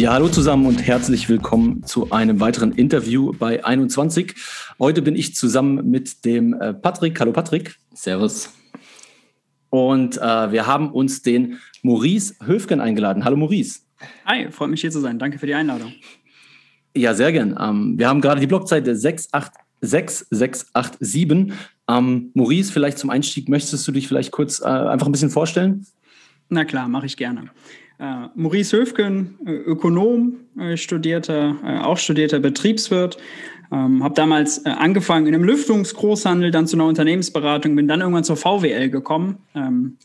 Ja, 0.00 0.14
hallo 0.14 0.30
zusammen 0.30 0.64
und 0.64 0.80
herzlich 0.80 1.28
willkommen 1.28 1.84
zu 1.84 2.10
einem 2.10 2.40
weiteren 2.40 2.72
Interview 2.72 3.34
bei 3.38 3.62
21. 3.62 4.34
Heute 4.78 5.02
bin 5.02 5.14
ich 5.14 5.34
zusammen 5.34 5.90
mit 5.90 6.24
dem 6.24 6.54
äh, 6.54 6.72
Patrick. 6.72 7.20
Hallo 7.20 7.32
Patrick. 7.32 7.76
Servus. 7.92 8.50
Und 9.68 10.16
äh, 10.16 10.52
wir 10.52 10.66
haben 10.66 10.90
uns 10.90 11.20
den 11.20 11.58
Maurice 11.82 12.34
Höfgen 12.42 12.80
eingeladen. 12.80 13.26
Hallo 13.26 13.36
Maurice. 13.36 13.80
Hi, 14.24 14.50
freut 14.50 14.70
mich 14.70 14.80
hier 14.80 14.90
zu 14.90 15.00
sein. 15.00 15.18
Danke 15.18 15.38
für 15.38 15.46
die 15.46 15.52
Einladung. 15.52 15.92
Ja, 16.96 17.12
sehr 17.12 17.30
gern. 17.30 17.54
Ähm, 17.60 17.98
wir 17.98 18.08
haben 18.08 18.22
gerade 18.22 18.40
die 18.40 18.46
Blogseite 18.46 18.96
68687. 18.96 21.52
Ähm, 21.90 22.30
Maurice, 22.32 22.72
vielleicht 22.72 22.96
zum 22.96 23.10
Einstieg, 23.10 23.50
möchtest 23.50 23.86
du 23.86 23.92
dich 23.92 24.08
vielleicht 24.08 24.30
kurz 24.30 24.62
äh, 24.62 24.64
einfach 24.64 25.06
ein 25.06 25.12
bisschen 25.12 25.28
vorstellen? 25.28 25.86
Na 26.48 26.64
klar, 26.64 26.88
mache 26.88 27.04
ich 27.04 27.18
gerne. 27.18 27.50
Äh, 28.00 28.28
Maurice 28.34 28.78
Höfgen, 28.78 29.38
Ökonom, 29.44 30.36
äh, 30.58 30.78
studierter, 30.78 31.56
äh, 31.62 31.78
auch 31.80 31.98
studierter 31.98 32.40
Betriebswirt. 32.40 33.18
Ähm, 33.70 34.02
habe 34.02 34.14
damals 34.14 34.64
angefangen 34.64 35.26
in 35.26 35.34
einem 35.34 35.44
Lüftungsgroßhandel, 35.44 36.50
dann 36.50 36.66
zu 36.66 36.76
einer 36.76 36.86
Unternehmensberatung, 36.86 37.76
bin 37.76 37.86
dann 37.86 38.00
irgendwann 38.00 38.24
zur 38.24 38.36
VWL 38.36 38.88
gekommen. 38.88 39.38
Ähm, 39.54 39.98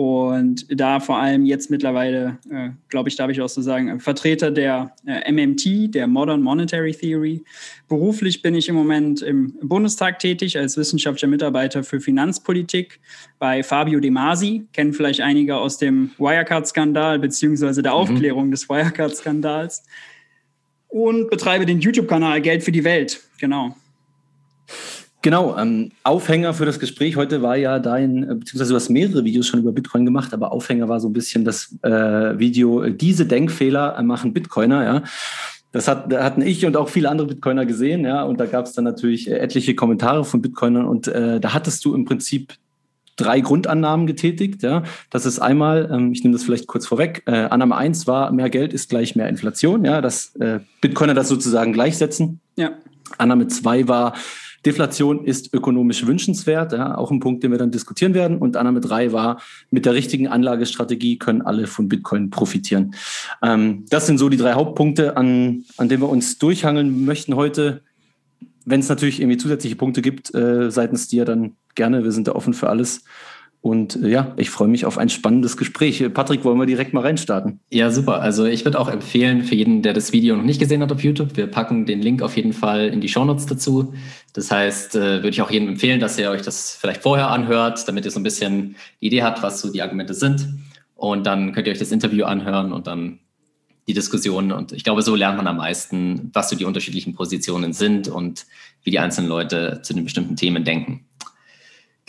und 0.00 0.64
da 0.70 0.98
vor 0.98 1.18
allem 1.18 1.44
jetzt 1.44 1.70
mittlerweile, 1.70 2.38
äh, 2.50 2.70
glaube 2.88 3.10
ich, 3.10 3.16
darf 3.16 3.30
ich 3.30 3.42
auch 3.42 3.50
so 3.50 3.60
sagen, 3.60 3.88
äh, 3.88 3.98
Vertreter 3.98 4.50
der 4.50 4.94
äh, 5.04 5.30
MMT, 5.30 5.94
der 5.94 6.06
Modern 6.06 6.40
Monetary 6.40 6.92
Theory. 6.92 7.44
Beruflich 7.86 8.40
bin 8.40 8.54
ich 8.54 8.70
im 8.70 8.76
Moment 8.76 9.20
im 9.20 9.58
Bundestag 9.60 10.18
tätig 10.18 10.56
als 10.56 10.78
wissenschaftlicher 10.78 11.26
Mitarbeiter 11.26 11.84
für 11.84 12.00
Finanzpolitik 12.00 12.98
bei 13.38 13.62
Fabio 13.62 14.00
De 14.00 14.10
Masi. 14.10 14.66
Kennen 14.72 14.94
vielleicht 14.94 15.20
einige 15.20 15.58
aus 15.58 15.76
dem 15.76 16.12
Wirecard-Skandal 16.16 17.18
beziehungsweise 17.18 17.82
der 17.82 17.92
mhm. 17.92 17.98
Aufklärung 17.98 18.46
mhm. 18.46 18.52
des 18.52 18.70
Wirecard-Skandals. 18.70 19.82
Und 20.88 21.28
betreibe 21.28 21.66
den 21.66 21.78
YouTube-Kanal 21.78 22.40
Geld 22.40 22.62
für 22.62 22.72
die 22.72 22.84
Welt. 22.84 23.20
Genau. 23.38 23.76
Genau, 25.22 25.56
ähm, 25.58 25.90
Aufhänger 26.02 26.54
für 26.54 26.64
das 26.64 26.78
Gespräch 26.78 27.16
heute 27.16 27.42
war 27.42 27.56
ja 27.56 27.78
dein, 27.78 28.22
äh, 28.22 28.34
beziehungsweise 28.34 28.70
du 28.70 28.76
hast 28.76 28.88
mehrere 28.88 29.24
Videos 29.24 29.46
schon 29.46 29.60
über 29.60 29.72
Bitcoin 29.72 30.06
gemacht, 30.06 30.32
aber 30.32 30.50
Aufhänger 30.52 30.88
war 30.88 30.98
so 30.98 31.08
ein 31.08 31.12
bisschen 31.12 31.44
das 31.44 31.76
äh, 31.82 32.38
Video, 32.38 32.82
äh, 32.82 32.94
diese 32.94 33.26
Denkfehler 33.26 33.98
äh, 33.98 34.02
machen 34.02 34.32
Bitcoiner, 34.32 34.84
ja. 34.84 35.02
Das 35.72 35.86
hat, 35.86 36.12
hatten 36.12 36.42
ich 36.42 36.66
und 36.66 36.76
auch 36.76 36.88
viele 36.88 37.08
andere 37.08 37.28
Bitcoiner 37.28 37.64
gesehen, 37.64 38.04
ja, 38.04 38.24
und 38.24 38.40
da 38.40 38.46
gab 38.46 38.66
es 38.66 38.72
dann 38.72 38.84
natürlich 38.84 39.30
etliche 39.30 39.74
Kommentare 39.74 40.24
von 40.24 40.42
Bitcoinern 40.42 40.86
und 40.86 41.06
äh, 41.06 41.38
da 41.38 41.52
hattest 41.52 41.84
du 41.84 41.94
im 41.94 42.06
Prinzip 42.06 42.54
drei 43.16 43.40
Grundannahmen 43.40 44.06
getätigt. 44.06 44.62
Ja. 44.62 44.82
Das 45.10 45.26
ist 45.26 45.38
einmal, 45.38 45.90
ähm, 45.92 46.12
ich 46.12 46.24
nehme 46.24 46.32
das 46.32 46.42
vielleicht 46.42 46.66
kurz 46.66 46.86
vorweg, 46.86 47.22
äh, 47.26 47.32
Annahme 47.32 47.76
eins 47.76 48.06
war, 48.06 48.32
mehr 48.32 48.50
Geld 48.50 48.72
ist 48.72 48.88
gleich 48.88 49.14
mehr 49.14 49.28
Inflation, 49.28 49.84
ja, 49.84 50.00
dass 50.00 50.34
äh, 50.36 50.60
Bitcoiner 50.80 51.14
das 51.14 51.28
sozusagen 51.28 51.72
gleichsetzen. 51.72 52.40
Ja. 52.56 52.72
Annahme 53.18 53.48
zwei 53.48 53.86
war, 53.86 54.14
Deflation 54.66 55.24
ist 55.24 55.54
ökonomisch 55.54 56.06
wünschenswert, 56.06 56.72
ja, 56.72 56.96
auch 56.96 57.10
ein 57.10 57.20
Punkt, 57.20 57.42
den 57.42 57.50
wir 57.50 57.58
dann 57.58 57.70
diskutieren 57.70 58.14
werden. 58.14 58.38
Und 58.38 58.56
Annahme 58.56 58.80
drei 58.80 59.12
war, 59.12 59.40
mit 59.70 59.86
der 59.86 59.94
richtigen 59.94 60.28
Anlagestrategie 60.28 61.18
können 61.18 61.42
alle 61.42 61.66
von 61.66 61.88
Bitcoin 61.88 62.30
profitieren. 62.30 62.94
Ähm, 63.42 63.84
das 63.88 64.06
sind 64.06 64.18
so 64.18 64.28
die 64.28 64.36
drei 64.36 64.52
Hauptpunkte, 64.52 65.16
an, 65.16 65.64
an 65.76 65.88
denen 65.88 66.02
wir 66.02 66.08
uns 66.08 66.38
durchhangeln 66.38 67.04
möchten 67.04 67.36
heute. 67.36 67.82
Wenn 68.66 68.80
es 68.80 68.88
natürlich 68.88 69.20
irgendwie 69.20 69.38
zusätzliche 69.38 69.76
Punkte 69.76 70.02
gibt 70.02 70.34
äh, 70.34 70.70
seitens 70.70 71.08
dir, 71.08 71.24
dann 71.24 71.56
gerne. 71.74 72.04
Wir 72.04 72.12
sind 72.12 72.28
da 72.28 72.32
offen 72.32 72.52
für 72.52 72.68
alles. 72.68 73.04
Und 73.62 74.02
äh, 74.02 74.08
ja, 74.08 74.32
ich 74.36 74.48
freue 74.48 74.68
mich 74.68 74.86
auf 74.86 74.96
ein 74.96 75.10
spannendes 75.10 75.56
Gespräch. 75.56 76.02
Patrick, 76.14 76.44
wollen 76.44 76.58
wir 76.58 76.66
direkt 76.66 76.94
mal 76.94 77.02
reinstarten? 77.02 77.60
Ja, 77.70 77.90
super. 77.90 78.22
Also 78.22 78.46
ich 78.46 78.64
würde 78.64 78.80
auch 78.80 78.88
empfehlen 78.88 79.44
für 79.44 79.54
jeden, 79.54 79.82
der 79.82 79.92
das 79.92 80.12
Video 80.12 80.34
noch 80.36 80.44
nicht 80.44 80.60
gesehen 80.60 80.82
hat 80.82 80.90
auf 80.92 81.02
YouTube, 81.02 81.36
wir 81.36 81.46
packen 81.46 81.84
den 81.84 82.00
Link 82.00 82.22
auf 82.22 82.36
jeden 82.36 82.54
Fall 82.54 82.88
in 82.88 83.00
die 83.00 83.08
Shownotes 83.08 83.46
dazu. 83.46 83.92
Das 84.32 84.50
heißt, 84.50 84.96
äh, 84.96 85.00
würde 85.18 85.30
ich 85.30 85.42
auch 85.42 85.50
jedem 85.50 85.68
empfehlen, 85.68 86.00
dass 86.00 86.18
ihr 86.18 86.30
euch 86.30 86.42
das 86.42 86.74
vielleicht 86.80 87.02
vorher 87.02 87.30
anhört, 87.30 87.86
damit 87.86 88.06
ihr 88.06 88.10
so 88.10 88.20
ein 88.20 88.24
bisschen 88.24 88.76
die 89.00 89.08
Idee 89.08 89.22
habt, 89.22 89.42
was 89.42 89.60
so 89.60 89.70
die 89.70 89.82
Argumente 89.82 90.14
sind. 90.14 90.48
Und 90.94 91.26
dann 91.26 91.52
könnt 91.52 91.66
ihr 91.66 91.72
euch 91.72 91.78
das 91.78 91.92
Interview 91.92 92.24
anhören 92.24 92.72
und 92.72 92.86
dann 92.86 93.18
die 93.88 93.94
Diskussion. 93.94 94.52
Und 94.52 94.72
ich 94.72 94.84
glaube, 94.84 95.02
so 95.02 95.14
lernt 95.14 95.36
man 95.36 95.46
am 95.46 95.58
meisten, 95.58 96.30
was 96.32 96.48
so 96.48 96.56
die 96.56 96.64
unterschiedlichen 96.64 97.14
Positionen 97.14 97.72
sind 97.72 98.08
und 98.08 98.46
wie 98.84 98.90
die 98.90 98.98
einzelnen 98.98 99.28
Leute 99.28 99.80
zu 99.82 99.92
den 99.92 100.04
bestimmten 100.04 100.36
Themen 100.36 100.64
denken. 100.64 101.04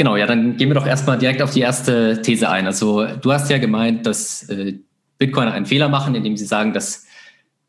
Genau, 0.02 0.16
ja, 0.16 0.26
dann 0.26 0.58
gehen 0.58 0.68
wir 0.68 0.74
doch 0.74 0.88
erstmal 0.88 1.20
direkt 1.20 1.44
auf 1.44 1.54
die 1.54 1.60
erste 1.60 2.24
These 2.24 2.50
ein. 2.50 2.66
Also 2.66 3.06
du 3.06 3.32
hast 3.32 3.52
ja 3.52 3.60
gemeint, 3.60 4.08
dass 4.08 4.50
äh, 4.50 4.80
Bitcoiner 5.20 5.54
einen 5.54 5.68
Fehler 5.68 5.90
machen, 5.90 6.16
indem 6.16 6.36
sie 6.38 6.46
sagen, 6.46 6.74
dass 6.74 7.06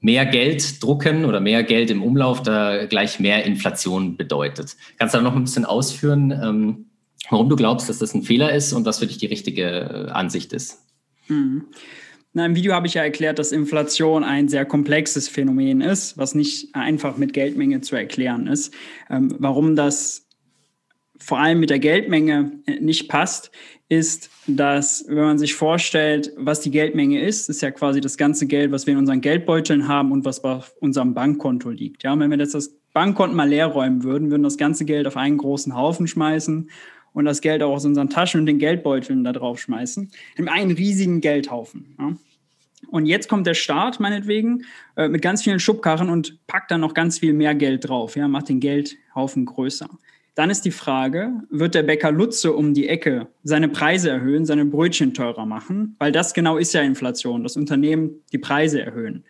mehr 0.01 0.25
Geld 0.25 0.83
drucken 0.83 1.27
oder 1.27 1.41
mehr 1.41 1.63
Geld 1.63 1.91
im 1.91 2.03
Umlauf 2.03 2.43
da 2.43 2.87
gleich 2.87 3.21
mehr 3.21 3.45
Inflation 3.45 4.17
bedeutet. 4.17 4.79
Kannst 4.99 5.15
du 5.15 5.19
da 5.19 5.25
noch 5.25 5.37
ein 5.37 5.45
bisschen 5.45 5.67
ausführen, 5.67 6.31
ähm, 6.31 6.87
warum 7.29 7.51
du 7.51 7.57
glaubst, 7.57 7.91
dass 7.91 7.99
das 7.99 8.15
ein 8.15 8.23
Fehler 8.23 8.51
ist 8.55 8.73
und 8.73 8.87
was 8.87 9.01
für 9.01 9.07
dich 9.07 9.19
die 9.19 9.27
richtige 9.27 10.07
äh, 10.09 10.11
Ansicht 10.11 10.55
ist? 10.55 10.79
Mhm. 11.29 11.67
Na, 12.33 12.47
Im 12.47 12.57
Video 12.57 12.73
habe 12.73 12.87
ich 12.87 12.95
ja 12.95 13.03
erklärt, 13.03 13.39
dass 13.39 13.53
Inflation 13.53 14.25
ein 14.25 14.49
sehr 14.49 14.65
komplexes 14.65 15.29
Phänomen 15.29 15.83
ist, 15.83 16.17
was 16.17 16.35
nicht 16.35 16.75
einfach 16.75 17.19
mit 17.19 17.35
Geldmenge 17.35 17.83
zu 17.83 17.95
erklären 17.95 18.47
ist. 18.47 18.73
Ähm, 19.11 19.35
warum 19.39 19.77
das 19.77 20.31
vor 21.23 21.39
allem 21.39 21.61
mit 21.61 21.71
der 21.71 21.79
Geldmenge 21.79 22.53
äh, 22.67 22.81
nicht 22.81 23.09
passt, 23.09 23.51
ist, 23.89 24.31
dass 24.47 25.05
wenn 25.07 25.25
man 25.25 25.39
sich 25.39 25.55
vorstellt, 25.55 26.33
was 26.37 26.61
die 26.61 26.71
Geldmenge 26.71 27.21
ist, 27.21 27.49
ist 27.49 27.61
ja 27.61 27.71
quasi 27.71 28.01
das 28.01 28.17
ganze 28.17 28.47
Geld, 28.47 28.73
was 28.73 28.87
wir 28.87 28.93
in 28.93 28.99
unseren 28.99 29.21
Geldbeuteln 29.21 29.87
haben 29.87 30.13
und 30.13 30.25
was 30.25 30.43
auf 30.45 30.75
unserem 30.81 31.15
Bankkonto 31.15 31.71
liegt. 31.71 32.03
Ja, 32.03 32.13
und 32.15 32.21
wenn 32.21 32.31
wir 32.31 32.39
jetzt 32.39 32.55
das 32.55 32.75
Bankkonto 32.93 33.37
mal 33.37 33.49
leer 33.49 33.67
räumen 33.67 34.03
würden, 34.03 34.31
würden 34.31 34.43
das 34.43 34.57
ganze 34.57 34.85
Geld 34.85 35.07
auf 35.07 35.17
einen 35.17 35.39
großen 35.39 35.77
Haufen 35.77 36.07
schmeißen 36.07 36.71
und 37.13 37.25
das 37.25 37.41
Geld 37.41 37.63
auch 37.63 37.73
aus 37.73 37.85
unseren 37.85 38.09
Taschen 38.09 38.41
und 38.41 38.47
den 38.47 38.59
Geldbeuteln 38.59 39.25
da 39.25 39.33
drauf 39.33 39.61
schmeißen. 39.61 40.11
In 40.37 40.49
einen 40.49 40.71
riesigen 40.71 41.21
Geldhaufen. 41.21 41.95
Ja. 41.99 42.17
Und 42.89 43.07
jetzt 43.07 43.29
kommt 43.29 43.47
der 43.47 43.55
Staat 43.55 44.01
meinetwegen 44.01 44.65
äh, 44.97 45.09
mit 45.09 45.23
ganz 45.23 45.43
vielen 45.43 45.61
Schubkarren 45.61 46.11
und 46.11 46.47
packt 46.47 46.71
dann 46.71 46.81
noch 46.81 46.95
ganz 46.95 47.19
viel 47.19 47.33
mehr 47.33 47.55
Geld 47.55 47.89
drauf, 47.89 48.17
ja, 48.17 48.29
macht 48.29 48.49
den 48.49 48.61
Geldhaufen 48.61 49.45
größer. 49.47 49.89
Dann 50.35 50.49
ist 50.49 50.65
die 50.65 50.71
Frage, 50.71 51.33
wird 51.51 51.75
der 51.75 51.83
Bäcker 51.83 52.11
Lutze 52.11 52.55
um 52.55 52.73
die 52.73 52.89
Ecke 52.89 53.29
seine 53.45 53.69
Preise 53.69 54.11
erhöhen, 54.11 54.47
seine 54.47 54.65
Brötchen 54.65 55.13
teurer 55.13 55.45
machen? 55.45 55.95
Weil 55.99 56.11
das 56.11 56.33
genau 56.33 56.57
ist 56.57 56.73
ja 56.73 56.81
Inflation, 56.81 57.43
das 57.43 57.57
Unternehmen 57.57 58.23
die 58.33 58.39
Preise 58.39 58.81
erhöhen. 58.81 59.25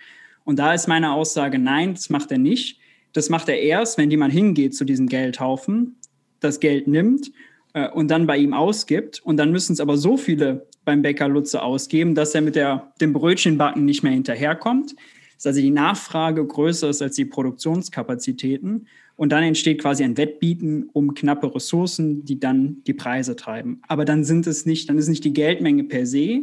Und 0.44 0.58
da 0.58 0.74
ist 0.74 0.86
meine 0.86 1.12
Aussage, 1.12 1.58
nein, 1.58 1.94
das 1.94 2.08
macht 2.08 2.30
er 2.30 2.38
nicht. 2.38 2.78
Das 3.12 3.30
macht 3.30 3.48
er 3.48 3.60
erst, 3.60 3.98
wenn 3.98 4.10
jemand 4.10 4.32
hingeht 4.32 4.74
zu 4.74 4.84
diesem 4.84 5.08
Geldhaufen, 5.08 5.96
das 6.40 6.60
Geld 6.60 6.86
nimmt 6.86 7.32
äh, 7.74 7.88
und 7.88 8.10
dann 8.10 8.26
bei 8.26 8.38
ihm 8.38 8.54
ausgibt. 8.54 9.20
Und 9.24 9.36
dann 9.36 9.52
müssen 9.52 9.72
es 9.72 9.80
aber 9.80 9.96
so 9.96 10.16
viele 10.16 10.66
beim 10.84 11.02
Bäcker 11.02 11.28
Lutze 11.28 11.62
ausgeben, 11.62 12.14
dass 12.14 12.34
er 12.34 12.40
mit 12.40 12.56
der, 12.56 12.92
dem 13.00 13.12
Brötchenbacken 13.12 13.84
nicht 13.84 14.02
mehr 14.02 14.12
hinterherkommt. 14.12 14.94
Dass 15.36 15.46
also 15.46 15.60
die 15.60 15.70
Nachfrage 15.70 16.46
größer 16.46 16.88
ist 16.88 17.02
als 17.02 17.16
die 17.16 17.24
Produktionskapazitäten. 17.24 18.86
Und 19.16 19.30
dann 19.30 19.42
entsteht 19.42 19.80
quasi 19.80 20.04
ein 20.04 20.16
Wettbieten 20.16 20.88
um 20.92 21.14
knappe 21.14 21.54
Ressourcen, 21.54 22.24
die 22.24 22.40
dann 22.40 22.82
die 22.86 22.94
Preise 22.94 23.36
treiben. 23.36 23.82
Aber 23.86 24.04
dann 24.04 24.24
sind 24.24 24.46
es 24.46 24.66
nicht, 24.66 24.88
dann 24.88 24.98
ist 24.98 25.08
nicht 25.08 25.24
die 25.24 25.32
Geldmenge 25.32 25.84
per 25.84 26.06
se, 26.06 26.42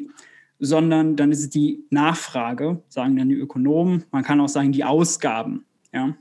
sondern 0.60 1.16
dann 1.16 1.32
ist 1.32 1.40
es 1.40 1.50
die 1.50 1.84
Nachfrage, 1.90 2.84
sagen 2.90 3.16
dann 3.16 3.30
die 3.30 3.36
Ökonomen. 3.36 4.04
Man 4.12 4.24
kann 4.24 4.40
auch 4.42 4.50
sagen, 4.50 4.72
die 4.72 4.84
Ausgaben. 4.84 5.66
Ja. 5.94 6.16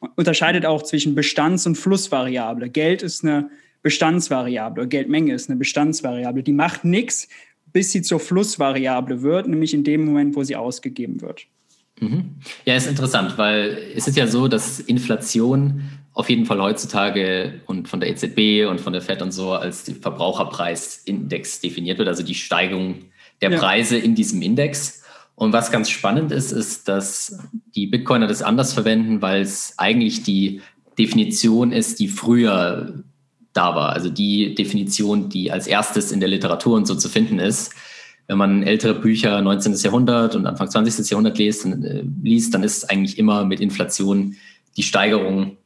Man 0.00 0.10
unterscheidet 0.16 0.66
auch 0.66 0.82
zwischen 0.82 1.14
Bestands- 1.14 1.66
und 1.66 1.76
Flussvariable. 1.76 2.68
Geld 2.68 3.02
ist 3.02 3.24
eine 3.24 3.50
Bestandsvariable, 3.82 4.88
Geldmenge 4.88 5.32
ist 5.34 5.48
eine 5.48 5.58
Bestandsvariable. 5.58 6.42
Die 6.42 6.52
macht 6.52 6.84
nichts, 6.84 7.28
bis 7.72 7.92
sie 7.92 8.02
zur 8.02 8.20
Flussvariable 8.20 9.22
wird, 9.22 9.46
nämlich 9.48 9.74
in 9.74 9.84
dem 9.84 10.04
Moment, 10.04 10.36
wo 10.36 10.42
sie 10.42 10.56
ausgegeben 10.56 11.20
wird. 11.20 11.46
Mhm. 12.00 12.36
Ja, 12.64 12.76
ist 12.76 12.86
interessant, 12.86 13.38
weil 13.38 13.78
es 13.94 14.08
ist 14.08 14.16
ja 14.16 14.26
so, 14.26 14.48
dass 14.48 14.80
Inflation 14.80 15.82
auf 16.12 16.28
jeden 16.30 16.46
Fall 16.46 16.60
heutzutage 16.60 17.60
und 17.66 17.88
von 17.88 18.00
der 18.00 18.10
EZB 18.10 18.68
und 18.68 18.80
von 18.80 18.92
der 18.92 19.02
FED 19.02 19.22
und 19.22 19.32
so 19.32 19.52
als 19.52 19.90
Verbraucherpreisindex 20.00 21.60
definiert 21.60 21.98
wird, 21.98 22.08
also 22.08 22.22
die 22.22 22.34
Steigung 22.34 22.96
der 23.40 23.52
ja. 23.52 23.58
Preise 23.58 23.96
in 23.96 24.14
diesem 24.14 24.42
Index. 24.42 25.04
Und 25.36 25.52
was 25.52 25.70
ganz 25.70 25.88
spannend 25.90 26.32
ist, 26.32 26.50
ist, 26.50 26.88
dass 26.88 27.38
die 27.76 27.86
Bitcoiner 27.86 28.26
das 28.26 28.42
anders 28.42 28.72
verwenden, 28.72 29.22
weil 29.22 29.42
es 29.42 29.74
eigentlich 29.76 30.24
die 30.24 30.60
Definition 30.98 31.70
ist, 31.70 32.00
die 32.00 32.08
früher 32.08 33.04
da 33.58 33.74
war. 33.74 33.92
Also 33.92 34.08
die 34.08 34.54
Definition, 34.54 35.28
die 35.28 35.50
als 35.50 35.66
erstes 35.66 36.12
in 36.12 36.20
der 36.20 36.28
Literatur 36.28 36.76
und 36.76 36.86
so 36.86 36.94
zu 36.94 37.08
finden 37.08 37.38
ist 37.38 37.74
wenn 38.28 38.38
man 38.38 38.62
ältere 38.62 38.94
Bücher 38.94 39.40
19. 39.40 39.74
Jahrhundert 39.74 40.36
und 40.36 40.46
Anfang 40.46 40.70
20. 40.70 41.10
Jahrhundert 41.10 41.38
liest, 41.38 41.64
dann, 41.64 41.82
äh, 41.82 42.04
liest, 42.22 42.54
dann 42.54 42.62
ist 42.62 42.88
eigentlich 42.90 43.18
immer 43.18 43.44
mit 43.44 43.58
Inflation 43.58 44.36
die 44.76 44.82
Steigerung 44.82 45.56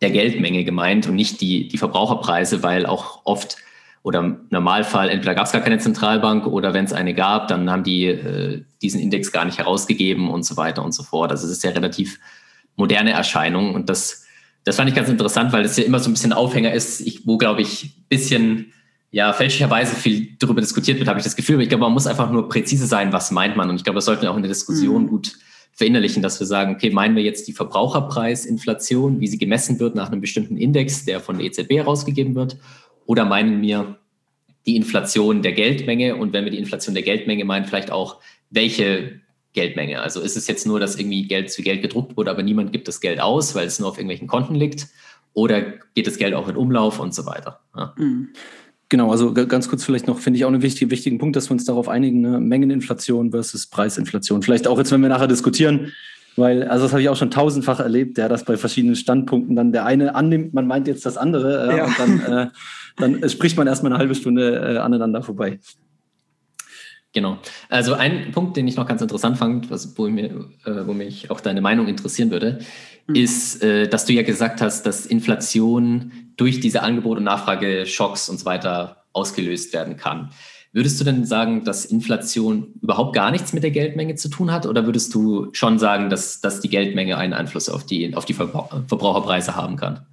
der 0.00 0.10
Geldmenge 0.10 0.62
gemeint 0.64 1.08
und 1.08 1.16
nicht 1.16 1.40
die, 1.40 1.66
die 1.66 1.76
Verbraucherpreise, 1.76 2.62
weil 2.62 2.86
auch 2.86 3.22
oft 3.24 3.58
oder 4.04 4.20
im 4.20 4.38
Normalfall 4.50 5.10
entweder 5.10 5.34
gab 5.34 5.46
es 5.46 5.52
gar 5.52 5.60
keine 5.60 5.78
Zentralbank 5.78 6.46
oder 6.46 6.72
wenn 6.72 6.84
es 6.84 6.92
eine 6.92 7.14
gab, 7.14 7.48
dann 7.48 7.68
haben 7.68 7.82
die 7.82 8.04
äh, 8.04 8.62
diesen 8.80 9.00
Index 9.00 9.32
gar 9.32 9.44
nicht 9.44 9.58
herausgegeben 9.58 10.30
und 10.30 10.44
so 10.44 10.56
weiter 10.56 10.84
und 10.84 10.92
so 10.92 11.02
fort. 11.02 11.32
Also 11.32 11.46
es 11.46 11.52
ist 11.52 11.64
ja 11.64 11.70
relativ 11.72 12.20
moderne 12.76 13.10
Erscheinung 13.10 13.74
und 13.74 13.90
das, 13.90 14.24
das 14.68 14.76
fand 14.76 14.90
ich 14.90 14.94
ganz 14.94 15.08
interessant, 15.08 15.52
weil 15.52 15.64
es 15.64 15.76
ja 15.76 15.84
immer 15.84 15.98
so 15.98 16.10
ein 16.10 16.12
bisschen 16.12 16.32
Aufhänger 16.32 16.72
ist, 16.72 17.00
ich, 17.00 17.26
wo, 17.26 17.38
glaube 17.38 17.62
ich, 17.62 17.84
ein 17.84 18.04
bisschen 18.08 18.72
ja, 19.10 19.32
fälschlicherweise 19.32 19.96
viel 19.96 20.36
darüber 20.38 20.60
diskutiert 20.60 20.98
wird, 20.98 21.08
habe 21.08 21.18
ich 21.18 21.24
das 21.24 21.36
Gefühl. 21.36 21.54
Aber 21.56 21.62
ich 21.62 21.70
glaube, 21.70 21.82
man 21.82 21.92
muss 21.92 22.06
einfach 22.06 22.30
nur 22.30 22.48
präzise 22.48 22.86
sein, 22.86 23.12
was 23.12 23.30
meint 23.30 23.56
man. 23.56 23.70
Und 23.70 23.76
ich 23.76 23.84
glaube, 23.84 23.96
das 23.96 24.04
sollten 24.04 24.22
wir 24.22 24.30
auch 24.30 24.36
in 24.36 24.42
der 24.42 24.50
Diskussion 24.50 25.04
mhm. 25.04 25.08
gut 25.08 25.32
verinnerlichen, 25.72 26.22
dass 26.22 26.38
wir 26.38 26.46
sagen, 26.46 26.74
okay, 26.74 26.90
meinen 26.90 27.16
wir 27.16 27.22
jetzt 27.22 27.48
die 27.48 27.52
Verbraucherpreisinflation, 27.52 29.20
wie 29.20 29.26
sie 29.28 29.38
gemessen 29.38 29.80
wird 29.80 29.94
nach 29.94 30.10
einem 30.10 30.20
bestimmten 30.20 30.56
Index, 30.56 31.04
der 31.04 31.20
von 31.20 31.38
der 31.38 31.46
EZB 31.46 31.70
herausgegeben 31.76 32.34
wird, 32.34 32.56
oder 33.06 33.24
meinen 33.24 33.62
wir 33.62 33.96
die 34.66 34.76
Inflation 34.76 35.40
der 35.40 35.52
Geldmenge? 35.52 36.16
Und 36.16 36.34
wenn 36.34 36.44
wir 36.44 36.50
die 36.50 36.58
Inflation 36.58 36.94
der 36.94 37.04
Geldmenge 37.04 37.44
meinen, 37.44 37.64
vielleicht 37.64 37.90
auch, 37.90 38.20
welche 38.50 39.20
Geldmenge? 39.58 40.00
Also 40.00 40.20
ist 40.20 40.36
es 40.36 40.46
jetzt 40.46 40.66
nur, 40.66 40.78
dass 40.78 40.96
irgendwie 40.96 41.26
Geld 41.26 41.50
zu 41.50 41.62
Geld 41.62 41.82
gedruckt 41.82 42.16
wurde, 42.16 42.30
aber 42.30 42.44
niemand 42.44 42.70
gibt 42.70 42.86
das 42.86 43.00
Geld 43.00 43.20
aus, 43.20 43.56
weil 43.56 43.66
es 43.66 43.80
nur 43.80 43.88
auf 43.88 43.96
irgendwelchen 43.96 44.28
Konten 44.28 44.54
liegt? 44.54 44.86
Oder 45.34 45.62
geht 45.94 46.06
das 46.06 46.16
Geld 46.16 46.34
auch 46.34 46.48
in 46.48 46.56
Umlauf 46.56 47.00
und 47.00 47.12
so 47.12 47.26
weiter? 47.26 47.60
Ja. 47.76 47.92
Mhm. 47.96 48.28
Genau, 48.88 49.10
also 49.10 49.34
ganz 49.34 49.68
kurz 49.68 49.84
vielleicht 49.84 50.06
noch, 50.06 50.18
finde 50.18 50.38
ich 50.38 50.44
auch 50.44 50.48
einen 50.48 50.62
wichtigen, 50.62 50.90
wichtigen 50.90 51.18
Punkt, 51.18 51.36
dass 51.36 51.50
wir 51.50 51.52
uns 51.52 51.64
darauf 51.64 51.88
einigen, 51.88 52.20
ne? 52.22 52.40
Mengeninflation 52.40 53.32
versus 53.32 53.66
Preisinflation. 53.66 54.42
Vielleicht 54.42 54.66
auch 54.66 54.78
jetzt, 54.78 54.92
wenn 54.92 55.02
wir 55.02 55.10
nachher 55.10 55.26
diskutieren, 55.26 55.92
weil, 56.36 56.62
also 56.62 56.84
das 56.84 56.92
habe 56.92 57.02
ich 57.02 57.08
auch 57.08 57.16
schon 57.16 57.30
tausendfach 57.30 57.80
erlebt, 57.80 58.16
der 58.16 58.28
das 58.28 58.44
bei 58.44 58.56
verschiedenen 58.56 58.94
Standpunkten 58.94 59.56
dann 59.56 59.72
der 59.72 59.84
eine 59.84 60.14
annimmt, 60.14 60.54
man 60.54 60.66
meint 60.66 60.86
jetzt 60.86 61.04
das 61.04 61.16
andere 61.16 61.70
äh, 61.70 61.76
ja. 61.76 61.84
und 61.84 61.98
dann, 61.98 62.20
äh, 62.20 62.46
dann 62.96 63.28
spricht 63.28 63.56
man 63.56 63.66
erstmal 63.66 63.92
eine 63.92 63.98
halbe 63.98 64.14
Stunde 64.14 64.54
äh, 64.56 64.78
aneinander 64.78 65.22
vorbei. 65.22 65.58
Genau. 67.14 67.38
Also 67.68 67.94
ein 67.94 68.32
Punkt, 68.32 68.56
den 68.56 68.68
ich 68.68 68.76
noch 68.76 68.86
ganz 68.86 69.00
interessant 69.00 69.38
fand, 69.38 69.70
was, 69.70 69.96
wo, 69.96 70.08
mir, 70.08 70.26
äh, 70.64 70.86
wo 70.86 70.92
mich 70.92 71.30
auch 71.30 71.40
deine 71.40 71.60
Meinung 71.60 71.88
interessieren 71.88 72.30
würde, 72.30 72.60
mhm. 73.06 73.14
ist, 73.14 73.62
äh, 73.62 73.88
dass 73.88 74.04
du 74.04 74.12
ja 74.12 74.22
gesagt 74.22 74.60
hast, 74.60 74.84
dass 74.84 75.06
Inflation 75.06 76.12
durch 76.36 76.60
diese 76.60 76.82
Angebot- 76.82 77.18
und 77.18 77.24
Nachfrageschocks 77.24 78.28
und 78.28 78.38
so 78.38 78.44
weiter 78.44 79.04
ausgelöst 79.12 79.72
werden 79.72 79.96
kann. 79.96 80.30
Würdest 80.72 81.00
du 81.00 81.04
denn 81.04 81.24
sagen, 81.24 81.64
dass 81.64 81.86
Inflation 81.86 82.74
überhaupt 82.82 83.14
gar 83.14 83.30
nichts 83.30 83.54
mit 83.54 83.62
der 83.62 83.70
Geldmenge 83.70 84.16
zu 84.16 84.28
tun 84.28 84.52
hat? 84.52 84.66
Oder 84.66 84.84
würdest 84.84 85.14
du 85.14 85.48
schon 85.52 85.78
sagen, 85.78 86.10
dass, 86.10 86.40
dass 86.42 86.60
die 86.60 86.68
Geldmenge 86.68 87.16
einen 87.16 87.32
Einfluss 87.32 87.70
auf 87.70 87.86
die, 87.86 88.14
auf 88.14 88.26
die 88.26 88.34
Verbraucherpreise 88.34 89.56
haben 89.56 89.76
kann? 89.76 90.06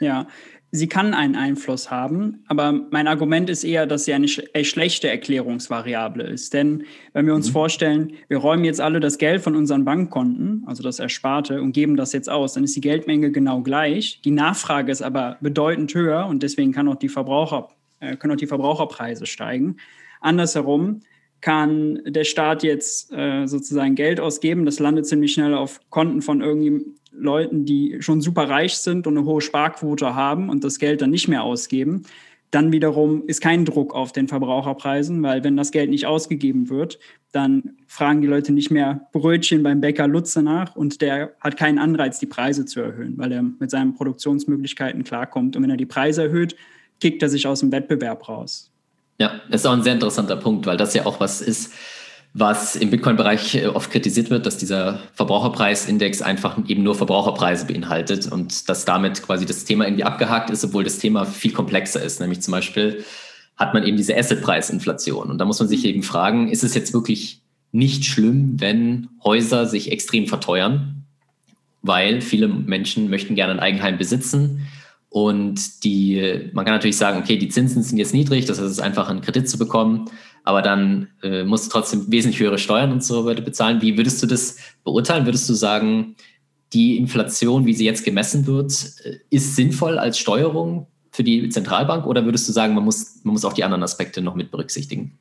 Ja, 0.00 0.26
sie 0.74 0.88
kann 0.88 1.12
einen 1.12 1.36
Einfluss 1.36 1.90
haben, 1.90 2.42
aber 2.48 2.72
mein 2.90 3.06
Argument 3.06 3.50
ist 3.50 3.62
eher, 3.62 3.86
dass 3.86 4.06
sie 4.06 4.14
eine 4.14 4.26
schlechte 4.26 5.08
Erklärungsvariable 5.08 6.24
ist. 6.24 6.54
Denn 6.54 6.84
wenn 7.12 7.26
wir 7.26 7.34
uns 7.34 7.48
mhm. 7.48 7.52
vorstellen, 7.52 8.12
wir 8.28 8.38
räumen 8.38 8.64
jetzt 8.64 8.80
alle 8.80 8.98
das 8.98 9.18
Geld 9.18 9.42
von 9.42 9.54
unseren 9.54 9.84
Bankkonten, 9.84 10.64
also 10.66 10.82
das 10.82 10.98
Ersparte, 10.98 11.60
und 11.60 11.72
geben 11.72 11.96
das 11.96 12.14
jetzt 12.14 12.30
aus, 12.30 12.54
dann 12.54 12.64
ist 12.64 12.74
die 12.74 12.80
Geldmenge 12.80 13.30
genau 13.30 13.60
gleich. 13.60 14.22
Die 14.24 14.30
Nachfrage 14.30 14.90
ist 14.90 15.02
aber 15.02 15.36
bedeutend 15.42 15.94
höher 15.94 16.26
und 16.26 16.42
deswegen 16.42 16.72
kann 16.72 16.88
auch 16.88 16.96
die 16.96 17.10
Verbraucher, 17.10 17.68
äh, 18.00 18.16
können 18.16 18.32
auch 18.32 18.38
die 18.38 18.46
Verbraucherpreise 18.46 19.26
steigen. 19.26 19.76
Andersherum 20.22 21.00
kann 21.42 22.00
der 22.06 22.24
Staat 22.24 22.62
jetzt 22.62 23.12
äh, 23.12 23.46
sozusagen 23.46 23.94
Geld 23.94 24.20
ausgeben, 24.20 24.64
das 24.64 24.78
landet 24.78 25.06
ziemlich 25.06 25.34
schnell 25.34 25.54
auf 25.54 25.80
Konten 25.90 26.22
von 26.22 26.40
irgendwie 26.40 26.86
Leuten, 27.10 27.66
die 27.66 27.98
schon 28.00 28.22
super 28.22 28.48
reich 28.48 28.76
sind 28.76 29.06
und 29.06 29.18
eine 29.18 29.26
hohe 29.26 29.42
Sparquote 29.42 30.14
haben 30.14 30.48
und 30.48 30.64
das 30.64 30.78
Geld 30.78 31.02
dann 31.02 31.10
nicht 31.10 31.28
mehr 31.28 31.42
ausgeben, 31.42 32.04
dann 32.52 32.70
wiederum 32.70 33.26
ist 33.26 33.40
kein 33.40 33.64
Druck 33.64 33.94
auf 33.94 34.12
den 34.12 34.28
Verbraucherpreisen, 34.28 35.22
weil 35.22 35.42
wenn 35.42 35.56
das 35.56 35.72
Geld 35.72 35.90
nicht 35.90 36.06
ausgegeben 36.06 36.68
wird, 36.68 36.98
dann 37.32 37.76
fragen 37.86 38.20
die 38.20 38.28
Leute 38.28 38.52
nicht 38.52 38.70
mehr 38.70 39.08
Brötchen 39.12 39.62
beim 39.62 39.80
Bäcker 39.80 40.06
Lutze 40.06 40.42
nach 40.42 40.76
und 40.76 41.00
der 41.00 41.34
hat 41.40 41.56
keinen 41.56 41.78
Anreiz, 41.78 42.18
die 42.18 42.26
Preise 42.26 42.66
zu 42.66 42.80
erhöhen, 42.80 43.16
weil 43.16 43.32
er 43.32 43.42
mit 43.42 43.70
seinen 43.70 43.94
Produktionsmöglichkeiten 43.94 45.02
klarkommt. 45.02 45.56
Und 45.56 45.62
wenn 45.62 45.70
er 45.70 45.78
die 45.78 45.86
Preise 45.86 46.24
erhöht, 46.24 46.54
kickt 47.00 47.22
er 47.22 47.30
sich 47.30 47.46
aus 47.46 47.60
dem 47.60 47.72
Wettbewerb 47.72 48.28
raus. 48.28 48.71
Ja, 49.18 49.40
das 49.50 49.62
ist 49.62 49.66
auch 49.66 49.72
ein 49.72 49.82
sehr 49.82 49.94
interessanter 49.94 50.36
Punkt, 50.36 50.66
weil 50.66 50.76
das 50.76 50.94
ja 50.94 51.06
auch 51.06 51.20
was 51.20 51.40
ist, 51.40 51.72
was 52.34 52.76
im 52.76 52.90
Bitcoin-Bereich 52.90 53.54
äh, 53.56 53.66
oft 53.66 53.90
kritisiert 53.90 54.30
wird, 54.30 54.46
dass 54.46 54.56
dieser 54.56 55.00
Verbraucherpreisindex 55.14 56.22
einfach 56.22 56.56
eben 56.66 56.82
nur 56.82 56.94
Verbraucherpreise 56.94 57.66
beinhaltet 57.66 58.30
und 58.30 58.68
dass 58.68 58.84
damit 58.84 59.22
quasi 59.22 59.44
das 59.44 59.64
Thema 59.64 59.84
irgendwie 59.84 60.04
abgehakt 60.04 60.50
ist, 60.50 60.64
obwohl 60.64 60.84
das 60.84 60.98
Thema 60.98 61.26
viel 61.26 61.52
komplexer 61.52 62.02
ist. 62.02 62.20
Nämlich 62.20 62.40
zum 62.40 62.52
Beispiel 62.52 63.04
hat 63.56 63.74
man 63.74 63.84
eben 63.84 63.96
diese 63.96 64.16
Assetpreisinflation. 64.16 65.30
Und 65.30 65.38
da 65.38 65.44
muss 65.44 65.58
man 65.58 65.68
sich 65.68 65.84
eben 65.84 66.02
fragen, 66.02 66.48
ist 66.48 66.64
es 66.64 66.74
jetzt 66.74 66.94
wirklich 66.94 67.42
nicht 67.70 68.04
schlimm, 68.04 68.56
wenn 68.58 69.08
Häuser 69.22 69.66
sich 69.66 69.92
extrem 69.92 70.26
verteuern? 70.26 71.04
Weil 71.82 72.20
viele 72.22 72.48
Menschen 72.48 73.10
möchten 73.10 73.34
gerne 73.34 73.52
ein 73.52 73.60
Eigenheim 73.60 73.98
besitzen. 73.98 74.66
Und 75.12 75.84
die, 75.84 76.50
man 76.52 76.64
kann 76.64 76.74
natürlich 76.74 76.96
sagen, 76.96 77.20
okay, 77.20 77.36
die 77.36 77.48
Zinsen 77.48 77.82
sind 77.82 77.98
jetzt 77.98 78.14
niedrig, 78.14 78.46
das 78.46 78.58
heißt, 78.58 78.66
es 78.66 78.72
ist 78.72 78.80
einfach, 78.80 79.08
einen 79.08 79.20
Kredit 79.20 79.48
zu 79.48 79.58
bekommen 79.58 80.08
aber 80.44 80.62
dann 80.62 81.08
äh, 81.22 81.44
musst 81.44 81.66
du 81.66 81.70
trotzdem 81.70 82.10
wesentlich 82.10 82.40
höhere 82.40 82.58
Steuern 82.58 82.92
und 82.92 83.04
so 83.04 83.24
weiter 83.24 83.42
bezahlen. 83.42 83.80
Wie 83.80 83.96
würdest 83.96 84.22
du 84.22 84.26
das 84.26 84.56
beurteilen? 84.84 85.24
Würdest 85.24 85.48
du 85.48 85.54
sagen, 85.54 86.16
die 86.72 86.96
Inflation, 86.96 87.66
wie 87.66 87.74
sie 87.74 87.84
jetzt 87.84 88.04
gemessen 88.04 88.46
wird, 88.46 88.72
äh, 89.04 89.18
ist 89.30 89.56
sinnvoll 89.56 89.98
als 89.98 90.18
Steuerung 90.18 90.88
für 91.10 91.22
die 91.22 91.48
Zentralbank 91.48 92.06
oder 92.06 92.24
würdest 92.24 92.48
du 92.48 92.52
sagen, 92.52 92.74
man 92.74 92.84
muss, 92.84 93.20
man 93.22 93.34
muss 93.34 93.44
auch 93.44 93.52
die 93.52 93.64
anderen 93.64 93.82
Aspekte 93.82 94.20
noch 94.20 94.34
mit 94.34 94.50
berücksichtigen? 94.50 95.18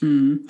Hm. 0.00 0.46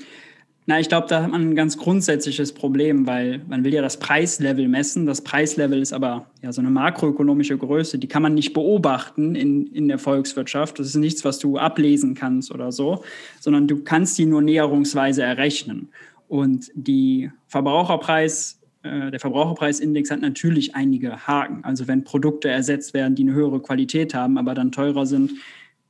Na, 0.66 0.80
ich 0.80 0.88
glaube, 0.88 1.06
da 1.08 1.22
hat 1.22 1.30
man 1.30 1.50
ein 1.50 1.54
ganz 1.54 1.76
grundsätzliches 1.76 2.52
Problem, 2.52 3.06
weil 3.06 3.42
man 3.48 3.64
will 3.64 3.74
ja 3.74 3.82
das 3.82 3.98
Preislevel 3.98 4.66
messen. 4.66 5.04
Das 5.04 5.20
Preislevel 5.20 5.82
ist 5.82 5.92
aber 5.92 6.24
ja 6.40 6.54
so 6.54 6.62
eine 6.62 6.70
makroökonomische 6.70 7.58
Größe, 7.58 7.98
die 7.98 8.08
kann 8.08 8.22
man 8.22 8.32
nicht 8.32 8.54
beobachten 8.54 9.34
in, 9.34 9.66
in 9.66 9.88
der 9.88 9.98
Volkswirtschaft. 9.98 10.78
Das 10.78 10.86
ist 10.86 10.94
nichts, 10.94 11.22
was 11.22 11.38
du 11.38 11.58
ablesen 11.58 12.14
kannst 12.14 12.50
oder 12.50 12.72
so, 12.72 13.04
sondern 13.40 13.68
du 13.68 13.84
kannst 13.84 14.16
die 14.16 14.24
nur 14.24 14.40
näherungsweise 14.40 15.22
errechnen. 15.22 15.90
Und 16.28 16.70
die 16.74 17.30
Verbraucherpreis, 17.46 18.58
äh, 18.84 19.10
der 19.10 19.20
Verbraucherpreisindex 19.20 20.10
hat 20.10 20.22
natürlich 20.22 20.74
einige 20.74 21.26
Haken. 21.26 21.62
Also 21.62 21.88
wenn 21.88 22.04
Produkte 22.04 22.48
ersetzt 22.48 22.94
werden, 22.94 23.14
die 23.14 23.24
eine 23.24 23.34
höhere 23.34 23.60
Qualität 23.60 24.14
haben, 24.14 24.38
aber 24.38 24.54
dann 24.54 24.72
teurer 24.72 25.04
sind, 25.04 25.32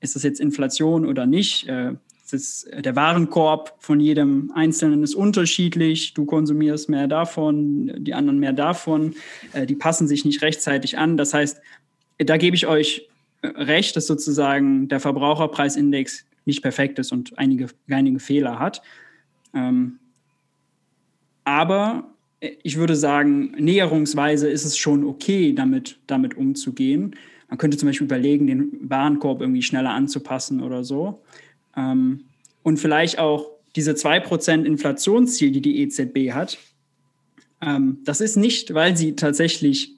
ist 0.01 0.17
das 0.17 0.25
jetzt 0.25 0.41
Inflation 0.41 1.07
oder 1.07 1.27
nicht? 1.27 1.69
Äh, 1.69 1.95
das, 2.31 2.67
der 2.73 2.97
Warenkorb 2.97 3.75
von 3.79 4.01
jedem 4.01 4.51
Einzelnen 4.55 5.03
ist 5.03 5.15
unterschiedlich. 5.15 6.15
Du 6.15 6.25
konsumierst 6.25 6.89
mehr 6.89 7.07
davon, 7.07 7.93
die 8.03 8.15
anderen 8.15 8.39
mehr 8.39 8.53
davon. 8.53 9.15
Äh, 9.53 9.67
die 9.67 9.75
passen 9.75 10.09
sich 10.09 10.25
nicht 10.25 10.43
rechtzeitig 10.43 10.99
an. 10.99 11.17
Das 11.17 11.35
heißt, 11.35 11.61
da 12.19 12.37
gebe 12.37 12.57
ich 12.57 12.67
euch 12.67 13.09
äh, 13.43 13.49
recht, 13.49 13.97
dass 13.97 14.07
sozusagen 14.07 14.89
der 14.89 15.01
Verbraucherpreisindex 15.01 16.25
nicht 16.47 16.63
perfekt 16.63 16.99
ist 16.99 17.13
und 17.13 17.39
einige, 17.39 17.69
einige 17.89 18.19
Fehler 18.19 18.59
hat. 18.59 18.83
Ähm, 19.55 19.99
aber 21.45 22.11
äh, 22.41 22.53
ich 22.63 22.77
würde 22.77 22.97
sagen, 22.97 23.55
näherungsweise 23.59 24.49
ist 24.49 24.65
es 24.65 24.77
schon 24.79 25.05
okay, 25.05 25.53
damit, 25.53 25.99
damit 26.07 26.37
umzugehen. 26.37 27.17
Man 27.49 27.59
könnte 27.59 27.77
zum 27.77 27.89
Beispiel 27.89 28.07
überlegen, 28.07 28.47
den 28.47 28.73
Warenkorb 28.91 29.41
irgendwie 29.41 29.63
schneller 29.63 29.91
anzupassen 29.91 30.63
oder 30.63 30.85
so. 30.85 31.23
Ähm, 31.77 32.25
und 32.63 32.79
vielleicht 32.79 33.19
auch 33.19 33.51
diese 33.77 33.93
2% 33.93 34.65
Inflationsziel, 34.65 35.51
die 35.51 35.61
die 35.61 35.83
EZB 35.83 36.33
hat, 36.33 36.59
ähm, 37.61 37.99
das 38.05 38.21
ist 38.21 38.37
nicht, 38.37 38.75
weil 38.75 38.97
sie 38.97 39.17
tatsächlich 39.17 39.93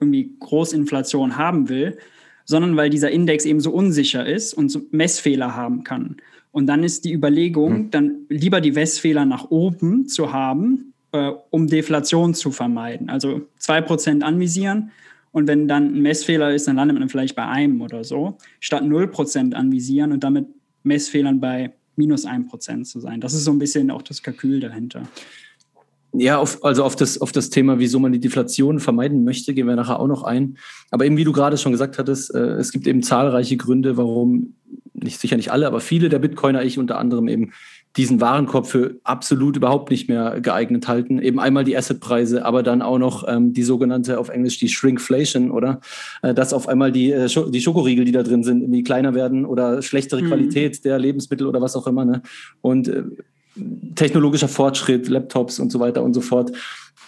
irgendwie 0.00 0.32
Großinflation 0.40 1.36
haben 1.36 1.68
will, 1.68 1.98
sondern 2.44 2.76
weil 2.76 2.90
dieser 2.90 3.10
Index 3.10 3.44
eben 3.44 3.60
so 3.60 3.72
unsicher 3.72 4.26
ist 4.26 4.54
und 4.54 4.70
so 4.70 4.82
Messfehler 4.90 5.54
haben 5.54 5.84
kann. 5.84 6.16
Und 6.50 6.66
dann 6.66 6.82
ist 6.82 7.04
die 7.04 7.12
Überlegung, 7.12 7.74
hm. 7.74 7.90
dann 7.90 8.16
lieber 8.28 8.60
die 8.60 8.72
Messfehler 8.72 9.24
nach 9.24 9.50
oben 9.50 10.08
zu 10.08 10.32
haben, 10.32 10.94
äh, 11.12 11.32
um 11.50 11.66
Deflation 11.66 12.34
zu 12.34 12.50
vermeiden. 12.50 13.10
Also 13.10 13.42
2% 13.60 14.22
anvisieren 14.22 14.90
und 15.32 15.46
wenn 15.46 15.68
dann 15.68 15.94
ein 15.94 16.02
Messfehler 16.02 16.54
ist, 16.54 16.68
dann 16.68 16.76
landet 16.76 16.98
man 16.98 17.08
vielleicht 17.08 17.36
bei 17.36 17.46
einem 17.46 17.82
oder 17.82 18.02
so, 18.02 18.38
statt 18.60 18.82
0% 18.82 19.52
anvisieren 19.54 20.12
und 20.12 20.24
damit 20.24 20.46
Messfehlern 20.88 21.40
bei 21.40 21.72
minus 21.96 22.26
1% 22.26 22.84
zu 22.84 23.00
sein. 23.00 23.20
Das 23.20 23.34
ist 23.34 23.44
so 23.44 23.52
ein 23.52 23.58
bisschen 23.58 23.90
auch 23.90 24.02
das 24.02 24.22
Kalkül 24.22 24.60
dahinter. 24.60 25.02
Ja, 26.12 26.38
auf, 26.38 26.64
also 26.64 26.84
auf 26.84 26.96
das, 26.96 27.20
auf 27.20 27.32
das 27.32 27.50
Thema, 27.50 27.78
wieso 27.78 27.98
man 27.98 28.12
die 28.12 28.20
Deflation 28.20 28.80
vermeiden 28.80 29.24
möchte, 29.24 29.52
gehen 29.52 29.66
wir 29.66 29.76
nachher 29.76 30.00
auch 30.00 30.06
noch 30.06 30.22
ein. 30.22 30.56
Aber 30.90 31.04
eben, 31.04 31.18
wie 31.18 31.24
du 31.24 31.32
gerade 31.32 31.58
schon 31.58 31.72
gesagt 31.72 31.98
hattest, 31.98 32.34
äh, 32.34 32.54
es 32.54 32.72
gibt 32.72 32.86
eben 32.86 33.02
zahlreiche 33.02 33.56
Gründe, 33.56 33.96
warum 33.96 34.54
nicht 34.94 35.20
sicher 35.20 35.36
nicht 35.36 35.52
alle, 35.52 35.66
aber 35.66 35.80
viele 35.80 36.08
der 36.08 36.18
Bitcoiner, 36.18 36.64
ich 36.64 36.78
unter 36.78 36.98
anderem 36.98 37.28
eben 37.28 37.52
diesen 37.96 38.20
Warenkorb 38.20 38.66
für 38.66 38.96
absolut 39.02 39.56
überhaupt 39.56 39.90
nicht 39.90 40.08
mehr 40.08 40.40
geeignet 40.40 40.86
halten. 40.86 41.18
Eben 41.20 41.40
einmal 41.40 41.64
die 41.64 41.76
Assetpreise, 41.76 42.44
aber 42.44 42.62
dann 42.62 42.82
auch 42.82 42.98
noch 42.98 43.26
ähm, 43.26 43.52
die 43.52 43.62
sogenannte 43.62 44.18
auf 44.18 44.28
Englisch 44.28 44.58
die 44.58 44.68
Shrinkflation, 44.68 45.50
oder? 45.50 45.80
Äh, 46.22 46.34
dass 46.34 46.52
auf 46.52 46.68
einmal 46.68 46.92
die, 46.92 47.10
äh, 47.10 47.28
die 47.50 47.60
Schokoriegel, 47.60 48.04
die 48.04 48.12
da 48.12 48.22
drin 48.22 48.44
sind, 48.44 48.62
irgendwie 48.62 48.84
kleiner 48.84 49.14
werden 49.14 49.44
oder 49.44 49.82
schlechtere 49.82 50.22
mhm. 50.22 50.28
Qualität 50.28 50.84
der 50.84 50.98
Lebensmittel 50.98 51.46
oder 51.46 51.60
was 51.60 51.74
auch 51.74 51.86
immer. 51.86 52.04
Ne? 52.04 52.22
Und 52.60 52.88
äh, 52.88 53.02
technologischer 53.94 54.48
Fortschritt, 54.48 55.08
Laptops 55.08 55.58
und 55.58 55.72
so 55.72 55.80
weiter 55.80 56.02
und 56.02 56.14
so 56.14 56.20
fort. 56.20 56.52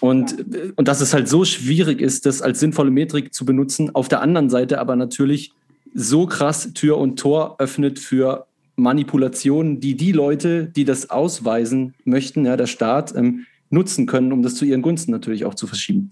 Und, 0.01 0.33
ja. 0.33 0.61
und 0.77 0.89
dass 0.89 1.01
es 1.01 1.13
halt 1.13 1.29
so 1.29 1.45
schwierig 1.45 2.01
ist, 2.01 2.27
das 2.27 2.43
als 2.43 2.59
sinnvolle 2.59 2.91
Metrik 2.91 3.35
zu 3.35 3.45
benutzen. 3.45 3.95
Auf 3.95 4.09
der 4.09 4.23
anderen 4.23 4.51
Seite 4.51 4.81
aber 4.81 4.97
natürlich 4.97 5.53
so 5.95 6.27
krass 6.27 6.73
Tür 6.73 6.99
und 6.99 7.19
Tor 7.19 7.57
öffnet 7.59 7.99
für 7.99 8.47
Manipulationen, 8.81 9.81
die 9.81 9.97
die 9.97 10.13
Leute, 10.13 10.67
die 10.67 10.85
das 10.85 11.11
ausweisen 11.11 11.95
möchten, 12.05 12.45
ja, 12.45 12.57
der 12.57 12.67
Staat, 12.67 13.15
ähm, 13.15 13.47
nutzen 13.71 14.07
können, 14.07 14.33
um 14.33 14.43
das 14.43 14.57
zu 14.57 14.65
ihren 14.65 14.83
Gunsten 14.83 15.13
natürlich 15.13 15.45
auch 15.45 15.55
zu 15.55 15.67
verschieben. 15.67 16.11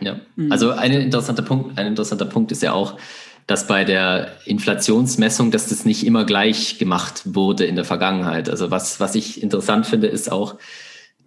Ja, 0.00 0.20
mhm. 0.36 0.52
also 0.52 0.70
ein 0.70 0.92
interessanter 0.92 1.42
Punkt, 1.42 1.78
ein 1.78 1.86
interessanter 1.86 2.26
Punkt 2.26 2.52
ist 2.52 2.62
ja 2.62 2.72
auch, 2.72 2.98
dass 3.46 3.66
bei 3.66 3.84
der 3.84 4.32
Inflationsmessung, 4.44 5.50
dass 5.50 5.68
das 5.68 5.86
nicht 5.86 6.04
immer 6.06 6.26
gleich 6.26 6.78
gemacht 6.78 7.22
wurde 7.24 7.64
in 7.64 7.76
der 7.76 7.86
Vergangenheit. 7.86 8.50
Also 8.50 8.70
was, 8.70 9.00
was 9.00 9.14
ich 9.14 9.42
interessant 9.42 9.86
finde, 9.86 10.06
ist 10.06 10.30
auch, 10.30 10.56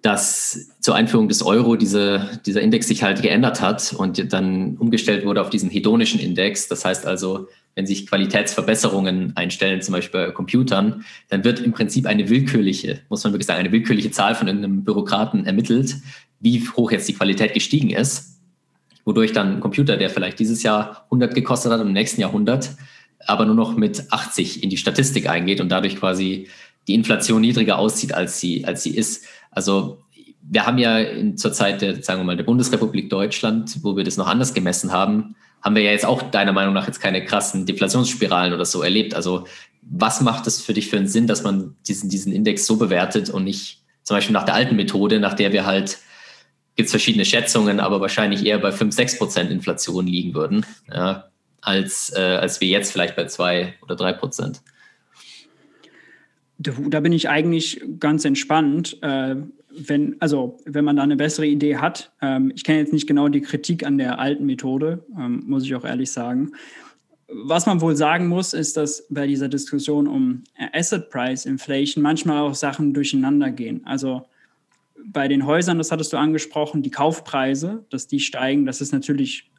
dass 0.03 0.69
zur 0.79 0.95
Einführung 0.95 1.27
des 1.29 1.43
Euro 1.43 1.75
diese, 1.75 2.39
dieser 2.45 2.61
Index 2.61 2.87
sich 2.87 3.03
halt 3.03 3.21
geändert 3.21 3.61
hat 3.61 3.93
und 3.93 4.31
dann 4.33 4.77
umgestellt 4.77 5.25
wurde 5.25 5.41
auf 5.41 5.49
diesen 5.49 5.69
hedonischen 5.69 6.19
Index. 6.19 6.67
Das 6.67 6.85
heißt 6.85 7.07
also, 7.07 7.47
wenn 7.75 7.87
sich 7.87 8.07
Qualitätsverbesserungen 8.07 9.35
einstellen, 9.35 9.81
zum 9.81 9.93
Beispiel 9.93 10.27
bei 10.27 10.31
Computern, 10.31 11.05
dann 11.29 11.43
wird 11.43 11.59
im 11.59 11.71
Prinzip 11.71 12.05
eine 12.05 12.29
willkürliche, 12.29 12.99
muss 13.09 13.23
man 13.23 13.33
wirklich 13.33 13.47
sagen, 13.47 13.59
eine 13.59 13.71
willkürliche 13.71 14.11
Zahl 14.11 14.35
von 14.35 14.47
irgendeinem 14.47 14.83
Bürokraten 14.83 15.45
ermittelt, 15.45 15.95
wie 16.39 16.67
hoch 16.75 16.91
jetzt 16.91 17.07
die 17.07 17.13
Qualität 17.13 17.53
gestiegen 17.53 17.91
ist, 17.91 18.39
wodurch 19.05 19.31
dann 19.31 19.55
ein 19.55 19.59
Computer, 19.61 19.97
der 19.97 20.09
vielleicht 20.09 20.39
dieses 20.39 20.63
Jahr 20.63 21.05
100 21.05 21.33
gekostet 21.33 21.71
hat 21.71 21.79
und 21.79 21.87
im 21.87 21.93
nächsten 21.93 22.19
Jahr 22.19 22.31
100, 22.31 22.75
aber 23.25 23.45
nur 23.45 23.55
noch 23.55 23.77
mit 23.77 24.11
80 24.11 24.63
in 24.63 24.69
die 24.69 24.77
Statistik 24.77 25.29
eingeht 25.29 25.61
und 25.61 25.69
dadurch 25.69 25.95
quasi 25.95 26.47
die 26.87 26.95
Inflation 26.95 27.41
niedriger 27.41 27.77
aussieht, 27.77 28.13
als 28.13 28.39
sie, 28.39 28.65
als 28.65 28.83
sie 28.83 28.95
ist. 28.95 29.25
Also 29.51 29.99
wir 30.41 30.65
haben 30.65 30.79
ja 30.79 30.97
in, 30.97 31.37
zur 31.37 31.53
Zeit 31.53 31.81
der, 31.81 32.01
sagen 32.01 32.19
wir 32.21 32.25
mal, 32.25 32.37
der 32.37 32.43
Bundesrepublik 32.43 33.09
Deutschland, 33.09 33.83
wo 33.83 33.95
wir 33.95 34.03
das 34.03 34.17
noch 34.17 34.27
anders 34.27 34.53
gemessen 34.53 34.91
haben, 34.91 35.35
haben 35.61 35.75
wir 35.75 35.83
ja 35.83 35.91
jetzt 35.91 36.05
auch 36.05 36.21
deiner 36.23 36.53
Meinung 36.53 36.73
nach 36.73 36.87
jetzt 36.87 36.99
keine 36.99 37.23
krassen 37.23 37.65
Deflationsspiralen 37.65 38.53
oder 38.53 38.65
so 38.65 38.81
erlebt. 38.81 39.13
Also 39.13 39.45
was 39.81 40.21
macht 40.21 40.47
es 40.47 40.61
für 40.61 40.73
dich 40.73 40.89
für 40.89 40.97
einen 40.97 41.07
Sinn, 41.07 41.27
dass 41.27 41.43
man 41.43 41.75
diesen, 41.87 42.09
diesen 42.09 42.31
Index 42.31 42.65
so 42.65 42.77
bewertet 42.77 43.29
und 43.29 43.43
nicht 43.43 43.83
zum 44.03 44.17
Beispiel 44.17 44.33
nach 44.33 44.45
der 44.45 44.55
alten 44.55 44.75
Methode, 44.75 45.19
nach 45.19 45.33
der 45.33 45.51
wir 45.51 45.65
halt, 45.65 45.99
gibt 46.75 46.87
es 46.87 46.91
verschiedene 46.91 47.25
Schätzungen, 47.25 47.79
aber 47.79 48.01
wahrscheinlich 48.01 48.45
eher 48.45 48.59
bei 48.59 48.71
5, 48.71 48.93
6 48.93 49.17
Prozent 49.17 49.51
Inflation 49.51 50.07
liegen 50.07 50.33
würden, 50.33 50.65
ja, 50.91 51.29
als, 51.61 52.11
äh, 52.15 52.19
als 52.19 52.61
wir 52.61 52.67
jetzt 52.67 52.91
vielleicht 52.91 53.15
bei 53.15 53.25
2 53.25 53.75
oder 53.81 53.95
3 53.95 54.13
Prozent. 54.13 54.61
Da 56.57 56.99
bin 56.99 57.11
ich 57.11 57.27
eigentlich 57.27 57.81
ganz 57.99 58.23
entspannt. 58.23 58.97
Äh, 59.71 59.89
wenn, 59.89 60.15
also 60.19 60.57
wenn 60.65 60.85
man 60.85 60.95
da 60.95 61.03
eine 61.03 61.15
bessere 61.15 61.47
Idee 61.47 61.77
hat, 61.77 62.11
ähm, 62.21 62.51
ich 62.55 62.63
kenne 62.63 62.79
jetzt 62.79 62.93
nicht 62.93 63.07
genau 63.07 63.27
die 63.27 63.41
Kritik 63.41 63.85
an 63.85 63.97
der 63.97 64.19
alten 64.19 64.45
Methode, 64.45 65.05
ähm, 65.17 65.43
muss 65.45 65.63
ich 65.63 65.75
auch 65.75 65.85
ehrlich 65.85 66.11
sagen. 66.11 66.51
Was 67.27 67.65
man 67.65 67.79
wohl 67.79 67.95
sagen 67.95 68.27
muss, 68.27 68.53
ist, 68.53 68.75
dass 68.75 69.07
bei 69.09 69.25
dieser 69.25 69.47
Diskussion 69.47 70.07
um 70.07 70.43
Asset 70.73 71.09
Price 71.09 71.45
Inflation 71.45 72.01
manchmal 72.01 72.39
auch 72.41 72.55
Sachen 72.55 72.93
durcheinander 72.93 73.51
gehen. 73.51 73.81
Also 73.85 74.23
bei 75.05 75.27
den 75.27 75.45
Häusern, 75.45 75.77
das 75.77 75.91
hattest 75.91 76.11
du 76.13 76.17
angesprochen, 76.17 76.81
die 76.81 76.91
Kaufpreise, 76.91 77.85
dass 77.89 78.07
die 78.07 78.19
steigen, 78.19 78.65
das 78.65 78.81
ist 78.81 78.91
natürlich 78.91 79.49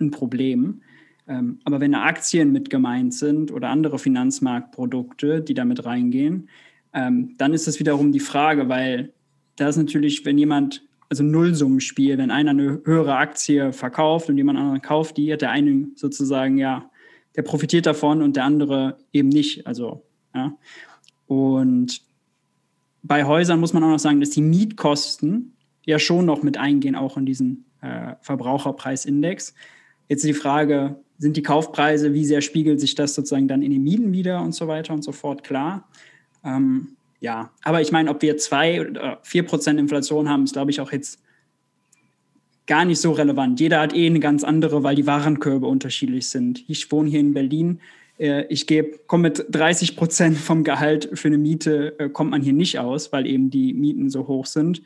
ein 0.00 0.10
Problem. 0.10 0.82
Ähm, 1.28 1.60
aber 1.64 1.80
wenn 1.80 1.94
Aktien 1.94 2.52
mit 2.52 2.70
gemeint 2.70 3.14
sind 3.14 3.52
oder 3.52 3.68
andere 3.68 3.98
Finanzmarktprodukte, 3.98 5.42
die 5.42 5.54
damit 5.54 5.84
reingehen, 5.84 6.48
ähm, 6.94 7.34
dann 7.36 7.52
ist 7.52 7.68
es 7.68 7.78
wiederum 7.78 8.12
die 8.12 8.20
Frage, 8.20 8.68
weil 8.68 9.12
da 9.58 9.68
ist 9.68 9.76
natürlich, 9.76 10.24
wenn 10.24 10.38
jemand, 10.38 10.82
also 11.08 11.22
Nullsummenspiel, 11.22 12.18
wenn 12.18 12.30
einer 12.30 12.50
eine 12.50 12.80
höhere 12.84 13.16
Aktie 13.16 13.72
verkauft 13.72 14.28
und 14.28 14.36
jemand 14.36 14.58
anderen 14.58 14.82
kauft 14.82 15.16
die, 15.16 15.32
hat 15.32 15.42
der 15.42 15.50
eine 15.50 15.88
sozusagen, 15.94 16.58
ja, 16.58 16.90
der 17.36 17.42
profitiert 17.42 17.86
davon 17.86 18.22
und 18.22 18.36
der 18.36 18.44
andere 18.44 18.98
eben 19.12 19.28
nicht. 19.28 19.66
Also, 19.66 20.02
ja. 20.34 20.56
Und 21.26 22.02
bei 23.02 23.24
Häusern 23.24 23.60
muss 23.60 23.72
man 23.72 23.82
auch 23.84 23.90
noch 23.90 23.98
sagen, 23.98 24.20
dass 24.20 24.30
die 24.30 24.42
Mietkosten 24.42 25.56
ja 25.84 25.98
schon 25.98 26.26
noch 26.26 26.42
mit 26.42 26.56
eingehen, 26.56 26.94
auch 26.94 27.16
in 27.16 27.26
diesen 27.26 27.64
äh, 27.80 28.14
Verbraucherpreisindex. 28.20 29.54
Jetzt 30.08 30.24
die 30.24 30.34
Frage, 30.34 30.96
sind 31.18 31.36
die 31.36 31.42
Kaufpreise, 31.42 32.14
wie 32.14 32.24
sehr 32.24 32.40
spiegelt 32.40 32.80
sich 32.80 32.94
das 32.94 33.14
sozusagen 33.14 33.48
dann 33.48 33.62
in 33.62 33.72
den 33.72 33.82
Mieten 33.82 34.12
wieder 34.12 34.40
und 34.42 34.54
so 34.54 34.68
weiter 34.68 34.94
und 34.94 35.02
so 35.02 35.12
fort, 35.12 35.42
klar. 35.42 35.88
Ähm, 36.44 36.96
ja, 37.20 37.50
aber 37.62 37.80
ich 37.80 37.92
meine, 37.92 38.10
ob 38.10 38.22
wir 38.22 38.36
zwei 38.36 38.88
oder 38.88 39.18
vier 39.22 39.44
Prozent 39.44 39.80
Inflation 39.80 40.28
haben, 40.28 40.44
ist, 40.44 40.52
glaube 40.52 40.70
ich, 40.70 40.80
auch 40.80 40.92
jetzt 40.92 41.20
gar 42.66 42.84
nicht 42.84 43.00
so 43.00 43.12
relevant. 43.12 43.58
Jeder 43.58 43.80
hat 43.80 43.94
eh 43.94 44.06
eine 44.06 44.20
ganz 44.20 44.44
andere, 44.44 44.82
weil 44.84 44.94
die 44.94 45.06
Warenkörbe 45.06 45.66
unterschiedlich 45.66 46.28
sind. 46.28 46.64
Ich 46.68 46.92
wohne 46.92 47.10
hier 47.10 47.20
in 47.20 47.34
Berlin. 47.34 47.80
Äh, 48.18 48.44
ich 48.48 48.66
gebe, 48.66 48.98
komme 49.06 49.30
mit 49.30 49.46
30 49.50 49.96
Prozent 49.96 50.36
vom 50.36 50.62
Gehalt 50.62 51.08
für 51.14 51.28
eine 51.28 51.38
Miete, 51.38 51.98
äh, 51.98 52.08
kommt 52.08 52.30
man 52.30 52.42
hier 52.42 52.52
nicht 52.52 52.78
aus, 52.78 53.12
weil 53.12 53.26
eben 53.26 53.50
die 53.50 53.72
Mieten 53.72 54.10
so 54.10 54.28
hoch 54.28 54.46
sind. 54.46 54.82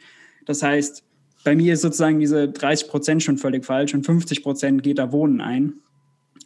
Das 0.47 0.63
heißt, 0.63 1.05
bei 1.45 1.57
mir 1.57 1.75
ist 1.75 1.83
sozusagen 1.83 2.21
diese 2.21 2.49
30 2.49 2.89
Prozent 2.89 3.23
schon 3.23 3.37
völlig 3.37 3.65
falsch 3.65 3.95
und 3.95 4.07
50 4.07 4.43
Prozent 4.43 4.83
geht 4.83 4.99
da 4.99 5.13
Wohnen 5.13 5.41
ein. 5.41 5.75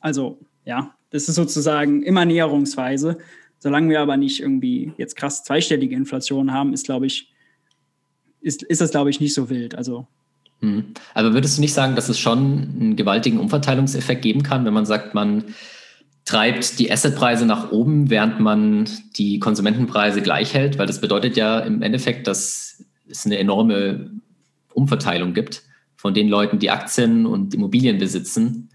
Also 0.00 0.38
ja, 0.64 0.94
das 1.10 1.28
ist 1.28 1.36
sozusagen 1.36 2.02
immer 2.02 2.24
näherungsweise. 2.24 3.18
Solange 3.66 3.88
wir 3.88 4.00
aber 4.00 4.16
nicht 4.16 4.38
irgendwie 4.38 4.92
jetzt 4.96 5.16
krass 5.16 5.42
zweistellige 5.42 5.96
Inflation 5.96 6.52
haben, 6.52 6.72
ist, 6.72 6.86
glaube 6.86 7.06
ich, 7.06 7.32
ist, 8.40 8.62
ist 8.62 8.80
das, 8.80 8.92
glaube 8.92 9.10
ich, 9.10 9.18
nicht 9.18 9.34
so 9.34 9.50
wild. 9.50 9.74
Also. 9.74 10.06
Hm. 10.60 10.94
Aber 11.14 11.34
würdest 11.34 11.56
du 11.56 11.62
nicht 11.62 11.72
sagen, 11.72 11.96
dass 11.96 12.08
es 12.08 12.16
schon 12.16 12.38
einen 12.38 12.94
gewaltigen 12.94 13.40
Umverteilungseffekt 13.40 14.22
geben 14.22 14.44
kann, 14.44 14.64
wenn 14.64 14.72
man 14.72 14.86
sagt, 14.86 15.14
man 15.14 15.46
treibt 16.24 16.78
die 16.78 16.92
Assetpreise 16.92 17.44
nach 17.44 17.72
oben, 17.72 18.08
während 18.08 18.38
man 18.38 18.88
die 19.16 19.40
Konsumentenpreise 19.40 20.22
gleich 20.22 20.54
hält? 20.54 20.78
Weil 20.78 20.86
das 20.86 21.00
bedeutet 21.00 21.36
ja 21.36 21.58
im 21.58 21.82
Endeffekt, 21.82 22.28
dass 22.28 22.84
es 23.08 23.26
eine 23.26 23.38
enorme 23.38 24.12
Umverteilung 24.74 25.34
gibt 25.34 25.64
von 25.96 26.14
den 26.14 26.28
Leuten, 26.28 26.60
die 26.60 26.70
Aktien 26.70 27.26
und 27.26 27.52
Immobilien 27.52 27.98
besitzen, 27.98 28.68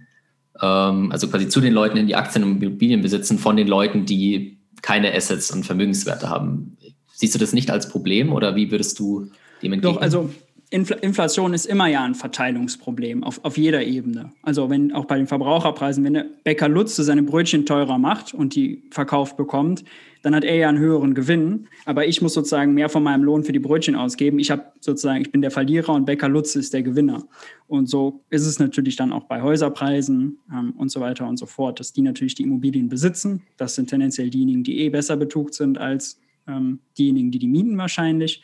ähm, 0.62 1.13
also 1.13 1.29
quasi 1.29 1.48
zu 1.48 1.62
den 1.62 1.71
Leuten, 1.71 2.05
die 2.07 2.15
Aktien 2.17 2.43
und 2.43 2.62
Immobilien 2.62 3.00
besitzen, 3.00 3.39
von 3.39 3.55
den 3.55 3.69
Leuten, 3.69 4.05
die 4.05 4.57
keine 4.81 5.13
Assets 5.13 5.51
und 5.51 5.65
Vermögenswerte 5.65 6.29
haben. 6.29 6.77
Siehst 7.13 7.35
du 7.35 7.39
das 7.39 7.53
nicht 7.53 7.69
als 7.69 7.89
Problem 7.89 8.33
oder 8.33 8.55
wie 8.55 8.71
würdest 8.71 8.97
du 9.00 9.29
dem 9.61 9.73
entgegnen? 9.73 9.95
Doch, 9.95 10.01
also 10.01 10.29
Inflation 10.71 11.53
ist 11.53 11.65
immer 11.65 11.88
ja 11.88 12.03
ein 12.03 12.15
Verteilungsproblem 12.15 13.25
auf, 13.25 13.43
auf 13.43 13.57
jeder 13.57 13.83
Ebene. 13.83 14.31
Also 14.41 14.69
wenn 14.69 14.93
auch 14.93 15.03
bei 15.03 15.17
den 15.17 15.27
Verbraucherpreisen, 15.27 16.03
wenn 16.05 16.13
der 16.13 16.25
Bäcker 16.45 16.69
Lutze 16.69 17.03
seine 17.03 17.23
Brötchen 17.23 17.65
teurer 17.65 17.97
macht 17.97 18.33
und 18.33 18.55
die 18.55 18.81
verkauft 18.89 19.35
bekommt, 19.35 19.83
dann 20.21 20.35
hat 20.35 20.43
er 20.43 20.55
ja 20.55 20.69
einen 20.69 20.77
höheren 20.77 21.13
Gewinn. 21.13 21.67
Aber 21.85 22.05
ich 22.05 22.21
muss 22.21 22.33
sozusagen 22.33 22.73
mehr 22.73 22.89
von 22.89 23.03
meinem 23.03 23.23
Lohn 23.23 23.43
für 23.43 23.51
die 23.51 23.59
Brötchen 23.59 23.95
ausgeben. 23.95 24.39
Ich 24.39 24.51
habe 24.51 24.65
sozusagen, 24.79 25.21
ich 25.21 25.31
bin 25.31 25.41
der 25.41 25.51
Verlierer 25.51 25.93
und 25.93 26.05
Bäcker 26.05 26.29
Lutze 26.29 26.59
ist 26.59 26.73
der 26.73 26.83
Gewinner. 26.83 27.25
Und 27.67 27.87
so 27.89 28.23
ist 28.29 28.45
es 28.45 28.59
natürlich 28.59 28.95
dann 28.95 29.11
auch 29.11 29.25
bei 29.25 29.41
Häuserpreisen 29.41 30.37
ähm, 30.51 30.73
und 30.77 30.89
so 30.89 30.99
weiter 30.99 31.27
und 31.27 31.37
so 31.37 31.45
fort, 31.45 31.79
dass 31.79 31.93
die 31.93 32.01
natürlich 32.01 32.35
die 32.35 32.43
Immobilien 32.43 32.89
besitzen. 32.89 33.41
Das 33.57 33.75
sind 33.75 33.89
tendenziell 33.89 34.29
diejenigen, 34.29 34.63
die 34.63 34.79
eh 34.79 34.89
besser 34.89 35.17
betugt 35.17 35.53
sind 35.53 35.77
als 35.77 36.19
ähm, 36.47 36.79
diejenigen, 36.97 37.31
die 37.31 37.39
die 37.39 37.47
mieten 37.47 37.77
wahrscheinlich. 37.77 38.43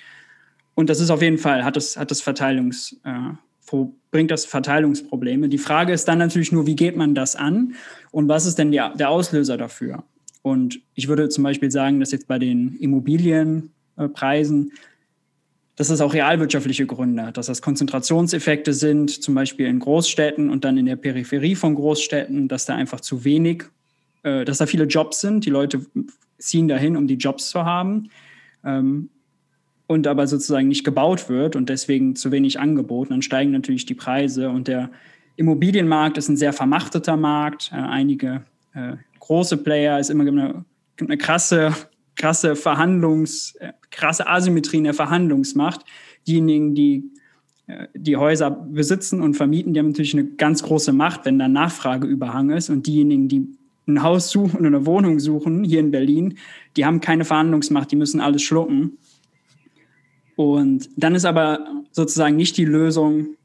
Und 0.75 0.89
das 0.89 1.00
ist 1.00 1.10
auf 1.10 1.22
jeden 1.22 1.38
Fall, 1.38 1.63
hat 1.63 1.75
das, 1.75 1.98
hat 1.98 2.12
das 2.12 2.22
Verteilungs, 2.22 3.00
äh, 3.03 3.34
bringt 4.12 4.31
das 4.31 4.46
Verteilungsprobleme. 4.46 5.50
Die 5.50 5.57
Frage 5.57 5.91
ist 5.91 6.07
dann 6.07 6.19
natürlich 6.19 6.51
nur, 6.51 6.67
wie 6.67 6.75
geht 6.75 6.96
man 6.96 7.15
das 7.15 7.36
an 7.36 7.74
und 8.12 8.27
was 8.27 8.46
ist 8.46 8.57
denn 8.57 8.72
der, 8.72 8.96
der 8.96 9.10
Auslöser 9.10 9.57
dafür? 9.57 10.03
Und 10.50 10.80
ich 10.96 11.08
würde 11.08 11.30
zum 11.30 11.44
Beispiel 11.44 11.72
sagen, 11.72 12.00
dass 12.00 12.12
jetzt 12.12 12.27
bei 12.27 12.39
den 12.39 12.75
Immobilienpreisen, 12.77 14.72
dass 15.75 15.89
das 15.89 16.01
auch 16.01 16.13
realwirtschaftliche 16.13 16.86
Gründe 16.86 17.27
hat, 17.27 17.38
dass 17.38 17.46
das 17.46 17.62
Konzentrationseffekte 17.62 18.74
sind, 18.74 19.10
zum 19.12 19.36
Beispiel 19.36 19.68
in 19.68 19.80
Großstädten 19.80 20.50
und 20.50 20.66
dann 20.66 20.77
in 20.77 20.88
der 20.88 20.96
Peripherie 20.96 21.56
von 21.56 21.75
Großstädten, 21.75 22.48
dass 22.48 22.66
da 22.66 22.75
einfach 22.75 23.00
zu 23.00 23.24
wenig, 23.24 23.66
äh, 24.24 24.44
dass 24.44 24.58
da 24.58 24.66
viele 24.66 24.86
Jobs 24.86 25.22
sind. 25.22 25.46
Die 25.46 25.51
Leute 25.51 25.86
ziehen 26.39 26.68
dahin, 26.68 26.98
um 26.98 27.08
die 27.08 27.16
Jobs 27.16 27.50
zu 27.50 27.63
haben. 27.63 28.10
Ähm, 28.63 29.10
und 29.86 30.06
aber 30.06 30.27
sozusagen 30.27 30.68
nicht 30.68 30.84
gebaut 30.84 31.30
wird 31.30 31.56
und 31.56 31.70
deswegen 31.70 32.16
zu 32.16 32.32
wenig 32.32 32.60
Angebot, 32.60 33.10
dann 33.10 33.22
steigen 33.22 33.51
natürlich 33.51 33.86
die 33.86 33.94
Preise. 33.94 34.50
Und 34.50 34.68
der 34.68 34.89
Immobilienmarkt 35.38 36.18
ist 36.18 36.27
ein 36.27 36.36
sehr 36.36 36.51
vermachteter 36.51 37.16
Markt. 37.16 37.72
Äh, 37.72 37.77
einige 37.77 38.44
äh, 38.74 38.98
große 39.27 39.57
Player 39.57 40.00
ist 40.00 40.10
immer 40.10 40.25
eine 40.27 40.65
eine 41.00 41.17
krasse, 41.17 41.74
krasse 42.15 42.55
Verhandlungs, 42.55 43.55
äh, 43.60 43.74
krasse 43.91 44.27
Asymmetrie 44.27 44.77
in 44.77 44.86
der 44.86 44.93
Verhandlungsmacht. 44.93 45.86
Diejenigen, 46.27 46.75
die 46.75 47.12
äh, 47.67 47.88
die 47.93 48.17
Häuser 48.17 48.51
besitzen 48.51 49.22
und 49.22 49.36
vermieten, 49.36 49.74
die 49.74 49.79
haben 49.79 49.89
natürlich 49.89 50.13
eine 50.13 50.25
ganz 50.25 50.63
große 50.63 50.93
Macht, 50.93 51.25
wenn 51.25 51.39
da 51.39 51.48
Nachfrageüberhang 51.48 52.50
ist. 52.51 52.69
Und 52.69 52.88
diejenigen, 52.88 53.27
die 53.27 53.48
ein 53.88 54.03
Haus 54.03 54.29
suchen 54.29 54.60
oder 54.60 54.67
eine 54.67 54.86
Wohnung 54.86 55.19
suchen, 55.19 55.63
hier 55.63 55.79
in 55.79 55.91
Berlin, 55.91 56.38
die 56.75 56.86
haben 56.86 57.00
keine 57.00 57.24
Verhandlungsmacht, 57.24 57.91
die 57.91 57.96
müssen 57.96 58.19
alles 58.19 58.41
schlucken. 58.41 58.98
Und 60.36 60.89
dann 60.98 61.15
ist 61.15 61.25
aber 61.25 61.84
sozusagen 61.91 62.36
nicht 62.36 62.57
die 62.57 62.65
Lösung, 62.65 63.38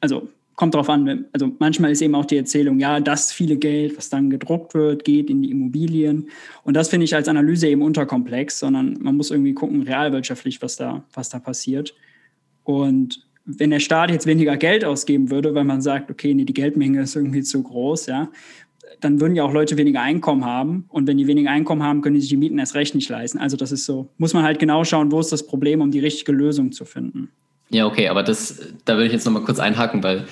also 0.00 0.28
kommt 0.54 0.74
darauf 0.74 0.88
an, 0.88 1.26
also 1.32 1.50
manchmal 1.58 1.92
ist 1.92 2.02
eben 2.02 2.14
auch 2.14 2.24
die 2.24 2.36
Erzählung, 2.36 2.78
ja, 2.78 3.00
das 3.00 3.32
viele 3.32 3.56
Geld, 3.56 3.96
was 3.96 4.10
dann 4.10 4.30
gedruckt 4.30 4.74
wird, 4.74 5.04
geht 5.04 5.30
in 5.30 5.42
die 5.42 5.50
Immobilien. 5.50 6.28
Und 6.64 6.74
das 6.74 6.88
finde 6.88 7.04
ich 7.04 7.14
als 7.14 7.28
Analyse 7.28 7.68
eben 7.68 7.82
unterkomplex, 7.82 8.58
sondern 8.58 8.98
man 9.00 9.16
muss 9.16 9.30
irgendwie 9.30 9.54
gucken, 9.54 9.82
realwirtschaftlich, 9.82 10.60
was 10.62 10.76
da, 10.76 11.04
was 11.14 11.30
da 11.30 11.38
passiert. 11.38 11.94
Und 12.64 13.26
wenn 13.44 13.70
der 13.70 13.80
Staat 13.80 14.10
jetzt 14.10 14.26
weniger 14.26 14.56
Geld 14.56 14.84
ausgeben 14.84 15.30
würde, 15.30 15.54
weil 15.54 15.64
man 15.64 15.80
sagt, 15.80 16.10
okay, 16.10 16.34
nee, 16.34 16.44
die 16.44 16.54
Geldmenge 16.54 17.02
ist 17.02 17.16
irgendwie 17.16 17.42
zu 17.42 17.62
groß, 17.62 18.06
ja, 18.06 18.30
dann 19.00 19.20
würden 19.20 19.34
ja 19.34 19.44
auch 19.44 19.52
Leute 19.52 19.76
weniger 19.76 20.00
Einkommen 20.00 20.44
haben. 20.44 20.84
Und 20.88 21.06
wenn 21.08 21.18
die 21.18 21.26
weniger 21.26 21.50
Einkommen 21.50 21.82
haben, 21.82 22.02
können 22.02 22.14
die 22.14 22.20
sich 22.20 22.30
die 22.30 22.36
Mieten 22.36 22.58
erst 22.58 22.74
recht 22.74 22.94
nicht 22.94 23.08
leisten. 23.08 23.38
Also 23.38 23.56
das 23.56 23.72
ist 23.72 23.84
so, 23.84 24.10
muss 24.18 24.34
man 24.34 24.44
halt 24.44 24.58
genau 24.58 24.84
schauen, 24.84 25.10
wo 25.10 25.18
ist 25.18 25.32
das 25.32 25.46
Problem, 25.46 25.80
um 25.80 25.90
die 25.90 25.98
richtige 25.98 26.32
Lösung 26.32 26.72
zu 26.72 26.84
finden. 26.84 27.30
Ja, 27.72 27.86
okay, 27.86 28.08
aber 28.08 28.22
das, 28.22 28.60
da 28.84 28.94
würde 28.94 29.06
ich 29.06 29.12
jetzt 29.12 29.24
nochmal 29.24 29.44
kurz 29.44 29.58
einhaken, 29.58 30.02
weil 30.02 30.26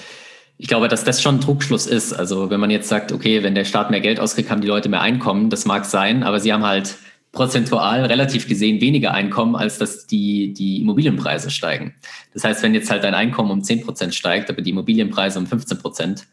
ich 0.59 0.69
glaube, 0.69 0.89
dass 0.89 1.05
das 1.05 1.23
schon 1.23 1.37
ein 1.37 1.41
Druckschluss 1.41 1.87
ist. 1.87 2.13
Also 2.13 2.51
wenn 2.51 2.61
man 2.61 2.71
jetzt 2.71 2.89
sagt, 2.89 3.13
okay, 3.13 3.43
wenn 3.43 3.55
der 3.55 3.65
Staat 3.65 3.91
mehr 3.91 4.01
Geld 4.01 4.21
auskriegt, 4.21 4.51
haben 4.51 4.61
die 4.61 4.69
Leute 4.69 4.91
mehr 4.91 5.01
Einkommen, 5.01 5.49
das 5.49 5.65
mag 5.65 5.87
sein, 5.87 6.23
aber 6.23 6.39
sie 6.39 6.53
haben 6.53 6.67
halt 6.67 6.97
prozentual 7.33 8.05
relativ 8.05 8.47
gesehen 8.47 8.83
weniger 8.83 9.13
Einkommen, 9.13 9.57
als 9.57 9.79
dass 9.79 10.07
die, 10.07 10.53
die 10.53 10.83
Immobilienpreise 10.83 11.51
steigen. 11.51 11.95
Das 12.35 12.45
heißt, 12.45 12.63
wenn 12.63 12.75
jetzt 12.75 12.91
halt 12.91 13.05
dein 13.05 13.15
Einkommen 13.15 13.51
um 13.51 13.63
10 13.63 13.83
Prozent 13.83 14.15
steigt, 14.15 14.51
aber 14.51 14.61
die 14.61 14.71
Immobilienpreise 14.71 15.39
um 15.39 15.47
15 15.47 15.79
Prozent, 15.79 16.27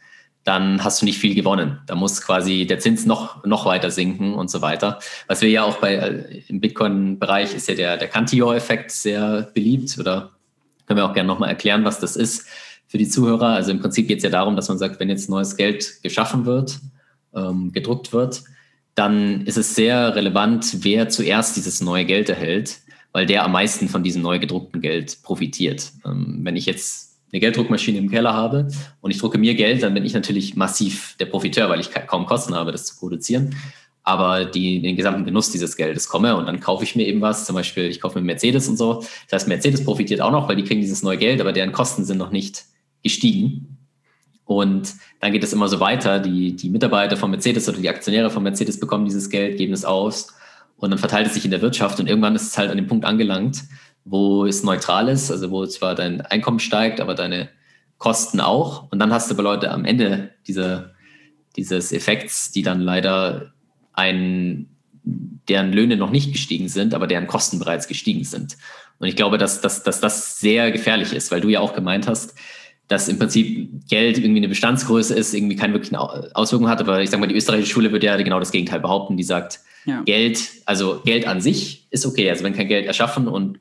dann 0.43 0.83
hast 0.83 1.01
du 1.01 1.05
nicht 1.05 1.19
viel 1.19 1.35
gewonnen. 1.35 1.79
Da 1.87 1.95
muss 1.95 2.21
quasi 2.21 2.65
der 2.65 2.79
Zins 2.79 3.05
noch, 3.05 3.45
noch 3.45 3.65
weiter 3.65 3.91
sinken 3.91 4.33
und 4.33 4.49
so 4.49 4.61
weiter. 4.61 4.99
Was 5.27 5.41
wir 5.41 5.49
ja 5.49 5.63
auch 5.63 5.77
bei, 5.77 5.95
äh, 5.95 6.41
im 6.47 6.59
Bitcoin-Bereich 6.59 7.53
ist 7.53 7.67
ja 7.69 7.75
der, 7.75 7.97
der 7.97 8.07
Cantillon-Effekt 8.07 8.91
sehr 8.91 9.51
beliebt 9.53 9.97
oder 9.99 10.37
können 10.88 10.98
wir 10.98 11.06
auch 11.06 11.13
gerne 11.13 11.27
nochmal 11.27 11.50
erklären, 11.50 11.86
was 11.86 12.00
das 12.00 12.15
ist 12.15 12.48
für 12.88 12.98
die 12.98 13.10
Zuhörer. 13.10 13.50
Also 13.50 13.72
im 13.72 13.79
Prinzip 13.79 14.08
geht 14.08 14.17
es 14.17 14.24
ja 14.24 14.29
darum, 14.29 14.56
dass 14.56 14.70
man 14.70 14.77
sagt, 14.77 15.00
wenn 15.00 15.10
jetzt 15.10 15.29
neues 15.29 15.58
Geld 15.58 16.01
geschaffen 16.01 16.46
wird, 16.46 16.79
ähm, 17.36 17.72
gedruckt 17.74 18.13
wird, 18.13 18.44
dann 18.96 19.46
ist 19.46 19.58
es 19.58 19.75
sehr 19.75 20.15
relevant, 20.15 20.84
wer 20.84 21.10
zuerst 21.10 21.56
dieses 21.56 21.82
neue 21.82 22.06
Geld 22.06 22.29
erhält, 22.29 22.79
weil 23.12 23.25
der 23.25 23.44
am 23.44 23.51
meisten 23.51 23.89
von 23.89 24.03
diesem 24.03 24.22
neu 24.22 24.39
gedruckten 24.39 24.82
Geld 24.82 25.22
profitiert. 25.22 25.91
Ähm, 26.06 26.39
wenn 26.41 26.56
ich 26.56 26.65
jetzt 26.65 27.17
eine 27.32 27.41
Gelddruckmaschine 27.41 27.98
im 27.98 28.10
Keller 28.10 28.34
habe 28.34 28.70
und 29.01 29.12
ich 29.12 29.17
drucke 29.17 29.38
mir 29.38 29.53
Geld, 29.56 29.84
dann 29.84 29.94
bin 29.94 30.06
ich 30.06 30.13
natürlich 30.13 30.56
massiv 30.56 31.15
der 31.20 31.25
Profiteur, 31.25 31.70
weil 31.70 31.82
ich 31.82 31.91
kaum 31.91 32.25
Kosten 32.25 32.56
habe, 32.56 32.72
das 32.72 32.86
zu 32.86 32.98
produzieren. 32.98 33.56
Aber 34.07 34.45
die, 34.45 34.81
den 34.81 34.95
gesamten 34.95 35.25
Genuss 35.25 35.51
dieses 35.51 35.75
Geldes 35.75 36.07
komme 36.07 36.37
und 36.37 36.45
dann 36.45 36.61
kaufe 36.61 36.85
ich 36.85 36.95
mir 36.95 37.05
eben 37.05 37.19
was, 37.19 37.45
zum 37.45 37.55
Beispiel 37.55 37.87
ich 37.87 37.99
kaufe 37.99 38.17
mir 38.17 38.23
Mercedes 38.23 38.69
und 38.69 38.77
so. 38.77 39.03
Das 39.29 39.41
heißt, 39.41 39.47
Mercedes 39.49 39.83
profitiert 39.83 40.21
auch 40.21 40.31
noch, 40.31 40.47
weil 40.47 40.55
die 40.55 40.63
kriegen 40.63 40.79
dieses 40.79 41.03
neue 41.03 41.17
Geld, 41.17 41.41
aber 41.41 41.51
deren 41.51 41.73
Kosten 41.73 42.05
sind 42.05 42.17
noch 42.17 42.31
nicht 42.31 42.63
gestiegen. 43.03 43.79
Und 44.45 44.93
dann 45.19 45.33
geht 45.33 45.43
es 45.43 45.51
immer 45.51 45.67
so 45.67 45.81
weiter. 45.81 46.21
Die, 46.21 46.55
die 46.55 46.69
Mitarbeiter 46.69 47.17
von 47.17 47.31
Mercedes 47.31 47.67
oder 47.67 47.79
die 47.79 47.89
Aktionäre 47.89 48.29
von 48.29 48.43
Mercedes 48.43 48.79
bekommen 48.79 49.03
dieses 49.03 49.29
Geld, 49.29 49.57
geben 49.57 49.73
es 49.73 49.83
aus 49.83 50.33
und 50.77 50.89
dann 50.89 50.99
verteilt 50.99 51.27
es 51.27 51.33
sich 51.33 51.43
in 51.43 51.51
der 51.51 51.61
Wirtschaft 51.61 51.99
und 51.99 52.07
irgendwann 52.07 52.33
ist 52.33 52.47
es 52.47 52.57
halt 52.57 52.71
an 52.71 52.77
dem 52.77 52.87
Punkt 52.87 53.03
angelangt, 53.03 53.65
wo 54.05 54.45
es 54.45 54.63
neutral 54.63 55.09
ist, 55.09 55.29
also 55.29 55.51
wo 55.51 55.65
zwar 55.65 55.95
dein 55.95 56.21
Einkommen 56.21 56.59
steigt, 56.59 57.01
aber 57.01 57.13
deine 57.13 57.49
Kosten 57.97 58.39
auch. 58.39 58.89
Und 58.89 58.99
dann 58.99 59.11
hast 59.11 59.29
du 59.29 59.35
aber 59.35 59.43
Leute 59.43 59.69
am 59.69 59.83
Ende 59.83 60.31
dieser, 60.47 60.91
dieses 61.57 61.91
Effekts, 61.91 62.53
die 62.53 62.61
dann 62.61 62.79
leider 62.79 63.51
ein, 63.98 64.70
deren 65.04 65.74
Löhne 65.74 65.98
noch 65.98 66.12
nicht 66.12 66.32
gestiegen 66.32 66.70
sind, 66.70 66.94
aber 66.94 67.08
deren 67.08 67.27
Kosten 67.27 67.60
bereits 67.60 67.88
gestiegen 67.88 68.24
sind. 68.24 68.57
Und 69.00 69.07
ich 69.07 69.16
glaube, 69.16 69.38
dass, 69.38 69.62
dass, 69.62 69.83
dass 69.83 70.00
das 70.00 70.40
sehr 70.40 70.72
gefährlich 70.72 71.14
ist, 71.14 71.31
weil 71.31 71.42
du 71.42 71.50
ja 71.50 71.60
auch 71.60 71.74
gemeint 71.74 72.07
hast, 72.07 72.33
dass 72.88 73.10
im 73.10 73.20
Prinzip 73.20 73.70
Geld 73.90 74.18
irgendwie 74.18 74.40
eine 74.40 74.48
Bestandsgröße 74.48 75.14
ist, 75.14 75.33
irgendwie 75.33 75.57
keine 75.57 75.74
wirklichen 75.74 75.98
Auswirkungen 75.98 76.70
hat. 76.70 76.79
Aber 76.79 77.01
ich 77.01 77.10
sage 77.10 77.20
mal, 77.20 77.27
die 77.27 77.36
österreichische 77.36 77.74
Schule 77.74 77.92
würde 77.92 78.05
ja 78.05 78.16
genau 78.16 78.40
das 78.40 78.51
Gegenteil 78.51 78.79
behaupten. 78.79 79.18
Die 79.18 79.24
sagt, 79.24 79.60
ja. 79.86 80.01
Geld, 80.03 80.40
also 80.66 81.01
Geld 81.03 81.27
an 81.27 81.42
sich 81.42 81.88
ist 81.90 82.05
okay. 82.05 82.29
Also 82.29 82.44
wenn 82.44 82.53
kein 82.53 82.68
Geld 82.68 82.86
erschaffen 82.86 83.27
und 83.27 83.60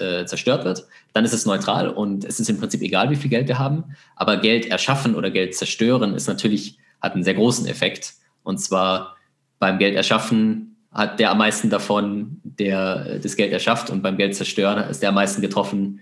äh, 0.00 0.24
zerstört 0.24 0.64
wird, 0.64 0.84
dann 1.12 1.24
ist 1.24 1.32
es 1.32 1.46
neutral 1.46 1.88
und 1.88 2.24
es 2.24 2.40
ist 2.40 2.50
im 2.50 2.58
Prinzip 2.58 2.82
egal, 2.82 3.10
wie 3.10 3.16
viel 3.16 3.30
Geld 3.30 3.46
wir 3.48 3.58
haben. 3.58 3.84
Aber 4.16 4.36
Geld 4.38 4.66
erschaffen 4.66 5.14
oder 5.14 5.30
Geld 5.30 5.54
zerstören 5.54 6.14
ist 6.14 6.26
natürlich, 6.26 6.78
hat 7.00 7.14
einen 7.14 7.24
sehr 7.24 7.34
großen 7.34 7.66
Effekt. 7.66 8.14
Und 8.42 8.58
zwar 8.58 9.15
beim 9.58 9.78
Geld 9.78 9.96
erschaffen 9.96 10.76
hat 10.92 11.20
der 11.20 11.30
am 11.30 11.38
meisten 11.38 11.68
davon, 11.68 12.40
der 12.42 13.18
das 13.18 13.36
Geld 13.36 13.52
erschafft 13.52 13.90
und 13.90 14.02
beim 14.02 14.16
Geld 14.16 14.34
zerstören 14.34 14.88
ist 14.88 15.02
der 15.02 15.10
am 15.10 15.14
meisten 15.14 15.42
getroffen, 15.42 16.00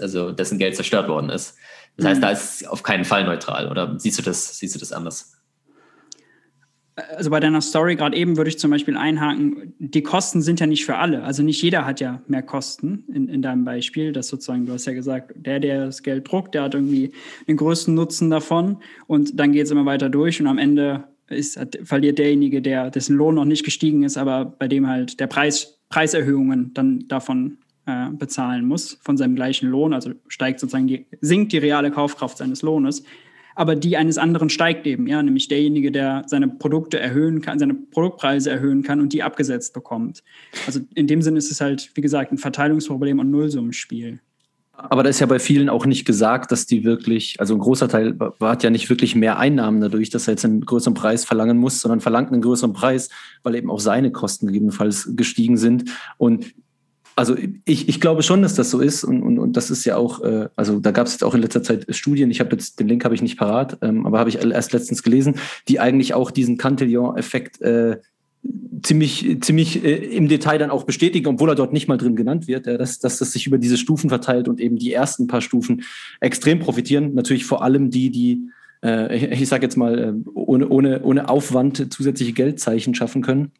also 0.00 0.30
dessen 0.30 0.58
Geld 0.58 0.76
zerstört 0.76 1.08
worden 1.08 1.30
ist. 1.30 1.56
Das 1.96 2.06
heißt, 2.06 2.20
mhm. 2.20 2.22
da 2.22 2.30
ist 2.30 2.62
es 2.62 2.68
auf 2.68 2.82
keinen 2.82 3.04
Fall 3.04 3.24
neutral. 3.24 3.68
Oder 3.70 3.98
siehst 3.98 4.18
du 4.18 4.22
das, 4.22 4.58
siehst 4.58 4.74
du 4.74 4.78
das 4.78 4.92
anders? 4.92 5.38
Also 7.16 7.30
bei 7.30 7.40
deiner 7.40 7.62
Story 7.62 7.96
gerade 7.96 8.16
eben 8.16 8.36
würde 8.36 8.50
ich 8.50 8.58
zum 8.58 8.70
Beispiel 8.70 8.96
einhaken, 8.96 9.74
die 9.78 10.02
Kosten 10.02 10.42
sind 10.42 10.60
ja 10.60 10.66
nicht 10.66 10.84
für 10.84 10.96
alle. 10.96 11.22
Also 11.22 11.42
nicht 11.42 11.62
jeder 11.62 11.86
hat 11.86 12.00
ja 12.00 12.22
mehr 12.26 12.42
Kosten 12.42 13.04
in, 13.12 13.28
in 13.28 13.40
deinem 13.40 13.64
Beispiel. 13.64 14.12
Das 14.12 14.28
sozusagen, 14.28 14.66
du 14.66 14.72
hast 14.72 14.86
ja 14.86 14.92
gesagt, 14.92 15.32
der, 15.34 15.58
der 15.58 15.86
das 15.86 16.02
Geld 16.02 16.30
druckt, 16.30 16.54
der 16.54 16.62
hat 16.62 16.74
irgendwie 16.74 17.12
den 17.48 17.56
größten 17.56 17.94
Nutzen 17.94 18.30
davon. 18.30 18.82
Und 19.06 19.38
dann 19.38 19.52
geht 19.52 19.64
es 19.64 19.70
immer 19.70 19.86
weiter 19.86 20.10
durch 20.10 20.40
und 20.40 20.46
am 20.46 20.58
Ende 20.58 21.04
ist, 21.34 21.58
verliert 21.84 22.18
derjenige, 22.18 22.62
der, 22.62 22.90
dessen 22.90 23.16
Lohn 23.16 23.34
noch 23.34 23.44
nicht 23.44 23.64
gestiegen 23.64 24.02
ist, 24.02 24.16
aber 24.16 24.44
bei 24.44 24.68
dem 24.68 24.88
halt 24.88 25.20
der 25.20 25.26
Preis, 25.26 25.78
Preiserhöhungen 25.88 26.72
dann 26.74 27.06
davon 27.08 27.58
äh, 27.86 28.08
bezahlen 28.10 28.66
muss 28.66 28.98
von 29.02 29.16
seinem 29.16 29.34
gleichen 29.34 29.68
Lohn, 29.68 29.92
also 29.92 30.12
steigt 30.28 30.60
sozusagen 30.60 30.86
die, 30.86 31.06
sinkt 31.20 31.52
die 31.52 31.58
reale 31.58 31.90
Kaufkraft 31.90 32.38
seines 32.38 32.62
Lohnes, 32.62 33.04
aber 33.54 33.76
die 33.76 33.96
eines 33.96 34.18
anderen 34.18 34.48
steigt 34.48 34.86
eben, 34.86 35.06
ja, 35.06 35.22
nämlich 35.22 35.48
derjenige, 35.48 35.92
der 35.92 36.24
seine 36.26 36.48
Produkte 36.48 36.98
erhöhen 36.98 37.40
kann, 37.40 37.58
seine 37.58 37.74
Produktpreise 37.74 38.50
erhöhen 38.50 38.82
kann 38.82 39.00
und 39.00 39.12
die 39.12 39.22
abgesetzt 39.22 39.74
bekommt. 39.74 40.22
Also 40.66 40.80
in 40.94 41.06
dem 41.06 41.22
Sinne 41.22 41.38
ist 41.38 41.50
es 41.50 41.60
halt, 41.60 41.90
wie 41.94 42.00
gesagt, 42.00 42.32
ein 42.32 42.38
Verteilungsproblem 42.38 43.18
und 43.18 43.30
Nullsummenspiel. 43.30 44.20
Aber 44.88 45.02
da 45.02 45.10
ist 45.10 45.20
ja 45.20 45.26
bei 45.26 45.38
vielen 45.38 45.68
auch 45.68 45.86
nicht 45.86 46.04
gesagt, 46.04 46.52
dass 46.52 46.66
die 46.66 46.84
wirklich, 46.84 47.40
also 47.40 47.54
ein 47.54 47.60
großer 47.60 47.88
Teil 47.88 48.16
hat 48.40 48.62
ja 48.62 48.70
nicht 48.70 48.90
wirklich 48.90 49.14
mehr 49.14 49.38
Einnahmen 49.38 49.80
dadurch, 49.80 50.10
dass 50.10 50.28
er 50.28 50.32
jetzt 50.32 50.44
einen 50.44 50.60
größeren 50.62 50.94
Preis 50.94 51.24
verlangen 51.24 51.58
muss, 51.58 51.80
sondern 51.80 52.00
verlangt 52.00 52.32
einen 52.32 52.42
größeren 52.42 52.72
Preis, 52.72 53.08
weil 53.42 53.54
eben 53.54 53.70
auch 53.70 53.80
seine 53.80 54.10
Kosten 54.10 54.46
gegebenenfalls 54.46 55.10
gestiegen 55.14 55.56
sind. 55.56 55.90
Und 56.18 56.54
also 57.14 57.36
ich, 57.64 57.88
ich 57.88 58.00
glaube 58.00 58.22
schon, 58.22 58.42
dass 58.42 58.54
das 58.54 58.70
so 58.70 58.80
ist 58.80 59.04
und, 59.04 59.22
und, 59.22 59.38
und 59.38 59.56
das 59.56 59.70
ist 59.70 59.84
ja 59.84 59.96
auch, 59.96 60.22
äh, 60.22 60.48
also 60.56 60.80
da 60.80 60.90
gab 60.92 61.06
es 61.06 61.12
jetzt 61.12 61.24
auch 61.24 61.34
in 61.34 61.42
letzter 61.42 61.62
Zeit 61.62 61.86
Studien, 61.90 62.30
ich 62.30 62.40
habe 62.40 62.50
jetzt, 62.52 62.80
den 62.80 62.88
Link 62.88 63.04
habe 63.04 63.14
ich 63.14 63.22
nicht 63.22 63.38
parat, 63.38 63.78
ähm, 63.82 64.06
aber 64.06 64.18
habe 64.18 64.30
ich 64.30 64.42
erst 64.42 64.72
letztens 64.72 65.02
gelesen, 65.02 65.36
die 65.68 65.78
eigentlich 65.78 66.14
auch 66.14 66.30
diesen 66.30 66.56
Cantillon-Effekt 66.56 67.60
äh, 67.60 67.98
ziemlich, 68.82 69.38
ziemlich 69.40 69.84
äh, 69.84 69.94
im 70.16 70.28
Detail 70.28 70.58
dann 70.58 70.70
auch 70.70 70.84
bestätigen, 70.84 71.28
obwohl 71.28 71.50
er 71.50 71.54
dort 71.54 71.72
nicht 71.72 71.88
mal 71.88 71.96
drin 71.96 72.16
genannt 72.16 72.48
wird, 72.48 72.66
ja, 72.66 72.76
dass, 72.76 72.98
dass 72.98 73.18
das 73.18 73.32
sich 73.32 73.46
über 73.46 73.58
diese 73.58 73.76
Stufen 73.76 74.08
verteilt 74.08 74.48
und 74.48 74.60
eben 74.60 74.76
die 74.76 74.92
ersten 74.92 75.26
paar 75.26 75.40
Stufen 75.40 75.82
extrem 76.20 76.58
profitieren. 76.58 77.14
Natürlich 77.14 77.44
vor 77.44 77.62
allem 77.62 77.90
die, 77.90 78.10
die, 78.10 78.48
äh, 78.84 79.16
ich, 79.16 79.42
ich 79.42 79.48
sage 79.48 79.64
jetzt 79.64 79.76
mal, 79.76 79.98
äh, 79.98 80.12
ohne, 80.34 80.68
ohne, 80.68 81.02
ohne 81.02 81.28
Aufwand 81.28 81.92
zusätzliche 81.92 82.32
Geldzeichen 82.32 82.94
schaffen 82.94 83.22
können. 83.22 83.52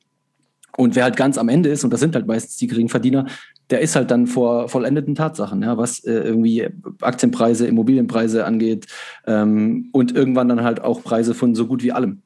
Und 0.76 0.96
wer 0.96 1.04
halt 1.04 1.16
ganz 1.16 1.36
am 1.36 1.50
Ende 1.50 1.68
ist, 1.68 1.84
und 1.84 1.92
das 1.92 2.00
sind 2.00 2.14
halt 2.14 2.26
meistens 2.26 2.56
die 2.56 2.66
Geringverdiener, 2.66 3.26
der 3.70 3.80
ist 3.80 3.94
halt 3.94 4.10
dann 4.10 4.26
vor 4.26 4.68
vollendeten 4.68 5.14
Tatsachen, 5.14 5.62
ja, 5.62 5.76
was 5.76 6.00
äh, 6.04 6.12
irgendwie 6.12 6.68
Aktienpreise, 7.00 7.66
Immobilienpreise 7.66 8.44
angeht 8.44 8.86
ähm, 9.26 9.90
und 9.92 10.14
irgendwann 10.14 10.48
dann 10.48 10.62
halt 10.62 10.80
auch 10.80 11.02
Preise 11.02 11.34
von 11.34 11.54
so 11.54 11.66
gut 11.66 11.82
wie 11.82 11.92
allem. 11.92 12.22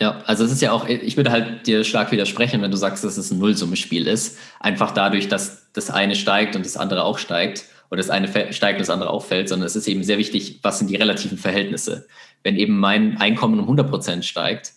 Ja, 0.00 0.22
also 0.26 0.44
es 0.44 0.50
ist 0.50 0.60
ja 0.60 0.72
auch, 0.72 0.88
ich 0.88 1.16
würde 1.16 1.30
halt 1.30 1.66
dir 1.66 1.84
stark 1.84 2.10
widersprechen, 2.10 2.62
wenn 2.62 2.70
du 2.70 2.76
sagst, 2.76 3.04
dass 3.04 3.16
es 3.16 3.30
ein 3.30 3.38
Nullsummenspiel 3.38 4.08
ist. 4.08 4.38
Einfach 4.58 4.90
dadurch, 4.90 5.28
dass 5.28 5.70
das 5.72 5.90
eine 5.90 6.16
steigt 6.16 6.56
und 6.56 6.64
das 6.64 6.76
andere 6.76 7.04
auch 7.04 7.18
steigt 7.18 7.66
oder 7.90 7.98
das 7.98 8.10
eine 8.10 8.26
steigt 8.52 8.78
und 8.78 8.80
das 8.80 8.90
andere 8.90 9.10
auch 9.10 9.24
fällt, 9.24 9.48
sondern 9.48 9.66
es 9.66 9.76
ist 9.76 9.86
eben 9.86 10.02
sehr 10.02 10.18
wichtig, 10.18 10.58
was 10.62 10.80
sind 10.80 10.90
die 10.90 10.96
relativen 10.96 11.38
Verhältnisse. 11.38 12.08
Wenn 12.42 12.56
eben 12.56 12.78
mein 12.78 13.18
Einkommen 13.18 13.54
um 13.54 13.66
100 13.66 13.88
Prozent 13.88 14.24
steigt, 14.24 14.72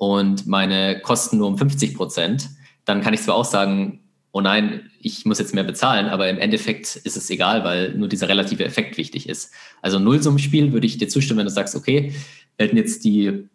und 0.00 0.46
meine 0.46 0.98
Kosten 1.00 1.36
nur 1.36 1.46
um 1.46 1.58
50 1.58 1.94
Prozent, 1.94 2.48
dann 2.86 3.02
kann 3.02 3.12
ich 3.12 3.20
zwar 3.20 3.34
auch 3.34 3.44
sagen, 3.44 4.00
oh 4.32 4.40
nein, 4.40 4.90
ich 4.98 5.26
muss 5.26 5.38
jetzt 5.38 5.52
mehr 5.52 5.62
bezahlen, 5.62 6.06
aber 6.06 6.30
im 6.30 6.38
Endeffekt 6.38 6.96
ist 6.96 7.18
es 7.18 7.28
egal, 7.28 7.64
weil 7.64 7.92
nur 7.92 8.08
dieser 8.08 8.26
relative 8.26 8.64
Effekt 8.64 8.96
wichtig 8.96 9.28
ist. 9.28 9.52
Also 9.82 9.98
Nullsummenspiel 9.98 10.72
würde 10.72 10.86
ich 10.86 10.96
dir 10.96 11.08
zustimmen, 11.08 11.40
wenn 11.40 11.46
du 11.46 11.52
sagst, 11.52 11.76
okay, 11.76 12.14
hätten 12.56 12.78
jetzt 12.78 13.04
die, 13.04 13.46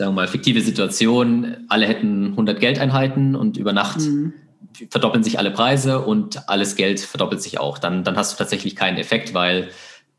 sagen 0.00 0.12
wir 0.12 0.22
mal, 0.22 0.28
fiktive 0.28 0.62
Situation, 0.62 1.58
alle 1.68 1.86
hätten 1.86 2.28
100 2.30 2.58
Geldeinheiten 2.58 3.36
und 3.36 3.58
über 3.58 3.74
Nacht 3.74 4.00
mhm. 4.00 4.32
verdoppeln 4.88 5.22
sich 5.22 5.38
alle 5.38 5.50
Preise 5.50 6.00
und 6.00 6.48
alles 6.48 6.74
Geld 6.74 7.00
verdoppelt 7.00 7.42
sich 7.42 7.60
auch. 7.60 7.76
Dann, 7.76 8.02
dann 8.02 8.16
hast 8.16 8.32
du 8.32 8.38
tatsächlich 8.38 8.76
keinen 8.76 8.96
Effekt, 8.96 9.34
weil 9.34 9.68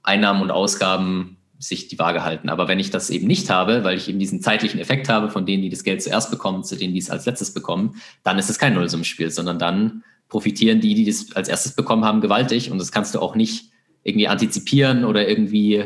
Einnahmen 0.03 0.43
und 0.43 0.51
Ausgaben 0.51 1.37
sich 1.57 1.87
die 1.87 1.97
Waage 1.97 2.23
halten. 2.23 2.49
Aber 2.49 2.67
wenn 2.67 2.77
ich 2.77 2.91
das 2.91 3.09
eben 3.09 3.25
nicht 3.25 3.49
habe, 3.49 3.83
weil 3.83 3.97
ich 3.97 4.07
eben 4.07 4.19
diesen 4.19 4.39
zeitlichen 4.39 4.79
Effekt 4.79 5.09
habe 5.09 5.31
von 5.31 5.47
denen, 5.47 5.63
die 5.63 5.69
das 5.69 5.83
Geld 5.83 6.03
zuerst 6.03 6.29
bekommen, 6.29 6.63
zu 6.63 6.75
denen, 6.75 6.93
die 6.93 6.99
es 6.99 7.09
als 7.09 7.25
letztes 7.25 7.51
bekommen, 7.51 7.95
dann 8.21 8.37
ist 8.37 8.51
es 8.51 8.59
kein 8.59 8.75
Nullsummenspiel, 8.75 9.31
sondern 9.31 9.57
dann 9.57 10.03
profitieren 10.27 10.79
die, 10.79 10.93
die 10.93 11.05
das 11.05 11.35
als 11.35 11.49
erstes 11.49 11.75
bekommen 11.75 12.05
haben, 12.05 12.21
gewaltig. 12.21 12.69
Und 12.69 12.77
das 12.77 12.91
kannst 12.91 13.15
du 13.15 13.19
auch 13.19 13.33
nicht 13.33 13.71
irgendwie 14.03 14.27
antizipieren 14.27 15.05
oder 15.05 15.27
irgendwie 15.27 15.85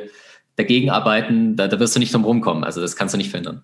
dagegen 0.57 0.89
arbeiten. 0.89 1.55
Da, 1.55 1.69
da 1.69 1.79
wirst 1.79 1.95
du 1.95 1.99
nicht 2.01 2.13
drum 2.13 2.25
rumkommen. 2.25 2.65
Also 2.65 2.81
das 2.81 2.97
kannst 2.97 3.13
du 3.13 3.17
nicht 3.17 3.29
verhindern. 3.29 3.63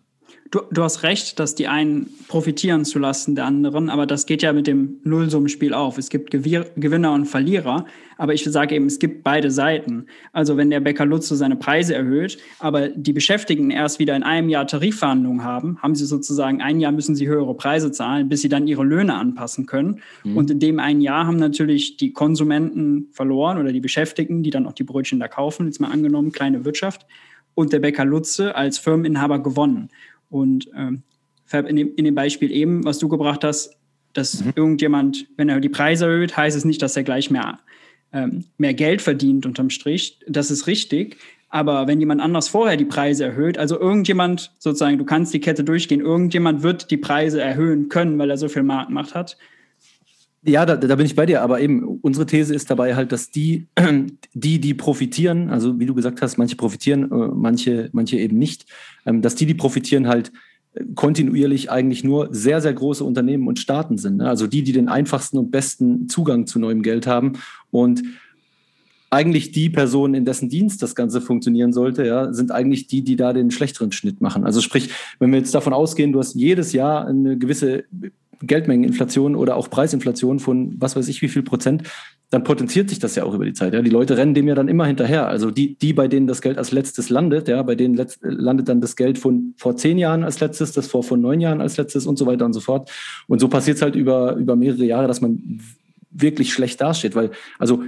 Du, 0.51 0.59
du 0.69 0.83
hast 0.83 1.03
recht, 1.03 1.39
dass 1.39 1.55
die 1.55 1.69
einen 1.69 2.07
profitieren 2.27 2.83
zulasten 2.83 3.35
der 3.35 3.45
anderen, 3.45 3.89
aber 3.89 4.05
das 4.05 4.25
geht 4.25 4.41
ja 4.41 4.51
mit 4.51 4.67
dem 4.67 4.97
Nullsummenspiel 5.05 5.73
auf. 5.73 5.97
Es 5.97 6.09
gibt 6.09 6.29
Gewir 6.29 6.69
Gewinner 6.75 7.13
und 7.13 7.25
Verlierer, 7.25 7.85
aber 8.17 8.33
ich 8.33 8.43
sage 8.43 8.75
eben, 8.75 8.87
es 8.87 8.99
gibt 8.99 9.23
beide 9.23 9.49
Seiten. 9.49 10.07
Also 10.33 10.57
wenn 10.57 10.69
der 10.69 10.81
Bäcker 10.81 11.05
Lutze 11.05 11.37
seine 11.37 11.55
Preise 11.55 11.95
erhöht, 11.95 12.37
aber 12.59 12.89
die 12.89 13.13
Beschäftigten 13.13 13.71
erst 13.71 13.99
wieder 13.99 14.13
in 14.13 14.23
einem 14.23 14.49
Jahr 14.49 14.67
Tarifverhandlungen 14.67 15.45
haben, 15.45 15.81
haben 15.81 15.95
sie 15.95 16.05
sozusagen 16.05 16.61
ein 16.61 16.81
Jahr 16.81 16.91
müssen 16.91 17.15
sie 17.15 17.29
höhere 17.29 17.55
Preise 17.55 17.93
zahlen, 17.93 18.27
bis 18.27 18.41
sie 18.41 18.49
dann 18.49 18.67
ihre 18.67 18.83
Löhne 18.83 19.13
anpassen 19.13 19.67
können. 19.67 20.01
Mhm. 20.25 20.35
Und 20.35 20.51
in 20.51 20.59
dem 20.59 20.79
einen 20.79 20.99
Jahr 20.99 21.27
haben 21.27 21.37
natürlich 21.37 21.95
die 21.95 22.11
Konsumenten 22.11 23.07
verloren 23.13 23.57
oder 23.57 23.71
die 23.71 23.79
Beschäftigten, 23.79 24.43
die 24.43 24.49
dann 24.49 24.67
auch 24.67 24.73
die 24.73 24.83
Brötchen 24.83 25.21
da 25.21 25.29
kaufen, 25.29 25.67
jetzt 25.67 25.79
mal 25.79 25.91
angenommen, 25.91 26.33
kleine 26.33 26.65
Wirtschaft 26.65 27.05
und 27.53 27.73
der 27.73 27.79
Bäcker 27.79 28.05
Lutze 28.05 28.55
als 28.55 28.77
Firmeninhaber 28.77 29.39
gewonnen. 29.39 29.89
Und 30.31 30.69
ähm, 30.75 31.03
in, 31.53 31.75
dem, 31.75 31.95
in 31.95 32.05
dem 32.05 32.15
Beispiel 32.15 32.51
eben, 32.51 32.83
was 32.83 32.97
du 32.97 33.07
gebracht 33.07 33.43
hast, 33.43 33.77
dass 34.13 34.43
mhm. 34.43 34.53
irgendjemand, 34.55 35.27
wenn 35.37 35.49
er 35.49 35.59
die 35.59 35.69
Preise 35.69 36.05
erhöht, 36.05 36.35
heißt 36.35 36.57
es 36.57 36.65
nicht, 36.65 36.81
dass 36.81 36.97
er 36.97 37.03
gleich 37.03 37.29
mehr, 37.29 37.59
ähm, 38.13 38.45
mehr 38.57 38.73
Geld 38.73 39.01
verdient 39.01 39.45
unterm 39.45 39.69
Strich. 39.69 40.19
Das 40.27 40.49
ist 40.49 40.65
richtig. 40.65 41.17
Aber 41.49 41.85
wenn 41.85 41.99
jemand 41.99 42.21
anders 42.21 42.47
vorher 42.47 42.77
die 42.77 42.85
Preise 42.85 43.25
erhöht, 43.25 43.57
also 43.57 43.77
irgendjemand 43.77 44.53
sozusagen, 44.57 44.97
du 44.97 45.03
kannst 45.03 45.33
die 45.33 45.41
Kette 45.41 45.65
durchgehen, 45.65 45.99
irgendjemand 45.99 46.63
wird 46.63 46.91
die 46.91 46.97
Preise 46.97 47.41
erhöhen 47.41 47.89
können, 47.89 48.17
weil 48.17 48.29
er 48.29 48.37
so 48.37 48.47
viel 48.47 48.63
Marktmacht 48.63 49.13
hat. 49.13 49.37
Ja, 50.43 50.65
da, 50.65 50.75
da 50.75 50.95
bin 50.95 51.05
ich 51.05 51.15
bei 51.15 51.27
dir, 51.27 51.43
aber 51.43 51.61
eben 51.61 51.83
unsere 52.01 52.25
These 52.25 52.55
ist 52.55 52.71
dabei 52.71 52.95
halt, 52.95 53.11
dass 53.11 53.29
die, 53.29 53.67
die, 54.33 54.59
die 54.59 54.73
profitieren, 54.73 55.49
also 55.49 55.79
wie 55.79 55.85
du 55.85 55.93
gesagt 55.93 56.21
hast, 56.21 56.37
manche 56.37 56.55
profitieren, 56.55 57.03
äh, 57.11 57.27
manche, 57.35 57.89
manche 57.91 58.17
eben 58.17 58.39
nicht, 58.39 58.65
ähm, 59.05 59.21
dass 59.21 59.35
die, 59.35 59.45
die 59.45 59.53
profitieren, 59.53 60.07
halt 60.07 60.31
äh, 60.73 60.83
kontinuierlich 60.95 61.69
eigentlich 61.69 62.03
nur 62.03 62.29
sehr, 62.31 62.59
sehr 62.59 62.73
große 62.73 63.03
Unternehmen 63.03 63.47
und 63.47 63.59
Staaten 63.59 63.99
sind. 63.99 64.17
Ne? 64.17 64.27
Also 64.27 64.47
die, 64.47 64.63
die 64.63 64.71
den 64.71 64.89
einfachsten 64.89 65.37
und 65.37 65.51
besten 65.51 66.09
Zugang 66.09 66.47
zu 66.47 66.57
neuem 66.57 66.81
Geld 66.81 67.05
haben 67.05 67.33
und 67.69 68.01
eigentlich 69.11 69.51
die 69.51 69.69
Personen, 69.69 70.15
in 70.15 70.25
dessen 70.25 70.49
Dienst 70.49 70.81
das 70.81 70.95
Ganze 70.95 71.21
funktionieren 71.21 71.73
sollte, 71.73 72.07
ja, 72.07 72.33
sind 72.33 72.51
eigentlich 72.51 72.87
die, 72.87 73.03
die 73.03 73.17
da 73.17 73.33
den 73.33 73.51
schlechteren 73.51 73.91
Schnitt 73.91 74.21
machen. 74.21 74.45
Also 74.45 74.61
sprich, 74.61 74.89
wenn 75.19 75.31
wir 75.31 75.37
jetzt 75.37 75.53
davon 75.53 75.73
ausgehen, 75.73 76.13
du 76.13 76.19
hast 76.19 76.33
jedes 76.33 76.71
Jahr 76.71 77.05
eine 77.05 77.37
gewisse 77.37 77.83
Geldmengeninflation 78.41 79.35
oder 79.35 79.55
auch 79.55 79.69
Preisinflation 79.69 80.39
von 80.39 80.75
was 80.79 80.95
weiß 80.95 81.07
ich 81.07 81.21
wie 81.21 81.27
viel 81.27 81.43
Prozent, 81.43 81.83
dann 82.31 82.43
potenziert 82.43 82.89
sich 82.89 82.99
das 82.99 83.15
ja 83.15 83.25
auch 83.25 83.33
über 83.33 83.43
die 83.43 83.53
Zeit. 83.53 83.73
Ja. 83.73 83.81
Die 83.81 83.89
Leute 83.89 84.17
rennen 84.17 84.33
dem 84.33 84.47
ja 84.47 84.55
dann 84.55 84.69
immer 84.69 84.85
hinterher. 84.85 85.27
Also 85.27 85.51
die, 85.51 85.75
die, 85.75 85.91
bei 85.91 86.07
denen 86.07 86.27
das 86.27 86.41
Geld 86.41 86.57
als 86.57 86.71
letztes 86.71 87.09
landet, 87.09 87.49
ja, 87.49 87.61
bei 87.61 87.75
denen 87.75 87.93
letzt, 87.93 88.19
landet 88.21 88.69
dann 88.69 88.79
das 88.79 88.95
Geld 88.95 89.17
von 89.17 89.53
vor 89.57 89.75
zehn 89.75 89.97
Jahren 89.97 90.23
als 90.23 90.39
letztes, 90.39 90.71
das 90.71 90.87
vor, 90.87 91.03
vor 91.03 91.17
neun 91.17 91.41
Jahren 91.41 91.59
als 91.59 91.75
letztes 91.75 92.05
und 92.05 92.17
so 92.17 92.25
weiter 92.25 92.45
und 92.45 92.53
so 92.53 92.61
fort. 92.61 92.89
Und 93.27 93.39
so 93.39 93.49
passiert 93.49 93.77
es 93.77 93.83
halt 93.83 93.95
über, 93.95 94.35
über 94.37 94.55
mehrere 94.55 94.85
Jahre, 94.85 95.07
dass 95.07 95.19
man 95.19 95.59
wirklich 96.09 96.53
schlecht 96.53 96.79
dasteht, 96.79 97.15
weil, 97.15 97.31
also 97.59 97.83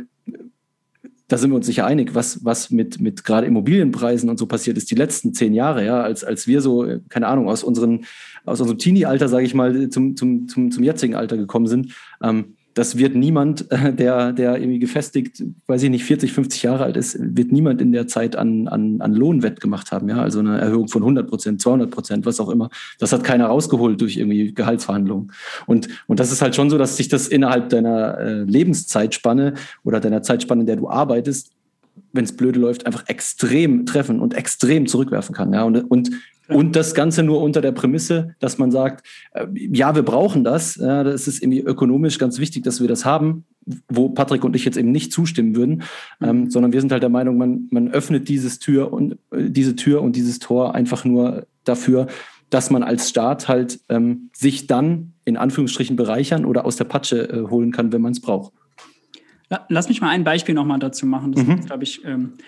da 1.30 1.38
sind 1.38 1.52
wir 1.52 1.56
uns 1.56 1.66
sicher 1.66 1.86
einig, 1.86 2.14
was, 2.14 2.44
was 2.44 2.70
mit, 2.70 3.00
mit 3.00 3.24
gerade 3.24 3.48
Immobilienpreisen 3.48 4.30
und 4.30 4.38
so 4.38 4.46
passiert 4.46 4.78
ist 4.78 4.92
die 4.92 4.96
letzten 4.96 5.34
zehn 5.34 5.54
Jahre, 5.54 5.86
ja, 5.86 6.02
als, 6.02 6.24
als 6.24 6.48
wir 6.48 6.62
so, 6.62 6.86
keine 7.10 7.28
Ahnung, 7.28 7.50
aus 7.50 7.64
unseren, 7.64 8.06
aus 8.46 8.60
unserem 8.62 8.78
Teenie-Alter, 8.78 9.28
sage 9.28 9.46
ich 9.46 9.54
mal, 9.54 9.90
zum, 9.90 10.16
zum, 10.16 10.48
zum, 10.48 10.72
zum 10.72 10.84
jetzigen 10.84 11.16
Alter 11.16 11.38
gekommen 11.38 11.68
sind. 11.68 11.94
Ähm, 12.22 12.56
das 12.74 12.98
wird 12.98 13.16
niemand, 13.16 13.72
äh, 13.72 13.94
der, 13.94 14.34
der 14.34 14.58
irgendwie 14.58 14.80
gefestigt, 14.80 15.44
weiß 15.68 15.84
ich 15.84 15.90
nicht, 15.90 16.06
40, 16.06 16.34
50 16.34 16.64
Jahre 16.64 16.84
alt 16.84 16.98
ist, 16.98 17.18
wird 17.20 17.52
niemand 17.52 17.82
in 17.82 17.92
der 17.92 18.08
Zeit 18.08 18.36
an, 18.36 18.68
an, 18.68 19.02
an 19.02 19.14
Lohn 19.14 19.44
wettgemacht 19.44 19.92
haben. 19.92 20.10
Ja? 20.10 20.22
Also 20.22 20.40
eine 20.40 20.60
Erhöhung 20.60 20.88
von 20.88 21.04
100 21.04 21.28
Prozent, 21.28 21.62
200 21.62 21.92
Prozent, 21.92 22.26
was 22.26 22.40
auch 22.40 22.50
immer. 22.50 22.70
Das 23.00 23.12
hat 23.12 23.24
keiner 23.24 23.48
rausgeholt 23.48 24.02
durch 24.02 24.18
irgendwie 24.18 24.54
Gehaltsverhandlungen. 24.54 25.32
Und, 25.66 25.88
und 26.08 26.20
das 26.20 26.32
ist 26.32 26.42
halt 26.42 26.56
schon 26.56 26.70
so, 26.70 26.78
dass 26.78 26.98
sich 26.98 27.10
das 27.10 27.28
innerhalb 27.28 27.70
deiner 27.70 28.18
äh, 28.18 28.44
Lebenszeitspanne 28.44 29.54
oder 29.84 30.00
deiner 30.00 30.24
Zeitspanne, 30.24 30.62
in 30.62 30.68
der 30.68 30.78
du 30.78 30.90
arbeitest, 30.90 31.52
wenn 32.12 32.24
es 32.24 32.36
blöde 32.36 32.60
läuft, 32.60 32.88
einfach 32.88 33.08
extrem 33.08 33.86
treffen 33.86 34.20
und 34.20 34.34
extrem 34.34 34.88
zurückwerfen 34.88 35.36
kann. 35.36 35.54
Ja? 35.54 35.64
Und, 35.64 35.78
und 35.92 36.10
und 36.54 36.76
das 36.76 36.94
Ganze 36.94 37.24
nur 37.24 37.42
unter 37.42 37.62
der 37.62 37.72
Prämisse, 37.72 38.36
dass 38.40 38.58
man 38.58 38.72
sagt, 38.72 39.06
äh, 39.34 39.46
ja, 39.54 39.96
wir 39.96 40.04
brauchen 40.04 40.44
das. 40.44 40.76
Ja, 40.76 41.04
das 41.04 41.28
ist 41.28 41.42
irgendwie 41.42 41.62
ökonomisch 41.62 42.18
ganz 42.18 42.40
wichtig, 42.40 42.64
dass 42.64 42.82
wir 42.82 42.88
das 42.88 43.06
haben, 43.06 43.46
wo 43.90 44.10
Patrick 44.10 44.44
und 44.44 44.56
ich 44.56 44.66
jetzt 44.66 44.78
eben 44.78 44.92
nicht 44.92 45.12
zustimmen 45.12 45.56
würden, 45.56 45.84
mhm. 46.20 46.28
ähm, 46.28 46.50
sondern 46.50 46.74
wir 46.74 46.82
sind 46.82 46.92
halt 46.92 47.04
der 47.04 47.10
Meinung, 47.10 47.38
man, 47.38 47.68
man 47.72 47.90
öffnet 47.90 48.30
dieses 48.30 48.60
Tür 48.60 48.94
und 48.94 49.14
äh, 49.32 49.50
diese 49.50 49.76
Tür 49.76 50.02
und 50.02 50.16
dieses 50.16 50.40
Tor 50.40 50.76
einfach 50.76 51.06
nur 51.06 51.46
dafür, 51.64 52.08
dass 52.50 52.70
man 52.70 52.84
als 52.84 53.10
Staat 53.10 53.48
halt 53.48 53.80
ähm, 53.90 54.30
sich 54.34 54.68
dann 54.68 55.14
in 55.26 55.38
Anführungsstrichen 55.38 55.96
bereichern 55.96 56.46
oder 56.46 56.66
aus 56.66 56.76
der 56.76 56.86
Patsche 56.86 57.30
äh, 57.30 57.50
holen 57.50 57.72
kann, 57.72 57.92
wenn 57.92 58.02
man 58.02 58.12
es 58.12 58.22
braucht. 58.22 58.54
Lass 59.70 59.88
mich 59.88 60.02
mal 60.02 60.10
ein 60.10 60.24
Beispiel 60.24 60.56
nochmal 60.56 60.80
dazu 60.80 61.06
machen. 61.06 61.32
Das 61.32 61.46
mhm. 61.46 61.66
glaube 61.66 61.84
ich, 61.84 62.04
ähm, 62.06 62.34
äh, 62.34 62.42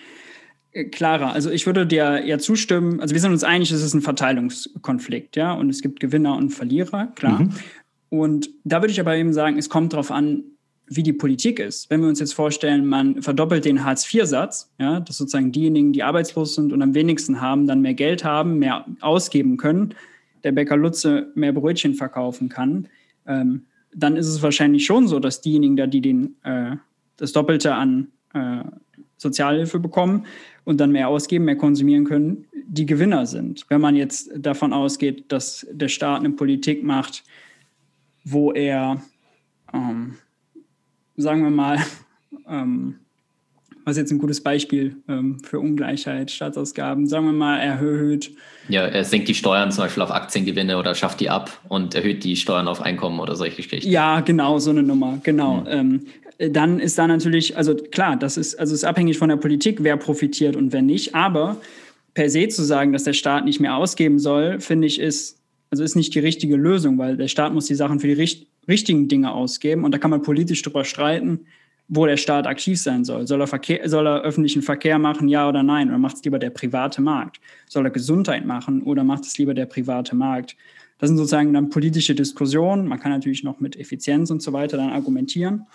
klarer. 0.84 1.32
Also 1.32 1.50
ich 1.50 1.66
würde 1.66 1.86
dir 1.86 2.24
ja 2.24 2.38
zustimmen. 2.38 3.00
Also 3.00 3.14
wir 3.14 3.20
sind 3.20 3.32
uns 3.32 3.44
einig, 3.44 3.70
es 3.70 3.82
ist 3.82 3.94
ein 3.94 4.02
Verteilungskonflikt, 4.02 5.36
ja, 5.36 5.52
und 5.52 5.70
es 5.70 5.82
gibt 5.82 6.00
Gewinner 6.00 6.36
und 6.36 6.50
Verlierer, 6.50 7.08
klar. 7.14 7.40
Mhm. 7.40 7.52
Und 8.08 8.50
da 8.64 8.82
würde 8.82 8.92
ich 8.92 9.00
aber 9.00 9.16
eben 9.16 9.32
sagen, 9.32 9.58
es 9.58 9.68
kommt 9.68 9.92
darauf 9.92 10.10
an, 10.10 10.44
wie 10.88 11.02
die 11.02 11.12
Politik 11.12 11.58
ist. 11.58 11.90
Wenn 11.90 12.00
wir 12.00 12.08
uns 12.08 12.20
jetzt 12.20 12.34
vorstellen, 12.34 12.86
man 12.86 13.20
verdoppelt 13.20 13.64
den 13.64 13.84
Hartz-IV-Satz, 13.84 14.72
ja, 14.78 15.00
dass 15.00 15.16
sozusagen 15.16 15.50
diejenigen, 15.50 15.92
die 15.92 16.02
arbeitslos 16.02 16.54
sind 16.54 16.72
und 16.72 16.80
am 16.82 16.94
wenigsten 16.94 17.40
haben, 17.40 17.66
dann 17.66 17.80
mehr 17.80 17.94
Geld 17.94 18.24
haben, 18.24 18.58
mehr 18.58 18.86
ausgeben 19.00 19.56
können, 19.56 19.94
der 20.44 20.52
Bäcker 20.52 20.76
Lutze 20.76 21.32
mehr 21.34 21.52
Brötchen 21.52 21.94
verkaufen 21.94 22.48
kann, 22.48 22.88
ähm, 23.26 23.66
dann 23.92 24.16
ist 24.16 24.28
es 24.28 24.42
wahrscheinlich 24.42 24.84
schon 24.84 25.08
so, 25.08 25.18
dass 25.18 25.40
diejenigen 25.40 25.76
da, 25.76 25.86
die 25.86 26.00
den, 26.00 26.36
äh, 26.44 26.76
das 27.16 27.32
Doppelte 27.32 27.74
an 27.74 28.08
äh, 28.34 28.62
Sozialhilfe 29.16 29.78
bekommen 29.78 30.26
und 30.64 30.78
dann 30.80 30.92
mehr 30.92 31.08
ausgeben, 31.08 31.44
mehr 31.44 31.56
konsumieren 31.56 32.04
können, 32.04 32.46
die 32.66 32.86
Gewinner 32.86 33.26
sind. 33.26 33.64
Wenn 33.68 33.80
man 33.80 33.96
jetzt 33.96 34.30
davon 34.36 34.72
ausgeht, 34.72 35.32
dass 35.32 35.66
der 35.70 35.88
Staat 35.88 36.20
eine 36.20 36.30
Politik 36.30 36.82
macht, 36.82 37.24
wo 38.24 38.52
er, 38.52 39.00
ähm, 39.72 40.16
sagen 41.16 41.42
wir 41.42 41.50
mal, 41.50 41.78
ähm, 42.48 42.96
was 43.86 43.96
jetzt 43.96 44.10
ein 44.10 44.18
gutes 44.18 44.42
Beispiel 44.42 44.96
ähm, 45.08 45.38
für 45.44 45.60
Ungleichheit, 45.60 46.32
Staatsausgaben, 46.32 47.06
sagen 47.06 47.26
wir 47.26 47.32
mal, 47.32 47.58
erhöht. 47.58 48.32
Ja, 48.68 48.82
er 48.82 49.04
senkt 49.04 49.28
die 49.28 49.34
Steuern 49.34 49.70
zum 49.70 49.84
Beispiel 49.84 50.02
auf 50.02 50.10
Aktiengewinne 50.10 50.76
oder 50.76 50.96
schafft 50.96 51.20
die 51.20 51.30
ab 51.30 51.60
und 51.68 51.94
erhöht 51.94 52.24
die 52.24 52.34
Steuern 52.34 52.66
auf 52.66 52.82
Einkommen 52.82 53.20
oder 53.20 53.36
solche 53.36 53.62
Geschichten. 53.62 53.88
Ja, 53.88 54.20
genau, 54.22 54.58
so 54.58 54.70
eine 54.70 54.82
Nummer, 54.82 55.20
genau. 55.22 55.58
Mhm. 55.58 55.66
Ähm, 55.68 56.06
dann 56.38 56.80
ist 56.80 56.98
da 56.98 57.06
natürlich, 57.06 57.56
also 57.56 57.74
klar, 57.74 58.16
das 58.16 58.36
ist, 58.36 58.54
also 58.56 58.74
ist 58.74 58.84
abhängig 58.84 59.18
von 59.18 59.28
der 59.28 59.36
Politik, 59.36 59.82
wer 59.82 59.96
profitiert 59.96 60.56
und 60.56 60.72
wer 60.72 60.82
nicht, 60.82 61.14
aber 61.14 61.56
per 62.14 62.30
se 62.30 62.48
zu 62.48 62.62
sagen, 62.62 62.92
dass 62.92 63.04
der 63.04 63.12
Staat 63.12 63.44
nicht 63.44 63.60
mehr 63.60 63.76
ausgeben 63.76 64.18
soll, 64.18 64.60
finde 64.60 64.86
ich, 64.86 65.00
ist, 65.00 65.38
also 65.70 65.82
ist 65.82 65.96
nicht 65.96 66.14
die 66.14 66.20
richtige 66.20 66.56
Lösung, 66.56 66.98
weil 66.98 67.16
der 67.16 67.28
Staat 67.28 67.52
muss 67.52 67.66
die 67.66 67.74
Sachen 67.74 68.00
für 68.00 68.06
die 68.06 68.12
richt 68.14 68.46
richtigen 68.68 69.06
Dinge 69.06 69.32
ausgeben 69.32 69.84
und 69.84 69.92
da 69.92 69.98
kann 69.98 70.10
man 70.10 70.22
politisch 70.22 70.62
drüber 70.62 70.84
streiten 70.84 71.46
wo 71.88 72.06
der 72.06 72.16
Staat 72.16 72.46
aktiv 72.46 72.80
sein 72.80 73.04
soll. 73.04 73.26
Soll 73.26 73.40
er, 73.40 73.46
Verkehr, 73.46 73.88
soll 73.88 74.06
er 74.06 74.22
öffentlichen 74.22 74.62
Verkehr 74.62 74.98
machen, 74.98 75.28
ja 75.28 75.48
oder 75.48 75.62
nein? 75.62 75.88
Oder 75.88 75.98
macht 75.98 76.16
es 76.16 76.24
lieber 76.24 76.38
der 76.38 76.50
private 76.50 77.00
Markt? 77.00 77.40
Soll 77.68 77.86
er 77.86 77.90
Gesundheit 77.90 78.44
machen 78.44 78.82
oder 78.82 79.04
macht 79.04 79.24
es 79.24 79.38
lieber 79.38 79.54
der 79.54 79.66
private 79.66 80.16
Markt? 80.16 80.56
Das 80.98 81.08
sind 81.08 81.18
sozusagen 81.18 81.52
dann 81.52 81.70
politische 81.70 82.14
Diskussionen. 82.14 82.88
Man 82.88 82.98
kann 82.98 83.12
natürlich 83.12 83.44
noch 83.44 83.60
mit 83.60 83.76
Effizienz 83.76 84.30
und 84.30 84.42
so 84.42 84.52
weiter 84.52 84.76
dann 84.76 84.90
argumentieren. 84.90 85.66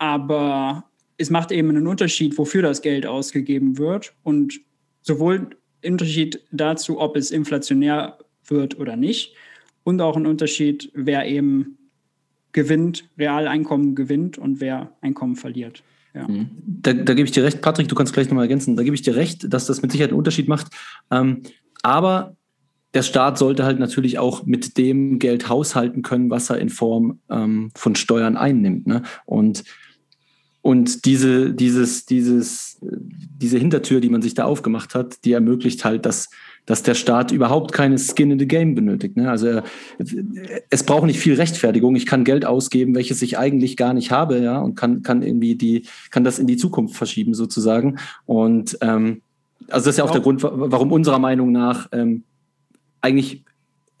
Aber 0.00 0.84
es 1.18 1.28
macht 1.28 1.52
eben 1.52 1.68
einen 1.68 1.86
Unterschied, 1.86 2.38
wofür 2.38 2.62
das 2.62 2.80
Geld 2.80 3.06
ausgegeben 3.06 3.76
wird. 3.76 4.14
Und 4.22 4.58
sowohl 5.02 5.50
Unterschied 5.84 6.40
dazu, 6.50 6.98
ob 6.98 7.16
es 7.16 7.30
inflationär 7.30 8.18
wird 8.46 8.78
oder 8.78 8.96
nicht. 8.96 9.34
Und 9.84 10.00
auch 10.00 10.16
ein 10.16 10.26
Unterschied, 10.26 10.90
wer 10.94 11.26
eben 11.26 11.76
gewinnt, 12.52 13.08
Realeinkommen 13.18 13.94
gewinnt 13.94 14.38
und 14.38 14.60
wer 14.60 14.96
Einkommen 15.02 15.36
verliert. 15.36 15.82
Ja. 16.14 16.26
Mhm. 16.26 16.48
Da, 16.64 16.94
da 16.94 17.12
gebe 17.12 17.26
ich 17.26 17.32
dir 17.32 17.44
recht, 17.44 17.60
Patrick, 17.60 17.88
du 17.88 17.94
kannst 17.94 18.14
gleich 18.14 18.28
nochmal 18.28 18.44
ergänzen. 18.44 18.76
Da 18.76 18.82
gebe 18.82 18.94
ich 18.94 19.02
dir 19.02 19.16
recht, 19.16 19.52
dass 19.52 19.66
das 19.66 19.82
mit 19.82 19.92
Sicherheit 19.92 20.10
einen 20.10 20.18
Unterschied 20.18 20.48
macht. 20.48 20.68
Ähm, 21.10 21.42
aber 21.82 22.36
der 22.94 23.02
Staat 23.02 23.36
sollte 23.36 23.64
halt 23.64 23.78
natürlich 23.78 24.18
auch 24.18 24.46
mit 24.46 24.78
dem 24.78 25.18
Geld 25.18 25.50
haushalten 25.50 26.00
können, 26.00 26.30
was 26.30 26.48
er 26.48 26.58
in 26.58 26.70
Form 26.70 27.20
ähm, 27.28 27.70
von 27.76 27.94
Steuern 27.96 28.38
einnimmt. 28.38 28.86
Ne? 28.86 29.02
Und, 29.26 29.64
und 30.62 31.04
diese, 31.06 31.52
dieses, 31.54 32.04
dieses, 32.04 32.78
diese 32.82 33.58
Hintertür, 33.58 34.00
die 34.00 34.10
man 34.10 34.22
sich 34.22 34.34
da 34.34 34.44
aufgemacht 34.44 34.94
hat, 34.94 35.24
die 35.24 35.32
ermöglicht 35.32 35.84
halt, 35.84 36.04
dass, 36.04 36.28
dass 36.66 36.82
der 36.82 36.94
Staat 36.94 37.32
überhaupt 37.32 37.72
keine 37.72 37.98
Skin 37.98 38.30
in 38.30 38.38
the 38.38 38.46
Game 38.46 38.74
benötigt. 38.74 39.16
Ne? 39.16 39.30
Also 39.30 39.46
er, 39.46 39.64
es 40.68 40.82
braucht 40.84 41.06
nicht 41.06 41.18
viel 41.18 41.34
Rechtfertigung. 41.34 41.96
Ich 41.96 42.04
kann 42.04 42.24
Geld 42.24 42.44
ausgeben, 42.44 42.94
welches 42.94 43.22
ich 43.22 43.38
eigentlich 43.38 43.76
gar 43.76 43.94
nicht 43.94 44.10
habe, 44.10 44.38
ja, 44.40 44.58
und 44.58 44.74
kann, 44.74 45.02
kann 45.02 45.22
irgendwie 45.22 45.54
die, 45.54 45.86
kann 46.10 46.24
das 46.24 46.38
in 46.38 46.46
die 46.46 46.58
Zukunft 46.58 46.94
verschieben 46.94 47.32
sozusagen. 47.32 47.98
Und 48.26 48.76
ähm, 48.82 49.22
also 49.68 49.86
das 49.86 49.94
ist 49.94 49.98
ja 49.98 50.04
auch 50.04 50.10
der 50.10 50.20
Grund, 50.20 50.42
warum 50.42 50.92
unserer 50.92 51.18
Meinung 51.18 51.52
nach 51.52 51.88
ähm, 51.92 52.24
eigentlich 53.00 53.44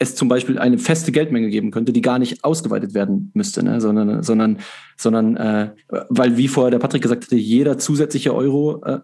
es 0.00 0.14
zum 0.14 0.28
Beispiel 0.28 0.58
eine 0.58 0.78
feste 0.78 1.12
Geldmenge 1.12 1.50
geben 1.50 1.70
könnte, 1.70 1.92
die 1.92 2.00
gar 2.00 2.18
nicht 2.18 2.42
ausgeweitet 2.42 2.94
werden 2.94 3.30
müsste, 3.34 3.62
ne? 3.62 3.80
sondern, 3.80 4.22
sondern, 4.22 4.58
sondern 4.96 5.36
äh, 5.36 5.70
weil, 6.08 6.38
wie 6.38 6.48
vorher 6.48 6.70
der 6.70 6.78
Patrick 6.78 7.02
gesagt 7.02 7.24
hatte, 7.24 7.36
jeder 7.36 7.78
zusätzliche 7.78 8.34
Euro 8.34 8.82
äh, 8.84 9.00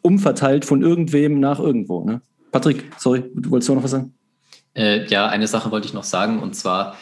umverteilt 0.00 0.64
von 0.64 0.80
irgendwem 0.80 1.38
nach 1.38 1.60
irgendwo. 1.60 2.02
Ne? 2.02 2.22
Patrick, 2.50 2.84
sorry, 2.96 3.24
du 3.34 3.50
wolltest 3.50 3.70
noch 3.70 3.84
was 3.84 3.90
sagen? 3.90 4.14
Äh, 4.74 5.06
ja, 5.06 5.28
eine 5.28 5.46
Sache 5.46 5.70
wollte 5.70 5.86
ich 5.86 5.94
noch 5.94 6.04
sagen, 6.04 6.40
und 6.40 6.56
zwar 6.56 6.96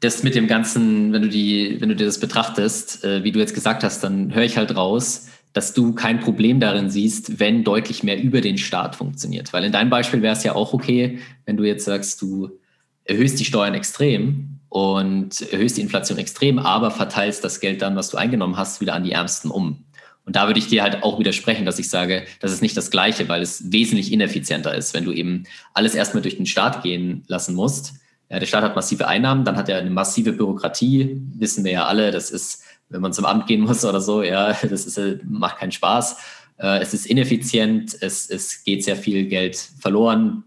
das 0.00 0.22
mit 0.22 0.34
dem 0.34 0.46
Ganzen, 0.46 1.12
wenn 1.12 1.22
du 1.22 1.28
die, 1.28 1.76
wenn 1.78 1.90
du 1.90 1.96
dir 1.96 2.06
das 2.06 2.20
betrachtest, 2.20 3.04
äh, 3.04 3.22
wie 3.22 3.32
du 3.32 3.38
jetzt 3.38 3.54
gesagt 3.54 3.84
hast, 3.84 4.02
dann 4.02 4.34
höre 4.34 4.44
ich 4.44 4.56
halt 4.56 4.74
raus, 4.74 5.28
dass 5.52 5.72
du 5.74 5.94
kein 5.94 6.20
Problem 6.20 6.60
darin 6.60 6.90
siehst, 6.90 7.40
wenn 7.40 7.64
deutlich 7.64 8.02
mehr 8.02 8.20
über 8.20 8.40
den 8.40 8.58
Staat 8.58 8.96
funktioniert. 8.96 9.52
Weil 9.52 9.64
in 9.64 9.72
deinem 9.72 9.90
Beispiel 9.90 10.22
wäre 10.22 10.36
es 10.36 10.44
ja 10.44 10.54
auch 10.54 10.72
okay, 10.72 11.18
wenn 11.44 11.56
du 11.56 11.64
jetzt 11.64 11.84
sagst, 11.84 12.22
du 12.22 12.50
erhöhst 13.04 13.40
die 13.40 13.44
Steuern 13.44 13.74
extrem 13.74 14.60
und 14.68 15.40
erhöhst 15.52 15.76
die 15.76 15.80
Inflation 15.80 16.18
extrem, 16.18 16.58
aber 16.58 16.92
verteilst 16.92 17.42
das 17.42 17.60
Geld 17.60 17.82
dann, 17.82 17.96
was 17.96 18.10
du 18.10 18.16
eingenommen 18.16 18.56
hast, 18.56 18.80
wieder 18.80 18.94
an 18.94 19.02
die 19.02 19.12
Ärmsten 19.12 19.50
um. 19.50 19.84
Und 20.24 20.36
da 20.36 20.46
würde 20.46 20.60
ich 20.60 20.68
dir 20.68 20.84
halt 20.84 21.02
auch 21.02 21.18
widersprechen, 21.18 21.66
dass 21.66 21.80
ich 21.80 21.88
sage, 21.88 22.24
das 22.38 22.52
ist 22.52 22.62
nicht 22.62 22.76
das 22.76 22.92
Gleiche, 22.92 23.28
weil 23.28 23.42
es 23.42 23.72
wesentlich 23.72 24.12
ineffizienter 24.12 24.74
ist, 24.74 24.94
wenn 24.94 25.04
du 25.04 25.12
eben 25.12 25.44
alles 25.74 25.96
erstmal 25.96 26.22
durch 26.22 26.36
den 26.36 26.46
Staat 26.46 26.84
gehen 26.84 27.24
lassen 27.26 27.56
musst. 27.56 27.94
Ja, 28.28 28.38
der 28.38 28.46
Staat 28.46 28.62
hat 28.62 28.76
massive 28.76 29.08
Einnahmen, 29.08 29.44
dann 29.44 29.56
hat 29.56 29.68
er 29.68 29.78
eine 29.78 29.90
massive 29.90 30.32
Bürokratie, 30.32 31.20
wissen 31.34 31.64
wir 31.64 31.72
ja 31.72 31.86
alle, 31.86 32.12
das 32.12 32.30
ist 32.30 32.62
wenn 32.90 33.00
man 33.00 33.12
zum 33.12 33.24
Amt 33.24 33.46
gehen 33.46 33.62
muss 33.62 33.84
oder 33.84 34.00
so, 34.00 34.22
ja, 34.22 34.52
das 34.62 34.84
ist, 34.84 35.24
macht 35.24 35.58
keinen 35.58 35.72
Spaß. 35.72 36.16
Äh, 36.58 36.80
es 36.80 36.92
ist 36.92 37.06
ineffizient, 37.06 37.96
es, 38.00 38.28
es 38.28 38.62
geht 38.64 38.84
sehr 38.84 38.96
viel 38.96 39.26
Geld 39.26 39.56
verloren, 39.56 40.44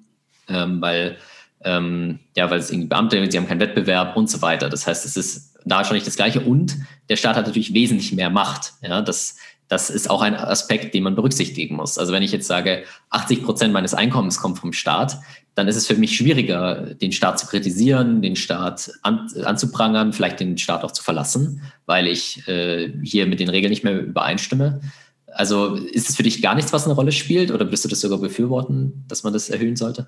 ähm, 0.48 0.82
weil, 0.82 1.18
ähm, 1.64 2.20
ja, 2.36 2.52
weil 2.52 2.60
es 2.60 2.70
irgendwie 2.70 2.90
Beamte, 2.90 3.32
sie 3.32 3.38
haben 3.38 3.48
keinen 3.48 3.62
Wettbewerb 3.62 4.16
und 4.16 4.30
so 4.30 4.42
weiter. 4.42 4.70
Das 4.70 4.86
heißt, 4.86 5.06
es 5.06 5.18
ist 5.18 5.58
da 5.66 5.84
schon 5.84 5.96
nicht 5.96 6.06
das 6.06 6.18
Gleiche 6.18 6.42
und 6.42 6.78
der 7.10 7.16
Staat 7.16 7.38
hat 7.38 7.48
natürlich 7.48 7.74
wesentlich 7.74 8.12
mehr 8.14 8.30
Macht. 8.30 8.74
Ja, 8.82 9.02
das, 9.02 9.38
das 9.70 9.90
ist 9.90 10.10
auch 10.10 10.22
ein 10.22 10.36
Aspekt, 10.36 10.94
den 10.94 11.04
man 11.04 11.16
berücksichtigen 11.16 11.76
muss. 11.78 11.98
Also 11.98 12.12
wenn 12.12 12.24
ich 12.24 12.32
jetzt 12.32 12.48
sage, 12.48 12.84
80 13.10 13.44
Prozent 13.44 13.74
meines 13.74 13.94
Einkommens 13.94 14.40
kommt 14.40 14.60
vom 14.60 14.74
Staat, 14.74 15.18
dann 15.56 15.68
ist 15.68 15.76
es 15.76 15.88
für 15.88 15.96
mich 15.96 16.16
schwieriger, 16.16 16.96
den 16.96 17.12
Staat 17.12 17.40
zu 17.40 17.48
kritisieren, 17.48 18.22
den 18.22 18.36
Staat 18.36 18.92
an, 19.04 19.28
anzuprangern, 19.44 20.14
vielleicht 20.14 20.40
den 20.40 20.58
Staat 20.58 20.84
auch 20.84 20.92
zu 20.92 21.04
verlassen, 21.04 21.62
weil 21.86 22.08
ich 22.08 22.48
äh, 22.48 22.92
hier 23.04 23.28
mit 23.28 23.40
den 23.40 23.50
Regeln 23.50 23.70
nicht 23.70 23.84
mehr 23.84 24.00
übereinstimme. 24.02 24.82
Also 25.28 25.76
ist 25.76 26.10
es 26.10 26.16
für 26.16 26.24
dich 26.24 26.42
gar 26.42 26.56
nichts, 26.56 26.74
was 26.74 26.86
eine 26.86 26.94
Rolle 26.94 27.12
spielt, 27.12 27.52
oder 27.52 27.66
würdest 27.66 27.86
du 27.86 27.90
das 27.90 28.02
sogar 28.02 28.20
befürworten, 28.20 29.04
dass 29.08 29.24
man 29.24 29.34
das 29.34 29.50
erhöhen 29.50 29.76
sollte? 29.76 30.08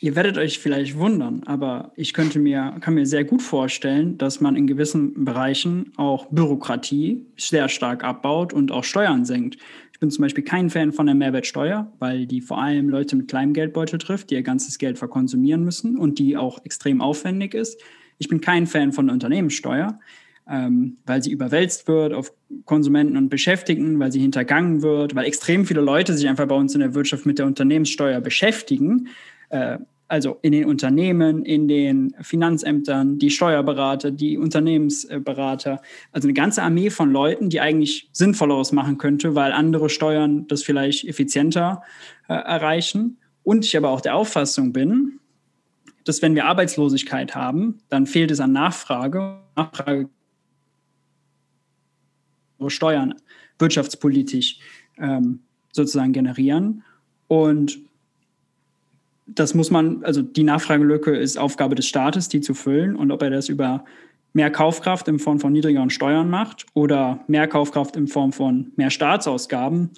Ihr 0.00 0.14
werdet 0.14 0.36
euch 0.36 0.58
vielleicht 0.58 0.96
wundern, 0.96 1.42
aber 1.46 1.92
ich 1.96 2.12
könnte 2.12 2.38
mir, 2.38 2.76
kann 2.80 2.94
mir 2.94 3.06
sehr 3.06 3.24
gut 3.24 3.40
vorstellen, 3.40 4.18
dass 4.18 4.42
man 4.42 4.54
in 4.54 4.66
gewissen 4.66 5.24
Bereichen 5.24 5.92
auch 5.96 6.26
Bürokratie 6.26 7.24
sehr 7.38 7.70
stark 7.70 8.04
abbaut 8.04 8.52
und 8.52 8.72
auch 8.72 8.84
Steuern 8.84 9.24
senkt. 9.24 9.56
Ich 9.96 10.00
bin 10.00 10.10
zum 10.10 10.20
Beispiel 10.20 10.44
kein 10.44 10.68
Fan 10.68 10.92
von 10.92 11.06
der 11.06 11.14
Mehrwertsteuer, 11.14 11.90
weil 12.00 12.26
die 12.26 12.42
vor 12.42 12.60
allem 12.60 12.90
Leute 12.90 13.16
mit 13.16 13.28
kleinem 13.28 13.54
Geldbeutel 13.54 13.98
trifft, 13.98 14.28
die 14.28 14.34
ihr 14.34 14.42
ganzes 14.42 14.76
Geld 14.76 14.98
verkonsumieren 14.98 15.64
müssen 15.64 15.96
und 15.96 16.18
die 16.18 16.36
auch 16.36 16.62
extrem 16.66 17.00
aufwendig 17.00 17.54
ist. 17.54 17.80
Ich 18.18 18.28
bin 18.28 18.42
kein 18.42 18.66
Fan 18.66 18.92
von 18.92 19.06
der 19.06 19.14
Unternehmenssteuer, 19.14 19.98
ähm, 20.50 20.98
weil 21.06 21.22
sie 21.22 21.32
überwälzt 21.32 21.88
wird 21.88 22.12
auf 22.12 22.30
Konsumenten 22.66 23.16
und 23.16 23.30
Beschäftigten, 23.30 23.98
weil 23.98 24.12
sie 24.12 24.20
hintergangen 24.20 24.82
wird, 24.82 25.14
weil 25.14 25.24
extrem 25.24 25.64
viele 25.64 25.80
Leute 25.80 26.12
sich 26.12 26.28
einfach 26.28 26.46
bei 26.46 26.56
uns 26.56 26.74
in 26.74 26.80
der 26.80 26.94
Wirtschaft 26.94 27.24
mit 27.24 27.38
der 27.38 27.46
Unternehmenssteuer 27.46 28.20
beschäftigen. 28.20 29.08
Äh, 29.48 29.78
also 30.08 30.38
in 30.42 30.52
den 30.52 30.66
Unternehmen, 30.66 31.44
in 31.44 31.66
den 31.66 32.14
Finanzämtern, 32.20 33.18
die 33.18 33.30
Steuerberater, 33.30 34.10
die 34.10 34.38
Unternehmensberater, 34.38 35.82
also 36.12 36.26
eine 36.28 36.34
ganze 36.34 36.62
Armee 36.62 36.90
von 36.90 37.10
Leuten, 37.10 37.50
die 37.50 37.60
eigentlich 37.60 38.08
Sinnvolleres 38.12 38.72
machen 38.72 38.98
könnte, 38.98 39.34
weil 39.34 39.52
andere 39.52 39.88
Steuern 39.88 40.46
das 40.46 40.62
vielleicht 40.62 41.06
effizienter 41.06 41.82
äh, 42.28 42.34
erreichen. 42.34 43.18
Und 43.42 43.64
ich 43.64 43.76
aber 43.76 43.90
auch 43.90 44.00
der 44.00 44.14
Auffassung 44.14 44.72
bin, 44.72 45.18
dass 46.04 46.22
wenn 46.22 46.36
wir 46.36 46.46
Arbeitslosigkeit 46.46 47.34
haben, 47.34 47.78
dann 47.88 48.06
fehlt 48.06 48.30
es 48.30 48.40
an 48.40 48.52
Nachfrage. 48.52 49.40
Nachfrage 49.56 50.08
Steuern 52.68 53.14
wirtschaftspolitisch 53.58 54.58
ähm, 54.98 55.40
sozusagen 55.72 56.12
generieren. 56.12 56.82
Und 57.28 57.85
das 59.26 59.54
muss 59.54 59.70
man, 59.70 60.04
also 60.04 60.22
die 60.22 60.44
Nachfragelücke 60.44 61.14
ist 61.16 61.36
Aufgabe 61.36 61.74
des 61.74 61.86
Staates, 61.86 62.28
die 62.28 62.40
zu 62.40 62.54
füllen. 62.54 62.96
Und 62.96 63.10
ob 63.10 63.22
er 63.22 63.30
das 63.30 63.48
über 63.48 63.84
mehr 64.32 64.50
Kaufkraft 64.50 65.08
in 65.08 65.18
Form 65.18 65.40
von 65.40 65.52
niedrigeren 65.52 65.90
Steuern 65.90 66.30
macht 66.30 66.66
oder 66.74 67.24
mehr 67.26 67.48
Kaufkraft 67.48 67.96
in 67.96 68.06
Form 68.06 68.32
von 68.32 68.72
mehr 68.76 68.90
Staatsausgaben, 68.90 69.90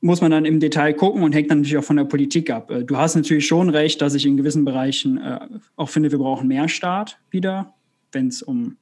muss 0.00 0.20
man 0.20 0.30
dann 0.30 0.44
im 0.44 0.60
Detail 0.60 0.94
gucken 0.94 1.22
und 1.22 1.34
hängt 1.34 1.50
dann 1.50 1.58
natürlich 1.58 1.78
auch 1.78 1.84
von 1.84 1.96
der 1.96 2.04
Politik 2.04 2.50
ab. 2.50 2.70
Äh, 2.70 2.84
du 2.84 2.96
hast 2.96 3.16
natürlich 3.16 3.46
schon 3.46 3.68
recht, 3.68 4.00
dass 4.00 4.14
ich 4.14 4.26
in 4.26 4.36
gewissen 4.36 4.64
Bereichen 4.64 5.18
äh, 5.18 5.40
auch 5.76 5.88
finde, 5.88 6.10
wir 6.10 6.18
brauchen 6.18 6.48
mehr 6.48 6.68
Staat 6.68 7.18
wieder, 7.30 7.74
wenn 8.12 8.28
es 8.28 8.42
um 8.42 8.76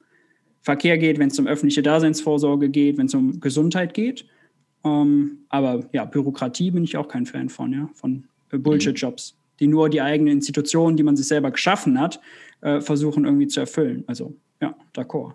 Verkehr 0.61 0.97
geht, 0.97 1.17
wenn 1.17 1.29
es 1.29 1.39
um 1.39 1.47
öffentliche 1.47 1.81
Daseinsvorsorge 1.81 2.69
geht, 2.69 2.97
wenn 2.97 3.07
es 3.07 3.15
um 3.15 3.39
Gesundheit 3.39 3.93
geht. 3.93 4.25
Ähm, 4.83 5.39
aber 5.49 5.85
ja, 5.91 6.05
Bürokratie 6.05 6.71
bin 6.71 6.83
ich 6.83 6.97
auch 6.97 7.07
kein 7.07 7.25
Fan 7.25 7.49
von, 7.49 7.73
ja, 7.73 7.89
von 7.93 8.25
Bullshit-Jobs, 8.51 9.35
die 9.59 9.67
nur 9.67 9.89
die 9.89 10.01
eigene 10.01 10.31
Institution, 10.31 10.97
die 10.97 11.03
man 11.03 11.15
sich 11.15 11.27
selber 11.27 11.51
geschaffen 11.51 11.99
hat, 11.99 12.19
äh, 12.61 12.81
versuchen 12.81 13.25
irgendwie 13.25 13.47
zu 13.47 13.59
erfüllen. 13.59 14.03
Also 14.07 14.35
ja, 14.61 14.75
d'accord. 14.95 15.33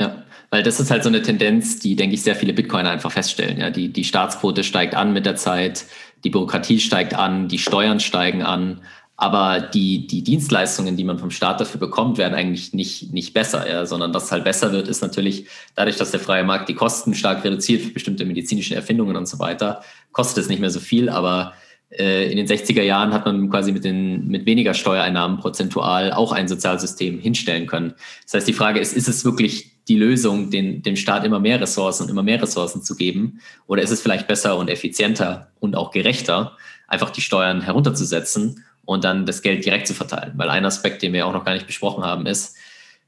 Ja, 0.00 0.22
weil 0.50 0.62
das 0.62 0.78
ist 0.78 0.90
halt 0.90 1.02
so 1.02 1.08
eine 1.08 1.22
Tendenz, 1.22 1.80
die, 1.80 1.96
denke 1.96 2.14
ich, 2.14 2.22
sehr 2.22 2.36
viele 2.36 2.52
Bitcoiner 2.52 2.90
einfach 2.90 3.10
feststellen. 3.10 3.58
Ja, 3.58 3.70
die, 3.70 3.92
die 3.92 4.04
Staatsquote 4.04 4.62
steigt 4.62 4.94
an 4.94 5.12
mit 5.12 5.26
der 5.26 5.34
Zeit, 5.34 5.86
die 6.22 6.30
Bürokratie 6.30 6.78
steigt 6.78 7.14
an, 7.14 7.48
die 7.48 7.58
Steuern 7.58 7.98
steigen 7.98 8.42
an, 8.42 8.80
aber 9.16 9.60
die, 9.60 10.06
die 10.06 10.22
Dienstleistungen, 10.22 10.96
die 10.96 11.02
man 11.02 11.18
vom 11.18 11.32
Staat 11.32 11.60
dafür 11.60 11.80
bekommt, 11.80 12.18
werden 12.18 12.34
eigentlich 12.34 12.72
nicht, 12.72 13.12
nicht 13.12 13.34
besser, 13.34 13.68
ja, 13.68 13.84
sondern 13.84 14.14
was 14.14 14.30
halt 14.30 14.44
besser 14.44 14.70
wird, 14.70 14.86
ist 14.86 15.02
natürlich 15.02 15.48
dadurch, 15.74 15.96
dass 15.96 16.12
der 16.12 16.20
freie 16.20 16.44
Markt 16.44 16.68
die 16.68 16.74
Kosten 16.74 17.14
stark 17.14 17.42
reduziert 17.42 17.82
für 17.82 17.90
bestimmte 17.90 18.24
medizinische 18.24 18.76
Erfindungen 18.76 19.16
und 19.16 19.26
so 19.26 19.40
weiter, 19.40 19.82
kostet 20.12 20.44
es 20.44 20.48
nicht 20.48 20.60
mehr 20.60 20.70
so 20.70 20.78
viel, 20.78 21.08
aber 21.08 21.54
äh, 21.54 21.57
in 21.90 22.36
den 22.36 22.46
60er 22.46 22.82
Jahren 22.82 23.14
hat 23.14 23.24
man 23.24 23.48
quasi 23.48 23.72
mit, 23.72 23.82
den, 23.84 24.28
mit 24.28 24.44
weniger 24.44 24.74
Steuereinnahmen 24.74 25.38
prozentual 25.38 26.12
auch 26.12 26.32
ein 26.32 26.46
Sozialsystem 26.46 27.18
hinstellen 27.18 27.66
können. 27.66 27.94
Das 28.24 28.34
heißt, 28.34 28.48
die 28.48 28.52
Frage 28.52 28.78
ist, 28.78 28.94
ist 28.94 29.08
es 29.08 29.24
wirklich 29.24 29.78
die 29.88 29.96
Lösung, 29.96 30.50
den, 30.50 30.82
dem 30.82 30.96
Staat 30.96 31.24
immer 31.24 31.40
mehr 31.40 31.60
Ressourcen 31.60 32.04
und 32.04 32.10
immer 32.10 32.22
mehr 32.22 32.42
Ressourcen 32.42 32.82
zu 32.82 32.94
geben? 32.94 33.40
Oder 33.66 33.82
ist 33.82 33.90
es 33.90 34.02
vielleicht 34.02 34.28
besser 34.28 34.58
und 34.58 34.68
effizienter 34.68 35.50
und 35.60 35.76
auch 35.76 35.90
gerechter, 35.90 36.56
einfach 36.88 37.08
die 37.08 37.22
Steuern 37.22 37.62
herunterzusetzen 37.62 38.64
und 38.84 39.04
dann 39.04 39.24
das 39.24 39.40
Geld 39.40 39.64
direkt 39.64 39.86
zu 39.86 39.94
verteilen? 39.94 40.32
Weil 40.36 40.50
ein 40.50 40.66
Aspekt, 40.66 41.00
den 41.00 41.14
wir 41.14 41.26
auch 41.26 41.32
noch 41.32 41.46
gar 41.46 41.54
nicht 41.54 41.66
besprochen 41.66 42.04
haben, 42.04 42.26
ist, 42.26 42.54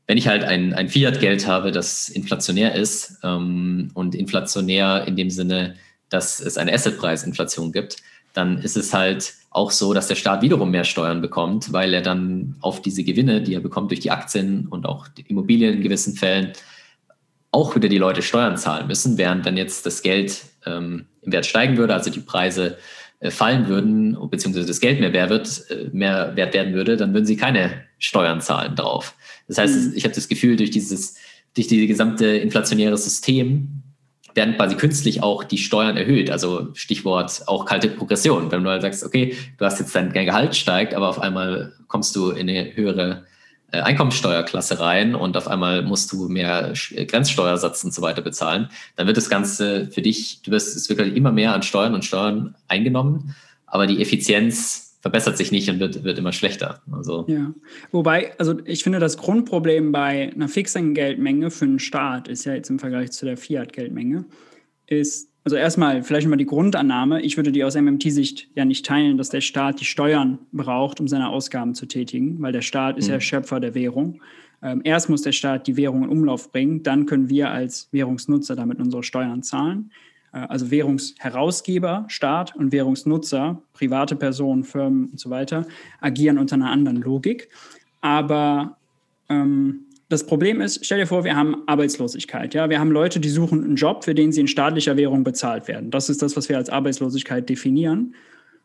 wenn 0.07 0.17
ich 0.17 0.27
halt 0.27 0.43
ein, 0.43 0.73
ein 0.73 0.89
Fiat-Geld 0.89 1.47
habe, 1.47 1.71
das 1.71 2.09
inflationär 2.09 2.75
ist 2.75 3.19
ähm, 3.23 3.91
und 3.93 4.15
inflationär 4.15 5.05
in 5.07 5.17
dem 5.17 5.29
Sinne, 5.29 5.77
dass 6.09 6.41
es 6.41 6.57
eine 6.57 6.73
Assetpreisinflation 6.73 7.73
gibt, 7.73 7.99
dann 8.33 8.59
ist 8.59 8.77
es 8.77 8.95
halt 8.95 9.35
auch 9.51 9.71
so, 9.73 9.93
dass 9.93 10.07
der 10.07 10.15
Staat 10.15 10.43
wiederum 10.43 10.71
mehr 10.71 10.85
Steuern 10.85 11.21
bekommt, 11.21 11.73
weil 11.73 11.93
er 11.93 12.03
dann 12.03 12.55
auf 12.61 12.83
diese 12.83 13.03
Gewinne, 13.03 13.43
die 13.43 13.55
er 13.55 13.61
bekommt 13.61 13.91
durch 13.91 14.01
die 14.01 14.11
Aktien 14.11 14.69
und 14.69 14.87
auch 14.87 15.09
die 15.09 15.23
Immobilien 15.23 15.75
in 15.75 15.83
gewissen 15.83 16.15
Fällen, 16.15 16.53
auch 17.51 17.75
wieder 17.75 17.89
die 17.89 17.99
Leute 17.99 18.23
Steuern 18.23 18.57
zahlen 18.57 18.87
müssen, 18.87 19.19
während 19.19 19.45
wenn 19.45 19.57
jetzt 19.57 19.85
das 19.87 20.03
Geld 20.03 20.45
ähm, 20.67 21.07
im 21.23 21.33
Wert 21.33 21.47
steigen 21.47 21.77
würde, 21.77 21.95
also 21.95 22.11
die 22.11 22.21
Preise 22.21 22.79
äh, 23.19 23.33
fallen 23.33 23.67
würden, 23.69 24.17
beziehungsweise 24.31 24.69
das 24.69 24.81
Geld 24.81 25.01
mehr 25.01 25.13
wert, 25.13 25.31
wird, 25.31 25.71
äh, 25.71 25.91
mehr 25.93 26.37
wert 26.37 26.55
werden 26.55 26.73
würde, 26.75 26.97
dann 26.97 27.13
würden 27.13 27.27
sie 27.27 27.37
keine 27.37 27.73
Steuern 27.99 28.41
zahlen 28.41 28.77
drauf. 28.77 29.15
Das 29.49 29.59
heißt, 29.59 29.91
mhm. 29.91 29.93
ich 29.97 30.05
habe 30.05 30.15
das 30.15 30.29
Gefühl, 30.29 30.57
durch 30.57 30.71
dieses, 30.71 31.17
durch 31.55 31.67
dieses 31.67 31.89
gesamte 31.89 32.27
inflationäre 32.27 32.97
System 32.97 33.83
werden 34.35 34.57
quasi 34.57 34.77
künstlich 34.77 35.23
auch 35.23 35.45
die 35.45 35.59
Steuern 35.59 35.97
erhöht. 35.97 36.31
Also 36.31 36.69
Stichwort 36.75 37.43
auch 37.47 37.65
kalte 37.65 37.89
Progression. 37.89 38.51
Wenn 38.51 38.65
du 38.65 38.71
halt 38.71 38.83
sagst, 38.83 39.05
okay, 39.05 39.37
du 39.59 39.65
hast 39.65 39.79
jetzt 39.79 39.95
dein 39.95 40.13
Gehalt 40.13 40.57
steigt, 40.57 40.95
aber 40.95 41.09
auf 41.09 41.21
einmal 41.21 41.73
kommst 41.89 42.15
du 42.17 42.31
in 42.31 42.49
eine 42.49 42.75
höhere 42.75 43.25
äh, 43.73 43.81
Einkommensteuerklasse 43.81 44.81
rein 44.81 45.15
und 45.15 45.37
auf 45.37 45.47
einmal 45.47 45.83
musst 45.83 46.11
du 46.13 46.29
mehr 46.29 46.73
Grenzsteuersatz 47.07 47.85
und 47.85 47.95
so 47.95 48.03
weiter 48.03 48.23
bezahlen, 48.23 48.69
dann 48.97 49.07
wird 49.07 49.17
das 49.17 49.31
Ganze 49.31 49.89
für 49.93 50.03
dich, 50.03 50.43
du 50.43 50.51
wirst 50.51 50.77
es 50.77 50.89
wirklich 50.89 51.15
immer 51.15 51.31
mehr 51.31 51.55
an 51.55 51.63
Steuern 51.63 51.95
und 51.95 52.05
Steuern 52.05 52.57
eingenommen, 52.67 53.35
aber 53.67 53.87
die 53.87 54.03
Effizienz 54.03 54.90
verbessert 55.01 55.37
sich 55.37 55.51
nicht 55.51 55.69
und 55.71 55.81
wird, 55.81 56.05
wird 56.05 56.19
immer 56.19 56.33
schlechter. 56.33 56.83
Also. 56.93 57.25
Ja, 57.27 57.53
wobei, 57.91 58.39
also 58.39 58.59
ich 58.65 58.85
finde, 58.85 58.99
das 58.99 59.17
Grundproblem 59.17 59.93
bei 59.93 60.31
einer 60.33 60.49
fixen 60.49 60.95
Geldmenge 60.95 61.51
für 61.51 61.65
einen 61.65 61.79
Staat 61.79 62.29
ist 62.29 62.45
ja 62.45 62.55
jetzt 62.55 62.71
im 62.71 62.79
Vergleich 62.79 63.11
zu 63.13 63.25
der 63.25 63.37
Fiat-Geldmenge, 63.37 64.27
ist, 64.87 65.31
also 65.45 65.57
erstmal 65.57 66.03
vielleicht 66.03 66.29
mal 66.29 66.37
die 66.37 66.47
Grundannahme, 66.47 67.23
ich 67.23 67.37
würde 67.39 67.51
die 67.51 67.65
aus 67.65 67.77
MMT-Sicht 67.77 68.49
ja 68.55 68.67
nicht 68.67 68.85
teilen, 68.85 69.17
dass 69.17 69.31
der 69.31 69.41
Staat 69.41 69.81
die 69.81 69.87
Steuern 69.87 70.39
braucht, 70.53 71.01
um 71.01 71.09
seine 71.09 71.31
Ausgaben 71.31 71.75
zu 71.75 71.87
tätigen, 71.87 72.43
weil 72.43 72.53
der 72.53 72.63
Staat 72.63 72.99
ist 72.99 73.07
mhm. 73.07 73.15
ja 73.15 73.21
Schöpfer 73.21 73.59
der 73.59 73.75
Währung. 73.75 74.21
Ähm, 74.63 74.83
erst 74.85 75.09
muss 75.09 75.23
der 75.23 75.33
Staat 75.33 75.67
die 75.67 75.79
Währung 75.79 76.05
in 76.05 76.11
Umlauf 76.11 76.53
bringen, 76.53 76.83
dann 76.83 77.07
können 77.07 77.31
wir 77.31 77.51
als 77.51 77.89
Währungsnutzer 77.93 78.55
damit 78.55 78.79
unsere 78.81 79.03
Steuern 79.03 79.43
zahlen. 79.43 79.91
Äh, 80.33 80.39
also 80.49 80.71
Währungsherausgeber, 80.71 82.07
Staat 82.09 82.55
und 82.57 82.73
Währungsnutzer, 82.73 83.63
private 83.73 84.17
Personen, 84.17 84.65
Firmen 84.65 85.11
und 85.11 85.21
so 85.21 85.31
weiter, 85.31 85.67
agieren 86.01 86.39
unter 86.39 86.55
einer 86.55 86.71
anderen 86.71 87.01
Logik. 87.01 87.49
Aber 88.01 88.77
ähm, 89.29 89.87
das 90.09 90.27
Problem 90.27 90.61
ist, 90.61 90.85
stell 90.85 90.99
dir 90.99 91.07
vor, 91.07 91.25
wir 91.25 91.37
haben 91.37 91.63
Arbeitslosigkeit. 91.67 92.55
Ja? 92.55 92.69
Wir 92.69 92.81
haben 92.81 92.91
Leute, 92.91 93.21
die 93.21 93.29
suchen 93.29 93.63
einen 93.63 93.77
Job, 93.77 94.05
für 94.05 94.15
den 94.15 94.33
sie 94.33 94.41
in 94.41 94.49
staatlicher 94.49 94.97
Währung 94.97 95.23
bezahlt 95.23 95.69
werden. 95.69 95.91
Das 95.91 96.09
ist 96.09 96.21
das, 96.23 96.37
was 96.37 96.49
wir 96.49 96.57
als 96.57 96.69
Arbeitslosigkeit 96.69 97.49
definieren. 97.49 98.15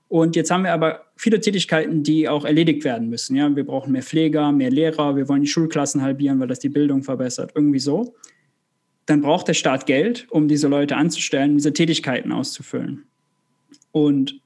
Und 0.08 0.36
jetzt 0.36 0.52
haben 0.52 0.64
wir 0.64 0.72
aber 0.72 1.02
viele 1.16 1.40
Tätigkeiten, 1.40 2.04
die 2.04 2.30
auch 2.30 2.46
erledigt 2.46 2.84
werden 2.84 3.10
müssen. 3.10 3.36
Ja? 3.36 3.56
Wir 3.56 3.66
brauchen 3.66 3.92
mehr 3.92 4.02
Pfleger, 4.02 4.52
mehr 4.52 4.72
Lehrer, 4.72 5.16
wir 5.16 5.28
wollen 5.28 5.42
die 5.42 5.48
Schulklassen 5.48 6.02
halbieren, 6.02 6.40
weil 6.40 6.48
das 6.48 6.60
die 6.60 6.70
Bildung 6.70 7.04
verbessert, 7.04 7.52
irgendwie 7.54 7.80
so 7.80 8.16
dann 9.06 9.22
braucht 9.22 9.48
der 9.48 9.54
Staat 9.54 9.86
Geld, 9.86 10.28
um 10.30 10.48
diese 10.48 10.68
Leute 10.68 10.96
anzustellen, 10.96 11.58
diese 11.58 11.74
Tätigkeiten 11.74 12.32
auszufüllen. 12.32 13.04
Und 13.92 14.40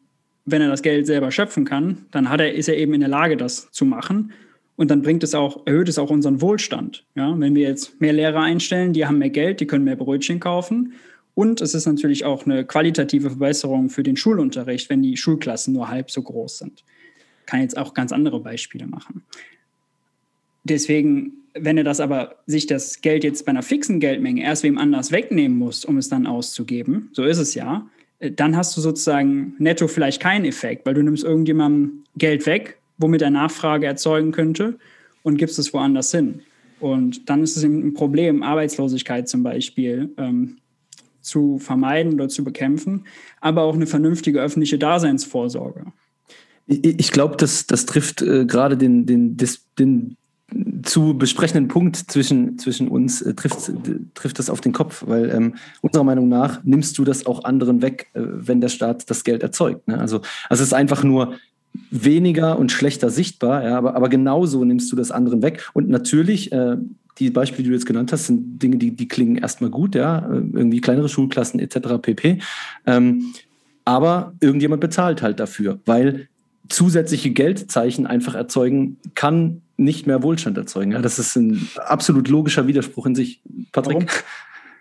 wenn 0.45 0.61
er 0.61 0.69
das 0.69 0.81
Geld 0.81 1.05
selber 1.07 1.31
schöpfen 1.31 1.65
kann, 1.65 2.05
dann 2.11 2.29
hat 2.29 2.41
er, 2.41 2.53
ist 2.53 2.69
er 2.69 2.77
eben 2.77 2.93
in 2.93 2.99
der 2.99 3.09
Lage, 3.09 3.37
das 3.37 3.71
zu 3.71 3.85
machen. 3.85 4.33
Und 4.75 4.91
dann 4.91 5.01
bringt 5.01 5.23
es 5.23 5.35
auch, 5.35 5.65
erhöht 5.65 5.89
es 5.89 5.99
auch 5.99 6.09
unseren 6.09 6.41
Wohlstand. 6.41 7.05
Ja, 7.15 7.37
wenn 7.39 7.55
wir 7.55 7.67
jetzt 7.67 7.99
mehr 7.99 8.13
Lehrer 8.13 8.41
einstellen, 8.41 8.93
die 8.93 9.05
haben 9.05 9.17
mehr 9.17 9.29
Geld, 9.29 9.59
die 9.59 9.67
können 9.67 9.83
mehr 9.83 9.95
Brötchen 9.95 10.39
kaufen. 10.39 10.93
Und 11.35 11.61
es 11.61 11.73
ist 11.73 11.85
natürlich 11.85 12.25
auch 12.25 12.45
eine 12.45 12.65
qualitative 12.65 13.29
Verbesserung 13.29 13.89
für 13.89 14.03
den 14.03 14.17
Schulunterricht, 14.17 14.89
wenn 14.89 15.01
die 15.01 15.17
Schulklassen 15.17 15.73
nur 15.73 15.89
halb 15.89 16.11
so 16.11 16.21
groß 16.21 16.59
sind. 16.59 16.83
Kann 17.45 17.61
jetzt 17.61 17.77
auch 17.77 17.93
ganz 17.93 18.11
andere 18.11 18.39
Beispiele 18.39 18.87
machen. 18.87 19.23
Deswegen 20.63 21.38
wenn 21.61 21.77
er 21.77 21.83
das 21.83 21.99
aber 21.99 22.35
sich 22.45 22.67
das 22.67 23.01
Geld 23.01 23.23
jetzt 23.23 23.45
bei 23.45 23.51
einer 23.51 23.63
fixen 23.63 23.99
Geldmenge 23.99 24.43
erst 24.43 24.63
wem 24.63 24.77
anders 24.77 25.11
wegnehmen 25.11 25.57
muss, 25.57 25.85
um 25.85 25.97
es 25.97 26.09
dann 26.09 26.27
auszugeben, 26.27 27.09
so 27.13 27.23
ist 27.23 27.37
es 27.37 27.55
ja, 27.55 27.87
äh, 28.19 28.31
dann 28.31 28.55
hast 28.55 28.75
du 28.77 28.81
sozusagen 28.81 29.55
netto 29.57 29.87
vielleicht 29.87 30.21
keinen 30.21 30.45
Effekt, 30.45 30.85
weil 30.85 30.93
du 30.93 31.03
nimmst 31.03 31.23
irgendjemandem 31.23 32.03
Geld 32.17 32.45
weg, 32.45 32.77
womit 32.97 33.21
er 33.21 33.29
Nachfrage 33.29 33.85
erzeugen 33.85 34.31
könnte 34.31 34.77
und 35.23 35.37
gibst 35.37 35.59
es 35.59 35.73
woanders 35.73 36.11
hin. 36.11 36.41
Und 36.79 37.29
dann 37.29 37.43
ist 37.43 37.57
es 37.57 37.63
ein 37.63 37.93
Problem, 37.93 38.41
Arbeitslosigkeit 38.41 39.27
zum 39.27 39.43
Beispiel 39.43 40.13
ähm, 40.17 40.57
zu 41.21 41.59
vermeiden 41.59 42.13
oder 42.13 42.29
zu 42.29 42.43
bekämpfen, 42.43 43.05
aber 43.41 43.63
auch 43.63 43.75
eine 43.75 43.87
vernünftige 43.87 44.41
öffentliche 44.41 44.77
Daseinsvorsorge. 44.77 45.85
Ich 46.67 47.11
glaube, 47.11 47.35
das, 47.35 47.65
das 47.65 47.85
trifft 47.85 48.21
äh, 48.21 48.45
gerade 48.45 48.77
den, 48.77 49.05
den, 49.05 49.37
den 49.79 50.17
zu 50.83 51.17
besprechenden 51.17 51.67
Punkt 51.67 51.95
zwischen, 51.95 52.57
zwischen 52.57 52.87
uns 52.87 53.21
äh, 53.21 53.33
trifft, 53.33 53.71
trifft 54.13 54.39
das 54.39 54.49
auf 54.49 54.61
den 54.61 54.73
Kopf, 54.73 55.03
weil 55.05 55.29
ähm, 55.29 55.55
unserer 55.81 56.03
Meinung 56.03 56.27
nach 56.29 56.63
nimmst 56.63 56.97
du 56.97 57.03
das 57.03 57.25
auch 57.25 57.43
anderen 57.43 57.81
weg, 57.81 58.07
äh, 58.13 58.21
wenn 58.23 58.61
der 58.61 58.69
Staat 58.69 59.09
das 59.09 59.23
Geld 59.23 59.43
erzeugt. 59.43 59.87
Ne? 59.87 59.97
Also, 59.99 60.21
also 60.49 60.61
es 60.63 60.69
ist 60.69 60.73
einfach 60.73 61.03
nur 61.03 61.35
weniger 61.91 62.57
und 62.57 62.71
schlechter 62.71 63.09
sichtbar, 63.09 63.63
ja, 63.63 63.77
aber, 63.77 63.95
aber 63.95 64.09
genauso 64.09 64.63
nimmst 64.65 64.91
du 64.91 64.95
das 64.95 65.11
anderen 65.11 65.41
weg. 65.41 65.69
Und 65.73 65.89
natürlich, 65.89 66.51
äh, 66.51 66.77
die 67.19 67.29
Beispiele, 67.29 67.63
die 67.63 67.69
du 67.69 67.75
jetzt 67.75 67.85
genannt 67.85 68.11
hast, 68.11 68.27
sind 68.27 68.61
Dinge, 68.61 68.77
die, 68.77 68.91
die 68.91 69.07
klingen 69.07 69.35
erstmal 69.35 69.69
gut, 69.69 69.95
ja, 69.95 70.19
äh, 70.19 70.41
irgendwie 70.53 70.81
kleinere 70.81 71.09
Schulklassen 71.09 71.59
etc. 71.59 71.99
pp. 72.01 72.39
Ähm, 72.85 73.33
aber 73.85 74.33
irgendjemand 74.39 74.81
bezahlt 74.81 75.21
halt 75.21 75.39
dafür, 75.39 75.79
weil 75.85 76.27
zusätzliche 76.69 77.31
Geldzeichen 77.31 78.05
einfach 78.05 78.35
erzeugen 78.35 78.97
kann 79.15 79.61
nicht 79.79 80.07
mehr 80.07 80.21
Wohlstand 80.21 80.57
erzeugen. 80.57 80.91
Ja, 80.91 80.99
das 80.99 81.19
ist 81.19 81.35
ein 81.35 81.67
absolut 81.77 82.27
logischer 82.27 82.67
Widerspruch 82.67 83.05
in 83.05 83.15
sich. 83.15 83.41
Patrick? 83.71 83.95
Warum? 83.95 84.07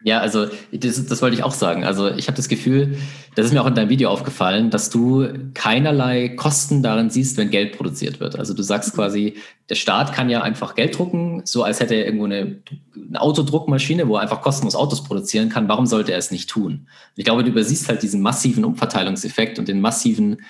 Ja, 0.04 0.20
also 0.20 0.46
das, 0.72 1.06
das 1.06 1.22
wollte 1.22 1.34
ich 1.34 1.42
auch 1.42 1.52
sagen. 1.52 1.84
Also 1.84 2.08
ich 2.08 2.28
habe 2.28 2.36
das 2.36 2.48
Gefühl, 2.48 2.96
das 3.34 3.46
ist 3.46 3.52
mir 3.52 3.60
auch 3.60 3.66
in 3.66 3.74
deinem 3.74 3.88
Video 3.88 4.10
aufgefallen, 4.10 4.70
dass 4.70 4.90
du 4.90 5.26
keinerlei 5.54 6.28
Kosten 6.28 6.84
darin 6.84 7.10
siehst, 7.10 7.36
wenn 7.36 7.50
Geld 7.50 7.76
produziert 7.76 8.20
wird. 8.20 8.38
Also 8.38 8.54
du 8.54 8.62
sagst 8.62 8.94
quasi, 8.94 9.34
der 9.68 9.74
Staat 9.74 10.12
kann 10.12 10.30
ja 10.30 10.42
einfach 10.42 10.76
Geld 10.76 10.96
drucken, 10.96 11.42
so 11.44 11.64
als 11.64 11.80
hätte 11.80 11.94
er 11.94 12.04
irgendwo 12.04 12.26
eine, 12.26 12.58
eine 13.08 13.20
Autodruckmaschine, 13.20 14.06
wo 14.06 14.16
er 14.16 14.22
einfach 14.22 14.40
kostenlos 14.40 14.76
Autos 14.76 15.02
produzieren 15.02 15.48
kann. 15.48 15.68
Warum 15.68 15.86
sollte 15.86 16.12
er 16.12 16.18
es 16.18 16.30
nicht 16.30 16.48
tun? 16.48 16.86
Ich 17.16 17.24
glaube, 17.24 17.42
du 17.42 17.50
übersiehst 17.50 17.88
halt 17.88 18.02
diesen 18.02 18.22
massiven 18.22 18.64
Umverteilungseffekt 18.64 19.58
und 19.58 19.66
den 19.66 19.80
massiven 19.80 20.42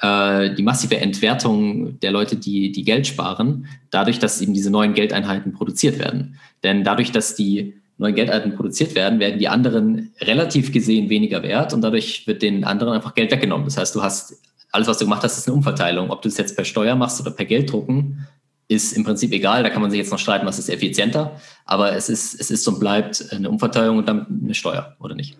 äh, 0.00 0.54
die 0.54 0.62
massive 0.62 0.98
Entwertung 0.98 1.98
der 2.00 2.10
Leute, 2.10 2.36
die, 2.36 2.72
die 2.72 2.84
Geld 2.84 3.06
sparen, 3.06 3.66
dadurch, 3.90 4.18
dass 4.18 4.40
eben 4.40 4.54
diese 4.54 4.70
neuen 4.70 4.94
Geldeinheiten 4.94 5.52
produziert 5.52 5.98
werden. 5.98 6.38
Denn 6.62 6.84
dadurch, 6.84 7.12
dass 7.12 7.34
die 7.34 7.74
neuen 7.98 8.14
Geldeinheiten 8.14 8.56
produziert 8.56 8.94
werden, 8.94 9.20
werden 9.20 9.38
die 9.38 9.48
anderen 9.48 10.12
relativ 10.20 10.72
gesehen 10.72 11.08
weniger 11.08 11.42
wert 11.42 11.72
und 11.72 11.82
dadurch 11.82 12.26
wird 12.26 12.42
den 12.42 12.64
anderen 12.64 12.92
einfach 12.94 13.14
Geld 13.14 13.30
weggenommen. 13.30 13.66
Das 13.66 13.76
heißt, 13.76 13.94
du 13.94 14.02
hast 14.02 14.40
alles, 14.72 14.88
was 14.88 14.98
du 14.98 15.04
gemacht 15.04 15.22
hast, 15.22 15.38
ist 15.38 15.46
eine 15.46 15.54
Umverteilung. 15.54 16.10
Ob 16.10 16.22
du 16.22 16.28
es 16.28 16.38
jetzt 16.38 16.56
per 16.56 16.64
Steuer 16.64 16.96
machst 16.96 17.20
oder 17.20 17.30
per 17.30 17.44
Gelddrucken, 17.44 18.26
ist 18.68 18.92
im 18.94 19.04
Prinzip 19.04 19.32
egal. 19.32 19.62
Da 19.62 19.70
kann 19.70 19.82
man 19.82 19.90
sich 19.90 19.98
jetzt 19.98 20.10
noch 20.10 20.18
streiten, 20.18 20.46
was 20.46 20.58
ist 20.58 20.70
effizienter. 20.70 21.38
Aber 21.66 21.94
es 21.94 22.08
ist, 22.08 22.40
es 22.40 22.50
ist 22.50 22.66
und 22.66 22.80
bleibt 22.80 23.26
eine 23.30 23.50
Umverteilung 23.50 23.98
und 23.98 24.08
damit 24.08 24.26
eine 24.28 24.54
Steuer, 24.54 24.96
oder 24.98 25.14
nicht? 25.14 25.36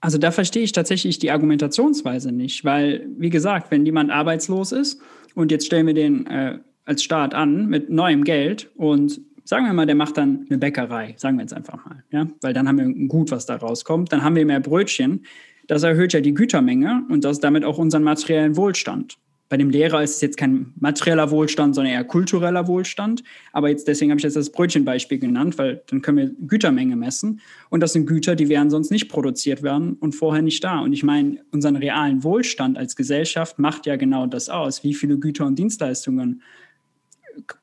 Also 0.00 0.18
da 0.18 0.30
verstehe 0.30 0.62
ich 0.62 0.72
tatsächlich 0.72 1.18
die 1.18 1.30
Argumentationsweise 1.30 2.32
nicht, 2.32 2.64
weil, 2.64 3.06
wie 3.18 3.30
gesagt, 3.30 3.70
wenn 3.70 3.84
jemand 3.84 4.10
arbeitslos 4.10 4.72
ist 4.72 5.00
und 5.34 5.50
jetzt 5.50 5.66
stellen 5.66 5.86
wir 5.86 5.94
den 5.94 6.26
äh, 6.26 6.58
als 6.86 7.04
Staat 7.04 7.34
an 7.34 7.66
mit 7.66 7.90
neuem 7.90 8.24
Geld 8.24 8.70
und 8.76 9.20
sagen 9.44 9.66
wir 9.66 9.72
mal, 9.72 9.86
der 9.86 9.94
macht 9.94 10.16
dann 10.16 10.46
eine 10.48 10.58
Bäckerei, 10.58 11.14
sagen 11.18 11.36
wir 11.36 11.42
jetzt 11.42 11.52
einfach 11.52 11.84
mal, 11.84 12.02
ja, 12.10 12.26
weil 12.40 12.54
dann 12.54 12.66
haben 12.66 12.78
wir 12.78 12.84
ein 12.86 13.08
Gut, 13.08 13.30
was 13.30 13.46
da 13.46 13.56
rauskommt, 13.56 14.12
dann 14.12 14.24
haben 14.24 14.36
wir 14.36 14.46
mehr 14.46 14.60
Brötchen. 14.60 15.24
Das 15.66 15.82
erhöht 15.82 16.12
ja 16.12 16.20
die 16.20 16.34
Gütermenge 16.34 17.04
und 17.08 17.24
das 17.24 17.38
damit 17.38 17.64
auch 17.64 17.78
unseren 17.78 18.02
materiellen 18.02 18.56
Wohlstand. 18.56 19.18
Bei 19.50 19.56
dem 19.56 19.68
Lehrer 19.68 20.00
ist 20.00 20.14
es 20.14 20.20
jetzt 20.20 20.36
kein 20.36 20.72
materieller 20.78 21.32
Wohlstand, 21.32 21.74
sondern 21.74 21.92
eher 21.92 22.04
kultureller 22.04 22.68
Wohlstand. 22.68 23.24
Aber 23.52 23.68
jetzt 23.68 23.88
deswegen 23.88 24.12
habe 24.12 24.20
ich 24.20 24.22
jetzt 24.22 24.36
das 24.36 24.50
Brötchenbeispiel 24.50 25.18
genannt, 25.18 25.58
weil 25.58 25.82
dann 25.88 26.02
können 26.02 26.18
wir 26.18 26.30
Gütermenge 26.46 26.94
messen. 26.94 27.40
Und 27.68 27.80
das 27.80 27.92
sind 27.92 28.06
Güter, 28.06 28.36
die 28.36 28.48
werden 28.48 28.70
sonst 28.70 28.92
nicht 28.92 29.08
produziert 29.08 29.64
werden 29.64 29.94
und 29.94 30.14
vorher 30.14 30.40
nicht 30.40 30.62
da. 30.62 30.78
Und 30.78 30.92
ich 30.92 31.02
meine, 31.02 31.38
unseren 31.50 31.74
realen 31.74 32.22
Wohlstand 32.22 32.78
als 32.78 32.94
Gesellschaft 32.94 33.58
macht 33.58 33.86
ja 33.86 33.96
genau 33.96 34.28
das 34.28 34.48
aus. 34.48 34.84
Wie 34.84 34.94
viele 34.94 35.18
Güter 35.18 35.46
und 35.46 35.58
Dienstleistungen 35.58 36.42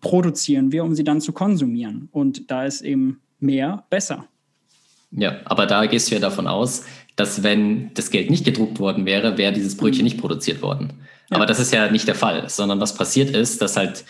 produzieren 0.02 0.74
wir, 0.74 0.84
um 0.84 0.94
sie 0.94 1.06
dann 1.06 1.22
zu 1.22 1.32
konsumieren? 1.32 2.10
Und 2.12 2.52
da 2.52 2.66
ist 2.66 2.82
eben 2.82 3.22
mehr 3.40 3.86
besser. 3.90 4.28
Ja, 5.12 5.40
aber 5.46 5.66
da 5.66 5.86
gehst 5.86 6.12
du 6.12 6.16
ja 6.16 6.20
davon 6.20 6.48
aus, 6.48 6.84
dass 7.18 7.44
wenn 7.44 7.94
das 7.96 8.12
Geld 8.12 8.30
nicht 8.30 8.46
gedruckt 8.46 8.80
worden 8.80 9.06
wäre, 9.06 9.38
wäre 9.38 9.52
dieses 9.52 9.76
Brötchen 9.76 10.06
nicht 10.06 10.20
produziert 10.20 10.62
worden. 10.62 10.94
Aber 11.30 11.46
das 11.46 11.60
ist 11.60 11.74
ja 11.74 11.92
nicht 11.92 12.08
der 12.08 12.16
Fall, 12.16 12.48
sondern 12.48 12.80
was 12.80 12.96
passiert 12.96 13.32
ist, 13.32 13.62
dass 13.62 13.76
halt 13.76 14.06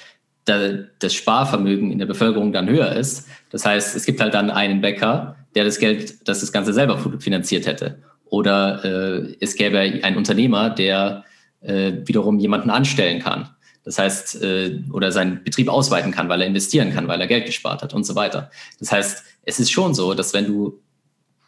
das 0.45 1.13
Sparvermögen 1.13 1.91
in 1.91 1.99
der 1.99 2.05
Bevölkerung 2.05 2.53
dann 2.53 2.69
höher 2.69 2.93
ist. 2.93 3.27
Das 3.49 3.65
heißt, 3.65 3.95
es 3.95 4.05
gibt 4.05 4.21
halt 4.21 4.33
dann 4.33 4.49
einen 4.49 4.81
Bäcker, 4.81 5.35
der 5.55 5.65
das 5.65 5.79
Geld, 5.79 6.27
das 6.27 6.41
das 6.41 6.51
Ganze 6.51 6.73
selber 6.73 6.99
finanziert 7.19 7.65
hätte. 7.65 8.01
Oder 8.25 8.85
äh, 8.85 9.35
es 9.39 9.55
gäbe 9.55 9.79
einen 9.79 10.15
Unternehmer, 10.15 10.69
der 10.69 11.25
äh, 11.61 11.93
wiederum 12.05 12.39
jemanden 12.39 12.69
anstellen 12.69 13.21
kann. 13.21 13.49
Das 13.83 13.99
heißt, 13.99 14.41
äh, 14.41 14.81
oder 14.91 15.11
seinen 15.11 15.43
Betrieb 15.43 15.69
ausweiten 15.69 16.11
kann, 16.11 16.29
weil 16.29 16.41
er 16.41 16.47
investieren 16.47 16.93
kann, 16.93 17.07
weil 17.07 17.21
er 17.21 17.27
Geld 17.27 17.45
gespart 17.45 17.83
hat 17.83 17.93
und 17.93 18.05
so 18.05 18.15
weiter. 18.15 18.51
Das 18.79 18.91
heißt, 18.91 19.23
es 19.43 19.59
ist 19.59 19.71
schon 19.71 19.93
so, 19.93 20.13
dass 20.13 20.33
wenn 20.33 20.45
du, 20.45 20.81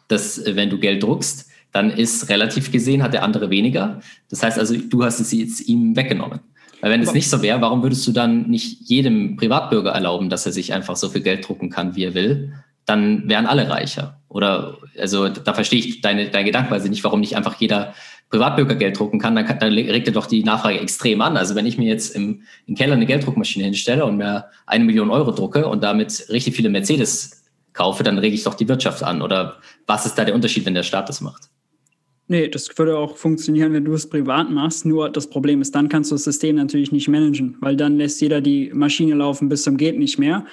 dass, 0.08 0.42
wenn 0.44 0.70
du 0.70 0.78
Geld 0.78 1.02
druckst, 1.02 1.49
dann 1.72 1.90
ist 1.90 2.28
relativ 2.28 2.72
gesehen, 2.72 3.02
hat 3.02 3.12
der 3.12 3.22
andere 3.22 3.50
weniger. 3.50 4.00
Das 4.28 4.42
heißt 4.42 4.58
also, 4.58 4.76
du 4.76 5.04
hast 5.04 5.20
es 5.20 5.32
jetzt 5.32 5.68
ihm 5.68 5.96
weggenommen. 5.96 6.40
Weil 6.80 6.92
wenn 6.92 7.02
es 7.02 7.12
nicht 7.12 7.28
so 7.28 7.42
wäre, 7.42 7.60
warum 7.60 7.82
würdest 7.82 8.06
du 8.06 8.12
dann 8.12 8.48
nicht 8.48 8.88
jedem 8.88 9.36
Privatbürger 9.36 9.90
erlauben, 9.90 10.30
dass 10.30 10.46
er 10.46 10.52
sich 10.52 10.72
einfach 10.72 10.96
so 10.96 11.10
viel 11.10 11.20
Geld 11.20 11.46
drucken 11.46 11.68
kann, 11.68 11.94
wie 11.94 12.04
er 12.04 12.14
will? 12.14 12.54
Dann 12.86 13.28
wären 13.28 13.46
alle 13.46 13.68
reicher. 13.68 14.20
Oder, 14.28 14.78
also 14.98 15.28
da 15.28 15.52
verstehe 15.52 15.78
ich 15.78 16.00
deine, 16.00 16.30
deine 16.30 16.46
Gedankenweise 16.46 16.88
nicht, 16.88 17.04
warum 17.04 17.20
nicht 17.20 17.36
einfach 17.36 17.56
jeder 17.56 17.94
Privatbürger 18.30 18.76
Geld 18.76 18.98
drucken 18.98 19.18
kann, 19.18 19.34
dann, 19.34 19.44
kann, 19.44 19.58
dann 19.58 19.72
regt 19.72 20.06
er 20.06 20.14
doch 20.14 20.26
die 20.26 20.44
Nachfrage 20.44 20.78
extrem 20.78 21.20
an. 21.20 21.36
Also 21.36 21.56
wenn 21.56 21.66
ich 21.66 21.78
mir 21.78 21.88
jetzt 21.88 22.14
im, 22.14 22.42
im 22.66 22.76
Keller 22.76 22.94
eine 22.94 23.06
Gelddruckmaschine 23.06 23.64
hinstelle 23.64 24.04
und 24.06 24.16
mir 24.16 24.46
eine 24.66 24.84
Million 24.84 25.10
Euro 25.10 25.32
drucke 25.32 25.66
und 25.66 25.82
damit 25.82 26.26
richtig 26.30 26.54
viele 26.54 26.70
Mercedes 26.70 27.44
kaufe, 27.72 28.04
dann 28.04 28.18
rege 28.18 28.34
ich 28.34 28.44
doch 28.44 28.54
die 28.54 28.68
Wirtschaft 28.68 29.02
an. 29.02 29.20
Oder 29.20 29.56
was 29.86 30.06
ist 30.06 30.14
da 30.14 30.24
der 30.24 30.34
Unterschied, 30.34 30.64
wenn 30.64 30.74
der 30.74 30.84
Staat 30.84 31.08
das 31.08 31.20
macht? 31.20 31.50
Nee, 32.30 32.46
das 32.48 32.78
würde 32.78 32.96
auch 32.96 33.16
funktionieren, 33.16 33.72
wenn 33.72 33.84
du 33.84 33.92
es 33.92 34.08
privat 34.08 34.50
machst. 34.50 34.86
Nur 34.86 35.10
das 35.10 35.28
Problem 35.28 35.60
ist, 35.60 35.74
dann 35.74 35.88
kannst 35.88 36.12
du 36.12 36.14
das 36.14 36.24
System 36.24 36.56
natürlich 36.56 36.92
nicht 36.92 37.08
managen, 37.08 37.56
weil 37.60 37.76
dann 37.76 37.96
lässt 37.96 38.20
jeder 38.20 38.40
die 38.40 38.70
Maschine 38.72 39.14
laufen 39.14 39.48
bis 39.48 39.64
zum 39.64 39.76
geht 39.76 39.98
nicht 39.98 40.18
mehr 40.18 40.46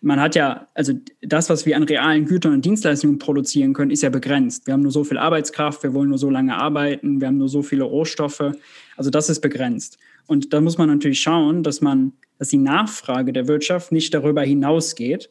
man 0.00 0.20
hat 0.20 0.34
ja, 0.36 0.68
also 0.74 0.92
das, 1.22 1.50
was 1.50 1.66
wir 1.66 1.76
an 1.76 1.82
realen 1.82 2.24
Gütern 2.24 2.54
und 2.54 2.64
Dienstleistungen 2.64 3.18
produzieren 3.18 3.72
können, 3.72 3.90
ist 3.90 4.02
ja 4.02 4.10
begrenzt. 4.10 4.66
Wir 4.66 4.74
haben 4.74 4.82
nur 4.82 4.92
so 4.92 5.04
viel 5.04 5.18
Arbeitskraft, 5.18 5.82
wir 5.82 5.92
wollen 5.92 6.10
nur 6.10 6.18
so 6.18 6.30
lange 6.30 6.56
arbeiten, 6.56 7.20
wir 7.20 7.28
haben 7.28 7.38
nur 7.38 7.48
so 7.48 7.62
viele 7.62 7.84
Rohstoffe. 7.84 8.52
Also 8.96 9.10
das 9.10 9.28
ist 9.28 9.40
begrenzt. 9.40 9.98
Und 10.26 10.52
da 10.52 10.60
muss 10.60 10.78
man 10.78 10.88
natürlich 10.88 11.20
schauen, 11.20 11.62
dass 11.62 11.80
man, 11.80 12.12
dass 12.38 12.48
die 12.48 12.58
Nachfrage 12.58 13.32
der 13.32 13.48
Wirtschaft 13.48 13.90
nicht 13.90 14.14
darüber 14.14 14.42
hinausgeht. 14.42 15.30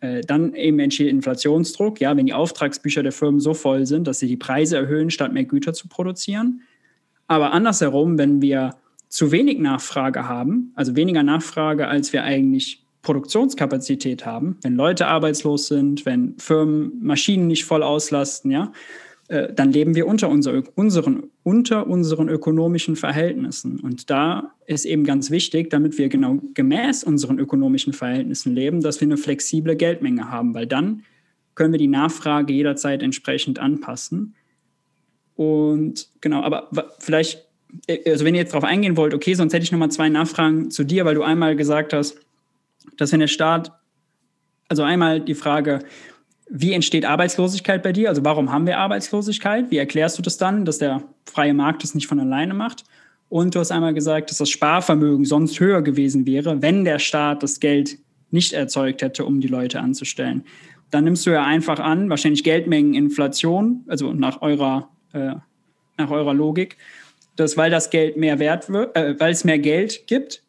Äh, 0.00 0.20
dann 0.20 0.54
eben 0.54 0.78
entsteht 0.78 1.08
Inflationsdruck, 1.08 2.00
ja, 2.00 2.16
wenn 2.16 2.26
die 2.26 2.34
Auftragsbücher 2.34 3.02
der 3.02 3.12
Firmen 3.12 3.40
so 3.40 3.54
voll 3.54 3.86
sind, 3.86 4.06
dass 4.06 4.20
sie 4.20 4.28
die 4.28 4.36
Preise 4.36 4.76
erhöhen, 4.76 5.10
statt 5.10 5.32
mehr 5.32 5.44
Güter 5.44 5.72
zu 5.72 5.88
produzieren. 5.88 6.62
Aber 7.26 7.52
andersherum, 7.52 8.16
wenn 8.16 8.40
wir 8.40 8.76
zu 9.08 9.32
wenig 9.32 9.58
Nachfrage 9.58 10.28
haben, 10.28 10.72
also 10.76 10.94
weniger 10.94 11.22
Nachfrage, 11.22 11.88
als 11.88 12.12
wir 12.12 12.22
eigentlich 12.22 12.84
Produktionskapazität 13.02 14.24
haben, 14.24 14.58
wenn 14.62 14.76
Leute 14.76 15.06
arbeitslos 15.06 15.66
sind, 15.66 16.04
wenn 16.06 16.36
Firmen 16.38 16.92
Maschinen 17.00 17.46
nicht 17.46 17.64
voll 17.64 17.82
auslasten, 17.82 18.50
ja, 18.50 18.72
äh, 19.28 19.52
dann 19.52 19.72
leben 19.72 19.94
wir 19.94 20.06
unter, 20.06 20.30
unser, 20.30 20.62
unseren, 20.74 21.24
unter 21.42 21.86
unseren 21.86 22.30
ökonomischen 22.30 22.96
Verhältnissen. 22.96 23.78
Und 23.78 24.08
da 24.08 24.54
ist 24.66 24.86
eben 24.86 25.04
ganz 25.04 25.30
wichtig, 25.30 25.68
damit 25.68 25.98
wir 25.98 26.08
genau 26.08 26.40
gemäß 26.54 27.04
unseren 27.04 27.38
ökonomischen 27.38 27.92
Verhältnissen 27.92 28.54
leben, 28.54 28.80
dass 28.80 29.00
wir 29.00 29.06
eine 29.06 29.18
flexible 29.18 29.76
Geldmenge 29.76 30.30
haben, 30.30 30.54
weil 30.54 30.66
dann 30.66 31.02
können 31.54 31.72
wir 31.72 31.78
die 31.78 31.88
Nachfrage 31.88 32.54
jederzeit 32.54 33.02
entsprechend 33.02 33.58
anpassen. 33.58 34.34
Und 35.36 36.08
genau, 36.22 36.42
aber 36.42 36.70
vielleicht, 36.98 37.46
äh, 37.86 38.10
also 38.10 38.24
wenn 38.24 38.34
ihr 38.34 38.40
jetzt 38.40 38.54
darauf 38.54 38.64
eingehen 38.64 38.96
wollt, 38.96 39.12
okay, 39.12 39.34
sonst 39.34 39.52
hätte 39.52 39.64
ich 39.64 39.72
nochmal 39.72 39.90
zwei 39.90 40.08
Nachfragen 40.08 40.70
zu 40.70 40.84
dir, 40.84 41.04
weil 41.04 41.14
du 41.14 41.22
einmal 41.22 41.54
gesagt 41.54 41.92
hast, 41.92 42.18
dass 42.96 43.12
wenn 43.12 43.20
der 43.20 43.26
Staat, 43.26 43.72
also 44.68 44.82
einmal 44.82 45.20
die 45.20 45.34
Frage, 45.34 45.80
wie 46.50 46.72
entsteht 46.72 47.04
Arbeitslosigkeit 47.04 47.82
bei 47.82 47.92
dir? 47.92 48.08
Also 48.08 48.24
warum 48.24 48.50
haben 48.50 48.66
wir 48.66 48.78
Arbeitslosigkeit? 48.78 49.70
Wie 49.70 49.78
erklärst 49.78 50.18
du 50.18 50.22
das 50.22 50.38
dann, 50.38 50.64
dass 50.64 50.78
der 50.78 51.02
freie 51.26 51.54
Markt 51.54 51.82
das 51.82 51.94
nicht 51.94 52.06
von 52.06 52.20
alleine 52.20 52.54
macht? 52.54 52.84
Und 53.28 53.54
du 53.54 53.60
hast 53.60 53.70
einmal 53.70 53.92
gesagt, 53.92 54.30
dass 54.30 54.38
das 54.38 54.48
Sparvermögen 54.48 55.24
sonst 55.26 55.60
höher 55.60 55.82
gewesen 55.82 56.26
wäre, 56.26 56.62
wenn 56.62 56.84
der 56.84 56.98
Staat 56.98 57.42
das 57.42 57.60
Geld 57.60 57.98
nicht 58.30 58.52
erzeugt 58.52 59.02
hätte, 59.02 59.24
um 59.24 59.40
die 59.40 59.48
Leute 59.48 59.80
anzustellen. 59.80 60.44
Dann 60.90 61.04
nimmst 61.04 61.26
du 61.26 61.30
ja 61.30 61.44
einfach 61.44 61.78
an, 61.78 62.08
wahrscheinlich 62.08 62.44
Geldmengeninflation, 62.44 63.84
also 63.86 64.14
nach 64.14 64.40
eurer, 64.40 64.88
äh, 65.12 65.34
nach 65.98 66.10
eurer 66.10 66.32
Logik, 66.32 66.78
dass 67.36 67.56
weil 67.58 67.70
das 67.70 67.90
Geld 67.90 68.16
mehr 68.16 68.38
wert 68.38 68.70
wird, 68.70 68.96
äh, 68.96 69.14
weil 69.18 69.32
es 69.32 69.44
mehr 69.44 69.58
Geld 69.58 70.06
gibt, 70.06 70.42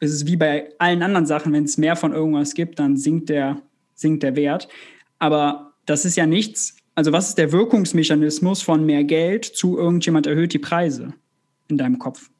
es 0.00 0.12
ist 0.12 0.26
wie 0.26 0.36
bei 0.36 0.68
allen 0.78 1.02
anderen 1.02 1.24
Sachen, 1.24 1.52
wenn 1.54 1.64
es 1.64 1.78
mehr 1.78 1.96
von 1.96 2.12
irgendwas 2.12 2.52
gibt, 2.52 2.78
dann 2.78 2.98
sinkt 2.98 3.30
der, 3.30 3.62
sinkt 3.94 4.22
der 4.22 4.36
Wert. 4.36 4.68
Aber 5.18 5.72
das 5.86 6.04
ist 6.04 6.16
ja 6.16 6.26
nichts. 6.26 6.76
Also, 6.94 7.12
was 7.12 7.28
ist 7.28 7.38
der 7.38 7.52
Wirkungsmechanismus 7.52 8.62
von 8.62 8.84
mehr 8.84 9.04
Geld 9.04 9.44
zu 9.44 9.78
irgendjemand 9.78 10.26
erhöht 10.26 10.52
die 10.52 10.58
Preise 10.58 11.12
in 11.68 11.78
deinem 11.78 11.98
Kopf? 11.98 12.30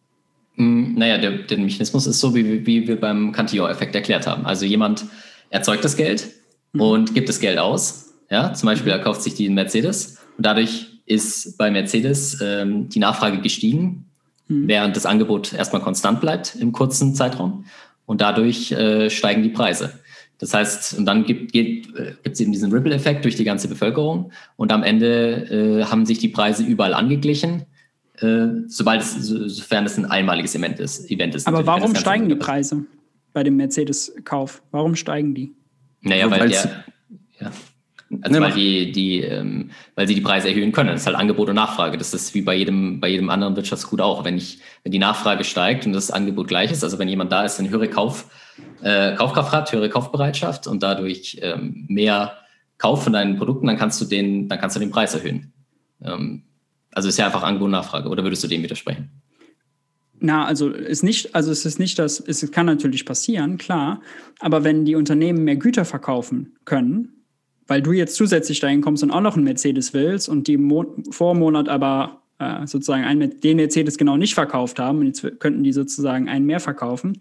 Mm, 0.57 0.95
naja, 0.95 1.19
der, 1.19 1.39
der 1.43 1.59
Mechanismus 1.59 2.07
ist 2.07 2.21
so, 2.21 2.35
wie, 2.35 2.67
wie 2.67 2.89
wir 2.89 2.99
beim 2.99 3.33
Cantillon-Effekt 3.33 3.95
erklärt 3.95 4.27
haben. 4.27 4.47
Also 4.47 4.65
jemand 4.65 5.05
erzeugt 5.51 5.85
das 5.85 5.97
Geld 5.97 6.29
mhm. 6.73 6.81
und 6.81 7.15
gibt 7.15 7.29
das 7.29 7.41
Geld 7.41 7.59
aus. 7.59 8.15
Ja, 8.31 8.53
zum 8.55 8.67
Beispiel, 8.69 8.91
er 8.91 8.99
kauft 8.99 9.23
sich 9.23 9.35
die 9.35 9.49
Mercedes 9.49 10.19
und 10.37 10.45
dadurch 10.45 10.87
ist 11.05 11.57
bei 11.59 11.71
Mercedes 11.71 12.41
ähm, 12.41 12.89
die 12.89 12.99
Nachfrage 12.99 13.41
gestiegen 13.41 14.07
mhm. 14.49 14.69
während 14.69 14.97
das 14.97 15.07
Angebot 15.07 15.53
erstmal 15.53 15.83
konstant 15.83 16.21
bleibt 16.21 16.57
im 16.57 16.73
kurzen 16.73 17.15
Zeitraum. 17.15 17.65
Und 18.07 18.21
dadurch 18.21 18.71
äh, 18.71 19.11
steigen 19.11 19.43
die 19.43 19.49
Preise. 19.49 19.99
Das 20.39 20.53
heißt, 20.53 20.99
und 20.99 21.07
dann 21.07 21.25
gibt 21.25 21.55
es 21.55 22.41
eben 22.41 22.53
diesen 22.53 22.71
Ripple-Effekt 22.73 23.25
durch 23.25 23.37
die 23.37 23.45
ganze 23.45 23.69
Bevölkerung. 23.69 24.33
Und 24.57 24.71
am 24.71 24.83
Ende 24.83 25.81
äh, 25.81 25.85
haben 25.85 26.05
sich 26.05 26.19
die 26.19 26.29
Preise 26.29 26.63
überall 26.63 26.93
angeglichen, 26.93 27.65
äh, 28.21 28.49
sobald 28.67 29.03
es, 29.03 29.15
sofern 29.15 29.87
es 29.87 29.97
ein 29.97 30.05
einmaliges 30.05 30.55
Event 30.55 30.79
ist. 30.79 31.11
Event 31.11 31.35
ist 31.35 31.47
Aber 31.47 31.67
warum 31.67 31.95
steigen 31.95 32.29
die 32.29 32.35
Preise 32.35 32.85
bei 33.33 33.43
dem 33.43 33.57
Mercedes-Kauf? 33.57 34.63
Warum 34.73 34.95
steigen 34.95 35.35
die? 35.35 35.53
Naja, 36.03 36.31
weil 36.31 36.49
der, 36.49 36.85
ja. 37.41 37.51
Also 38.23 38.41
weil 38.41 38.53
die, 38.53 38.93
die, 38.93 39.21
ähm, 39.21 39.71
weil 39.97 40.07
sie 40.07 40.15
die 40.15 40.21
Preise 40.21 40.49
erhöhen 40.49 40.71
können. 40.71 40.91
Das 40.91 41.01
ist 41.01 41.07
halt 41.07 41.17
Angebot 41.17 41.49
und 41.49 41.57
Nachfrage. 41.57 41.99
Das 41.99 42.15
ist 42.15 42.35
wie 42.35 42.43
bei 42.43 42.55
jedem, 42.55 43.01
bei 43.01 43.09
jedem 43.09 43.31
anderen 43.31 43.57
Wirtschaftsgut 43.57 44.01
auch. 44.01 44.25
Wenn 44.25 44.37
ich, 44.37 44.61
wenn 44.85 44.93
die 44.93 45.01
Nachfrage 45.01 45.43
steigt 45.43 45.87
und 45.87 45.93
das 45.93 46.13
Angebot 46.13 46.47
gleich 46.47 46.71
ist, 46.71 46.85
also 46.85 46.99
wenn 47.01 47.09
jemand 47.09 47.33
da 47.33 47.45
ist, 47.45 47.59
eine 47.59 47.69
höhere 47.69 47.89
Kauf, 47.89 48.27
äh, 48.83 49.15
Kaufkraft 49.15 49.53
hat, 49.53 49.73
höhere 49.73 49.89
Kaufbereitschaft 49.89 50.67
und 50.67 50.83
dadurch 50.83 51.39
ähm, 51.43 51.87
mehr 51.89 52.37
Kauf 52.79 53.05
von 53.05 53.13
deinen 53.13 53.37
Produkten, 53.37 53.67
dann 53.67 53.79
kannst 53.79 54.01
du 54.01 54.05
den, 54.05 54.49
dann 54.49 54.59
kannst 54.59 54.77
du 54.77 54.81
den 54.81 54.91
Preis 54.91 55.15
erhöhen. 55.15 55.53
Ähm, 56.03 56.43
also 56.93 57.09
ist 57.09 57.19
ja 57.19 57.27
einfach 57.27 57.43
Angebot 57.43 57.67
und 57.67 57.73
Nachfrage. 57.73 58.09
Oder 58.09 58.23
würdest 58.23 58.43
du 58.45 58.49
dem 58.49 58.63
widersprechen? 58.63 59.11
Na, 60.19 60.47
also 60.47 60.71
ist 60.71 61.03
nicht, 61.03 61.35
also 61.35 61.51
es 61.51 61.67
ist 61.67 61.79
nicht 61.79 61.99
das, 61.99 62.21
es 62.21 62.51
kann 62.51 62.67
natürlich 62.67 63.05
passieren, 63.05 63.59
klar, 63.59 64.01
aber 64.41 64.65
wenn 64.65 64.87
die 64.87 64.95
Unternehmen 64.95 65.45
mehr 65.45 65.57
Güter 65.57 65.85
verkaufen 65.85 66.57
können, 66.65 67.25
weil 67.67 67.83
du 67.83 67.93
jetzt 67.93 68.17
zusätzlich 68.17 68.61
dahin 68.61 68.81
kommst 68.81 69.03
und 69.03 69.11
auch 69.11 69.21
noch 69.21 69.35
einen 69.35 69.45
Mercedes 69.45 69.93
willst 69.93 70.29
und 70.29 70.47
die 70.49 70.57
Mo 70.57 70.87
Vormonat 71.11 71.69
aber 71.69 72.23
äh, 72.39 72.67
sozusagen 72.67 73.05
einen, 73.05 73.41
den 73.41 73.57
Mercedes 73.57 73.99
genau 73.99 74.17
nicht 74.17 74.35
verkauft 74.35 74.79
haben 74.79 75.01
und 75.01 75.07
jetzt 75.07 75.41
könnten 75.41 75.63
die 75.65 75.73
sozusagen 75.73 76.29
einen 76.29 76.47
mehr 76.47 76.61
verkaufen. 76.61 77.19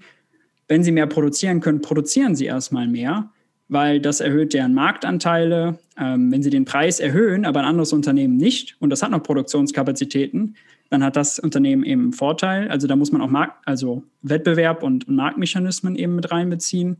Wenn 0.67 0.83
sie 0.83 0.91
mehr 0.91 1.07
produzieren 1.07 1.61
können, 1.61 1.81
produzieren 1.81 2.35
sie 2.35 2.45
erstmal 2.45 2.87
mehr, 2.87 3.29
weil 3.67 3.99
das 3.99 4.19
erhöht 4.19 4.53
deren 4.53 4.73
Marktanteile. 4.73 5.79
Ähm, 5.97 6.31
wenn 6.31 6.43
sie 6.43 6.49
den 6.49 6.65
Preis 6.65 6.99
erhöhen, 6.99 7.45
aber 7.45 7.61
ein 7.61 7.65
anderes 7.65 7.93
Unternehmen 7.93 8.37
nicht 8.37 8.75
und 8.79 8.89
das 8.89 9.01
hat 9.01 9.11
noch 9.11 9.23
Produktionskapazitäten, 9.23 10.55
dann 10.89 11.03
hat 11.03 11.15
das 11.15 11.39
Unternehmen 11.39 11.83
eben 11.83 12.01
einen 12.01 12.13
Vorteil. 12.13 12.69
Also 12.69 12.87
da 12.87 12.95
muss 12.95 13.11
man 13.11 13.21
auch 13.21 13.29
Markt, 13.29 13.67
also 13.67 14.03
Wettbewerb 14.21 14.83
und 14.83 15.07
Marktmechanismen 15.07 15.95
eben 15.95 16.15
mit 16.15 16.31
reinbeziehen. 16.31 16.97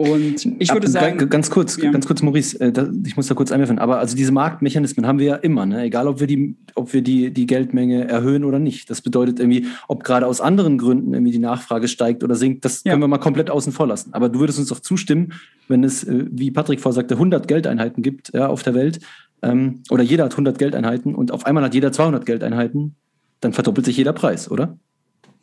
Und 0.00 0.46
ich 0.58 0.72
würde 0.72 0.88
sagen. 0.88 1.28
Ganz 1.28 1.50
kurz, 1.50 1.76
ja. 1.76 1.90
ganz 1.90 2.06
kurz, 2.06 2.22
Maurice, 2.22 2.58
äh, 2.58 2.72
ich 3.04 3.18
muss 3.18 3.26
da 3.26 3.34
kurz 3.34 3.52
einwerfen, 3.52 3.78
aber 3.78 3.98
also 3.98 4.16
diese 4.16 4.32
Marktmechanismen 4.32 5.06
haben 5.06 5.18
wir 5.18 5.26
ja 5.26 5.34
immer, 5.34 5.66
ne? 5.66 5.82
egal 5.82 6.08
ob 6.08 6.20
wir, 6.20 6.26
die, 6.26 6.56
ob 6.74 6.94
wir 6.94 7.02
die, 7.02 7.30
die 7.30 7.44
Geldmenge 7.44 8.08
erhöhen 8.08 8.44
oder 8.44 8.58
nicht. 8.58 8.88
Das 8.88 9.02
bedeutet 9.02 9.40
irgendwie, 9.40 9.66
ob 9.88 10.02
gerade 10.02 10.26
aus 10.26 10.40
anderen 10.40 10.78
Gründen 10.78 11.12
irgendwie 11.12 11.32
die 11.32 11.38
Nachfrage 11.38 11.86
steigt 11.86 12.24
oder 12.24 12.34
sinkt, 12.34 12.64
das 12.64 12.82
ja. 12.82 12.92
können 12.92 13.02
wir 13.02 13.08
mal 13.08 13.18
komplett 13.18 13.50
außen 13.50 13.74
vor 13.74 13.86
lassen. 13.86 14.14
Aber 14.14 14.30
du 14.30 14.40
würdest 14.40 14.58
uns 14.58 14.68
doch 14.68 14.80
zustimmen, 14.80 15.34
wenn 15.68 15.84
es, 15.84 16.02
äh, 16.04 16.24
wie 16.30 16.50
Patrick 16.50 16.80
vorsagte, 16.80 17.16
100 17.16 17.46
Geldeinheiten 17.46 18.02
gibt 18.02 18.32
ja, 18.32 18.46
auf 18.46 18.62
der 18.62 18.72
Welt 18.72 19.00
ähm, 19.42 19.82
oder 19.90 20.02
jeder 20.02 20.24
hat 20.24 20.32
100 20.32 20.58
Geldeinheiten 20.58 21.14
und 21.14 21.30
auf 21.30 21.44
einmal 21.44 21.62
hat 21.62 21.74
jeder 21.74 21.92
200 21.92 22.24
Geldeinheiten, 22.24 22.96
dann 23.42 23.52
verdoppelt 23.52 23.84
sich 23.84 23.98
jeder 23.98 24.14
Preis, 24.14 24.50
oder? 24.50 24.78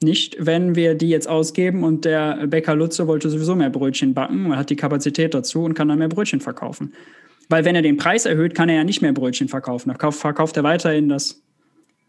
Nicht, 0.01 0.37
wenn 0.39 0.75
wir 0.75 0.93
die 0.93 1.09
jetzt 1.09 1.27
ausgeben 1.27 1.83
und 1.83 2.05
der 2.05 2.45
Bäcker 2.47 2.75
Lutze 2.75 3.07
wollte 3.07 3.29
sowieso 3.29 3.55
mehr 3.55 3.71
Brötchen 3.71 4.13
backen 4.13 4.45
und 4.45 4.55
hat 4.55 4.69
die 4.69 4.75
Kapazität 4.75 5.33
dazu 5.33 5.63
und 5.63 5.73
kann 5.73 5.87
dann 5.87 5.97
mehr 5.97 6.07
Brötchen 6.07 6.39
verkaufen. 6.39 6.93
Weil 7.49 7.65
wenn 7.65 7.75
er 7.75 7.81
den 7.81 7.97
Preis 7.97 8.25
erhöht, 8.25 8.53
kann 8.53 8.69
er 8.69 8.75
ja 8.75 8.83
nicht 8.83 9.01
mehr 9.01 9.13
Brötchen 9.13 9.47
verkaufen. 9.47 9.93
Da 9.97 10.11
verkauft 10.11 10.57
er 10.57 10.63
weiterhin 10.63 11.09
das, 11.09 11.41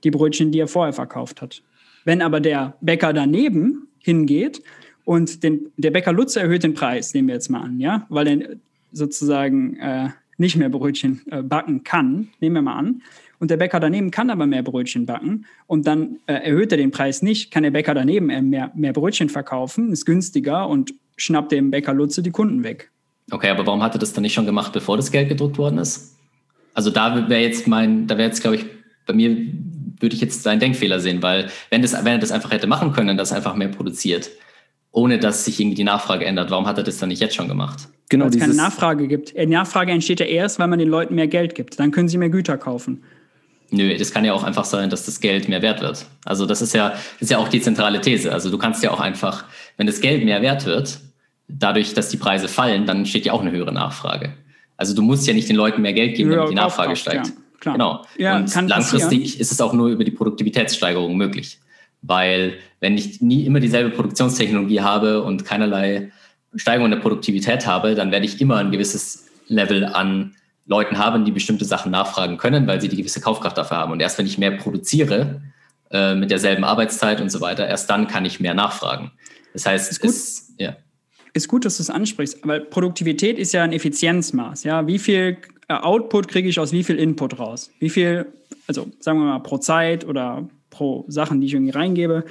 die 0.05 0.11
Brötchen, 0.11 0.53
die 0.53 0.61
er 0.61 0.69
vorher 0.69 0.93
verkauft 0.93 1.41
hat. 1.41 1.63
Wenn 2.05 2.21
aber 2.21 2.41
der 2.41 2.77
Bäcker 2.81 3.13
daneben 3.13 3.89
hingeht 3.99 4.63
und 5.05 5.43
den, 5.43 5.73
der 5.77 5.91
Bäcker 5.91 6.13
Lutze 6.13 6.41
erhöht 6.41 6.65
den 6.65 6.75
Preis, 6.75 7.15
nehmen 7.15 7.29
wir 7.29 7.35
jetzt 7.35 7.49
mal 7.49 7.63
an, 7.63 7.81
ja, 7.81 8.07
weil 8.09 8.29
er 8.29 8.57
sozusagen 8.93 9.77
äh, 9.77 10.09
nicht 10.37 10.57
mehr 10.57 10.69
Brötchen 10.69 11.23
äh, 11.31 11.43
backen 11.43 11.85
kann, 11.85 12.29
nehmen 12.41 12.57
wir 12.57 12.63
mal 12.63 12.77
an, 12.77 13.03
und 13.39 13.51
der 13.51 13.57
Bäcker 13.57 13.81
daneben 13.81 14.11
kann 14.11 14.31
aber 14.31 14.47
mehr 14.47 14.63
Brötchen 14.63 15.07
backen 15.07 15.47
und 15.67 15.87
dann 15.87 16.17
äh, 16.27 16.35
erhöht 16.35 16.73
er 16.73 16.79
den 16.79 16.91
Preis 16.91 17.23
nicht, 17.23 17.51
kann 17.51 17.63
der 17.63 17.71
Bäcker 17.71 17.95
daneben 17.95 18.27
mehr, 18.27 18.73
mehr 18.75 18.93
Brötchen 18.93 19.29
verkaufen, 19.29 19.93
ist 19.93 20.05
günstiger 20.05 20.69
und 20.69 20.95
schnappt 21.17 21.53
dem 21.53 21.71
Bäcker 21.71 21.95
Lutze 21.95 22.23
die 22.23 22.31
Kunden 22.31 22.65
weg. 22.65 22.91
Okay, 23.31 23.51
aber 23.51 23.67
warum 23.67 23.83
hat 23.83 23.95
er 23.95 23.99
das 23.99 24.13
dann 24.13 24.23
nicht 24.23 24.35
schon 24.35 24.47
gemacht, 24.47 24.73
bevor 24.73 24.97
das 24.97 25.11
Geld 25.11 25.29
gedruckt 25.29 25.59
worden 25.59 25.79
ist? 25.79 26.17
Also 26.75 26.91
da 26.91 27.29
wäre 27.29 27.43
jetzt 27.43 27.67
mein, 27.67 28.07
da 28.07 28.17
wäre 28.17 28.29
jetzt, 28.29 28.41
glaube 28.41 28.57
ich, 28.57 28.67
bei 29.07 29.13
mir 29.13 29.37
würde 30.01 30.15
ich 30.15 30.21
jetzt 30.21 30.43
seinen 30.43 30.61
Denkfehler 30.61 31.01
sehen, 31.01 31.23
weil 31.23 31.51
wenn, 31.71 31.83
das, 31.83 31.93
wenn 31.93 32.13
er 32.13 32.19
das 32.19 32.31
einfach 32.31 32.53
hätte 32.53 32.67
machen 32.67 32.93
können, 32.93 33.17
dass 33.17 33.33
er 33.33 33.39
einfach 33.39 33.55
mehr 33.55 33.69
produziert, 33.69 34.31
ohne 34.93 35.19
dass 35.19 35.45
sich 35.45 35.61
irgendwie 35.61 35.75
die 35.75 35.85
Nachfrage 35.85 36.25
ändert, 36.25 36.51
warum 36.51 36.67
hat 36.67 36.79
er 36.79 36.85
das 36.85 36.99
dann 36.99 37.09
nicht 37.09 37.21
jetzt 37.21 37.35
schon 37.35 37.49
gemacht? 37.49 37.89
Genau, 38.09 38.25
weil 38.25 38.31
es 38.31 38.39
keine 38.39 38.55
Nachfrage 38.55 39.07
gibt. 39.07 39.37
Die 39.37 39.47
Nachfrage 39.47 39.93
entsteht 39.93 40.21
ja 40.21 40.27
erst, 40.27 40.59
weil 40.59 40.69
man 40.69 40.79
den 40.79 40.89
Leuten 40.89 41.15
mehr 41.15 41.27
Geld 41.27 41.55
gibt. 41.55 41.79
Dann 41.79 41.91
können 41.91 42.09
sie 42.09 42.17
mehr 42.17 42.31
Güter 42.31 42.57
kaufen. 42.57 43.03
Nö, 43.71 43.97
das 43.97 44.13
kann 44.13 44.25
ja 44.25 44.33
auch 44.33 44.45
einfach 44.45 44.65
sein, 44.65 44.89
dass 44.89 45.05
das 45.05 45.21
Geld 45.21 45.49
mehr 45.49 45.61
wert 45.61 45.83
wird. 45.83 46.07
Also 46.25 46.47
das 46.47 46.63
ist 46.63 46.75
ja, 46.75 46.91
das 46.91 47.03
ist 47.21 47.31
ja 47.31 47.39
auch 47.39 47.49
die 47.49 47.61
zentrale 47.61 48.01
These. 48.01 48.33
Also 48.33 48.51
du 48.51 48.57
kannst 48.57 48.83
ja 48.83 48.91
auch 48.91 49.01
einfach, 49.01 49.45
wenn 49.77 49.87
das 49.87 50.01
Geld 50.01 50.25
mehr 50.25 50.41
wert 50.41 50.65
wird, 50.65 51.01
dadurch, 51.49 51.93
dass 51.93 52.09
die 52.09 52.17
Preise 52.17 52.49
fallen, 52.49 52.87
dann 52.87 53.05
steht 53.05 53.27
ja 53.27 53.33
auch 53.33 53.43
eine 53.43 53.51
höhere 53.51 53.73
Nachfrage. 53.73 54.33
Also 54.77 54.95
du 54.95 55.03
musst 55.03 55.27
ja 55.27 55.35
nicht 55.35 55.49
den 55.49 55.57
Leuten 55.57 55.83
mehr 55.83 55.93
Geld 55.93 56.17
geben, 56.17 56.31
damit 56.31 56.51
die 56.51 56.55
Nachfrage 56.55 56.97
steigt. 56.97 57.27
Ja, 57.27 57.33
klar. 57.61 57.75
Genau. 57.75 58.05
Ja, 58.17 58.37
Und 58.37 58.69
langfristig 58.69 59.39
ist 59.39 59.53
es 59.53 59.61
auch 59.61 59.73
nur 59.73 59.89
über 59.89 60.05
die 60.05 60.13
Produktivitätssteigerung 60.13 61.17
möglich. 61.17 61.59
Weil 62.01 62.55
wenn 62.81 62.97
ich 62.97 63.21
nie 63.21 63.45
immer 63.45 63.61
dieselbe 63.61 63.91
Produktionstechnologie 63.91 64.81
habe 64.81 65.23
und 65.23 65.45
keinerlei 65.45 66.13
Steigerung 66.55 66.91
der 66.91 66.99
Produktivität 66.99 67.67
habe, 67.67 67.95
dann 67.95 68.13
werde 68.13 68.25
ich 68.25 68.41
immer 68.41 68.57
ein 68.57 68.71
gewisses 68.71 69.27
Level 69.49 69.85
an 69.85 70.35
Leuten 70.69 70.99
haben, 70.99 71.25
die 71.25 71.33
bestimmte 71.33 71.65
Sachen 71.65 71.91
nachfragen 71.91 72.37
können, 72.37 72.67
weil 72.67 72.81
sie 72.81 72.89
die 72.89 72.97
gewisse 72.97 73.21
Kaufkraft 73.21 73.59
dafür 73.59 73.79
haben. 73.79 73.91
Und 73.91 74.01
erst 74.01 74.19
wenn 74.19 74.27
ich 74.27 74.39
mehr 74.39 74.53
produziere, 74.53 75.41
äh, 75.91 76.15
mit 76.15 76.31
derselben 76.31 76.65
Arbeitszeit 76.65 77.21
und 77.21 77.31
so 77.31 77.41
weiter, 77.41 77.67
erst 77.67 77.89
dann 77.89 78.07
kann 78.07 78.27
ich 78.27 78.41
mehr 78.41 78.53
nachfragen. 78.53 79.11
Das 79.55 79.65
heißt, 79.65 79.91
ist 79.91 80.01
gut, 80.01 80.11
es, 80.11 80.55
ja. 80.59 80.77
ist 81.33 81.49
gut 81.49 81.65
dass 81.65 81.79
du 81.79 81.83
es 81.83 81.89
ansprichst, 81.89 82.47
weil 82.47 82.61
Produktivität 82.61 83.39
ist 83.39 83.53
ja 83.55 83.63
ein 83.63 83.73
Effizienzmaß. 83.73 84.65
Ja? 84.65 84.87
Wie 84.87 84.99
viel 84.99 85.39
äh, 85.69 85.75
Output 85.75 86.29
kriege 86.29 86.49
ich 86.51 86.61
aus 86.61 86.73
wie 86.73 86.85
viel 86.85 86.97
Input 86.97 87.39
raus? 87.39 87.71
Wie 87.79 87.89
viel, 87.89 88.27
also 88.67 88.87
sagen 89.01 89.19
wir 89.19 89.25
mal 89.25 89.39
pro 89.39 89.57
Zeit 89.57 90.05
oder 90.05 90.47
pro 90.69 91.07
Sachen, 91.09 91.41
die 91.41 91.47
ich 91.47 91.55
irgendwie 91.55 91.73
reingebe. 91.73 92.25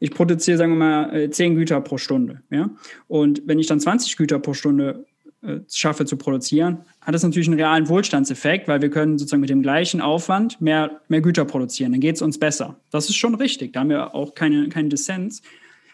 Ich 0.00 0.10
produziere, 0.10 0.58
sagen 0.58 0.72
wir 0.72 0.78
mal, 0.78 1.30
10 1.30 1.52
äh, 1.52 1.54
Güter 1.54 1.80
pro 1.80 1.98
Stunde. 1.98 2.42
Ja? 2.50 2.68
Und 3.06 3.42
wenn 3.46 3.60
ich 3.60 3.68
dann 3.68 3.78
20 3.78 4.16
Güter 4.16 4.40
pro 4.40 4.54
Stunde 4.54 5.06
äh, 5.42 5.60
schaffe 5.70 6.04
zu 6.04 6.16
produzieren, 6.16 6.78
hat 7.04 7.14
das 7.14 7.22
natürlich 7.22 7.48
einen 7.48 7.60
realen 7.60 7.88
Wohlstandseffekt, 7.88 8.66
weil 8.66 8.80
wir 8.80 8.90
können 8.90 9.18
sozusagen 9.18 9.42
mit 9.42 9.50
dem 9.50 9.62
gleichen 9.62 10.00
Aufwand 10.00 10.60
mehr, 10.60 11.02
mehr 11.08 11.20
Güter 11.20 11.44
produzieren. 11.44 11.92
Dann 11.92 12.00
geht 12.00 12.16
es 12.16 12.22
uns 12.22 12.38
besser. 12.38 12.80
Das 12.90 13.08
ist 13.08 13.16
schon 13.16 13.34
richtig. 13.34 13.74
Da 13.74 13.80
haben 13.80 13.90
wir 13.90 14.14
auch 14.14 14.34
keine, 14.34 14.68
keinen 14.70 14.88
Dissens. 14.88 15.42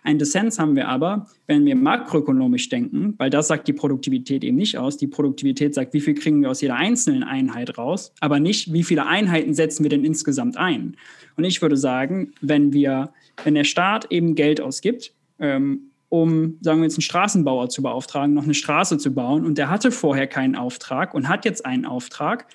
Ein 0.02 0.18
Dissens 0.18 0.58
haben 0.58 0.76
wir 0.76 0.88
aber, 0.88 1.26
wenn 1.46 1.66
wir 1.66 1.76
makroökonomisch 1.76 2.68
denken, 2.68 3.14
weil 3.18 3.28
das 3.28 3.48
sagt 3.48 3.68
die 3.68 3.72
Produktivität 3.72 4.44
eben 4.44 4.56
nicht 4.56 4.78
aus. 4.78 4.96
Die 4.96 5.08
Produktivität 5.08 5.74
sagt, 5.74 5.92
wie 5.92 6.00
viel 6.00 6.14
kriegen 6.14 6.40
wir 6.40 6.50
aus 6.50 6.60
jeder 6.60 6.76
einzelnen 6.76 7.22
Einheit 7.22 7.76
raus, 7.76 8.14
aber 8.20 8.40
nicht, 8.40 8.72
wie 8.72 8.82
viele 8.82 9.06
Einheiten 9.06 9.52
setzen 9.52 9.82
wir 9.82 9.90
denn 9.90 10.04
insgesamt 10.04 10.56
ein. 10.56 10.96
Und 11.36 11.44
ich 11.44 11.60
würde 11.60 11.76
sagen, 11.76 12.32
wenn 12.40 12.72
wir, 12.72 13.12
wenn 13.44 13.54
der 13.54 13.64
Staat 13.64 14.10
eben 14.10 14.34
Geld 14.36 14.60
ausgibt, 14.60 15.12
ähm, 15.38 15.89
um, 16.10 16.58
sagen 16.60 16.80
wir 16.80 16.84
jetzt, 16.84 16.96
einen 16.96 17.02
Straßenbauer 17.02 17.70
zu 17.70 17.82
beauftragen, 17.82 18.34
noch 18.34 18.44
eine 18.44 18.54
Straße 18.54 18.98
zu 18.98 19.14
bauen 19.14 19.46
und 19.46 19.56
der 19.56 19.70
hatte 19.70 19.90
vorher 19.90 20.26
keinen 20.26 20.56
Auftrag 20.56 21.14
und 21.14 21.28
hat 21.28 21.46
jetzt 21.46 21.64
einen 21.64 21.86
Auftrag, 21.86 22.46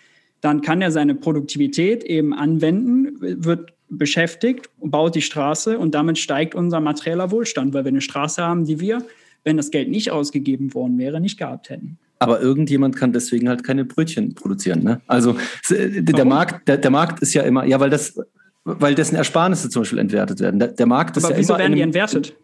dann 0.42 0.62
kann 0.62 0.82
er 0.82 0.92
seine 0.92 1.16
Produktivität 1.16 2.04
eben 2.04 2.34
anwenden, 2.34 3.16
wird 3.20 3.72
beschäftigt, 3.90 4.70
baut 4.80 5.16
die 5.16 5.22
Straße 5.22 5.80
und 5.80 5.96
damit 5.96 6.18
steigt 6.18 6.54
unser 6.54 6.82
materieller 6.82 7.32
Wohlstand, 7.32 7.74
weil 7.74 7.86
wir 7.86 7.90
eine 7.90 8.02
Straße 8.02 8.44
haben, 8.44 8.66
die 8.66 8.80
wir, 8.80 9.04
wenn 9.44 9.58
das 9.58 9.72
Geld 9.72 9.90
nicht 9.90 10.12
ausgegeben 10.12 10.74
worden 10.74 10.98
wäre, 10.98 11.22
nicht 11.22 11.38
gehabt 11.40 11.70
hätten. 11.70 11.98
Aber 12.20 12.42
irgendjemand 12.42 12.96
kann 12.96 13.14
deswegen 13.14 13.48
halt 13.48 13.64
keine 13.64 13.86
Brötchen 13.86 14.36
produzieren. 14.36 14.84
Ne? 14.84 15.02
Also 15.08 15.36
der 15.70 16.26
Markt, 16.26 16.68
der, 16.68 16.78
der 16.78 16.92
Markt 16.92 17.22
ist 17.22 17.34
ja 17.34 17.44
immer, 17.44 17.66
ja, 17.66 17.80
weil 17.80 17.90
das, 17.90 18.20
weil 18.64 18.96
dessen 18.96 19.16
Ersparnisse 19.16 19.70
zum 19.70 19.84
Beispiel 19.84 20.00
entwertet 20.00 20.40
werden. 20.40 20.60
Der, 20.60 20.70
der 20.70 20.86
Markt 20.86 21.16
ist 21.18 21.24
Aber 21.24 21.34
ja 21.34 21.40
wieso 21.40 21.58
werden 21.58 21.76
die 21.76 21.82
entwertet? 21.82 22.36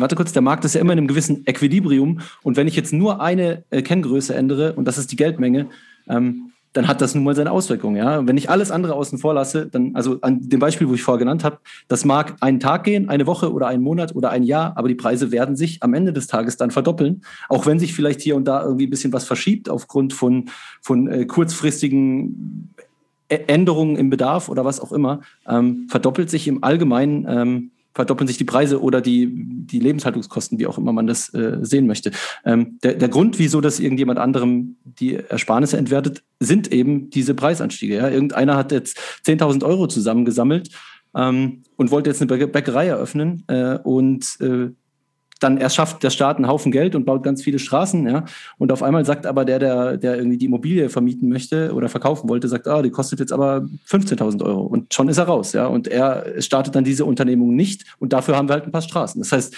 Warte 0.00 0.16
kurz, 0.16 0.32
der 0.32 0.42
Markt 0.42 0.64
ist 0.64 0.74
ja 0.74 0.80
immer 0.80 0.92
in 0.92 0.98
einem 0.98 1.08
gewissen 1.08 1.46
Equilibrium. 1.46 2.20
Und 2.42 2.56
wenn 2.56 2.68
ich 2.68 2.76
jetzt 2.76 2.92
nur 2.92 3.20
eine 3.20 3.64
äh, 3.70 3.82
Kenngröße 3.82 4.34
ändere, 4.34 4.74
und 4.74 4.86
das 4.86 4.98
ist 4.98 5.12
die 5.12 5.16
Geldmenge, 5.16 5.66
ähm, 6.08 6.52
dann 6.72 6.86
hat 6.86 7.00
das 7.00 7.14
nun 7.14 7.24
mal 7.24 7.34
seine 7.34 7.50
Auswirkungen. 7.50 7.96
Ja? 7.96 8.26
wenn 8.26 8.36
ich 8.36 8.50
alles 8.50 8.70
andere 8.70 8.94
außen 8.94 9.18
vor 9.18 9.34
lasse, 9.34 9.66
dann, 9.66 9.94
also 9.94 10.20
an 10.20 10.48
dem 10.48 10.60
Beispiel, 10.60 10.88
wo 10.88 10.94
ich 10.94 11.02
vorher 11.02 11.18
genannt 11.18 11.42
habe, 11.42 11.58
das 11.88 12.04
mag 12.04 12.36
einen 12.40 12.60
Tag 12.60 12.84
gehen, 12.84 13.08
eine 13.08 13.26
Woche 13.26 13.52
oder 13.52 13.66
einen 13.66 13.82
Monat 13.82 14.14
oder 14.14 14.30
ein 14.30 14.42
Jahr, 14.42 14.76
aber 14.76 14.88
die 14.88 14.94
Preise 14.94 15.32
werden 15.32 15.56
sich 15.56 15.82
am 15.82 15.94
Ende 15.94 16.12
des 16.12 16.26
Tages 16.26 16.56
dann 16.56 16.70
verdoppeln. 16.70 17.22
Auch 17.48 17.66
wenn 17.66 17.78
sich 17.78 17.94
vielleicht 17.94 18.20
hier 18.20 18.36
und 18.36 18.44
da 18.44 18.62
irgendwie 18.62 18.86
ein 18.86 18.90
bisschen 18.90 19.12
was 19.12 19.24
verschiebt 19.24 19.68
aufgrund 19.68 20.12
von, 20.12 20.50
von 20.82 21.08
äh, 21.08 21.24
kurzfristigen 21.24 22.74
Änderungen 23.28 23.96
im 23.96 24.10
Bedarf 24.10 24.48
oder 24.48 24.64
was 24.64 24.80
auch 24.80 24.92
immer, 24.92 25.20
ähm, 25.46 25.86
verdoppelt 25.88 26.30
sich 26.30 26.48
im 26.48 26.64
Allgemeinen 26.64 27.26
ähm, 27.28 27.70
verdoppeln 27.94 28.28
sich 28.28 28.36
die 28.36 28.44
Preise 28.44 28.80
oder 28.80 29.00
die, 29.00 29.28
die 29.32 29.80
Lebenshaltungskosten, 29.80 30.58
wie 30.58 30.66
auch 30.66 30.78
immer 30.78 30.92
man 30.92 31.06
das 31.06 31.32
äh, 31.34 31.58
sehen 31.62 31.86
möchte. 31.86 32.12
Ähm, 32.44 32.78
der, 32.82 32.94
der 32.94 33.08
Grund, 33.08 33.38
wieso 33.38 33.60
das 33.60 33.80
irgendjemand 33.80 34.18
anderem 34.18 34.76
die 34.84 35.16
Ersparnisse 35.16 35.76
entwertet, 35.76 36.22
sind 36.38 36.72
eben 36.72 37.10
diese 37.10 37.34
Preisanstiege. 37.34 37.96
Ja? 37.96 38.08
Irgendeiner 38.08 38.56
hat 38.56 38.72
jetzt 38.72 38.98
10.000 39.26 39.64
Euro 39.64 39.88
zusammengesammelt 39.88 40.70
ähm, 41.16 41.62
und 41.76 41.90
wollte 41.90 42.10
jetzt 42.10 42.22
eine 42.22 42.46
Bäckerei 42.46 42.86
eröffnen 42.86 43.44
äh, 43.48 43.78
und 43.78 44.38
äh, 44.40 44.70
dann 45.38 45.58
erst 45.58 45.76
schafft 45.76 46.02
der 46.02 46.10
Staat 46.10 46.36
einen 46.36 46.48
Haufen 46.48 46.72
Geld 46.72 46.94
und 46.94 47.04
baut 47.04 47.22
ganz 47.22 47.42
viele 47.42 47.58
Straßen, 47.58 48.06
ja. 48.08 48.24
Und 48.58 48.72
auf 48.72 48.82
einmal 48.82 49.04
sagt 49.04 49.26
aber 49.26 49.44
der, 49.44 49.58
der, 49.58 49.96
der 49.96 50.16
irgendwie 50.16 50.38
die 50.38 50.46
Immobilie 50.46 50.88
vermieten 50.88 51.28
möchte 51.28 51.72
oder 51.74 51.88
verkaufen 51.88 52.28
wollte, 52.28 52.48
sagt, 52.48 52.66
ah, 52.66 52.82
die 52.82 52.90
kostet 52.90 53.20
jetzt 53.20 53.32
aber 53.32 53.68
15.000 53.88 54.44
Euro. 54.44 54.62
Und 54.62 54.92
schon 54.92 55.08
ist 55.08 55.18
er 55.18 55.24
raus, 55.24 55.52
ja. 55.52 55.66
Und 55.66 55.88
er 55.88 56.40
startet 56.40 56.74
dann 56.74 56.84
diese 56.84 57.04
Unternehmung 57.04 57.54
nicht 57.54 57.84
und 57.98 58.12
dafür 58.12 58.36
haben 58.36 58.48
wir 58.48 58.54
halt 58.54 58.64
ein 58.64 58.72
paar 58.72 58.82
Straßen. 58.82 59.20
Das 59.20 59.32
heißt, 59.32 59.54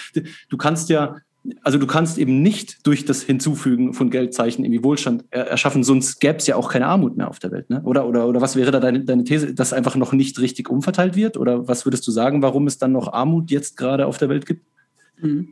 du 0.49 0.57
kannst 0.57 0.89
ja 0.89 1.17
also 1.63 1.77
du 1.79 1.87
kannst 1.87 2.17
eben 2.17 2.41
nicht 2.41 2.85
durch 2.85 3.05
das 3.05 3.23
Hinzufügen 3.23 3.93
von 3.93 4.11
Geldzeichen 4.11 4.63
irgendwie 4.63 4.83
Wohlstand 4.83 5.25
erschaffen, 5.31 5.83
sonst 5.83 6.19
gäbe 6.19 6.37
es 6.37 6.47
ja 6.47 6.55
auch 6.55 6.69
keine 6.69 6.85
Armut 6.85 7.17
mehr 7.17 7.29
auf 7.29 7.39
der 7.39 7.51
Welt. 7.51 7.69
Ne? 7.69 7.81
Oder, 7.83 8.07
oder, 8.07 8.27
oder 8.27 8.41
was 8.41 8.55
wäre 8.55 8.71
da 8.71 8.79
deine, 8.79 9.03
deine 9.03 9.23
These, 9.23 9.53
dass 9.53 9.73
einfach 9.73 9.95
noch 9.95 10.13
nicht 10.13 10.39
richtig 10.39 10.69
umverteilt 10.69 11.15
wird? 11.15 11.37
Oder 11.37 11.67
was 11.67 11.85
würdest 11.85 12.05
du 12.05 12.11
sagen, 12.11 12.43
warum 12.43 12.67
es 12.67 12.77
dann 12.77 12.91
noch 12.91 13.11
Armut 13.11 13.49
jetzt 13.49 13.75
gerade 13.75 14.05
auf 14.05 14.19
der 14.19 14.29
Welt 14.29 14.45
gibt? 14.45 14.65
Mhm. 15.19 15.49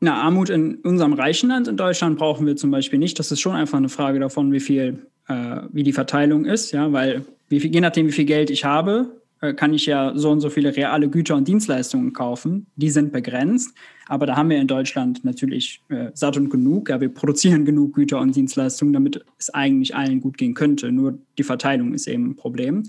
Na, 0.00 0.22
Armut 0.22 0.50
in 0.50 0.76
unserem 0.76 1.12
reichen 1.14 1.48
Land 1.48 1.68
in 1.68 1.76
Deutschland 1.76 2.18
brauchen 2.18 2.46
wir 2.46 2.56
zum 2.56 2.70
Beispiel 2.70 2.98
nicht. 2.98 3.18
Das 3.18 3.32
ist 3.32 3.40
schon 3.40 3.54
einfach 3.54 3.78
eine 3.78 3.88
Frage 3.88 4.20
davon, 4.20 4.52
wie 4.52 4.60
viel, 4.60 5.06
äh, 5.28 5.60
wie 5.72 5.82
die 5.82 5.92
Verteilung 5.92 6.44
ist, 6.44 6.72
ja, 6.72 6.92
weil 6.92 7.24
wie 7.48 7.60
viel, 7.60 7.72
je 7.74 7.80
nachdem, 7.80 8.06
wie 8.06 8.12
viel 8.12 8.24
Geld 8.24 8.50
ich 8.50 8.64
habe, 8.64 9.20
äh, 9.40 9.54
kann 9.54 9.74
ich 9.74 9.86
ja 9.86 10.12
so 10.14 10.30
und 10.30 10.40
so 10.40 10.50
viele 10.50 10.76
reale 10.76 11.08
Güter 11.08 11.36
und 11.36 11.46
Dienstleistungen 11.46 12.12
kaufen. 12.12 12.66
Die 12.76 12.90
sind 12.90 13.12
begrenzt, 13.12 13.74
aber 14.08 14.26
da 14.26 14.36
haben 14.36 14.50
wir 14.50 14.58
in 14.58 14.66
Deutschland 14.66 15.24
natürlich 15.24 15.82
äh, 15.88 16.10
satt 16.14 16.36
und 16.36 16.50
genug. 16.50 16.88
Ja, 16.88 17.00
wir 17.00 17.08
produzieren 17.08 17.64
genug 17.64 17.94
Güter 17.94 18.20
und 18.20 18.34
Dienstleistungen, 18.34 18.92
damit 18.92 19.24
es 19.38 19.50
eigentlich 19.52 19.94
allen 19.94 20.20
gut 20.20 20.38
gehen 20.38 20.54
könnte. 20.54 20.90
Nur 20.92 21.18
die 21.38 21.42
Verteilung 21.42 21.94
ist 21.94 22.06
eben 22.06 22.30
ein 22.30 22.36
Problem. 22.36 22.84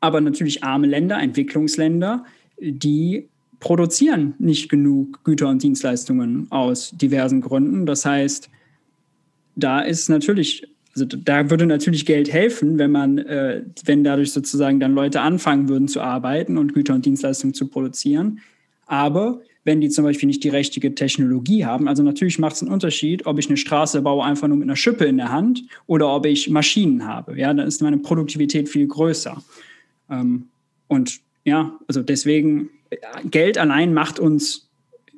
Aber 0.00 0.20
natürlich 0.20 0.62
arme 0.64 0.86
Länder, 0.86 1.18
Entwicklungsländer, 1.20 2.24
die 2.60 3.28
produzieren 3.60 4.34
nicht 4.38 4.68
genug 4.68 5.24
Güter 5.24 5.48
und 5.48 5.62
Dienstleistungen 5.62 6.46
aus 6.50 6.92
diversen 6.96 7.40
Gründen. 7.40 7.86
Das 7.86 8.04
heißt, 8.04 8.48
da 9.56 9.80
ist 9.80 10.08
natürlich, 10.08 10.66
also 10.94 11.04
da 11.04 11.50
würde 11.50 11.66
natürlich 11.66 12.06
Geld 12.06 12.32
helfen, 12.32 12.78
wenn 12.78 12.92
man, 12.92 13.18
äh, 13.18 13.64
wenn 13.84 14.04
dadurch 14.04 14.32
sozusagen 14.32 14.78
dann 14.78 14.94
Leute 14.94 15.20
anfangen 15.20 15.68
würden 15.68 15.88
zu 15.88 16.00
arbeiten 16.00 16.56
und 16.56 16.74
Güter 16.74 16.94
und 16.94 17.04
Dienstleistungen 17.04 17.54
zu 17.54 17.66
produzieren. 17.66 18.40
Aber 18.86 19.42
wenn 19.64 19.80
die 19.80 19.90
zum 19.90 20.04
Beispiel 20.04 20.28
nicht 20.28 20.44
die 20.44 20.48
richtige 20.48 20.94
Technologie 20.94 21.66
haben, 21.66 21.88
also 21.88 22.02
natürlich 22.02 22.38
macht 22.38 22.54
es 22.54 22.62
einen 22.62 22.72
Unterschied, 22.72 23.26
ob 23.26 23.38
ich 23.38 23.48
eine 23.48 23.56
Straße 23.56 24.00
baue 24.00 24.24
einfach 24.24 24.48
nur 24.48 24.56
mit 24.56 24.66
einer 24.66 24.76
Schippe 24.76 25.04
in 25.04 25.18
der 25.18 25.30
Hand 25.30 25.64
oder 25.86 26.14
ob 26.14 26.24
ich 26.24 26.48
Maschinen 26.48 27.06
habe. 27.06 27.38
Ja, 27.38 27.52
dann 27.52 27.66
ist 27.66 27.82
meine 27.82 27.98
Produktivität 27.98 28.68
viel 28.68 28.86
größer. 28.86 29.42
Ähm, 30.10 30.48
und 30.86 31.20
ja, 31.44 31.78
also 31.86 32.02
deswegen 32.02 32.70
Geld 33.24 33.58
allein 33.58 33.92
macht 33.92 34.18
uns 34.18 34.68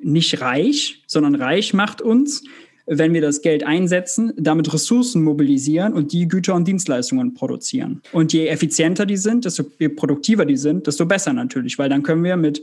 nicht 0.01 0.41
reich, 0.41 1.03
sondern 1.07 1.35
reich 1.35 1.73
macht 1.73 2.01
uns, 2.01 2.43
wenn 2.85 3.13
wir 3.13 3.21
das 3.21 3.41
Geld 3.41 3.63
einsetzen, 3.63 4.33
damit 4.37 4.73
Ressourcen 4.73 5.23
mobilisieren 5.23 5.93
und 5.93 6.11
die 6.11 6.27
Güter 6.27 6.55
und 6.55 6.67
Dienstleistungen 6.67 7.33
produzieren. 7.33 8.01
Und 8.11 8.33
je 8.33 8.47
effizienter 8.47 9.05
die 9.05 9.17
sind, 9.17 9.45
desto 9.45 9.63
je 9.79 9.89
produktiver 9.89 10.45
die 10.45 10.57
sind, 10.57 10.87
desto 10.87 11.05
besser 11.05 11.31
natürlich, 11.33 11.77
weil 11.77 11.89
dann 11.89 12.03
können 12.03 12.23
wir 12.23 12.35
mit 12.35 12.61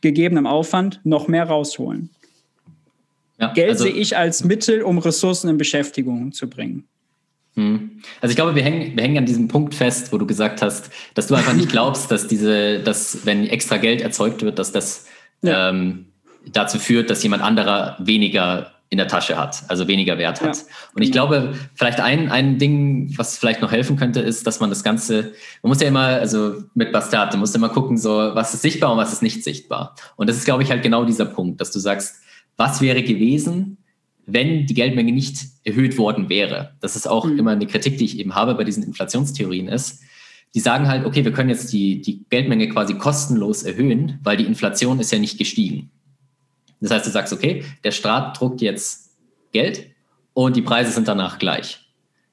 gegebenem 0.00 0.46
Aufwand 0.46 1.00
noch 1.04 1.28
mehr 1.28 1.44
rausholen. 1.44 2.10
Ja, 3.38 3.52
Geld 3.52 3.70
also, 3.70 3.84
sehe 3.84 3.92
ich 3.92 4.16
als 4.16 4.42
Mittel, 4.42 4.82
um 4.82 4.98
Ressourcen 4.98 5.48
in 5.48 5.58
Beschäftigung 5.58 6.32
zu 6.32 6.48
bringen. 6.48 6.84
Hm. 7.58 8.00
Also 8.20 8.30
ich 8.30 8.36
glaube, 8.36 8.54
wir 8.54 8.62
hängen, 8.62 8.96
wir 8.96 9.02
hängen 9.02 9.18
an 9.18 9.26
diesem 9.26 9.48
Punkt 9.48 9.74
fest, 9.74 10.12
wo 10.12 10.18
du 10.18 10.26
gesagt 10.26 10.62
hast, 10.62 10.90
dass 11.14 11.26
du 11.26 11.34
einfach 11.34 11.54
nicht 11.54 11.68
glaubst, 11.72 12.08
dass 12.12 12.28
diese, 12.28 12.78
dass 12.78 13.26
wenn 13.26 13.48
extra 13.48 13.78
Geld 13.78 14.00
erzeugt 14.00 14.42
wird, 14.42 14.60
dass 14.60 14.70
das 14.70 15.06
ja. 15.42 15.70
ähm, 15.70 16.06
dazu 16.46 16.78
führt, 16.78 17.10
dass 17.10 17.20
jemand 17.24 17.42
anderer 17.42 17.96
weniger 17.98 18.74
in 18.90 18.98
der 18.98 19.08
Tasche 19.08 19.36
hat, 19.36 19.64
also 19.66 19.88
weniger 19.88 20.18
Wert 20.18 20.40
hat. 20.40 20.56
Ja, 20.56 20.62
und 20.94 21.02
ich 21.02 21.10
genau. 21.10 21.26
glaube, 21.26 21.54
vielleicht 21.74 21.98
ein, 21.98 22.30
ein 22.30 22.58
Ding, 22.58 23.12
was 23.16 23.36
vielleicht 23.36 23.60
noch 23.60 23.72
helfen 23.72 23.96
könnte, 23.96 24.20
ist, 24.20 24.46
dass 24.46 24.60
man 24.60 24.70
das 24.70 24.84
Ganze, 24.84 25.32
man 25.62 25.70
muss 25.70 25.80
ja 25.80 25.88
immer, 25.88 26.06
also 26.06 26.62
mit 26.74 26.92
Bastard, 26.92 27.34
du 27.34 27.38
musst 27.38 27.56
immer 27.56 27.70
gucken, 27.70 27.98
so, 27.98 28.16
was 28.34 28.54
ist 28.54 28.62
sichtbar 28.62 28.92
und 28.92 28.98
was 28.98 29.12
ist 29.12 29.22
nicht 29.22 29.42
sichtbar. 29.42 29.96
Und 30.14 30.30
das 30.30 30.36
ist, 30.36 30.44
glaube 30.44 30.62
ich, 30.62 30.70
halt 30.70 30.84
genau 30.84 31.04
dieser 31.04 31.26
Punkt, 31.26 31.60
dass 31.60 31.72
du 31.72 31.80
sagst, 31.80 32.22
was 32.56 32.80
wäre 32.80 33.02
gewesen, 33.02 33.78
wenn 34.30 34.66
die 34.66 34.74
Geldmenge 34.74 35.10
nicht 35.10 35.38
erhöht 35.64 35.96
worden 35.96 36.28
wäre. 36.28 36.74
Das 36.80 36.96
ist 36.96 37.08
auch 37.08 37.24
mhm. 37.24 37.38
immer 37.38 37.50
eine 37.52 37.66
Kritik, 37.66 37.96
die 37.96 38.04
ich 38.04 38.18
eben 38.18 38.34
habe 38.34 38.54
bei 38.54 38.64
diesen 38.64 38.82
Inflationstheorien 38.82 39.68
ist. 39.68 40.02
Die 40.54 40.60
sagen 40.60 40.86
halt, 40.86 41.04
okay, 41.04 41.24
wir 41.24 41.32
können 41.32 41.48
jetzt 41.48 41.72
die, 41.72 42.00
die 42.00 42.24
Geldmenge 42.28 42.68
quasi 42.68 42.94
kostenlos 42.94 43.62
erhöhen, 43.62 44.18
weil 44.22 44.36
die 44.36 44.44
Inflation 44.44 45.00
ist 45.00 45.12
ja 45.12 45.18
nicht 45.18 45.38
gestiegen. 45.38 45.90
Das 46.80 46.90
heißt, 46.90 47.06
du 47.06 47.10
sagst, 47.10 47.32
okay, 47.32 47.64
der 47.84 47.90
Staat 47.90 48.38
druckt 48.38 48.60
jetzt 48.60 49.16
Geld 49.52 49.86
und 50.34 50.56
die 50.56 50.62
Preise 50.62 50.92
sind 50.92 51.08
danach 51.08 51.38
gleich. 51.38 51.80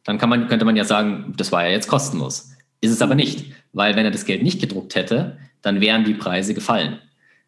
Dann 0.03 0.17
kann 0.17 0.29
man, 0.29 0.47
könnte 0.47 0.65
man 0.65 0.75
ja 0.75 0.83
sagen, 0.83 1.33
das 1.37 1.51
war 1.51 1.65
ja 1.65 1.71
jetzt 1.71 1.87
kostenlos. 1.87 2.51
Ist 2.81 2.91
es 2.91 3.01
aber 3.01 3.15
nicht, 3.15 3.45
weil 3.73 3.95
wenn 3.95 4.05
er 4.05 4.11
das 4.11 4.25
Geld 4.25 4.43
nicht 4.43 4.59
gedruckt 4.61 4.95
hätte, 4.95 5.37
dann 5.61 5.81
wären 5.81 6.03
die 6.03 6.13
Preise 6.13 6.53
gefallen. 6.53 6.99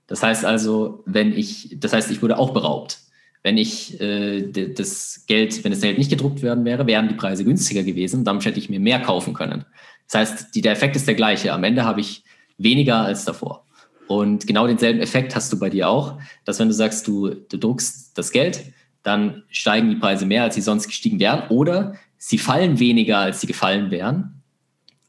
Das 0.08 0.24
heißt 0.24 0.46
also, 0.46 1.04
wenn 1.06 1.34
ich, 1.34 1.76
das 1.80 1.94
heißt, 1.94 2.10
ich 2.10 2.22
wurde 2.22 2.40
auch 2.40 2.54
beraubt. 2.54 3.00
Wenn 3.44 3.58
ich 3.58 4.00
äh, 4.02 4.42
das 4.52 5.24
Geld, 5.28 5.64
wenn 5.64 5.72
das 5.72 5.82
Geld 5.82 5.98
nicht 5.98 6.10
gedruckt 6.10 6.42
werden 6.42 6.66
wäre, 6.66 6.88
wären 6.88 7.08
die 7.08 7.16
Preise 7.16 7.44
günstiger 7.44 7.84
gewesen. 7.84 8.24
Damit 8.24 8.46
hätte 8.46 8.60
ich 8.60 8.70
mir 8.70 8.80
mehr 8.80 9.02
kaufen 9.02 9.34
können. 9.34 9.66
Das 10.10 10.20
heißt, 10.20 10.56
die, 10.56 10.62
der 10.62 10.72
Effekt 10.72 10.96
ist 10.96 11.08
der 11.08 11.16
gleiche. 11.16 11.54
Am 11.54 11.64
Ende 11.64 11.86
habe 11.86 12.02
ich 12.02 12.24
weniger 12.58 12.98
als 12.98 13.26
davor. 13.26 13.66
Und 14.08 14.48
genau 14.48 14.68
denselben 14.68 15.00
Effekt 15.00 15.36
hast 15.36 15.52
du 15.52 15.60
bei 15.60 15.70
dir 15.70 15.90
auch, 15.90 16.18
dass 16.46 16.60
wenn 16.60 16.70
du 16.70 16.74
sagst, 16.74 17.08
du, 17.08 17.30
du 17.30 17.58
druckst 17.58 18.18
das 18.18 18.32
Geld, 18.32 18.74
dann 19.04 19.44
steigen 19.50 19.90
die 19.90 19.96
Preise 19.98 20.26
mehr, 20.26 20.44
als 20.44 20.56
sie 20.56 20.62
sonst 20.62 20.88
gestiegen 20.88 21.20
wären, 21.20 21.50
oder 21.50 21.96
sie 22.18 22.38
fallen 22.38 22.80
weniger, 22.80 23.20
als 23.20 23.42
sie 23.42 23.48
gefallen 23.48 23.92
wären, 23.92 24.42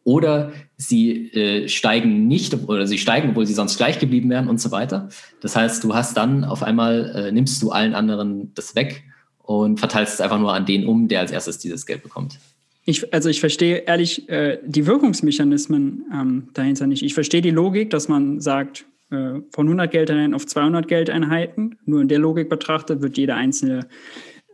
oder 0.04 0.52
sie 0.78 1.32
äh, 1.32 1.68
steigen 1.68 2.28
nicht 2.28 2.54
oder 2.68 2.86
sie 2.86 2.98
steigen, 2.98 3.30
obwohl 3.30 3.46
sie 3.46 3.52
sonst 3.52 3.76
gleich 3.76 3.98
geblieben 3.98 4.30
wären 4.30 4.48
und 4.48 4.60
so 4.60 4.70
weiter. 4.70 5.08
Das 5.40 5.56
heißt, 5.56 5.82
du 5.82 5.94
hast 5.94 6.16
dann 6.16 6.44
auf 6.44 6.62
einmal, 6.62 7.12
äh, 7.14 7.32
nimmst 7.32 7.60
du 7.62 7.70
allen 7.70 7.94
anderen 7.94 8.54
das 8.54 8.76
weg 8.76 9.02
und 9.42 9.80
verteilst 9.80 10.14
es 10.14 10.20
einfach 10.20 10.38
nur 10.38 10.54
an 10.54 10.66
den 10.66 10.86
um, 10.86 11.08
der 11.08 11.20
als 11.20 11.32
erstes 11.32 11.58
dieses 11.58 11.84
Geld 11.84 12.04
bekommt. 12.04 12.38
Ich, 12.84 13.12
also 13.12 13.28
ich 13.28 13.40
verstehe 13.40 13.78
ehrlich 13.78 14.28
äh, 14.28 14.60
die 14.64 14.86
Wirkungsmechanismen 14.86 16.06
ähm, 16.14 16.48
dahinter 16.54 16.86
nicht. 16.86 17.02
Ich 17.02 17.12
verstehe 17.12 17.42
die 17.42 17.50
Logik, 17.50 17.90
dass 17.90 18.08
man 18.08 18.40
sagt, 18.40 18.86
äh, 19.10 19.40
von 19.50 19.66
100 19.66 19.90
Geldeinheiten 19.90 20.32
auf 20.32 20.46
200 20.46 20.86
Geldeinheiten, 20.86 21.76
nur 21.86 22.00
in 22.00 22.08
der 22.08 22.20
Logik 22.20 22.48
betrachtet, 22.48 23.02
wird 23.02 23.18
jeder 23.18 23.34
einzelne 23.34 23.88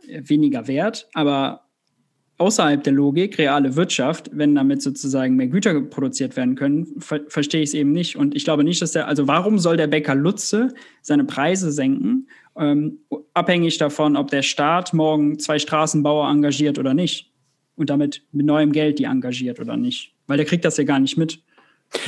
äh, 0.07 0.21
weniger 0.25 0.67
wert. 0.67 1.07
Aber 1.13 1.64
außerhalb 2.37 2.83
der 2.83 2.93
Logik, 2.93 3.37
reale 3.37 3.75
Wirtschaft, 3.75 4.29
wenn 4.33 4.55
damit 4.55 4.81
sozusagen 4.81 5.35
mehr 5.35 5.47
Güter 5.47 5.79
produziert 5.81 6.35
werden 6.35 6.55
können, 6.55 6.87
ver 6.99 7.21
verstehe 7.27 7.61
ich 7.61 7.69
es 7.69 7.73
eben 7.73 7.91
nicht. 7.91 8.17
Und 8.17 8.35
ich 8.35 8.43
glaube 8.43 8.63
nicht, 8.63 8.81
dass 8.81 8.91
der, 8.91 9.07
also 9.07 9.27
warum 9.27 9.57
soll 9.57 9.77
der 9.77 9.87
Bäcker 9.87 10.15
Lutze 10.15 10.73
seine 11.01 11.23
Preise 11.23 11.71
senken, 11.71 12.27
ähm, 12.57 12.99
abhängig 13.33 13.77
davon, 13.77 14.15
ob 14.17 14.29
der 14.29 14.41
Staat 14.41 14.93
morgen 14.93 15.39
zwei 15.39 15.59
Straßenbauer 15.59 16.29
engagiert 16.29 16.77
oder 16.77 16.93
nicht 16.93 17.31
und 17.75 17.89
damit 17.89 18.23
mit 18.31 18.45
neuem 18.45 18.71
Geld 18.71 18.99
die 18.99 19.05
engagiert 19.05 19.59
oder 19.59 19.77
nicht, 19.77 20.13
weil 20.27 20.37
der 20.37 20.45
kriegt 20.45 20.65
das 20.65 20.77
ja 20.77 20.83
gar 20.83 20.99
nicht 20.99 21.17
mit. 21.17 21.39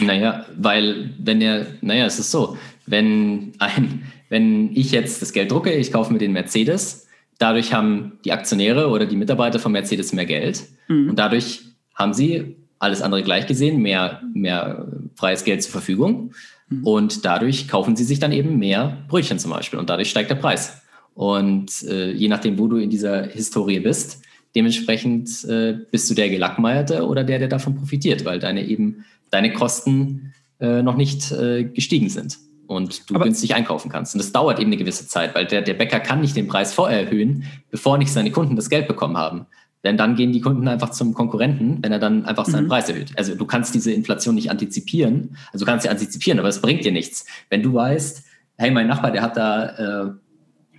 Naja, 0.02 0.46
weil 0.58 1.12
wenn 1.20 1.42
er, 1.42 1.68
naja, 1.82 2.06
es 2.06 2.20
ist 2.20 2.32
so, 2.32 2.58
wenn 2.86 3.54
ein, 3.60 4.04
wenn 4.30 4.76
ich 4.76 4.92
jetzt 4.92 5.22
das 5.22 5.32
Geld 5.32 5.52
drucke, 5.52 5.74
ich 5.74 5.92
kaufe 5.92 6.12
mir 6.12 6.20
den 6.20 6.34
Mercedes, 6.34 7.07
Dadurch 7.40 7.74
haben 7.74 8.20
die 8.26 8.32
Aktionäre 8.32 8.88
oder 8.90 9.06
die 9.06 9.16
Mitarbeiter 9.16 9.60
von 9.60 9.72
Mercedes 9.72 10.14
mehr 10.14 10.26
Geld 10.26 10.64
mhm. 10.88 11.10
und 11.12 11.20
dadurch 11.20 11.62
haben 11.94 12.14
sie 12.14 12.56
alles 12.80 13.02
andere 13.02 13.24
gleich 13.24 13.48
gesehen, 13.48 13.82
mehr, 13.82 14.22
mehr 14.34 14.88
freies 15.16 15.44
Geld 15.44 15.64
zur 15.64 15.72
Verfügung. 15.72 16.34
Mhm. 16.70 16.84
Und 16.84 17.26
dadurch 17.26 17.68
kaufen 17.68 17.96
sie 17.96 18.04
sich 18.04 18.20
dann 18.20 18.32
eben 18.32 18.58
mehr 18.58 18.98
Brötchen 19.08 19.40
zum 19.40 19.52
Beispiel 19.52 19.80
und 19.80 19.90
dadurch 19.90 20.10
steigt 20.10 20.30
der 20.30 20.36
Preis. 20.36 20.82
Und 21.14 21.84
äh, 21.84 22.12
je 22.12 22.28
nachdem, 22.28 22.60
wo 22.60 22.68
du 22.68 22.78
in 22.78 22.90
dieser 22.90 23.24
Historie 23.24 23.80
bist, 23.80 24.22
dementsprechend 24.56 25.44
äh, 25.46 25.78
bist 25.92 26.10
du 26.10 26.14
der 26.14 26.30
Gelackmeierte 26.30 27.06
oder 27.06 27.24
der, 27.24 27.40
der 27.40 27.48
davon 27.48 27.76
profitiert, 27.76 28.26
weil 28.26 28.40
deine 28.40 28.66
eben 28.66 29.06
deine 29.32 29.52
Kosten 29.54 30.34
äh, 30.60 30.82
noch 30.82 30.96
nicht 30.96 31.32
äh, 31.32 31.64
gestiegen 31.64 32.10
sind 32.10 32.38
und 32.68 33.10
du 33.10 33.16
Aber 33.16 33.24
günstig 33.24 33.56
einkaufen 33.56 33.90
kannst. 33.90 34.14
Und 34.14 34.20
das 34.20 34.32
dauert 34.32 34.60
eben 34.60 34.70
eine 34.70 34.78
gewisse 34.78 35.08
Zeit, 35.08 35.34
weil 35.34 35.46
der, 35.46 35.62
der 35.62 35.74
Bäcker 35.74 36.00
kann 36.00 36.22
nicht 36.22 36.36
den 36.36 36.48
Preis 36.48 36.74
vorher 36.74 37.06
erhöhen, 37.06 37.46
bevor 37.72 37.98
nicht 37.98 38.12
seine 38.12 38.32
Kunden 38.32 38.56
das 38.56 38.70
Geld 38.70 38.88
bekommen 38.88 39.18
haben. 39.18 39.48
Denn 39.84 39.96
dann 39.96 40.16
gehen 40.16 40.34
die 40.34 40.42
Kunden 40.42 40.68
einfach 40.68 40.90
zum 40.90 41.14
Konkurrenten, 41.14 41.80
wenn 41.82 41.92
er 41.92 42.00
dann 42.00 42.26
einfach 42.26 42.46
seinen 42.46 42.66
mhm. 42.66 42.70
Preis 42.70 42.90
erhöht. 42.90 43.14
Also 43.16 43.36
du 43.36 43.46
kannst 43.46 43.74
diese 43.74 43.92
Inflation 43.92 44.36
nicht 44.36 44.52
antizipieren. 44.52 45.38
Also 45.54 45.66
du 45.66 45.72
kannst 45.72 45.84
sie 45.84 45.90
antizipieren, 45.90 46.40
aber 46.40 46.50
es 46.50 46.62
bringt 46.62 46.84
dir 46.84 46.92
nichts. 46.92 47.26
Wenn 47.50 47.64
du 47.64 47.74
weißt, 47.74 48.24
hey, 48.58 48.72
mein 48.72 48.88
Nachbar, 48.88 49.12
der 49.12 49.22
hat 49.22 49.38
da 49.38 50.08
äh, 50.08 50.12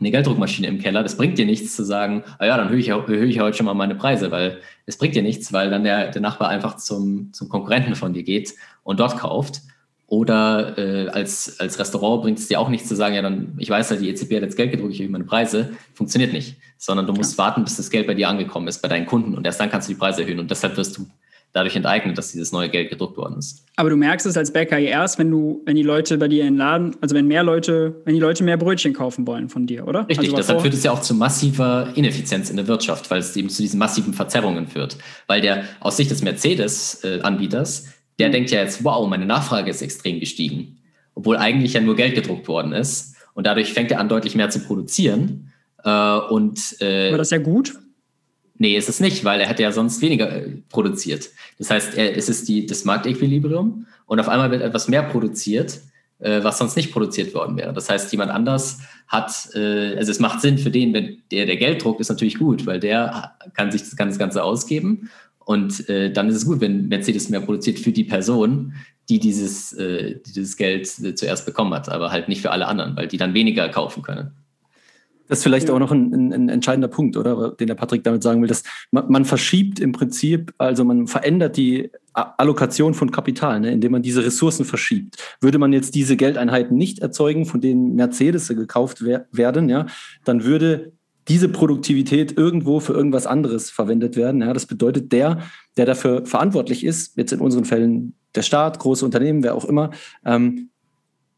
eine 0.01 0.11
Gelddruckmaschine 0.11 0.67
im 0.69 0.79
Keller, 0.79 1.03
das 1.03 1.17
bringt 1.17 1.39
dir 1.39 1.47
nichts 1.47 1.75
zu 1.75 1.85
sagen, 1.85 2.23
ah 2.39 2.47
ja, 2.47 2.57
dann 2.57 2.67
erhöhe 2.67 2.81
ich, 2.81 2.89
erhöhe 2.89 3.25
ich 3.27 3.41
heute 3.41 3.57
schon 3.57 3.67
mal 3.67 3.75
meine 3.75 3.95
Preise, 3.95 4.31
weil 4.31 4.59
es 4.87 4.99
bringt 4.99 5.15
dir 5.15 5.23
nichts, 5.23 5.53
weil 5.53 5.71
dann 5.71 5.85
der, 5.85 6.11
der 6.11 6.21
Nachbar 6.21 6.49
einfach 6.49 6.77
zum, 6.77 7.33
zum 7.33 7.49
Konkurrenten 7.49 7.95
von 7.95 8.13
dir 8.13 8.23
geht 8.23 8.55
und 8.83 9.01
dort 9.01 9.17
kauft. 9.17 9.63
Oder 10.09 10.79
äh, 10.79 11.09
als, 11.11 11.61
als 11.61 11.79
Restaurant 11.79 12.23
bringt 12.23 12.39
es 12.39 12.49
dir 12.49 12.59
auch 12.59 12.71
nichts 12.71 12.89
zu 12.89 12.97
sagen, 12.97 13.15
ja, 13.15 13.21
dann, 13.21 13.53
ich 13.59 13.69
weiß 13.69 13.91
ja, 13.91 13.97
die 13.97 14.09
EZB 14.09 14.37
hat 14.37 14.43
jetzt 14.43 14.57
Geld 14.57 14.71
gedruckt, 14.71 14.95
ich 14.95 15.01
erhöhe 15.01 15.13
meine 15.13 15.25
Preise. 15.25 15.71
Funktioniert 15.93 16.33
nicht. 16.33 16.57
Sondern 16.79 17.07
du 17.07 17.13
musst 17.13 17.37
ja. 17.37 17.45
warten, 17.45 17.63
bis 17.63 17.77
das 17.77 17.91
Geld 17.91 18.07
bei 18.07 18.15
dir 18.15 18.29
angekommen 18.29 18.69
ist, 18.69 18.81
bei 18.81 18.89
deinen 18.89 19.05
Kunden. 19.05 19.35
Und 19.35 19.45
erst 19.45 19.61
dann 19.61 19.71
kannst 19.71 19.87
du 19.87 19.93
die 19.93 19.99
Preise 19.99 20.23
erhöhen. 20.23 20.41
Und 20.41 20.51
deshalb 20.51 20.79
wirst 20.79 20.97
du 20.97 21.07
dadurch 21.53 21.77
enteignet, 21.77 22.17
dass 22.17 22.33
dieses 22.33 22.53
neue 22.53 22.69
Geld 22.69 22.91
gedruckt 22.91 23.17
worden 23.17 23.39
ist. 23.39 23.65
Aber 23.77 23.91
du 23.91 23.97
merkst 23.97 24.27
es 24.27 24.37
als 24.37 24.53
Bäcker 24.53 24.79
erst, 24.79 25.19
wenn 25.19 25.31
du, 25.31 25.63
wenn 25.67 25.77
die 25.77 25.83
Leute 25.83 26.17
bei 26.19 26.29
dir 26.29 26.43
in 26.43 26.55
den 26.55 26.57
Laden, 26.57 26.97
also 27.01 27.15
wenn 27.15 27.27
mehr 27.27 27.43
Leute, 27.43 28.01
wenn 28.05 28.15
die 28.15 28.21
Leute 28.21 28.45
mehr 28.45 28.57
Brötchen 28.57 28.93
kaufen 28.93 29.27
wollen 29.27 29.49
von 29.49 29.67
dir, 29.67 29.87
oder? 29.87 30.09
Richtig, 30.09 30.29
also 30.29 30.37
deshalb 30.37 30.61
führt 30.61 30.75
es 30.75 30.83
ja 30.85 30.93
auch 30.93 31.01
zu 31.01 31.15
massiver 31.15 31.89
Ineffizienz 31.95 32.51
in 32.51 32.57
der 32.57 32.67
Wirtschaft, 32.67 33.11
weil 33.11 33.21
es 33.21 33.35
eben 33.37 33.49
zu 33.49 33.63
diesen 33.63 33.79
massiven 33.79 34.15
Verzerrungen 34.15 34.67
führt. 34.67 34.99
Weil 35.27 35.41
der 35.41 35.65
aus 35.81 35.97
Sicht 35.97 36.11
des 36.11 36.23
Mercedes-Anbieters, 36.23 37.81
äh, 37.81 37.98
der 38.19 38.31
denkt 38.31 38.51
ja 38.51 38.61
jetzt, 38.61 38.85
wow, 38.85 39.09
meine 39.09 39.27
Nachfrage 39.27 39.71
ist 39.71 39.83
extrem 39.83 40.21
gestiegen 40.21 40.79
obwohl 41.19 41.37
eigentlich 41.37 41.73
ja 41.73 41.81
nur 41.81 41.97
Geld 41.97 42.15
gedruckt 42.15 42.47
worden 42.47 42.73
ist. 42.73 43.17
Und 43.35 43.45
dadurch 43.45 43.73
fängt 43.73 43.91
er 43.91 43.99
an, 43.99 44.09
deutlich 44.09 44.37
mehr 44.37 44.51
zu 44.51 44.61
produzieren. 44.61 45.53
Äh, 45.83 45.91
und, 45.91 46.81
äh, 46.81 47.11
War 47.11 47.19
das 47.19 47.31
ja 47.31 47.39
gut? 47.39 47.75
Nee, 48.57 48.77
ist 48.77 48.89
es 48.89 49.01
nicht, 49.01 49.25
weil 49.25 49.41
er 49.41 49.49
hätte 49.49 49.65
ja 49.65 49.73
sonst 49.73 50.01
weniger 50.01 50.31
äh, 50.31 50.49
produziert. 50.69 51.29
Das 51.59 51.71
heißt, 51.71 51.99
er, 51.99 52.17
es 52.17 52.29
ist 52.29 52.49
die, 52.49 52.67
das 52.67 52.85
Marktequilibrium 52.85 53.87
und 54.07 54.21
auf 54.21 54.29
einmal 54.29 54.53
wird 54.53 54.63
etwas 54.63 54.87
mehr 54.87 55.03
produziert, 55.03 55.81
äh, 56.21 56.43
was 56.45 56.59
sonst 56.59 56.77
nicht 56.77 56.93
produziert 56.93 57.35
worden 57.35 57.57
wäre. 57.57 57.73
Das 57.73 57.91
heißt, 57.91 58.13
jemand 58.13 58.31
anders 58.31 58.79
hat, 59.09 59.33
äh, 59.57 59.97
also 59.97 60.13
es 60.13 60.21
macht 60.21 60.41
Sinn 60.41 60.59
für 60.59 60.71
den, 60.71 60.95
wenn 60.95 61.19
der, 61.33 61.47
der 61.47 61.57
Geld 61.57 61.83
druckt, 61.83 62.01
ist 62.01 62.11
natürlich 62.11 62.39
gut, 62.39 62.65
weil 62.65 62.79
der 62.79 63.33
kann 63.55 63.73
sich 63.73 63.83
das 63.83 63.97
Ganze, 63.97 64.13
das 64.13 64.19
Ganze 64.21 64.45
ausgeben 64.45 65.11
und 65.49 65.89
äh, 65.89 66.13
dann 66.13 66.29
ist 66.29 66.37
es 66.37 66.45
gut, 66.45 66.61
wenn 66.61 66.89
Mercedes 66.89 67.31
mehr 67.31 67.41
produziert 67.41 67.79
für 67.79 67.91
die 67.91 68.05
Person, 68.05 68.75
die 69.09 69.19
dieses, 69.19 69.73
äh, 69.73 70.21
dieses 70.27 70.59
Geld 70.59 70.87
äh, 71.03 71.15
zuerst 71.15 71.47
bekommen 71.47 71.73
hat, 71.73 71.89
aber 71.89 72.11
halt 72.11 72.29
nicht 72.29 72.43
für 72.43 72.51
alle 72.51 72.67
anderen, 72.67 72.95
weil 72.99 73.09
die 73.09 73.17
dann 73.17 73.33
weniger 73.33 73.67
kaufen 73.71 74.03
können. 74.03 74.33
Das 75.27 75.39
ist 75.39 75.45
vielleicht 75.45 75.71
auch 75.71 75.79
noch 75.79 75.91
ein, 75.91 76.13
ein, 76.13 76.33
ein, 76.35 76.49
entscheidender 76.51 76.89
Punkt, 76.89 77.17
oder? 77.17 77.53
Den 77.53 77.67
der 77.67 77.77
Patrick 77.77 78.05
damit 78.05 78.23
sagen 78.23 78.43
will, 78.43 78.49
dass 78.49 78.63
man, 78.91 79.11
man 79.11 79.25
verschiebt 79.25 79.81
im 79.81 79.93
Prinzip, 79.93 80.53
also 80.59 80.85
man 80.85 81.07
verändert 81.07 81.57
die 81.57 81.93
Allokation 82.13 82.93
von 82.93 83.11
Kapital, 83.11 83.61
ne, 83.61 83.73
indem 83.73 83.93
man 83.93 84.03
diese 84.03 84.23
Ressourcen 84.23 84.67
verschiebt. 84.67 85.17
Würde 85.41 85.57
man 85.57 85.73
jetzt 85.73 85.95
diese 85.95 86.19
Geldeinheiten 86.19 86.77
nicht 86.77 86.99
erzeugen, 86.99 87.47
von 87.47 87.63
denen 87.63 87.95
Mercedes 87.95 88.49
gekauft 88.49 89.03
wer 89.03 89.27
werden, 89.33 89.71
ja, 89.71 89.87
dann 90.27 90.45
würde 90.45 90.93
diese 91.29 91.49
Produktivität 91.49 92.37
irgendwo 92.37 92.81
für 92.81 92.95
irgendwas 92.95 93.27
anderes 93.27 93.71
verwendet 93.71 94.17
werden. 94.17 94.41
Ja, 94.41 94.53
das 94.53 94.67
bedeutet, 94.67 95.13
der, 95.13 95.43
der 95.77 95.87
dafür 95.87 96.25
verantwortlich 96.27 96.85
ist, 96.85 97.17
jetzt 97.17 97.33
in 97.33 97.41
unseren 97.41 97.65
Fällen 97.65 98.15
der 98.35 98.43
Staat, 98.43 98.79
große 98.79 99.05
Unternehmen, 99.05 99.43
wer 99.43 99.55
auch 99.55 99.65
immer, 99.65 99.91
ähm, 100.25 100.71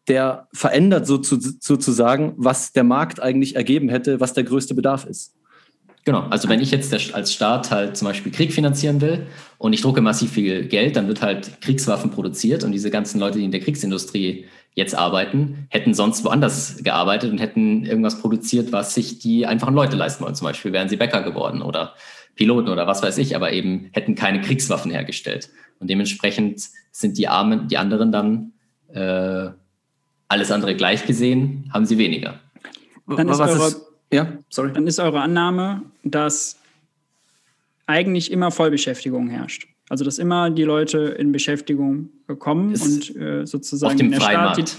der 0.08 0.48
verändert 0.52 1.06
so 1.06 1.18
zu, 1.18 1.38
sozusagen, 1.40 2.34
was 2.36 2.72
der 2.72 2.84
Markt 2.84 3.20
eigentlich 3.20 3.56
ergeben 3.56 3.88
hätte, 3.88 4.20
was 4.20 4.32
der 4.32 4.44
größte 4.44 4.74
Bedarf 4.74 5.06
ist. 5.06 5.34
Genau, 6.04 6.20
also 6.30 6.48
wenn 6.48 6.60
ich 6.60 6.70
jetzt 6.70 6.94
als 7.14 7.32
Staat 7.32 7.70
halt 7.70 7.96
zum 7.96 8.08
Beispiel 8.08 8.32
Krieg 8.32 8.52
finanzieren 8.52 9.00
will 9.00 9.26
und 9.58 9.74
ich 9.74 9.82
drucke 9.82 10.00
massiv 10.00 10.32
viel 10.32 10.66
Geld, 10.66 10.96
dann 10.96 11.08
wird 11.08 11.20
halt 11.20 11.60
Kriegswaffen 11.60 12.10
produziert 12.10 12.64
und 12.64 12.72
diese 12.72 12.90
ganzen 12.90 13.20
Leute, 13.20 13.38
die 13.38 13.44
in 13.44 13.50
der 13.50 13.60
Kriegsindustrie 13.60 14.46
jetzt 14.74 14.94
arbeiten, 14.94 15.66
hätten 15.68 15.92
sonst 15.92 16.24
woanders 16.24 16.82
gearbeitet 16.82 17.30
und 17.30 17.38
hätten 17.38 17.84
irgendwas 17.84 18.20
produziert, 18.20 18.72
was 18.72 18.94
sich 18.94 19.18
die 19.18 19.46
einfachen 19.46 19.74
Leute 19.74 19.96
leisten 19.96 20.24
wollen. 20.24 20.34
Zum 20.34 20.46
Beispiel 20.46 20.72
wären 20.72 20.88
sie 20.88 20.96
Bäcker 20.96 21.22
geworden 21.22 21.60
oder 21.60 21.94
Piloten 22.34 22.70
oder 22.70 22.86
was 22.86 23.02
weiß 23.02 23.18
ich, 23.18 23.36
aber 23.36 23.52
eben 23.52 23.90
hätten 23.92 24.14
keine 24.14 24.40
Kriegswaffen 24.40 24.90
hergestellt. 24.90 25.50
Und 25.80 25.90
dementsprechend 25.90 26.62
sind 26.92 27.18
die 27.18 27.28
Armen, 27.28 27.68
die 27.68 27.76
anderen 27.76 28.12
dann 28.12 28.52
äh, 28.92 29.50
alles 30.28 30.50
andere 30.50 30.76
gleich 30.76 31.06
gesehen, 31.06 31.70
haben 31.74 31.84
sie 31.84 31.98
weniger. 31.98 32.38
Dann 33.06 33.28
ist, 33.28 33.40
eure, 33.40 33.66
ist, 33.66 33.82
ja, 34.12 34.32
sorry. 34.48 34.72
dann 34.72 34.86
ist 34.86 34.98
eure 34.98 35.20
Annahme, 35.20 35.82
dass 36.02 36.58
eigentlich 37.86 38.30
immer 38.30 38.50
Vollbeschäftigung 38.50 39.28
herrscht. 39.28 39.66
Also 39.88 40.04
dass 40.04 40.18
immer 40.18 40.50
die 40.50 40.62
Leute 40.62 40.98
in 40.98 41.32
Beschäftigung 41.32 42.10
kommen 42.38 42.74
und 42.74 43.16
äh, 43.16 43.44
sozusagen 43.44 43.92
auf 43.92 43.98
dem 43.98 44.12
freien 44.12 44.20
Staat 44.20 44.56
Markt. 44.56 44.76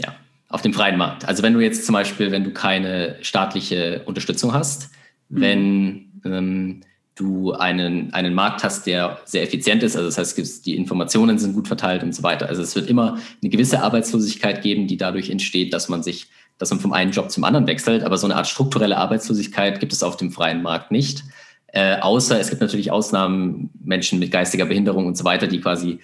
Ja, 0.00 0.14
auf 0.48 0.62
dem 0.62 0.72
freien 0.72 0.96
Markt. 0.96 1.26
Also 1.26 1.42
wenn 1.42 1.52
du 1.52 1.60
jetzt 1.60 1.84
zum 1.84 1.94
Beispiel, 1.94 2.30
wenn 2.30 2.44
du 2.44 2.52
keine 2.52 3.16
staatliche 3.22 4.02
Unterstützung 4.04 4.52
hast, 4.52 4.90
mhm. 5.28 5.40
wenn 5.40 6.12
ähm, 6.24 6.80
du 7.16 7.52
einen, 7.54 8.12
einen 8.12 8.34
Markt 8.34 8.62
hast, 8.62 8.86
der 8.86 9.20
sehr 9.24 9.42
effizient 9.42 9.82
ist. 9.82 9.96
Also 9.96 10.06
das 10.08 10.18
heißt, 10.18 10.66
die 10.66 10.76
Informationen 10.76 11.38
sind 11.38 11.54
gut 11.54 11.66
verteilt 11.66 12.02
und 12.02 12.14
so 12.14 12.22
weiter. 12.22 12.48
Also 12.48 12.62
es 12.62 12.76
wird 12.76 12.88
immer 12.88 13.18
eine 13.42 13.50
gewisse 13.50 13.82
Arbeitslosigkeit 13.82 14.62
geben, 14.62 14.86
die 14.86 14.98
dadurch 14.98 15.30
entsteht, 15.30 15.72
dass 15.72 15.88
man 15.88 16.02
sich, 16.02 16.28
dass 16.58 16.70
man 16.70 16.80
vom 16.80 16.92
einen 16.92 17.12
Job 17.12 17.30
zum 17.30 17.44
anderen 17.44 17.66
wechselt. 17.66 18.02
Aber 18.04 18.18
so 18.18 18.26
eine 18.26 18.36
Art 18.36 18.46
strukturelle 18.46 18.96
Arbeitslosigkeit 18.96 19.80
gibt 19.80 19.92
es 19.92 20.02
auf 20.02 20.16
dem 20.16 20.30
freien 20.30 20.62
Markt 20.62 20.90
nicht. 20.90 21.24
Äh, 21.68 21.98
außer 22.00 22.40
es 22.40 22.48
gibt 22.50 22.62
natürlich 22.62 22.90
Ausnahmen, 22.90 23.70
Menschen 23.84 24.18
mit 24.18 24.30
geistiger 24.30 24.66
Behinderung 24.66 25.06
und 25.06 25.16
so 25.16 25.24
weiter, 25.24 25.46
die 25.46 25.60
quasi 25.60 26.00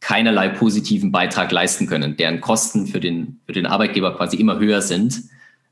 keinerlei 0.00 0.50
positiven 0.50 1.12
Beitrag 1.12 1.50
leisten 1.50 1.86
können, 1.86 2.16
deren 2.16 2.42
Kosten 2.42 2.86
für 2.86 3.00
den, 3.00 3.40
für 3.46 3.52
den 3.52 3.64
Arbeitgeber 3.64 4.14
quasi 4.16 4.36
immer 4.36 4.58
höher 4.58 4.82
sind, 4.82 5.14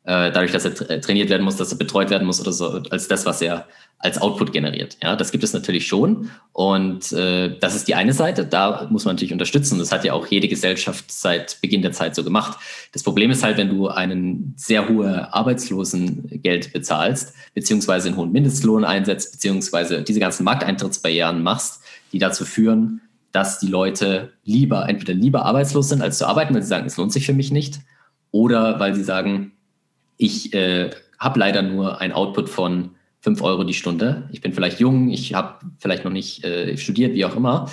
äh, 0.05 0.33
dadurch, 0.33 0.53
dass 0.53 0.65
er 0.65 1.01
trainiert 1.01 1.29
werden 1.29 1.43
muss, 1.43 1.57
dass 1.57 1.71
er 1.71 1.79
betreut 1.79 2.09
werden 2.09 2.27
muss 2.27 2.41
oder 2.41 2.53
so, 2.53 2.83
als 2.91 3.09
das, 3.09 3.27
was 3.27 3.43
er 3.43 3.67
als 4.03 4.21
Output 4.21 4.53
generiert. 4.53 4.99
Ja, 5.01 5.15
das 5.15 5.31
gibt 5.31 5.45
es 5.45 5.53
natürlich 5.53 5.87
schon. 5.87 6.31
Und 6.53 7.13
äh, 7.13 7.57
das 7.61 7.77
ist 7.77 7.87
die 7.87 7.95
eine 7.95 8.13
Seite. 8.13 8.45
Da 8.45 8.89
muss 8.91 9.05
man 9.05 9.15
natürlich 9.15 9.33
unterstützen. 9.33 9.79
Das 9.79 9.93
hat 9.93 10.05
ja 10.05 10.13
auch 10.13 10.27
jede 10.27 10.49
Gesellschaft 10.49 11.05
seit 11.11 11.61
Beginn 11.63 11.83
der 11.83 11.93
Zeit 11.93 12.17
so 12.17 12.25
gemacht. 12.25 12.59
Das 12.93 13.05
Problem 13.05 13.31
ist 13.31 13.45
halt, 13.45 13.57
wenn 13.59 13.69
du 13.69 13.89
einen 13.89 14.55
sehr 14.57 14.89
hohe 14.89 15.33
Arbeitslosengeld 15.33 16.73
bezahlst, 16.73 17.33
beziehungsweise 17.55 18.09
einen 18.09 18.17
hohen 18.17 18.33
Mindestlohn 18.33 18.85
einsetzt, 18.85 19.33
beziehungsweise 19.33 20.03
diese 20.03 20.19
ganzen 20.19 20.43
Markteintrittsbarrieren 20.43 21.41
machst, 21.41 21.81
die 22.13 22.19
dazu 22.19 22.45
führen, 22.45 23.03
dass 23.31 23.61
die 23.61 23.69
Leute 23.69 24.33
lieber, 24.45 24.89
entweder 24.89 25.15
lieber 25.15 25.45
arbeitslos 25.45 25.89
sind, 25.89 26.03
als 26.03 26.19
zu 26.19 26.27
arbeiten, 26.27 26.55
weil 26.55 26.63
sie 26.63 26.69
sagen, 26.69 26.87
es 26.87 26.97
lohnt 26.97 27.13
sich 27.13 27.25
für 27.25 27.33
mich 27.35 27.53
nicht, 27.53 27.79
oder 28.33 28.81
weil 28.81 28.97
sie 28.97 29.05
sagen, 29.05 29.53
ich 30.17 30.53
äh, 30.55 30.91
habe 31.21 31.39
leider 31.39 31.63
nur 31.63 32.01
ein 32.01 32.13
Output 32.13 32.51
von 32.51 32.97
5 33.23 33.41
Euro 33.43 33.65
die 33.65 33.75
Stunde. 33.75 34.29
Ich 34.33 34.41
bin 34.41 34.53
vielleicht 34.53 34.81
jung, 34.81 35.09
ich 35.11 35.35
habe 35.35 35.65
vielleicht 35.79 36.05
noch 36.05 36.13
nicht 36.13 36.45
äh, 36.45 36.77
studiert, 36.77 37.15
wie 37.15 37.25
auch 37.25 37.37
immer. 37.37 37.71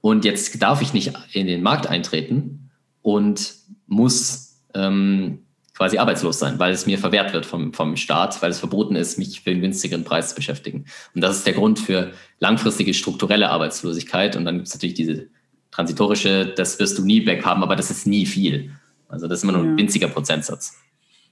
Und 0.00 0.24
jetzt 0.24 0.60
darf 0.60 0.82
ich 0.82 0.92
nicht 0.92 1.12
in 1.32 1.46
den 1.46 1.62
Markt 1.62 1.86
eintreten 1.86 2.70
und 3.02 3.54
muss 3.86 4.60
ähm, 4.74 5.40
quasi 5.74 5.98
arbeitslos 5.98 6.40
sein, 6.40 6.58
weil 6.58 6.72
es 6.72 6.86
mir 6.86 6.98
verwehrt 6.98 7.32
wird 7.32 7.46
vom, 7.46 7.72
vom 7.72 7.96
Staat, 7.96 8.42
weil 8.42 8.50
es 8.50 8.58
verboten 8.58 8.96
ist, 8.96 9.18
mich 9.18 9.40
für 9.40 9.50
einen 9.50 9.60
günstigeren 9.60 10.02
Preis 10.02 10.30
zu 10.30 10.34
beschäftigen. 10.34 10.86
Und 11.14 11.20
das 11.20 11.38
ist 11.38 11.46
der 11.46 11.54
Grund 11.54 11.78
für 11.78 12.10
langfristige 12.40 12.92
strukturelle 12.92 13.50
Arbeitslosigkeit. 13.50 14.34
Und 14.34 14.44
dann 14.44 14.56
gibt 14.56 14.66
es 14.66 14.74
natürlich 14.74 14.94
diese 14.94 15.28
transitorische, 15.70 16.46
das 16.56 16.80
wirst 16.80 16.98
du 16.98 17.04
nie 17.04 17.24
weghaben, 17.24 17.62
aber 17.62 17.76
das 17.76 17.92
ist 17.92 18.06
nie 18.06 18.26
viel. 18.26 18.72
Also 19.08 19.28
das 19.28 19.38
ist 19.38 19.42
immer 19.44 19.52
nur 19.52 19.62
ein 19.62 19.78
winziger 19.78 20.08
Prozentsatz 20.08 20.76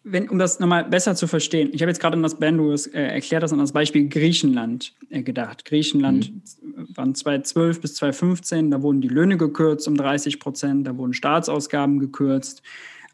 wenn, 0.08 0.28
um 0.28 0.38
das 0.38 0.60
nochmal 0.60 0.84
besser 0.84 1.16
zu 1.16 1.26
verstehen, 1.26 1.70
ich 1.72 1.82
habe 1.82 1.90
jetzt 1.90 2.00
gerade 2.00 2.16
an 2.16 2.22
das, 2.22 2.36
Ben, 2.36 2.56
du 2.56 2.72
äh, 2.72 3.14
erklärt 3.14 3.42
hast, 3.42 3.52
an 3.52 3.58
das 3.58 3.72
Beispiel 3.72 4.08
Griechenland 4.08 4.94
äh, 5.10 5.22
gedacht. 5.22 5.64
Griechenland 5.64 6.32
mhm. 6.32 6.86
waren 6.94 7.14
2012 7.16 7.80
bis 7.80 7.94
2015, 7.94 8.70
da 8.70 8.82
wurden 8.82 9.00
die 9.00 9.08
Löhne 9.08 9.36
gekürzt 9.36 9.88
um 9.88 9.96
30 9.96 10.38
Prozent, 10.38 10.86
da 10.86 10.96
wurden 10.96 11.12
Staatsausgaben 11.12 11.98
gekürzt. 11.98 12.62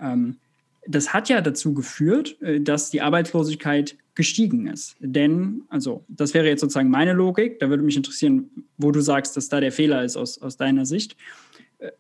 Ähm, 0.01 0.37
das 0.87 1.15
hat 1.15 1.31
ja 1.31 1.41
dazu 1.41 1.73
geführt, 1.73 2.37
äh, 2.43 2.61
dass 2.61 2.91
die 2.91 3.01
Arbeitslosigkeit 3.01 3.97
gestiegen 4.15 4.67
ist. 4.67 4.97
Denn, 5.01 5.63
also, 5.71 6.05
das 6.09 6.35
wäre 6.35 6.47
jetzt 6.47 6.61
sozusagen 6.61 6.91
meine 6.91 7.15
Logik, 7.15 7.59
da 7.59 7.71
würde 7.71 7.83
mich 7.83 7.97
interessieren, 7.97 8.51
wo 8.77 8.91
du 8.91 9.01
sagst, 9.01 9.35
dass 9.39 9.49
da 9.49 9.61
der 9.61 9.73
Fehler 9.73 10.05
ist 10.05 10.19
aus, 10.19 10.43
aus 10.43 10.59
deiner 10.59 10.85
Sicht 10.85 11.17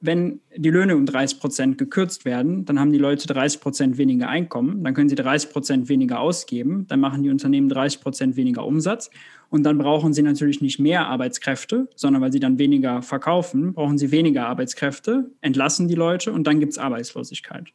wenn 0.01 0.41
die 0.57 0.70
Löhne 0.70 0.97
um 0.97 1.07
30 1.07 1.41
Prozent 1.41 1.78
gekürzt 1.78 2.24
werden, 2.24 2.64
dann 2.64 2.78
haben 2.78 2.93
die 2.93 2.99
Leute 2.99 3.26
30 3.26 3.61
Prozent 3.61 3.99
weniger 3.99 4.28
Einkommen, 4.28 4.85
dann 4.85 4.95
können 4.95 5.09
sie 5.09 5.14
30 5.14 5.51
Prozent 5.51 5.89
weniger 5.89 6.20
ausgeben, 6.20 6.87
dann 6.89 7.01
machen 7.01 7.22
die 7.22 7.30
Unternehmen 7.30 7.68
30 7.68 8.01
Prozent 8.01 8.37
weniger 8.37 8.64
Umsatz 8.64 9.11
und 9.51 9.64
dann 9.64 9.78
brauchen 9.78 10.12
sie 10.12 10.22
natürlich 10.22 10.61
nicht 10.61 10.78
mehr 10.78 11.07
Arbeitskräfte, 11.09 11.89
sondern 11.97 12.22
weil 12.22 12.33
sie 12.33 12.41
dann 12.41 12.59
weniger 12.59 13.03
verkaufen, 13.03 13.72
brauchen 13.72 13.99
sie 13.99 14.12
weniger 14.12 14.47
Arbeitskräfte, 14.47 15.30
entlassen 15.41 15.89
die 15.89 15.95
Leute 15.95 16.33
und 16.33 16.47
dann 16.47 16.61
gibt 16.61 16.72
es 16.72 16.78
Arbeitslosigkeit. 16.78 17.68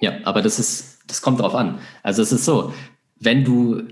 Ja, 0.00 0.14
aber 0.24 0.42
das 0.42 0.58
ist, 0.58 1.00
das 1.06 1.22
kommt 1.22 1.40
darauf 1.40 1.54
an. 1.54 1.78
Also 2.02 2.22
es 2.22 2.32
ist 2.32 2.44
so, 2.44 2.72
wenn 3.18 3.44
du 3.44 3.82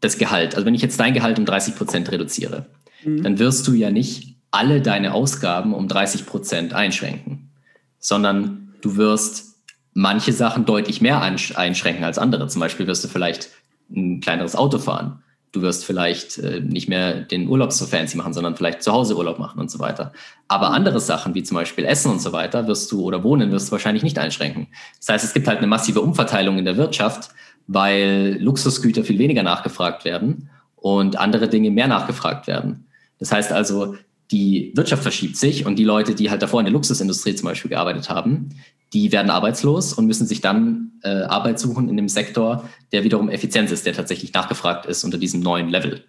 das 0.00 0.18
Gehalt, 0.18 0.54
also 0.54 0.64
wenn 0.64 0.74
ich 0.74 0.82
jetzt 0.82 0.98
dein 1.00 1.14
Gehalt 1.14 1.38
um 1.38 1.44
30 1.44 1.74
Prozent 1.74 2.10
reduziere, 2.12 2.66
mhm. 3.04 3.22
dann 3.22 3.38
wirst 3.38 3.66
du 3.66 3.72
ja 3.72 3.90
nicht 3.90 4.37
alle 4.50 4.80
deine 4.80 5.14
Ausgaben 5.14 5.74
um 5.74 5.88
30 5.88 6.26
Prozent 6.26 6.74
einschränken, 6.74 7.50
sondern 7.98 8.74
du 8.80 8.96
wirst 8.96 9.56
manche 9.94 10.32
Sachen 10.32 10.64
deutlich 10.64 11.00
mehr 11.00 11.20
einschränken 11.20 12.04
als 12.04 12.18
andere. 12.18 12.48
Zum 12.48 12.60
Beispiel 12.60 12.86
wirst 12.86 13.04
du 13.04 13.08
vielleicht 13.08 13.50
ein 13.90 14.20
kleineres 14.20 14.54
Auto 14.54 14.78
fahren. 14.78 15.22
Du 15.52 15.62
wirst 15.62 15.84
vielleicht 15.86 16.38
äh, 16.38 16.60
nicht 16.60 16.88
mehr 16.88 17.14
den 17.22 17.48
Urlaub 17.48 17.72
so 17.72 17.86
fancy 17.86 18.16
machen, 18.18 18.34
sondern 18.34 18.54
vielleicht 18.54 18.82
zu 18.82 18.92
Hause 18.92 19.16
Urlaub 19.16 19.38
machen 19.38 19.58
und 19.58 19.70
so 19.70 19.78
weiter. 19.78 20.12
Aber 20.46 20.70
andere 20.70 21.00
Sachen, 21.00 21.34
wie 21.34 21.42
zum 21.42 21.56
Beispiel 21.56 21.84
Essen 21.86 22.10
und 22.12 22.20
so 22.20 22.32
weiter, 22.32 22.66
wirst 22.66 22.92
du 22.92 23.02
oder 23.02 23.24
Wohnen, 23.24 23.50
wirst 23.50 23.68
du 23.68 23.72
wahrscheinlich 23.72 24.02
nicht 24.02 24.18
einschränken. 24.18 24.68
Das 24.98 25.08
heißt, 25.08 25.24
es 25.24 25.32
gibt 25.32 25.48
halt 25.48 25.58
eine 25.58 25.66
massive 25.66 26.02
Umverteilung 26.02 26.58
in 26.58 26.66
der 26.66 26.76
Wirtschaft, 26.76 27.30
weil 27.66 28.36
Luxusgüter 28.40 29.04
viel 29.04 29.18
weniger 29.18 29.42
nachgefragt 29.42 30.04
werden 30.04 30.50
und 30.76 31.18
andere 31.18 31.48
Dinge 31.48 31.70
mehr 31.70 31.88
nachgefragt 31.88 32.46
werden. 32.46 32.86
Das 33.18 33.32
heißt 33.32 33.52
also, 33.52 33.96
die 34.30 34.72
Wirtschaft 34.74 35.02
verschiebt 35.02 35.36
sich 35.36 35.64
und 35.64 35.76
die 35.76 35.84
Leute, 35.84 36.14
die 36.14 36.30
halt 36.30 36.42
davor 36.42 36.60
in 36.60 36.66
der 36.66 36.72
Luxusindustrie 36.72 37.34
zum 37.34 37.48
Beispiel 37.48 37.70
gearbeitet 37.70 38.10
haben, 38.10 38.50
die 38.92 39.12
werden 39.12 39.30
arbeitslos 39.30 39.92
und 39.92 40.06
müssen 40.06 40.26
sich 40.26 40.40
dann 40.40 40.92
äh, 41.02 41.08
Arbeit 41.08 41.58
suchen 41.58 41.88
in 41.88 41.96
dem 41.96 42.08
Sektor, 42.08 42.68
der 42.92 43.04
wiederum 43.04 43.28
effizient 43.28 43.70
ist, 43.70 43.86
der 43.86 43.92
tatsächlich 43.92 44.32
nachgefragt 44.32 44.86
ist 44.86 45.04
unter 45.04 45.18
diesem 45.18 45.40
neuen 45.40 45.68
Level. 45.68 46.04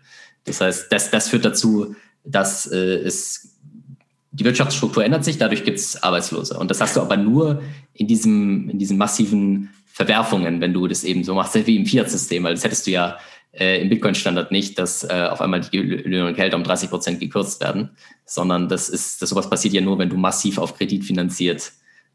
Das 0.45 0.61
heißt, 0.61 0.91
das, 0.91 1.11
das 1.11 1.30
führt 1.30 1.45
dazu, 1.45 1.95
dass 2.24 2.67
äh, 2.67 2.78
es 2.78 3.55
die 4.32 4.45
Wirtschaftsstruktur 4.45 5.03
ändert 5.03 5.26
sich, 5.26 5.38
dadurch 5.38 5.63
gibt 5.63 5.80
es 5.80 6.01
Arbeitslose. 6.03 6.57
Und 6.57 6.70
das 6.70 6.80
hast 6.80 6.95
du 6.95 7.01
aber 7.01 7.17
nur 7.17 7.63
in 7.93 8.07
diesem, 8.07 8.70
in 8.70 8.78
diesen 8.78 8.97
massiven 8.97 9.70
Verwerfungen, 9.91 10.61
wenn 10.61 10.72
du 10.72 10.88
das 10.88 11.03
eben 11.03 11.24
so 11.24 11.34
machst, 11.34 11.55
wie 11.65 11.76
im 11.76 11.86
Fiat-System, 11.86 12.43
weil 12.43 12.53
das 12.53 12.63
hättest 12.63 12.88
du 12.88 12.91
ja 12.91 13.17
äh, 13.51 13.81
im 13.81 13.89
Bitcoin-Standard 13.89 14.51
nicht, 14.51 14.77
dass 14.77 15.03
äh, 15.03 15.27
auf 15.29 15.41
einmal 15.41 15.61
die 15.61 15.77
Löhne 15.77 16.27
und 16.27 16.35
Gehälter 16.35 16.57
um 16.57 16.63
30 16.63 16.89
Prozent 16.89 17.19
gekürzt 17.19 17.61
werden, 17.61 17.91
sondern 18.25 18.69
das 18.69 18.89
ist, 18.89 19.21
das 19.21 19.29
sowas 19.29 19.49
passiert 19.49 19.73
ja 19.73 19.81
nur, 19.81 19.97
wenn 19.97 20.09
du 20.09 20.17
massiv 20.17 20.57
auf 20.57 20.75
Kredit 20.77 21.03
finanziert 21.03 21.71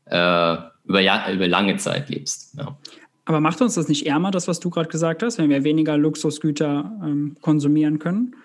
äh, 0.07 0.57
über, 0.85 1.01
ja, 1.01 1.31
über 1.33 1.49
lange 1.49 1.77
Zeit 1.77 2.09
lebst. 2.09 2.55
Ja. 2.57 2.79
Aber 3.25 3.41
macht 3.41 3.61
uns 3.63 3.75
das 3.75 3.89
nicht 3.89 4.07
ärmer, 4.07 4.31
das, 4.31 4.49
was 4.49 4.61
du 4.61 4.71
gerade 4.71 4.89
gesagt 4.89 5.23
hast, 5.23 5.39
wenn 5.39 5.49
wir 5.49 5.65
weniger 5.65 5.97
Luxusgüter 5.97 7.01
ähm, 7.03 7.37
konsumieren 7.41 7.99
können? 7.99 8.37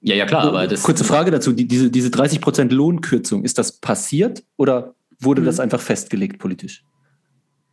Ja, 0.00 0.14
ja, 0.14 0.26
klar, 0.26 0.44
aber 0.44 0.66
das. 0.66 0.82
Kurze 0.82 1.04
Frage 1.04 1.30
dazu: 1.30 1.52
die, 1.52 1.66
diese, 1.66 1.90
diese 1.90 2.10
30 2.10 2.40
Prozent 2.40 2.72
Lohnkürzung, 2.72 3.44
ist 3.44 3.58
das 3.58 3.72
passiert 3.72 4.42
oder 4.56 4.94
wurde 5.18 5.42
mhm. 5.42 5.46
das 5.46 5.60
einfach 5.60 5.80
festgelegt 5.80 6.38
politisch? 6.38 6.84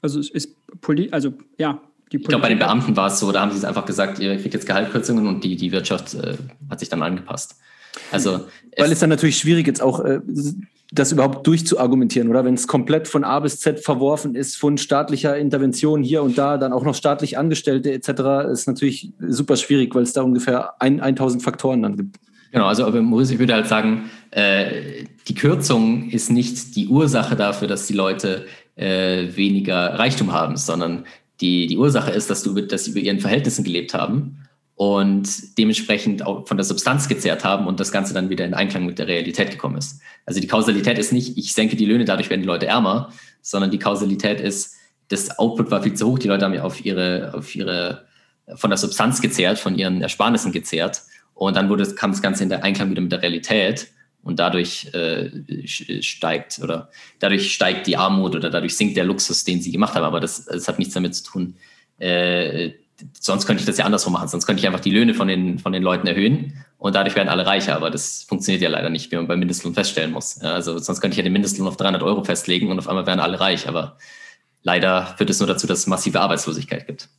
Also, 0.02 0.20
es 0.20 0.30
ist, 0.30 0.56
also 1.12 1.34
ja, 1.58 1.82
ich 2.12 2.24
glaube, 2.24 2.42
bei 2.42 2.50
den 2.50 2.60
Beamten 2.60 2.96
war 2.96 3.08
es 3.08 3.20
so, 3.20 3.32
da 3.32 3.42
haben 3.42 3.52
sie 3.52 3.58
es 3.58 3.66
einfach 3.66 3.86
gesagt, 3.86 4.20
ihr 4.20 4.38
kriegt 4.38 4.54
jetzt 4.54 4.66
Gehaltskürzungen 4.66 5.28
und 5.28 5.44
die, 5.44 5.56
die 5.56 5.72
Wirtschaft 5.72 6.14
äh, 6.14 6.36
hat 6.70 6.80
sich 6.80 6.90
dann 6.90 7.02
angepasst. 7.02 7.56
Also 8.12 8.32
Weil 8.78 8.86
es, 8.86 8.92
es 8.94 9.00
dann 9.00 9.10
natürlich 9.10 9.38
schwierig 9.38 9.68
jetzt 9.68 9.82
auch, 9.82 10.04
äh, 10.04 10.20
das 10.94 11.14
überhaupt 11.14 11.48
durchzuargumentieren, 11.48 12.30
oder? 12.30 12.44
Wenn 12.44 12.56
es 12.56 12.68
komplett 12.68 13.08
von 13.08 13.24
A 13.24 13.40
bis 13.40 13.60
Z 13.60 13.80
verworfen 13.80 14.36
ist, 14.36 14.58
von 14.58 14.78
staatlicher 14.78 15.38
Intervention 15.38 16.04
hier 16.04 16.22
und 16.22 16.38
da, 16.38 16.58
dann 16.58 16.74
auch 16.74 16.84
noch 16.84 16.96
staatlich 16.96 17.38
Angestellte 17.38 17.94
etc., 17.94 18.52
ist 18.52 18.68
natürlich 18.68 19.14
super 19.26 19.56
schwierig, 19.56 19.96
weil 19.96 20.04
es 20.04 20.12
da 20.12 20.22
ungefähr 20.22 20.82
ein, 20.82 21.00
1000 21.00 21.42
Faktoren 21.42 21.82
dann 21.82 21.96
gibt. 21.96 22.18
Genau, 22.52 22.66
also 22.66 22.86
aber 22.86 23.02
Maurice, 23.02 23.34
ich 23.34 23.40
würde 23.40 23.54
halt 23.54 23.68
sagen, 23.68 24.10
äh, 24.32 25.06
die 25.30 25.36
Kürzung 25.36 26.10
ist 26.10 26.30
nicht 26.30 26.76
die 26.76 26.90
Ursache 26.90 27.38
dafür, 27.38 27.70
dass 27.70 27.88
die 27.88 27.94
Leute 27.94 28.46
äh, 28.76 29.30
weniger 29.36 29.98
Reichtum 29.98 30.34
haben, 30.34 30.58
sondern 30.58 31.06
die, 31.42 31.68
die 31.68 31.78
Ursache 31.78 32.12
ist, 32.12 32.30
dass, 32.30 32.44
du, 32.44 32.54
dass 32.62 32.86
sie 32.86 32.92
über 32.92 33.00
ihren 33.00 33.20
Verhältnissen 33.20 33.64
gelebt 33.64 33.94
haben 33.94 34.48
und 34.76 35.58
dementsprechend 35.58 36.26
auch 36.26 36.48
von 36.48 36.58
der 36.58 36.64
Substanz 36.64 37.08
gezehrt 37.08 37.44
haben 37.44 37.68
und 37.68 37.80
das 37.80 37.92
Ganze 37.92 38.14
dann 38.14 38.30
wieder 38.30 38.46
in 38.46 38.54
Einklang 38.54 38.86
mit 38.86 39.00
der 39.00 39.08
Realität 39.08 39.52
gekommen 39.52 39.78
ist. 39.78 40.02
Also 40.26 40.40
die 40.40 40.48
Kausalität 40.48 40.98
ist 40.98 41.12
nicht, 41.12 41.38
ich 41.38 41.54
senke 41.54 41.76
die 41.76 41.86
Löhne, 41.86 42.06
dadurch 42.06 42.30
werden 42.30 42.42
die 42.42 42.48
Leute 42.48 42.68
ärmer, 42.68 43.12
sondern 43.42 43.72
die 43.72 43.80
Kausalität 43.80 44.40
ist, 44.40 44.76
das 45.10 45.38
Output 45.38 45.72
war 45.72 45.84
viel 45.84 45.94
zu 45.94 46.08
hoch, 46.08 46.20
die 46.20 46.28
Leute 46.28 46.46
haben 46.46 46.54
ja 46.54 46.64
auf 46.64 46.86
ihre, 46.86 47.34
auf 47.36 47.54
ihre, 47.56 48.06
von 48.56 48.70
der 48.70 48.78
Substanz 48.78 49.22
gezehrt, 49.22 49.60
von 49.60 49.78
ihren 49.78 50.02
Ersparnissen 50.02 50.52
gezehrt 50.52 51.02
und 51.34 51.56
dann 51.56 51.70
wurde, 51.70 51.94
kam 51.96 52.12
das 52.12 52.22
Ganze 52.22 52.44
in 52.44 52.50
der 52.50 52.64
Einklang 52.64 52.92
wieder 52.92 53.02
mit 53.02 53.12
der 53.12 53.22
Realität 53.22 53.88
und 54.24 54.40
dadurch 54.40 54.94
äh, 54.94 55.32
steigt 55.66 56.60
oder 56.62 56.90
dadurch 57.20 57.54
steigt 57.54 57.88
die 57.88 57.98
Armut 57.98 58.36
oder 58.36 58.50
dadurch 58.50 58.76
sinkt 58.76 58.98
der 58.98 59.04
Luxus, 59.04 59.44
den 59.44 59.62
sie 59.62 59.72
gemacht 59.72 59.96
haben. 59.96 60.04
Aber 60.04 60.20
das, 60.20 60.46
das 60.46 60.68
hat 60.68 60.80
nichts 60.80 60.94
damit 60.94 61.16
zu 61.16 61.24
tun. 61.24 61.56
Äh, 61.98 62.72
sonst 63.20 63.46
könnte 63.46 63.62
ich 63.62 63.66
das 63.66 63.78
ja 63.78 63.86
andersrum 63.86 64.14
machen. 64.14 64.28
Sonst 64.28 64.46
könnte 64.46 64.60
ich 64.60 64.68
einfach 64.68 64.80
die 64.80 64.92
Löhne 64.92 65.14
von 65.14 65.28
den, 65.28 65.60
von 65.60 65.72
den 65.72 65.84
Leuten 65.84 66.08
erhöhen 66.08 66.64
und 66.78 66.96
dadurch 66.96 67.16
werden 67.16 67.30
alle 67.30 67.46
reicher. 67.46 67.76
Aber 67.76 67.90
das 67.90 68.24
funktioniert 68.24 68.62
ja 68.62 68.70
leider 68.70 68.90
nicht, 68.90 69.12
wie 69.12 69.16
man 69.16 69.28
beim 69.28 69.40
Mindestlohn 69.40 69.74
feststellen 69.74 70.12
muss. 70.12 70.40
Ja, 70.42 70.54
also 70.54 70.78
sonst 70.78 71.02
könnte 71.02 71.14
ich 71.14 71.18
ja 71.18 71.24
den 71.24 71.34
Mindestlohn 71.34 71.68
auf 71.68 71.78
300 71.78 72.04
Euro 72.04 72.24
festlegen 72.24 72.70
und 72.70 72.80
auf 72.80 72.88
einmal 72.88 73.06
wären 73.06 73.20
alle 73.20 73.40
reich. 73.40 73.68
Aber 73.68 73.98
leider 74.64 75.16
führt 75.18 75.30
es 75.30 75.40
nur 75.40 75.48
dazu, 75.48 75.68
dass 75.68 75.80
es 75.80 75.88
massive 75.88 76.20
Arbeitslosigkeit 76.20 76.86
gibt. 76.88 77.10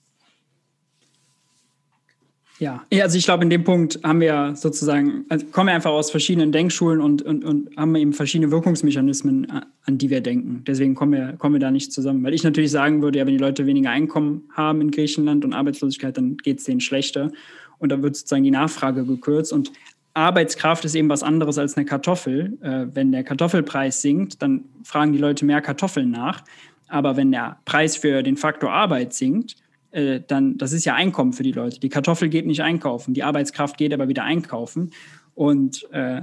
Ja, 2.63 2.85
also 3.03 3.19
ich 3.19 3.25
glaube, 3.25 3.43
in 3.43 3.51
dem 3.51 3.65
Punkt 3.65 3.99
haben 4.05 4.21
wir 4.21 4.55
sozusagen, 4.55 5.25
also 5.29 5.45
kommen 5.47 5.67
wir 5.67 5.75
einfach 5.75 5.91
aus 5.91 6.13
verschiedenen 6.13 6.53
Denkschulen 6.53 7.01
und, 7.01 7.21
und, 7.21 7.45
und 7.45 7.77
haben 7.77 7.97
eben 7.97 8.13
verschiedene 8.13 8.53
Wirkungsmechanismen, 8.53 9.49
an 9.85 9.99
die 9.99 10.11
wir 10.11 10.21
denken. 10.21 10.63
Deswegen 10.65 10.95
kommen 10.95 11.13
wir, 11.13 11.33
kommen 11.39 11.57
wir 11.57 11.61
da 11.61 11.73
nicht 11.73 11.93
zusammen. 11.93 12.23
Weil 12.23 12.35
ich 12.35 12.45
natürlich 12.45 12.71
sagen 12.71 13.03
würde, 13.03 13.19
ja, 13.19 13.27
wenn 13.27 13.33
die 13.33 13.43
Leute 13.43 13.67
weniger 13.67 13.91
Einkommen 13.91 14.45
haben 14.55 14.81
in 14.81 14.93
Griechenland 14.93 15.45
und 15.45 15.55
Arbeitslosigkeit, 15.55 16.17
dann 16.17 16.37
geht 16.37 16.61
es 16.61 16.65
denen 16.65 16.79
schlechter. 16.79 17.33
Und 17.79 17.91
da 17.91 18.01
wird 18.01 18.15
sozusagen 18.15 18.45
die 18.45 18.53
Nachfrage 18.53 19.05
gekürzt. 19.05 19.53
Und 19.53 19.73
Arbeitskraft 20.15 20.85
ist 20.85 20.95
eben 20.95 21.09
was 21.09 21.25
anderes 21.25 21.59
als 21.59 21.77
eine 21.77 21.85
Kartoffel. 21.85 22.59
Äh, 22.63 22.95
wenn 22.95 23.11
der 23.11 23.25
Kartoffelpreis 23.25 24.03
sinkt, 24.03 24.41
dann 24.41 24.67
fragen 24.85 25.13
die 25.13 25.19
Leute 25.19 25.45
mehr 25.45 25.63
Kartoffeln 25.63 26.13
nach. 26.13 26.45
Aber 26.87 27.17
wenn 27.17 27.33
der 27.33 27.59
Preis 27.65 27.97
für 27.97 28.23
den 28.23 28.37
Faktor 28.37 28.71
Arbeit 28.71 29.15
sinkt, 29.15 29.57
äh, 29.93 30.21
dann, 30.27 30.59
das 30.59 30.73
ist 30.73 30.85
ja 30.85 30.95
Einkommen 30.95 31.33
für 31.33 31.43
die 31.43 31.53
Leute. 31.53 31.79
Die 31.79 31.89
Kartoffel 31.89 32.29
geht 32.29 32.47
nicht 32.47 32.63
einkaufen, 32.63 33.15
die 33.15 33.23
Arbeitskraft 33.23 33.77
geht 33.77 33.93
aber 33.93 34.09
wieder 34.09 34.25
einkaufen. 34.25 34.91
Und 35.35 35.87
äh, 35.93 36.23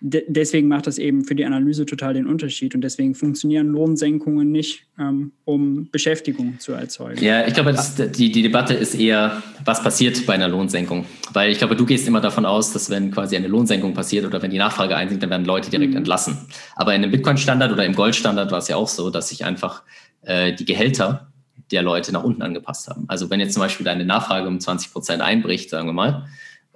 de 0.00 0.24
deswegen 0.28 0.68
macht 0.68 0.86
das 0.86 0.98
eben 0.98 1.24
für 1.24 1.34
die 1.34 1.44
Analyse 1.44 1.84
total 1.84 2.14
den 2.14 2.26
Unterschied. 2.26 2.74
Und 2.74 2.82
deswegen 2.82 3.14
funktionieren 3.14 3.68
Lohnsenkungen 3.68 4.50
nicht, 4.50 4.86
ähm, 4.98 5.32
um 5.44 5.90
Beschäftigung 5.90 6.60
zu 6.60 6.72
erzeugen. 6.72 7.22
Ja, 7.22 7.46
ich 7.46 7.54
glaube, 7.54 7.72
das, 7.72 7.96
die, 7.96 8.30
die 8.30 8.42
Debatte 8.42 8.74
ist 8.74 8.94
eher, 8.94 9.42
was 9.64 9.82
passiert 9.82 10.24
bei 10.24 10.34
einer 10.34 10.48
Lohnsenkung? 10.48 11.04
Weil 11.32 11.50
ich 11.50 11.58
glaube, 11.58 11.74
du 11.74 11.84
gehst 11.84 12.06
immer 12.06 12.20
davon 12.20 12.46
aus, 12.46 12.72
dass 12.72 12.90
wenn 12.90 13.10
quasi 13.10 13.36
eine 13.36 13.48
Lohnsenkung 13.48 13.94
passiert 13.94 14.24
oder 14.24 14.40
wenn 14.40 14.50
die 14.50 14.58
Nachfrage 14.58 14.96
einsinkt, 14.96 15.22
dann 15.24 15.30
werden 15.30 15.44
Leute 15.44 15.70
direkt 15.70 15.90
mhm. 15.90 15.98
entlassen. 15.98 16.38
Aber 16.76 16.94
in 16.94 17.02
einem 17.02 17.10
Bitcoin-Standard 17.10 17.72
oder 17.72 17.84
im 17.84 17.94
Gold-Standard 17.94 18.52
war 18.52 18.58
es 18.58 18.68
ja 18.68 18.76
auch 18.76 18.88
so, 18.88 19.10
dass 19.10 19.30
sich 19.30 19.44
einfach 19.44 19.82
äh, 20.22 20.54
die 20.54 20.64
Gehälter 20.64 21.32
der 21.70 21.82
Leute 21.82 22.12
nach 22.12 22.24
unten 22.24 22.42
angepasst 22.42 22.88
haben. 22.88 23.04
Also 23.08 23.30
wenn 23.30 23.40
jetzt 23.40 23.54
zum 23.54 23.62
Beispiel 23.62 23.84
deine 23.84 24.04
Nachfrage 24.04 24.48
um 24.48 24.60
20 24.60 24.92
Prozent 24.92 25.22
einbricht, 25.22 25.70
sagen 25.70 25.88
wir 25.88 25.92
mal, 25.92 26.26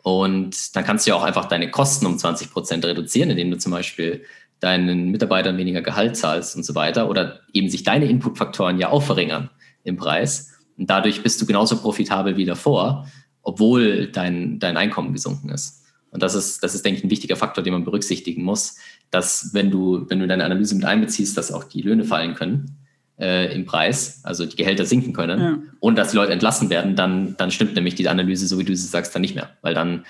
und 0.02 0.74
dann 0.74 0.84
kannst 0.84 1.06
du 1.06 1.10
ja 1.10 1.16
auch 1.16 1.22
einfach 1.22 1.46
deine 1.46 1.70
Kosten 1.70 2.06
um 2.06 2.18
20 2.18 2.50
Prozent 2.50 2.84
reduzieren, 2.84 3.30
indem 3.30 3.50
du 3.50 3.58
zum 3.58 3.72
Beispiel 3.72 4.24
deinen 4.60 5.10
Mitarbeitern 5.10 5.56
weniger 5.56 5.82
Gehalt 5.82 6.16
zahlst 6.16 6.56
und 6.56 6.64
so 6.64 6.74
weiter 6.74 7.08
oder 7.08 7.40
eben 7.52 7.68
sich 7.68 7.82
deine 7.82 8.06
Inputfaktoren 8.06 8.78
ja 8.78 8.90
auch 8.90 9.02
verringern 9.02 9.50
im 9.84 9.96
Preis. 9.96 10.52
Und 10.76 10.90
dadurch 10.90 11.22
bist 11.22 11.40
du 11.40 11.46
genauso 11.46 11.76
profitabel 11.76 12.36
wie 12.36 12.44
davor, 12.44 13.08
obwohl 13.42 14.08
dein, 14.08 14.58
dein 14.58 14.76
Einkommen 14.76 15.12
gesunken 15.12 15.50
ist. 15.50 15.82
Und 16.10 16.22
das 16.22 16.34
ist, 16.34 16.62
das 16.62 16.74
ist, 16.74 16.84
denke 16.84 16.98
ich, 16.98 17.04
ein 17.04 17.10
wichtiger 17.10 17.36
Faktor, 17.36 17.64
den 17.64 17.72
man 17.72 17.84
berücksichtigen 17.84 18.44
muss, 18.44 18.76
dass 19.10 19.50
wenn 19.52 19.70
du, 19.70 20.06
wenn 20.08 20.20
du 20.20 20.26
deine 20.26 20.44
Analyse 20.44 20.74
mit 20.74 20.84
einbeziehst, 20.84 21.36
dass 21.36 21.52
auch 21.52 21.64
die 21.64 21.82
Löhne 21.82 22.04
fallen 22.04 22.34
können, 22.34 22.81
äh, 23.22 23.54
im 23.54 23.64
Preis, 23.64 24.20
also 24.24 24.44
die 24.44 24.56
Gehälter 24.56 24.84
sinken 24.84 25.12
können 25.12 25.40
ja. 25.40 25.58
und 25.78 25.96
dass 25.96 26.10
die 26.10 26.16
Leute 26.16 26.32
entlassen 26.32 26.70
werden, 26.70 26.96
dann, 26.96 27.36
dann 27.38 27.52
stimmt 27.52 27.74
nämlich 27.76 27.94
die 27.94 28.08
Analyse, 28.08 28.48
so 28.48 28.58
wie 28.58 28.64
du 28.64 28.74
sie 28.74 28.86
sagst, 28.86 29.14
dann 29.14 29.22
nicht 29.22 29.36
mehr. 29.36 29.50
Weil 29.62 29.74
dann 29.74 30.04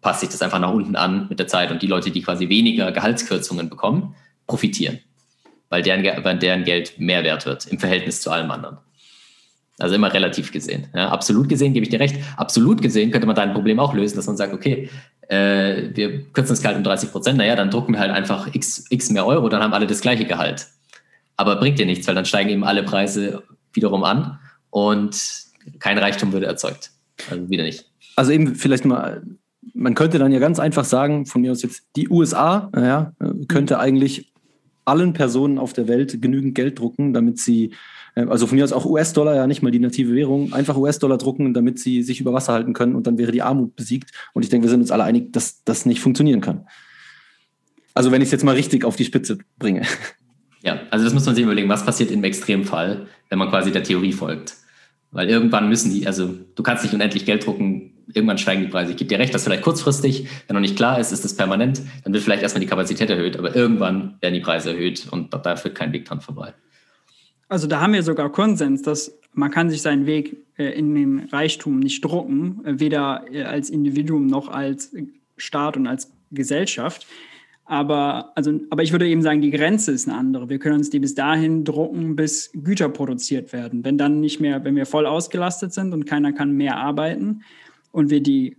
passt 0.00 0.20
sich 0.20 0.30
das 0.30 0.42
einfach 0.42 0.58
nach 0.58 0.72
unten 0.72 0.96
an 0.96 1.28
mit 1.28 1.38
der 1.38 1.46
Zeit 1.46 1.70
und 1.70 1.80
die 1.80 1.86
Leute, 1.86 2.10
die 2.10 2.22
quasi 2.22 2.48
weniger 2.48 2.90
Gehaltskürzungen 2.90 3.70
bekommen, 3.70 4.16
profitieren. 4.48 4.98
Weil 5.68 5.82
deren, 5.82 6.04
weil 6.24 6.38
deren 6.38 6.64
Geld 6.64 6.98
mehr 6.98 7.22
wert 7.22 7.46
wird 7.46 7.66
im 7.66 7.78
Verhältnis 7.78 8.20
zu 8.20 8.30
allem 8.30 8.50
anderen. 8.50 8.78
Also 9.78 9.94
immer 9.94 10.12
relativ 10.12 10.52
gesehen. 10.52 10.88
Ja, 10.94 11.10
absolut 11.10 11.48
gesehen 11.48 11.74
gebe 11.74 11.84
ich 11.84 11.90
dir 11.90 12.00
recht. 12.00 12.16
Absolut 12.36 12.80
gesehen 12.80 13.10
könnte 13.10 13.26
man 13.26 13.36
dein 13.36 13.52
Problem 13.52 13.78
auch 13.78 13.92
lösen, 13.92 14.16
dass 14.16 14.26
man 14.26 14.36
sagt, 14.36 14.54
okay, 14.54 14.88
äh, 15.28 15.90
wir 15.94 16.22
kürzen 16.32 16.52
das 16.52 16.62
Gehalt 16.62 16.78
um 16.78 16.82
30 16.82 17.12
Prozent, 17.12 17.38
naja, 17.38 17.54
dann 17.56 17.70
drucken 17.70 17.92
wir 17.92 18.00
halt 18.00 18.10
einfach 18.10 18.54
x, 18.54 18.86
x 18.88 19.10
mehr 19.10 19.26
Euro, 19.26 19.48
dann 19.48 19.62
haben 19.62 19.74
alle 19.74 19.86
das 19.86 20.00
gleiche 20.00 20.24
Gehalt. 20.24 20.66
Aber 21.36 21.56
bringt 21.56 21.78
dir 21.78 21.86
nichts, 21.86 22.06
weil 22.06 22.14
dann 22.14 22.24
steigen 22.24 22.50
eben 22.50 22.64
alle 22.64 22.82
Preise 22.82 23.42
wiederum 23.72 24.04
an 24.04 24.38
und 24.70 25.44
kein 25.78 25.98
Reichtum 25.98 26.32
würde 26.32 26.46
erzeugt. 26.46 26.92
Also 27.30 27.48
wieder 27.50 27.64
nicht. 27.64 27.90
Also 28.14 28.32
eben 28.32 28.54
vielleicht 28.54 28.84
mal, 28.84 29.22
man 29.74 29.94
könnte 29.94 30.18
dann 30.18 30.32
ja 30.32 30.38
ganz 30.38 30.58
einfach 30.58 30.84
sagen, 30.84 31.26
von 31.26 31.42
mir 31.42 31.52
aus 31.52 31.62
jetzt, 31.62 31.84
die 31.96 32.08
USA 32.08 32.70
ja, 32.74 33.12
könnte 33.48 33.78
eigentlich 33.78 34.32
allen 34.86 35.12
Personen 35.12 35.58
auf 35.58 35.72
der 35.72 35.88
Welt 35.88 36.22
genügend 36.22 36.54
Geld 36.54 36.78
drucken, 36.78 37.12
damit 37.12 37.38
sie, 37.38 37.72
äh, 38.14 38.24
also 38.26 38.46
von 38.46 38.56
mir 38.56 38.64
aus 38.64 38.72
auch 38.72 38.86
US-Dollar, 38.86 39.34
ja 39.34 39.46
nicht 39.46 39.60
mal 39.60 39.72
die 39.72 39.80
native 39.80 40.14
Währung, 40.14 40.52
einfach 40.52 40.76
US-Dollar 40.76 41.18
drucken, 41.18 41.52
damit 41.52 41.78
sie 41.78 42.02
sich 42.02 42.20
über 42.20 42.32
Wasser 42.32 42.52
halten 42.52 42.72
können 42.72 42.94
und 42.94 43.06
dann 43.06 43.18
wäre 43.18 43.32
die 43.32 43.42
Armut 43.42 43.76
besiegt. 43.76 44.12
Und 44.32 44.44
ich 44.44 44.48
denke, 44.48 44.66
wir 44.66 44.70
sind 44.70 44.80
uns 44.80 44.92
alle 44.92 45.04
einig, 45.04 45.32
dass 45.32 45.64
das 45.64 45.86
nicht 45.86 46.00
funktionieren 46.00 46.40
kann. 46.40 46.66
Also 47.94 48.12
wenn 48.12 48.22
ich 48.22 48.26
es 48.26 48.32
jetzt 48.32 48.44
mal 48.44 48.54
richtig 48.54 48.84
auf 48.84 48.96
die 48.96 49.04
Spitze 49.04 49.38
bringe. 49.58 49.82
Ja, 50.62 50.80
also 50.90 51.04
das 51.04 51.14
muss 51.14 51.26
man 51.26 51.34
sich 51.34 51.44
überlegen, 51.44 51.68
was 51.68 51.84
passiert 51.84 52.10
im 52.10 52.24
Extremfall, 52.24 53.06
wenn 53.28 53.38
man 53.38 53.50
quasi 53.50 53.72
der 53.72 53.82
Theorie 53.82 54.12
folgt. 54.12 54.54
Weil 55.12 55.28
irgendwann 55.28 55.68
müssen 55.68 55.92
die, 55.92 56.06
also 56.06 56.34
du 56.54 56.62
kannst 56.62 56.82
nicht 56.82 56.92
unendlich 56.92 57.24
Geld 57.24 57.46
drucken, 57.46 57.92
irgendwann 58.12 58.38
steigen 58.38 58.62
die 58.62 58.68
Preise. 58.68 58.92
Ich 58.92 58.96
gebe 58.96 59.08
dir 59.08 59.18
recht, 59.18 59.34
dass 59.34 59.44
vielleicht 59.44 59.62
kurzfristig, 59.62 60.28
wenn 60.46 60.54
noch 60.54 60.60
nicht 60.60 60.76
klar 60.76 60.98
ist, 60.98 61.12
ist 61.12 61.24
das 61.24 61.36
permanent, 61.36 61.82
dann 62.04 62.12
wird 62.12 62.22
vielleicht 62.22 62.42
erstmal 62.42 62.60
die 62.60 62.66
Kapazität 62.66 63.10
erhöht, 63.10 63.36
aber 63.36 63.54
irgendwann 63.54 64.16
werden 64.20 64.34
die 64.34 64.40
Preise 64.40 64.70
erhöht 64.70 65.06
und 65.10 65.32
da 65.32 65.56
führt 65.56 65.74
kein 65.74 65.92
Weg 65.92 66.04
dran 66.04 66.20
vorbei. 66.20 66.54
Also 67.48 67.66
da 67.66 67.80
haben 67.80 67.92
wir 67.92 68.02
sogar 68.02 68.30
Konsens, 68.30 68.82
dass 68.82 69.18
man 69.32 69.50
kann 69.50 69.70
sich 69.70 69.82
seinen 69.82 70.06
Weg 70.06 70.36
äh, 70.56 70.64
in 70.64 70.94
den 70.94 71.28
Reichtum 71.30 71.78
nicht 71.78 72.04
drucken, 72.04 72.64
äh, 72.64 72.80
weder 72.80 73.24
äh, 73.30 73.42
als 73.44 73.70
Individuum 73.70 74.26
noch 74.26 74.48
als 74.48 74.94
Staat 75.36 75.76
und 75.76 75.86
als 75.86 76.10
Gesellschaft. 76.30 77.06
Aber, 77.68 78.32
also, 78.36 78.60
aber 78.70 78.84
ich 78.84 78.92
würde 78.92 79.08
eben 79.08 79.22
sagen, 79.22 79.42
die 79.42 79.50
Grenze 79.50 79.90
ist 79.90 80.08
eine 80.08 80.16
andere. 80.16 80.48
Wir 80.48 80.60
können 80.60 80.76
uns 80.76 80.88
die 80.88 81.00
bis 81.00 81.16
dahin 81.16 81.64
drucken, 81.64 82.14
bis 82.14 82.52
Güter 82.52 82.88
produziert 82.88 83.52
werden. 83.52 83.84
Wenn 83.84 83.98
dann 83.98 84.20
nicht 84.20 84.40
mehr, 84.40 84.62
wenn 84.64 84.76
wir 84.76 84.86
voll 84.86 85.04
ausgelastet 85.04 85.72
sind 85.72 85.92
und 85.92 86.06
keiner 86.06 86.32
kann 86.32 86.52
mehr 86.52 86.76
arbeiten 86.76 87.42
und 87.90 88.10
wir 88.10 88.22
die, 88.22 88.56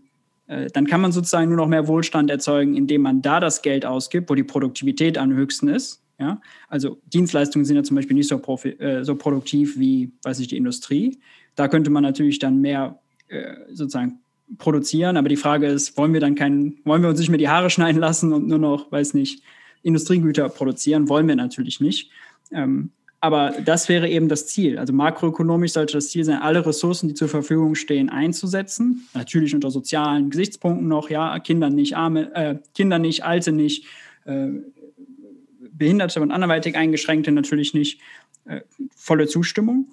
äh, 0.48 0.68
dann 0.74 0.88
kann 0.88 1.00
man 1.00 1.14
sozusagen 1.14 1.48
nur 1.48 1.58
noch 1.58 1.70
mehr 1.70 1.88
Wohlstand 1.88 2.30
erzeugen, 2.30 2.76
indem 2.76 3.02
man 3.02 3.22
da 3.22 3.40
das 3.40 3.62
Geld 3.62 3.86
ausgibt, 3.86 4.30
wo 4.30 4.36
die 4.36 4.44
Produktivität 4.44 5.18
am 5.18 5.32
höchsten 5.34 5.70
ist. 5.70 6.04
Ja? 6.20 6.42
Also 6.68 6.98
Dienstleistungen 7.06 7.64
sind 7.64 7.78
ja 7.78 7.84
zum 7.84 7.96
Beispiel 7.96 8.16
nicht 8.16 8.28
so, 8.28 8.40
profi, 8.40 8.70
äh, 8.72 9.06
so 9.06 9.16
produktiv 9.16 9.80
wie, 9.80 10.12
weiß 10.24 10.40
ich, 10.42 10.50
die 10.50 10.58
Industrie. 10.58 11.18
Da 11.56 11.70
könnte 11.70 11.90
man 11.92 12.04
natürlich 12.04 12.40
dann 12.40 12.60
mehr 12.60 13.00
äh, 13.30 13.54
sozusagen 13.72 14.20
produzieren. 14.58 15.18
Aber 15.18 15.30
die 15.30 15.38
Frage 15.38 15.68
ist, 15.68 15.98
wollen 15.98 16.14
wir 16.14 16.20
dann 16.20 16.36
keinen, 16.36 16.80
wollen 16.84 17.02
wir 17.02 17.10
uns 17.10 17.20
nicht 17.20 17.30
mehr 17.30 17.38
die 17.38 17.50
Haare 17.50 17.70
schneiden 17.70 18.00
lassen 18.00 18.34
und 18.34 18.48
nur 18.48 18.60
noch, 18.60 18.92
weiß 18.92 19.14
nicht, 19.14 19.44
Industriegüter 19.84 20.50
produzieren? 20.50 21.10
Wollen 21.10 21.28
wir 21.28 21.36
natürlich 21.36 21.80
nicht. 21.80 22.12
Ähm, 22.52 22.92
aber 23.20 23.56
das 23.66 23.90
wäre 23.90 24.08
eben 24.08 24.30
das 24.30 24.48
Ziel. 24.48 24.78
Also 24.78 24.94
makroökonomisch 24.94 25.74
sollte 25.74 25.94
das 25.94 26.10
Ziel 26.10 26.24
sein, 26.24 26.40
alle 26.40 26.66
Ressourcen, 26.66 27.08
die 27.08 27.16
zur 27.16 27.28
Verfügung 27.28 27.74
stehen, 27.74 28.10
einzusetzen. 28.10 29.08
Natürlich 29.14 29.56
unter 29.56 29.72
sozialen 29.72 30.30
Gesichtspunkten 30.30 30.88
noch, 30.88 31.10
ja, 31.10 31.40
Kinder 31.40 31.70
nicht, 31.70 31.98
Arme, 31.98 32.34
äh, 32.36 32.56
Kinder 32.76 33.00
nicht, 33.00 33.24
Alte 33.24 33.52
nicht, 33.52 33.86
äh, 34.26 34.50
Behinderte 35.72 36.22
und 36.22 36.32
anderweitig 36.32 36.76
Eingeschränkte 36.76 37.32
natürlich 37.32 37.74
nicht. 37.74 38.00
Äh, 38.46 38.62
volle 38.96 39.28
Zustimmung. 39.28 39.88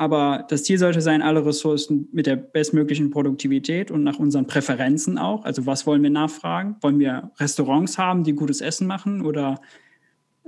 Aber 0.00 0.46
das 0.48 0.62
Ziel 0.62 0.78
sollte 0.78 1.02
sein, 1.02 1.20
alle 1.20 1.44
Ressourcen 1.44 2.08
mit 2.10 2.24
der 2.24 2.36
bestmöglichen 2.36 3.10
Produktivität 3.10 3.90
und 3.90 4.02
nach 4.02 4.18
unseren 4.18 4.46
Präferenzen 4.46 5.18
auch. 5.18 5.44
Also 5.44 5.66
was 5.66 5.86
wollen 5.86 6.02
wir 6.02 6.08
nachfragen? 6.08 6.76
Wollen 6.80 6.98
wir 6.98 7.30
Restaurants 7.38 7.98
haben, 7.98 8.24
die 8.24 8.32
gutes 8.32 8.62
Essen 8.62 8.86
machen 8.86 9.20
oder 9.20 9.60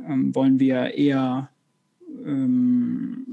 ähm, 0.09 0.35
wollen 0.35 0.59
wir 0.59 0.95
eher 0.95 1.51
ähm, 2.25 3.27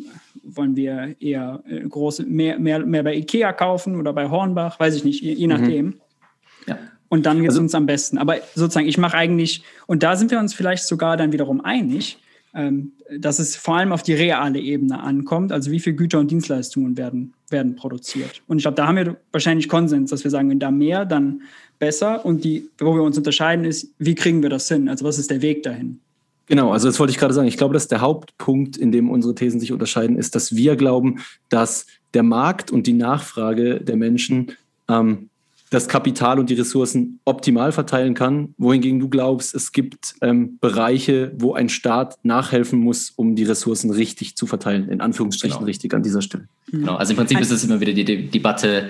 wollen 0.44 0.76
wir 0.76 1.16
eher 1.22 1.64
äh, 1.66 1.88
große 1.88 2.26
mehr, 2.26 2.60
mehr, 2.60 2.86
mehr 2.86 3.04
bei 3.04 3.16
Ikea 3.16 3.54
kaufen 3.54 3.96
oder 3.96 4.12
bei 4.12 4.30
Hornbach? 4.30 4.78
Weiß 4.78 4.96
ich 4.98 5.06
nicht, 5.06 5.22
je, 5.22 5.32
je 5.32 5.48
mhm. 5.48 5.54
nachdem. 5.54 5.86
Mhm. 5.86 6.02
Ja. 6.68 6.80
Und 7.08 7.28
dann 7.28 7.38
geht 7.38 7.52
es 7.52 7.56
also, 7.56 7.62
uns 7.62 7.76
am 7.76 7.86
besten. 7.86 8.18
Aber 8.18 8.36
sozusagen, 8.56 8.90
ich 8.90 8.98
mache 8.98 9.16
eigentlich, 9.16 9.64
und 9.88 10.04
da 10.04 10.18
sind 10.18 10.32
wir 10.32 10.40
uns 10.40 10.54
vielleicht 10.54 10.84
sogar 10.84 11.16
dann 11.16 11.32
wiederum 11.32 11.62
einig, 11.62 12.18
dass 12.52 13.40
es 13.40 13.56
vor 13.56 13.76
allem 13.76 13.92
auf 13.92 14.04
die 14.04 14.14
reale 14.14 14.60
Ebene 14.60 15.00
ankommt, 15.02 15.52
also 15.52 15.72
wie 15.72 15.80
viel 15.80 15.94
Güter 15.94 16.20
und 16.20 16.32
Dienstleistungen 16.32 16.98
werden, 16.98 17.34
werden 17.50 17.76
produziert. 17.76 18.42
Und 18.48 18.58
ich 18.58 18.64
glaube, 18.64 18.76
da 18.76 18.88
haben 18.88 18.96
wir 18.96 19.18
wahrscheinlich 19.32 19.70
Konsens, 19.70 20.10
dass 20.10 20.24
wir 20.24 20.32
sagen, 20.32 20.50
wenn 20.50 20.60
da 20.60 20.72
mehr, 20.72 21.06
dann 21.06 21.44
besser. 21.78 22.26
Und 22.26 22.44
die, 22.44 22.70
wo 22.80 22.96
wir 22.96 23.04
uns 23.04 23.18
unterscheiden, 23.18 23.66
ist, 23.66 23.94
wie 24.00 24.16
kriegen 24.16 24.42
wir 24.42 24.50
das 24.50 24.68
hin? 24.68 24.90
Also 24.90 25.06
was 25.06 25.20
ist 25.20 25.30
der 25.30 25.42
Weg 25.42 25.64
dahin? 25.64 26.00
Genau, 26.48 26.72
also 26.72 26.88
das 26.88 27.00
wollte 27.00 27.12
ich 27.12 27.20
gerade 27.20 27.34
sagen. 27.34 27.48
Ich 27.48 27.58
glaube, 27.58 27.76
dass 27.76 27.88
der 27.88 28.02
Hauptpunkt, 28.02 28.76
in 28.76 28.92
dem 28.92 29.12
unsere 29.12 29.36
Thesen 29.36 29.60
sich 29.60 29.72
unterscheiden, 29.72 30.18
ist, 30.18 30.34
dass 30.34 30.56
wir 30.56 30.76
glauben, 30.76 31.20
dass 31.50 31.86
der 32.16 32.24
Markt 32.24 32.72
und 32.72 32.88
die 32.88 32.94
Nachfrage 32.94 33.80
der 33.80 33.96
Menschen 33.96 34.54
ähm, 34.90 35.29
das 35.70 35.88
Kapital 35.88 36.40
und 36.40 36.50
die 36.50 36.56
Ressourcen 36.56 37.20
optimal 37.26 37.72
verteilen 37.72 38.16
kann, 38.16 38.56
wohingegen 38.58 39.00
du 39.00 39.08
glaubst, 39.08 39.54
es 39.54 39.72
gibt 39.72 40.16
ähm, 40.22 40.58
Bereiche, 40.60 41.32
wo 41.38 41.54
ein 41.54 41.70
Staat 41.70 42.18
nachhelfen 42.24 42.80
muss, 42.80 43.12
um 43.12 43.36
die 43.36 43.44
Ressourcen 43.44 43.92
richtig 43.92 44.36
zu 44.36 44.48
verteilen, 44.48 44.90
in 44.90 45.02
Anführungsstrichen 45.02 45.58
genau. 45.58 45.68
richtig 45.68 45.94
an 45.94 46.02
dieser 46.02 46.22
Stelle. 46.22 46.48
Genau, 46.72 46.96
also 46.96 47.14
im 47.14 47.18
Prinzip 47.18 47.40
ist 47.40 47.52
es 47.52 47.64
immer 47.64 47.80
wieder 47.80 47.94
die, 47.94 48.06
die 48.06 48.28
Debatte 48.28 48.90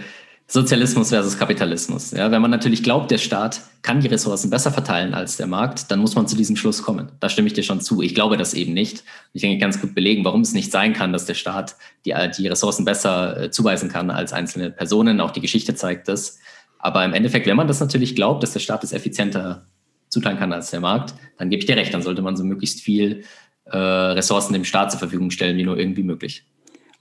Sozialismus 0.52 1.10
versus 1.10 1.38
Kapitalismus. 1.38 2.10
Ja, 2.10 2.32
wenn 2.32 2.42
man 2.42 2.50
natürlich 2.50 2.82
glaubt, 2.82 3.12
der 3.12 3.20
Staat 3.20 3.62
kann 3.84 4.02
die 4.02 4.08
Ressourcen 4.08 4.50
besser 4.50 4.72
verteilen 4.72 5.14
als 5.14 5.38
der 5.38 5.46
Markt, 5.46 5.92
dann 5.92 6.00
muss 6.00 6.16
man 6.16 6.28
zu 6.28 6.36
diesem 6.36 6.56
Schluss 6.56 6.82
kommen. 6.82 7.12
Da 7.20 7.30
stimme 7.30 7.48
ich 7.48 7.54
dir 7.54 7.62
schon 7.62 7.82
zu. 7.82 8.02
Ich 8.02 8.16
glaube 8.16 8.36
das 8.36 8.56
eben 8.56 8.74
nicht. 8.74 9.04
Ich 9.34 9.44
denke 9.44 9.60
ganz 9.60 9.80
gut 9.80 9.94
belegen, 9.94 10.26
warum 10.26 10.42
es 10.42 10.54
nicht 10.54 10.72
sein 10.72 10.94
kann, 10.94 11.14
dass 11.14 11.26
der 11.26 11.36
Staat 11.36 11.76
die, 12.04 12.16
die 12.36 12.48
Ressourcen 12.48 12.84
besser 12.84 13.44
äh, 13.44 13.52
zuweisen 13.52 13.90
kann 13.90 14.10
als 14.10 14.34
einzelne 14.34 14.72
Personen. 14.72 15.22
Auch 15.22 15.30
die 15.30 15.42
Geschichte 15.42 15.76
zeigt 15.76 16.08
das. 16.08 16.39
Aber 16.80 17.06
im 17.06 17.14
Endeffekt, 17.14 17.46
wenn 17.46 17.58
man 17.58 17.68
das 17.68 17.80
natürlich 17.80 18.16
glaubt, 18.16 18.42
dass 18.42 18.54
der 18.54 18.60
Staat 18.60 18.84
es 18.84 18.94
effizienter 18.94 19.68
zuteilen 20.10 20.40
kann 20.40 20.52
als 20.52 20.72
der 20.72 20.80
Markt, 20.80 21.14
dann 21.38 21.50
gebe 21.50 21.60
ich 21.60 21.66
dir 21.66 21.76
recht, 21.76 21.94
dann 21.94 22.02
sollte 22.02 22.22
man 22.22 22.36
so 22.36 22.44
möglichst 22.44 22.82
viel 22.82 23.24
äh, 23.66 23.78
Ressourcen 23.78 24.54
dem 24.54 24.66
Staat 24.66 24.92
zur 24.92 25.00
Verfügung 25.00 25.30
stellen, 25.30 25.58
wie 25.58 25.64
nur 25.64 25.78
irgendwie 25.78 26.04
möglich. 26.04 26.46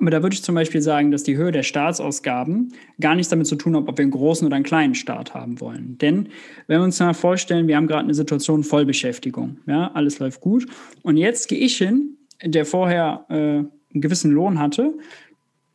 Aber 0.00 0.10
da 0.10 0.22
würde 0.22 0.34
ich 0.34 0.44
zum 0.44 0.54
Beispiel 0.54 0.80
sagen, 0.80 1.10
dass 1.10 1.24
die 1.24 1.36
Höhe 1.36 1.50
der 1.50 1.64
Staatsausgaben 1.64 2.72
gar 3.00 3.16
nichts 3.16 3.30
damit 3.30 3.48
zu 3.48 3.56
tun 3.56 3.74
hat, 3.74 3.88
ob 3.88 3.98
wir 3.98 4.04
einen 4.04 4.12
großen 4.12 4.46
oder 4.46 4.54
einen 4.54 4.64
kleinen 4.64 4.94
Staat 4.94 5.34
haben 5.34 5.60
wollen. 5.60 5.98
Denn 5.98 6.28
wenn 6.68 6.80
wir 6.80 6.84
uns 6.84 7.00
mal 7.00 7.14
vorstellen, 7.14 7.66
wir 7.66 7.76
haben 7.76 7.88
gerade 7.88 8.04
eine 8.04 8.14
Situation 8.14 8.62
Vollbeschäftigung, 8.62 9.58
ja, 9.66 9.90
alles 9.94 10.20
läuft 10.20 10.40
gut. 10.40 10.66
Und 11.02 11.16
jetzt 11.16 11.48
gehe 11.48 11.58
ich 11.58 11.78
hin, 11.78 12.16
der 12.44 12.64
vorher 12.64 13.24
äh, 13.28 13.34
einen 13.34 13.70
gewissen 13.92 14.30
Lohn 14.30 14.60
hatte, 14.60 14.94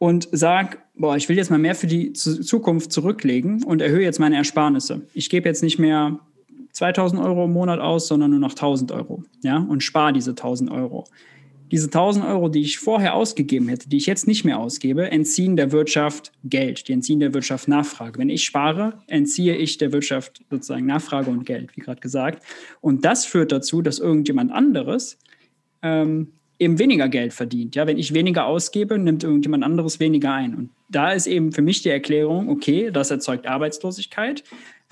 und 0.04 0.28
sage, 0.34 0.80
boah, 0.96 1.16
ich 1.16 1.30
will 1.30 1.38
jetzt 1.38 1.50
mal 1.50 1.58
mehr 1.58 1.76
für 1.76 1.88
die 1.88 2.12
Zukunft 2.12 2.92
zurücklegen 2.92 3.64
und 3.64 3.82
erhöhe 3.82 4.02
jetzt 4.02 4.20
meine 4.20 4.36
Ersparnisse. 4.36 5.04
Ich 5.14 5.30
gebe 5.30 5.48
jetzt 5.48 5.64
nicht 5.64 5.80
mehr 5.80 6.20
2000 6.74 7.22
Euro 7.22 7.46
im 7.46 7.54
Monat 7.54 7.80
aus, 7.80 8.10
sondern 8.10 8.32
nur 8.32 8.42
noch 8.42 8.52
1000 8.52 8.92
Euro, 8.92 9.24
ja, 9.44 9.60
und 9.60 9.82
spare 9.82 10.12
diese 10.12 10.32
1000 10.32 10.70
Euro 10.72 11.06
diese 11.72 11.88
1000 11.88 12.26
Euro, 12.26 12.50
die 12.50 12.62
ich 12.62 12.78
vorher 12.78 13.16
ausgegeben 13.16 13.68
hätte, 13.68 13.90
die 13.90 13.98
ich 13.98 14.06
jetzt 14.06 14.28
nicht 14.28 14.46
mehr 14.46 14.60
ausgebe, 14.60 15.10
entziehen 15.10 15.56
der 15.56 15.72
Wirtschaft 15.72 16.32
Geld, 16.44 16.88
die 16.88 16.94
entziehen 16.94 17.20
der 17.20 17.34
Wirtschaft 17.34 17.68
Nachfrage. 17.68 18.20
Wenn 18.20 18.30
ich 18.30 18.44
spare, 18.46 19.00
entziehe 19.08 19.56
ich 19.56 19.80
der 19.80 19.92
Wirtschaft 19.92 20.44
sozusagen 20.52 20.86
Nachfrage 20.86 21.32
und 21.32 21.48
Geld, 21.48 21.76
wie 21.76 21.82
gerade 21.82 22.00
gesagt. 22.00 22.44
Und 22.80 23.06
das 23.06 23.26
führt 23.26 23.52
dazu, 23.52 23.82
dass 23.82 23.98
irgendjemand 23.98 24.52
anderes 24.52 25.18
ähm, 25.82 26.34
eben 26.60 26.80
weniger 26.80 27.10
Geld 27.10 27.34
verdient. 27.34 27.76
Ja, 27.76 27.88
wenn 27.88 27.98
ich 27.98 28.14
weniger 28.14 28.46
ausgebe, 28.46 28.98
nimmt 28.98 29.24
irgendjemand 29.24 29.64
anderes 29.64 30.00
weniger 30.00 30.34
ein. 30.34 30.56
Und 30.56 30.70
da 30.90 31.12
ist 31.12 31.28
eben 31.28 31.52
für 31.52 31.62
mich 31.62 31.82
die 31.82 31.90
Erklärung, 31.90 32.50
okay, 32.50 32.92
das 32.92 33.12
erzeugt 33.12 33.48
Arbeitslosigkeit 33.48 34.44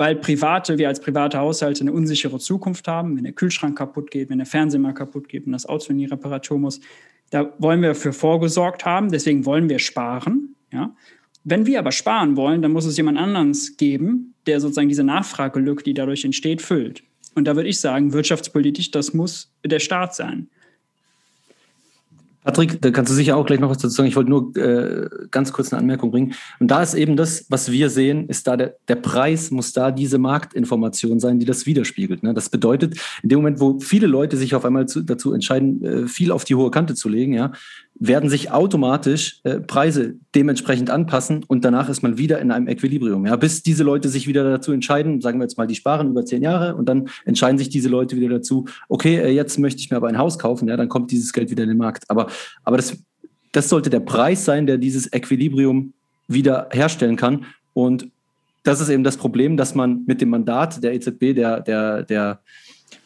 weil 0.02 0.16
Private, 0.16 0.80
wir 0.80 0.88
als 0.88 1.00
private 1.00 1.38
Haushalte 1.38 1.82
eine 1.82 1.92
unsichere 1.92 2.40
Zukunft 2.40 2.88
haben, 2.88 3.16
wenn 3.16 3.24
der 3.24 3.34
Kühlschrank 3.34 3.78
kaputt 3.78 4.10
geht, 4.10 4.32
wenn 4.32 4.40
der 4.40 4.48
Fernseher 4.48 4.80
mal 4.80 4.96
kaputt 4.96 5.30
geht 5.30 5.46
und 5.46 5.52
das 5.52 5.68
Auto 5.68 5.92
in 5.92 6.00
die 6.00 6.06
Reparatur 6.06 6.58
muss. 6.58 6.80
Da 7.30 7.54
wollen 7.60 7.84
wir 7.84 7.94
für 7.94 8.12
vorgesorgt 8.12 8.84
haben, 8.84 9.12
deswegen 9.12 9.46
wollen 9.46 9.70
wir 9.70 9.78
sparen. 9.78 10.56
Ja? 10.74 10.96
Wenn 11.44 11.68
wir 11.68 11.78
aber 11.78 11.92
sparen 11.92 12.36
wollen, 12.36 12.64
dann 12.64 12.72
muss 12.72 12.86
es 12.86 12.98
jemand 12.98 13.20
anderes 13.20 13.78
geben, 13.78 14.34
der 14.48 14.60
sozusagen 14.60 14.90
diese 14.90 15.04
Nachfragelücke, 15.04 15.84
die 15.84 15.94
dadurch 15.94 16.26
entsteht, 16.26 16.64
füllt. 16.64 17.04
Und 17.36 17.46
da 17.46 17.56
würde 17.56 17.70
ich 17.70 17.80
sagen, 17.80 18.12
wirtschaftspolitisch, 18.12 18.90
das 18.90 19.14
muss 19.14 19.54
der 19.64 19.80
Staat 19.80 20.16
sein. 20.16 20.50
Patrick, 22.44 22.82
da 22.82 22.90
kannst 22.90 23.12
du 23.12 23.16
sicher 23.16 23.38
auch 23.38 23.46
gleich 23.46 23.60
noch 23.60 23.70
was 23.70 23.78
dazu 23.78 23.90
sagen. 23.96 24.10
Ich 24.10 24.16
wollte 24.16 24.32
nur 24.32 24.56
äh, 24.58 25.08
ganz 25.30 25.54
kurz 25.54 25.72
eine 25.72 25.80
Anmerkung 25.80 26.10
bringen. 26.10 26.34
Und 26.60 26.72
da 26.72 26.82
ist 26.82 26.96
eben 26.96 27.16
das, 27.16 27.46
was 27.50 27.72
wir 27.72 27.90
sehen, 27.90 28.28
ist 28.30 28.48
da 28.48 28.58
der, 28.58 28.76
der 28.88 28.96
Preis 28.96 29.52
muss 29.52 29.74
da 29.74 29.92
diese 29.92 30.18
Marktinformation 30.18 31.20
sein, 31.20 31.40
die 31.40 31.46
das 31.46 31.66
widerspiegelt. 31.66 32.24
Ne? 32.24 32.34
Das 32.34 32.50
bedeutet, 32.50 33.00
in 33.22 33.30
dem 33.30 33.40
Moment, 33.40 33.60
wo 33.60 33.80
viele 33.80 34.08
Leute 34.08 34.38
sich 34.38 34.56
auf 34.56 34.66
einmal 34.66 34.88
zu, 34.88 35.02
dazu 35.02 35.34
entscheiden, 35.34 35.84
äh, 35.84 36.08
viel 36.08 36.32
auf 36.32 36.44
die 36.44 36.56
hohe 36.56 36.72
Kante 36.72 36.96
zu 36.96 37.10
legen, 37.10 37.34
ja, 37.34 37.52
werden 38.04 38.32
sich 38.32 38.50
automatisch 38.50 39.40
äh, 39.44 39.60
Preise 39.60 40.16
dementsprechend 40.34 40.90
anpassen 40.90 41.46
und 41.48 41.64
danach 41.64 41.88
ist 41.88 42.02
man 42.02 42.18
wieder 42.18 42.40
in 42.40 42.50
einem 42.50 42.68
Equilibrium. 42.68 43.28
Ja, 43.28 43.36
bis 43.36 43.62
diese 43.62 43.84
Leute 43.84 44.10
sich 44.10 44.28
wieder 44.28 44.44
dazu 44.44 44.72
entscheiden, 44.72 45.22
sagen 45.22 45.38
wir 45.38 45.44
jetzt 45.44 45.60
mal, 45.60 45.68
die 45.68 45.76
sparen 45.76 46.10
über 46.10 46.26
zehn 46.26 46.42
Jahre 46.42 46.76
und 46.76 46.90
dann 46.90 47.10
entscheiden 47.26 47.60
sich 47.60 47.70
diese 47.70 47.90
Leute 47.90 48.16
wieder 48.16 48.30
dazu, 48.30 48.66
okay, 48.90 49.18
äh, 49.18 49.30
jetzt 49.30 49.60
möchte 49.60 49.82
ich 49.82 49.92
mir 49.92 49.98
aber 49.98 50.08
ein 50.08 50.18
Haus 50.18 50.40
kaufen, 50.40 50.68
ja, 50.68 50.78
dann 50.78 50.90
kommt 50.90 51.12
dieses 51.12 51.32
Geld 51.32 51.52
wieder 51.52 51.62
in 51.62 51.70
den 51.70 51.78
Markt. 51.78 52.10
Aber, 52.10 52.26
aber 52.64 52.78
das, 52.78 52.98
das 53.52 53.70
sollte 53.70 53.92
der 53.92 54.00
Preis 54.00 54.46
sein, 54.46 54.66
der 54.66 54.80
dieses 54.80 55.14
Equilibrium 55.14 55.94
wieder 56.28 56.70
herstellen 56.72 57.18
kann. 57.18 57.46
Und 57.74 58.08
das 58.64 58.82
ist 58.82 58.90
eben 58.90 59.04
das 59.04 59.18
Problem, 59.18 59.58
dass 59.58 59.76
man 59.76 60.06
mit 60.08 60.22
dem 60.22 60.30
Mandat 60.30 60.84
der 60.84 60.96
EZB, 60.96 61.36
der, 61.36 61.60
der, 61.60 62.02
der 62.02 62.40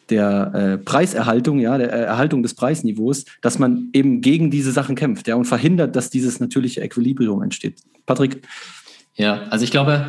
der 0.09 0.51
äh, 0.53 0.77
Preiserhaltung, 0.77 1.59
ja, 1.59 1.77
der 1.77 1.91
Erhaltung 1.91 2.43
des 2.43 2.53
Preisniveaus, 2.53 3.25
dass 3.41 3.59
man 3.59 3.89
eben 3.93 4.21
gegen 4.21 4.51
diese 4.51 4.71
Sachen 4.71 4.95
kämpft, 4.95 5.27
ja, 5.27 5.35
und 5.35 5.45
verhindert, 5.45 5.95
dass 5.95 6.09
dieses 6.09 6.39
natürliche 6.39 6.81
Equilibrium 6.81 7.41
entsteht. 7.41 7.79
Patrick? 8.05 8.41
Ja, 9.15 9.43
also 9.49 9.63
ich 9.63 9.71
glaube, 9.71 10.07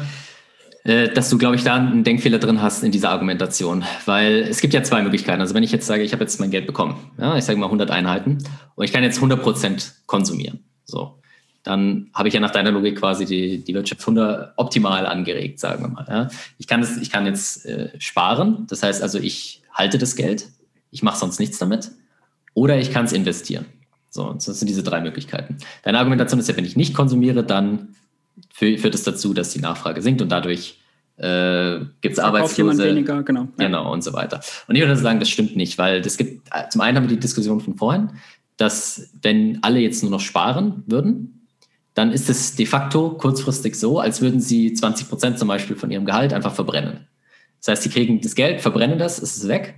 äh, 0.85 1.09
dass 1.09 1.31
du, 1.31 1.39
glaube 1.39 1.57
ich, 1.57 1.65
da 1.65 1.75
einen 1.75 2.05
Denkfehler 2.05 2.39
drin 2.39 2.63
hast 2.63 2.85
in 2.85 2.93
dieser 2.93 3.11
Argumentation, 3.11 3.85
weil 4.05 4.47
es 4.49 4.61
gibt 4.61 4.75
ja 4.75 4.83
zwei 4.83 5.03
Möglichkeiten. 5.03 5.41
Also 5.41 5.55
wenn 5.55 5.65
ich 5.65 5.73
jetzt 5.73 5.87
sage, 5.87 6.03
ich 6.03 6.13
habe 6.13 6.23
jetzt 6.23 6.39
mein 6.39 6.51
Geld 6.51 6.67
bekommen, 6.67 6.97
ja, 7.19 7.37
ich 7.37 7.45
sage 7.45 7.59
mal 7.59 7.67
100 7.67 7.91
Einheiten 7.91 8.39
und 8.75 8.85
ich 8.85 8.93
kann 8.93 9.03
jetzt 9.03 9.17
100 9.17 9.43
Prozent 9.43 9.95
konsumieren, 10.07 10.61
so, 10.85 11.19
dann 11.65 12.11
habe 12.15 12.29
ich 12.29 12.35
ja 12.35 12.41
nach 12.41 12.53
deiner 12.53 12.71
Logik 12.71 13.01
quasi 13.01 13.25
die, 13.25 13.65
die 13.65 13.75
Wirtschaft 13.75 14.03
100 14.03 14.53
optimal 14.57 15.07
angeregt, 15.07 15.59
sagen 15.59 15.83
wir 15.83 15.89
mal. 15.89 16.07
Ja. 16.09 16.29
Ich, 16.59 16.69
kann 16.69 16.81
das, 16.81 16.97
ich 16.97 17.11
kann 17.11 17.27
jetzt 17.27 17.67
äh, 17.67 17.91
sparen, 17.99 18.69
das 18.69 18.85
heißt 18.85 19.03
also, 19.03 19.19
ich 19.19 19.63
halte 19.77 19.99
das 19.99 20.17
Geld, 20.17 20.49
ich 20.91 21.03
mache 21.03 21.19
sonst 21.19 21.39
nichts 21.39 21.59
damit, 21.59 21.93
oder 22.55 22.79
ich 22.79 22.91
kann 22.91 23.05
es 23.05 23.13
investieren. 23.13 23.67
So, 24.11 24.33
das 24.33 24.47
sind 24.47 24.67
diese 24.67 24.83
drei 24.83 25.01
Möglichkeiten. 25.01 25.59
Deine 25.83 25.99
Argumentation 25.99 26.41
ist 26.41 26.49
ja, 26.49 26.57
wenn 26.57 26.65
ich 26.65 26.77
nicht 26.77 26.95
konsumiere, 26.95 27.45
dann 27.45 27.95
führt 28.53 28.95
es 28.95 29.03
dazu, 29.03 29.35
dass 29.35 29.51
die 29.51 29.61
Nachfrage 29.61 30.03
sinkt 30.03 30.23
und 30.23 30.31
dadurch 30.31 30.79
äh, 31.19 31.81
gibt 32.01 32.15
es 32.15 32.19
Arbeitslose. 32.19 32.85
Weniger, 32.85 33.23
genau. 33.23 33.49
Genau 33.57 33.93
und 33.93 34.03
so 34.03 34.13
weiter. 34.13 34.41
Und 34.69 34.75
ich 34.75 34.83
würde 34.83 34.97
sagen, 34.97 35.21
das 35.21 35.29
stimmt 35.29 35.57
nicht, 35.57 35.79
weil 35.79 36.01
das 36.01 36.17
gibt, 36.17 36.49
zum 36.71 36.81
einen 36.81 36.97
haben 36.97 37.05
wir 37.05 37.15
die 37.15 37.21
Diskussion 37.21 37.61
von 37.61 37.77
vorhin, 37.77 38.11
dass 38.57 39.11
wenn 39.23 39.63
alle 39.63 39.81
jetzt 39.81 40.03
nur 40.03 40.11
noch 40.11 40.21
sparen 40.21 40.83
würden, 40.87 41.47
dann 41.95 42.13
ist 42.13 42.29
es 42.29 42.57
de 42.57 42.67
facto 42.67 43.11
kurzfristig 43.11 43.75
so, 43.75 43.99
als 43.99 44.21
würden 44.21 44.41
sie 44.41 44.75
20 44.75 45.09
Prozent 45.09 45.39
zum 45.39 45.49
Beispiel 45.49 45.77
von 45.77 45.91
ihrem 45.91 46.05
Gehalt 46.05 46.35
einfach 46.35 46.55
verbrennen. 46.55 47.07
Das 47.61 47.69
heißt, 47.69 47.83
sie 47.83 47.91
kriegen 47.91 48.21
das 48.21 48.35
Geld, 48.35 48.61
verbrennen 48.61 48.99
das, 48.99 49.19
es 49.19 49.37
ist 49.37 49.49
weg. 49.49 49.75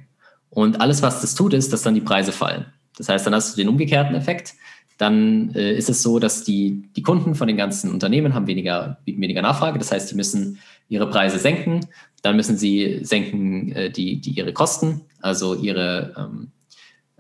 Und 0.51 0.81
alles, 0.81 1.03
was 1.03 1.21
das 1.21 1.35
tut, 1.35 1.55
ist, 1.55 1.73
dass 1.73 1.83
dann 1.83 1.95
die 1.95 2.01
Preise 2.01 2.33
fallen. 2.33 2.67
Das 2.97 3.09
heißt, 3.09 3.27
dann 3.27 3.35
hast 3.35 3.53
du 3.53 3.57
den 3.57 3.69
umgekehrten 3.69 4.15
Effekt. 4.15 4.55
Dann 4.99 5.55
äh, 5.55 5.75
ist 5.75 5.89
es 5.89 6.03
so, 6.03 6.19
dass 6.19 6.43
die, 6.43 6.91
die 6.97 7.03
Kunden 7.03 7.35
von 7.37 7.47
den 7.47 7.57
ganzen 7.57 7.93
Unternehmen 7.93 8.35
haben 8.35 8.49
weniger, 8.49 8.99
weniger 9.07 9.43
Nachfrage. 9.43 9.79
Das 9.79 9.93
heißt, 9.93 10.11
die 10.11 10.17
müssen 10.17 10.59
ihre 10.89 11.09
Preise 11.09 11.39
senken. 11.39 11.87
Dann 12.23 12.35
müssen 12.35 12.57
sie 12.57 13.01
senken 13.03 13.73
äh, 13.73 13.91
die, 13.91 14.21
die 14.21 14.33
ihre 14.33 14.53
Kosten, 14.53 15.03
also 15.21 15.55
ihre, 15.55 16.15
ähm, 16.19 16.51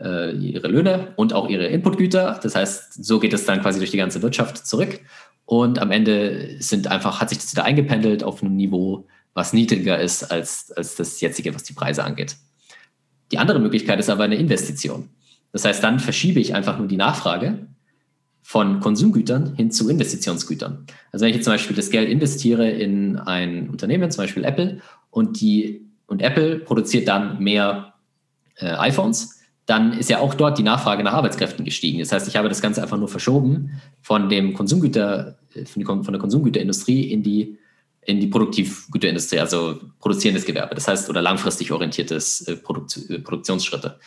äh, 0.01 0.33
ihre 0.33 0.67
Löhne 0.67 1.13
und 1.15 1.33
auch 1.33 1.49
ihre 1.49 1.67
Inputgüter. 1.67 2.41
Das 2.43 2.57
heißt, 2.57 3.05
so 3.05 3.21
geht 3.21 3.33
es 3.33 3.45
dann 3.45 3.63
quasi 3.63 3.79
durch 3.79 3.93
die 3.93 3.97
ganze 3.97 4.23
Wirtschaft 4.23 4.67
zurück. 4.67 5.01
Und 5.45 5.79
am 5.79 5.93
Ende 5.93 6.57
sind 6.59 6.89
einfach, 6.89 7.21
hat 7.21 7.29
sich 7.29 7.39
das 7.39 7.53
wieder 7.53 7.65
eingependelt 7.65 8.25
auf 8.25 8.43
einem 8.43 8.57
Niveau, 8.57 9.07
was 9.35 9.53
niedriger 9.53 10.01
ist 10.01 10.24
als, 10.24 10.72
als 10.72 10.97
das 10.97 11.20
jetzige, 11.20 11.55
was 11.55 11.62
die 11.62 11.72
Preise 11.72 12.05
angeht. 12.05 12.37
Die 13.31 13.39
andere 13.39 13.61
Möglichkeit 13.61 14.01
ist 14.01 14.11
aber 14.11 14.24
eine 14.24 14.37
Investition. 14.37 15.11
Das 15.53 15.64
heißt, 15.64 15.83
dann 15.83 16.01
verschiebe 16.01 16.41
ich 16.41 16.55
einfach 16.55 16.79
nur 16.79 16.89
die 16.89 16.97
Nachfrage 16.97 17.68
von 18.43 18.81
Konsumgütern 18.81 19.55
hin 19.55 19.70
zu 19.70 19.89
Investitionsgütern. 19.91 20.87
Also 21.12 21.22
wenn 21.22 21.31
ich 21.31 21.37
jetzt 21.37 21.45
zum 21.45 21.53
Beispiel 21.53 21.76
das 21.76 21.91
Geld 21.91 22.09
investiere 22.09 22.70
in 22.70 23.18
ein 23.18 23.68
Unternehmen, 23.68 24.11
zum 24.11 24.24
Beispiel 24.24 24.45
Apple, 24.45 24.81
und, 25.11 25.41
die, 25.41 25.87
und 26.07 26.22
Apple 26.22 26.59
produziert 26.61 27.09
dann 27.09 27.43
mehr 27.43 27.95
äh, 28.57 28.70
iPhones, 28.70 29.39
dann 29.66 29.93
ist 29.93 30.09
ja 30.09 30.20
auch 30.20 30.33
dort 30.33 30.57
die 30.57 30.62
Nachfrage 30.62 31.05
nach 31.05 31.12
Arbeitskräften 31.12 31.64
gestiegen. 31.64 31.99
Das 31.99 32.11
heißt, 32.11 32.26
ich 32.26 32.37
habe 32.37 32.49
das 32.49 32.62
Ganze 32.62 32.83
einfach 32.83 32.97
nur 32.97 33.09
verschoben 33.09 33.83
von 34.01 34.31
dem 34.31 34.55
Konsumgüter, 34.55 35.39
äh, 35.55 35.66
von 35.66 35.85
der 35.85 36.18
Konsumgüterindustrie 36.18 37.11
in 37.11 37.22
die 37.22 37.59
in 38.09 38.21
die 38.21 38.27
Produktivgüterindustrie, 38.27 39.39
also 39.39 39.79
produzierendes 40.01 40.47
Gewerbe, 40.47 40.75
das 40.75 40.89
heißt, 40.89 41.11
oder 41.11 41.21
langfristig 41.21 41.71
orientiertes 41.73 42.41
äh, 42.49 42.53
äh, 42.53 42.57
Produktionsschritte. 42.57 44.01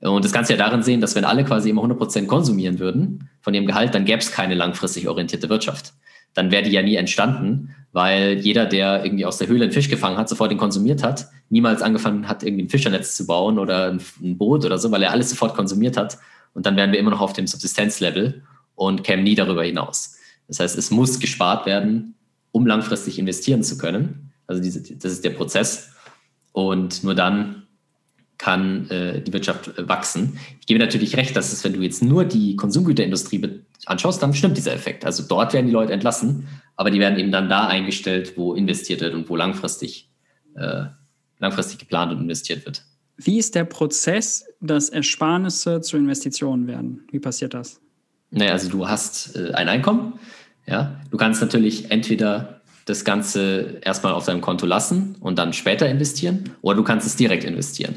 Und 0.00 0.24
das 0.24 0.30
du 0.48 0.54
ja 0.54 0.56
darin 0.56 0.84
sehen, 0.84 1.00
dass 1.00 1.16
wenn 1.16 1.24
alle 1.24 1.44
quasi 1.44 1.70
immer 1.70 1.82
100% 1.82 2.26
konsumieren 2.26 2.78
würden 2.78 3.28
von 3.40 3.52
ihrem 3.54 3.66
Gehalt, 3.66 3.96
dann 3.96 4.04
gäbe 4.04 4.20
es 4.20 4.30
keine 4.30 4.54
langfristig 4.54 5.08
orientierte 5.08 5.48
Wirtschaft. 5.48 5.92
Dann 6.34 6.52
wäre 6.52 6.62
die 6.62 6.70
ja 6.70 6.82
nie 6.82 6.94
entstanden, 6.94 7.74
weil 7.90 8.38
jeder, 8.38 8.64
der 8.64 9.04
irgendwie 9.04 9.26
aus 9.26 9.38
der 9.38 9.48
Höhle 9.48 9.64
einen 9.64 9.72
Fisch 9.72 9.88
gefangen 9.88 10.18
hat, 10.18 10.28
sofort 10.28 10.52
den 10.52 10.58
konsumiert 10.58 11.02
hat, 11.02 11.26
niemals 11.48 11.82
angefangen 11.82 12.28
hat, 12.28 12.44
irgendwie 12.44 12.66
ein 12.66 12.68
Fischernetz 12.68 13.16
zu 13.16 13.26
bauen 13.26 13.58
oder 13.58 13.90
ein 13.90 14.38
Boot 14.38 14.64
oder 14.64 14.78
so, 14.78 14.92
weil 14.92 15.02
er 15.02 15.10
alles 15.10 15.30
sofort 15.30 15.56
konsumiert 15.56 15.96
hat. 15.96 16.18
Und 16.54 16.64
dann 16.64 16.76
wären 16.76 16.92
wir 16.92 17.00
immer 17.00 17.10
noch 17.10 17.20
auf 17.20 17.32
dem 17.32 17.48
Subsistenzlevel 17.48 18.44
und 18.76 19.02
kämen 19.02 19.24
nie 19.24 19.34
darüber 19.34 19.64
hinaus. 19.64 20.16
Das 20.46 20.60
heißt, 20.60 20.78
es 20.78 20.92
muss 20.92 21.18
gespart 21.18 21.66
werden, 21.66 22.14
um 22.52 22.66
langfristig 22.66 23.18
investieren 23.18 23.62
zu 23.62 23.78
können. 23.78 24.32
Also 24.46 24.62
diese, 24.62 24.82
das 24.96 25.12
ist 25.12 25.24
der 25.24 25.30
Prozess. 25.30 25.90
Und 26.52 27.04
nur 27.04 27.14
dann 27.14 27.68
kann 28.38 28.88
äh, 28.90 29.20
die 29.20 29.32
Wirtschaft 29.32 29.76
äh, 29.78 29.88
wachsen. 29.88 30.38
Ich 30.60 30.66
gebe 30.66 30.78
natürlich 30.78 31.16
recht, 31.16 31.36
dass 31.36 31.52
es, 31.52 31.64
wenn 31.64 31.72
du 31.72 31.80
jetzt 31.80 32.02
nur 32.02 32.24
die 32.24 32.56
Konsumgüterindustrie 32.56 33.62
anschaust, 33.86 34.22
dann 34.22 34.32
stimmt 34.32 34.56
dieser 34.56 34.72
Effekt. 34.72 35.04
Also 35.04 35.24
dort 35.28 35.52
werden 35.52 35.66
die 35.66 35.72
Leute 35.72 35.92
entlassen, 35.92 36.46
aber 36.76 36.90
die 36.90 37.00
werden 37.00 37.18
eben 37.18 37.32
dann 37.32 37.48
da 37.48 37.66
eingestellt, 37.66 38.34
wo 38.36 38.54
investiert 38.54 39.00
wird 39.00 39.14
und 39.14 39.28
wo 39.28 39.36
langfristig, 39.36 40.08
äh, 40.54 40.84
langfristig 41.38 41.78
geplant 41.78 42.12
und 42.12 42.20
investiert 42.20 42.64
wird. 42.64 42.84
Wie 43.16 43.38
ist 43.38 43.56
der 43.56 43.64
Prozess, 43.64 44.46
dass 44.60 44.88
Ersparnisse 44.90 45.80
zu 45.80 45.96
Investitionen 45.96 46.68
werden? 46.68 47.06
Wie 47.10 47.18
passiert 47.18 47.52
das? 47.54 47.80
Naja, 48.30 48.52
also 48.52 48.68
du 48.68 48.88
hast 48.88 49.34
äh, 49.34 49.52
ein 49.54 49.68
Einkommen, 49.68 50.20
ja, 50.68 51.00
du 51.10 51.16
kannst 51.16 51.40
natürlich 51.40 51.90
entweder 51.90 52.60
das 52.84 53.04
Ganze 53.04 53.78
erstmal 53.82 54.12
auf 54.12 54.24
deinem 54.24 54.40
Konto 54.40 54.66
lassen 54.66 55.16
und 55.20 55.38
dann 55.38 55.52
später 55.52 55.88
investieren 55.88 56.50
oder 56.62 56.76
du 56.76 56.84
kannst 56.84 57.06
es 57.06 57.16
direkt 57.16 57.44
investieren. 57.44 57.96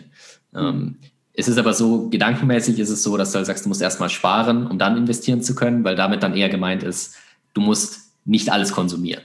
Mhm. 0.53 0.97
es 1.34 1.47
ist 1.47 1.57
aber 1.57 1.74
so, 1.74 2.09
gedankenmäßig 2.09 2.78
ist 2.78 2.89
es 2.89 3.03
so, 3.03 3.15
dass 3.15 3.32
du 3.32 3.38
halt 3.38 3.47
sagst, 3.47 3.63
du 3.63 3.69
musst 3.69 3.82
erstmal 3.82 4.09
sparen, 4.09 4.67
um 4.67 4.78
dann 4.78 4.97
investieren 4.97 5.41
zu 5.41 5.55
können, 5.55 5.86
weil 5.86 5.95
damit 5.95 6.24
dann 6.24 6.36
eher 6.36 6.49
gemeint 6.49 6.84
ist, 6.84 7.15
du 7.53 7.61
musst 7.61 8.11
nicht 8.26 8.51
alles 8.51 8.74
konsumieren. 8.74 9.24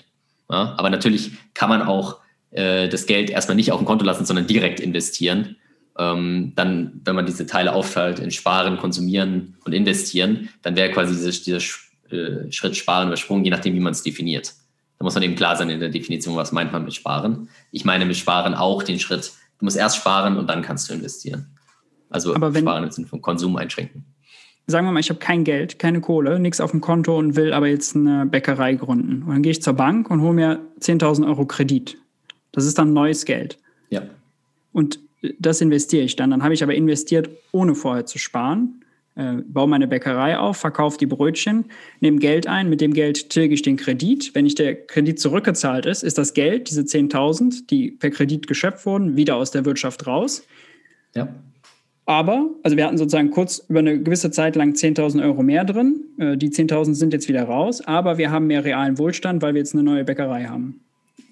Ja? 0.49 0.74
Aber 0.78 0.88
natürlich 0.88 1.32
kann 1.53 1.68
man 1.68 1.82
auch 1.82 2.18
äh, 2.53 2.88
das 2.88 3.07
Geld 3.07 3.28
erstmal 3.28 3.57
nicht 3.57 3.72
auf 3.72 3.80
dem 3.80 3.86
Konto 3.86 4.05
lassen, 4.05 4.24
sondern 4.24 4.47
direkt 4.47 4.78
investieren. 4.78 5.57
Ähm, 5.99 6.53
dann, 6.55 7.01
wenn 7.05 7.16
man 7.16 7.26
diese 7.26 7.47
Teile 7.47 7.72
aufteilt 7.72 8.20
in 8.20 8.30
Sparen, 8.30 8.76
Konsumieren 8.78 9.57
und 9.64 9.72
Investieren, 9.72 10.49
dann 10.62 10.76
wäre 10.76 10.92
quasi 10.92 11.14
dieser, 11.14 11.30
dieser 11.30 11.61
äh, 12.12 12.50
Schritt 12.52 12.76
Sparen 12.76 13.09
übersprungen, 13.09 13.44
je 13.44 13.50
nachdem, 13.50 13.74
wie 13.74 13.80
man 13.80 13.92
es 13.92 14.02
definiert. 14.02 14.54
Da 14.98 15.04
muss 15.04 15.14
man 15.14 15.22
eben 15.22 15.36
klar 15.36 15.57
sein 15.57 15.70
in 15.70 15.80
der 15.80 15.90
Definition, 15.90 16.36
was 16.36 16.52
meint 16.52 16.72
man 16.72 16.84
mit 16.84 16.94
Sparen. 16.94 17.48
Ich 17.70 17.84
meine 17.84 18.07
mit 18.07 18.16
Sparen 18.16 18.54
auch 18.54 18.82
den 18.82 18.98
Schritt, 18.98 19.32
du 19.59 19.64
musst 19.64 19.76
erst 19.76 19.96
sparen 19.96 20.38
und 20.38 20.48
dann 20.48 20.62
kannst 20.62 20.88
du 20.88 20.94
investieren. 20.94 21.46
Also 22.09 22.34
Aber 22.34 22.54
wenn, 22.54 22.62
Sparen 22.62 22.84
im 22.84 22.90
Sinne 22.90 23.07
von 23.07 23.20
Konsum 23.20 23.57
einschränken. 23.57 24.04
Sagen 24.66 24.86
wir 24.86 24.92
mal, 24.92 25.00
ich 25.00 25.11
habe 25.11 25.20
kein 25.20 25.44
Geld, 25.44 25.78
keine 25.78 26.00
Kohle, 26.00 26.40
nichts 26.40 26.61
auf 26.61 26.70
dem 26.70 26.80
Konto 26.80 27.16
und 27.16 27.36
will 27.36 27.52
aber 27.52 27.68
jetzt 27.68 27.94
eine 27.94 28.26
Bäckerei 28.26 28.74
gründen. 28.74 29.22
Und 29.22 29.28
dann 29.28 29.42
gehe 29.42 29.52
ich 29.52 29.62
zur 29.62 29.74
Bank 29.74 30.11
und 30.11 30.22
hole 30.22 30.32
mir 30.32 30.61
10.000 30.80 31.26
Euro 31.26 31.46
Kredit. 31.46 31.98
Das 32.52 32.64
ist 32.64 32.78
dann 32.78 32.92
neues 32.92 33.24
Geld. 33.24 33.59
Ja. 33.90 34.02
Und 34.72 34.98
das 35.38 35.61
investiere 35.61 36.04
ich 36.04 36.16
dann. 36.16 36.30
Dann 36.30 36.42
habe 36.42 36.54
ich 36.54 36.62
aber 36.62 36.74
investiert, 36.74 37.28
ohne 37.52 37.74
vorher 37.74 38.07
zu 38.07 38.18
sparen 38.18 38.82
äh, 39.16 39.36
baue 39.46 39.66
meine 39.66 39.88
Bäckerei 39.88 40.38
auf, 40.38 40.58
verkaufe 40.58 40.98
die 40.98 41.06
Brötchen, 41.06 41.64
nehme 42.00 42.18
Geld 42.18 42.46
ein, 42.46 42.68
mit 42.68 42.80
dem 42.80 42.92
Geld 42.92 43.30
tilge 43.30 43.54
ich 43.54 43.62
den 43.62 43.76
Kredit. 43.76 44.34
Wenn 44.34 44.44
nicht 44.44 44.58
der 44.58 44.74
Kredit 44.86 45.18
zurückgezahlt 45.18 45.86
ist, 45.86 46.02
ist 46.02 46.18
das 46.18 46.34
Geld, 46.34 46.70
diese 46.70 46.82
10.000, 46.82 47.66
die 47.68 47.92
per 47.92 48.10
Kredit 48.10 48.46
geschöpft 48.46 48.84
wurden, 48.86 49.16
wieder 49.16 49.36
aus 49.36 49.50
der 49.50 49.64
Wirtschaft 49.64 50.06
raus. 50.06 50.46
Ja. 51.14 51.28
Aber, 52.04 52.50
also 52.62 52.76
wir 52.76 52.86
hatten 52.86 52.98
sozusagen 52.98 53.30
kurz 53.30 53.64
über 53.68 53.80
eine 53.80 54.00
gewisse 54.00 54.30
Zeit 54.30 54.54
lang 54.54 54.72
10.000 54.72 55.24
Euro 55.24 55.42
mehr 55.42 55.64
drin. 55.64 56.04
Äh, 56.18 56.36
die 56.36 56.50
10.000 56.50 56.94
sind 56.94 57.12
jetzt 57.12 57.28
wieder 57.28 57.44
raus, 57.44 57.80
aber 57.80 58.18
wir 58.18 58.30
haben 58.30 58.46
mehr 58.46 58.64
realen 58.64 58.98
Wohlstand, 58.98 59.42
weil 59.42 59.54
wir 59.54 59.60
jetzt 59.60 59.74
eine 59.74 59.82
neue 59.82 60.04
Bäckerei 60.04 60.44
haben. 60.44 60.80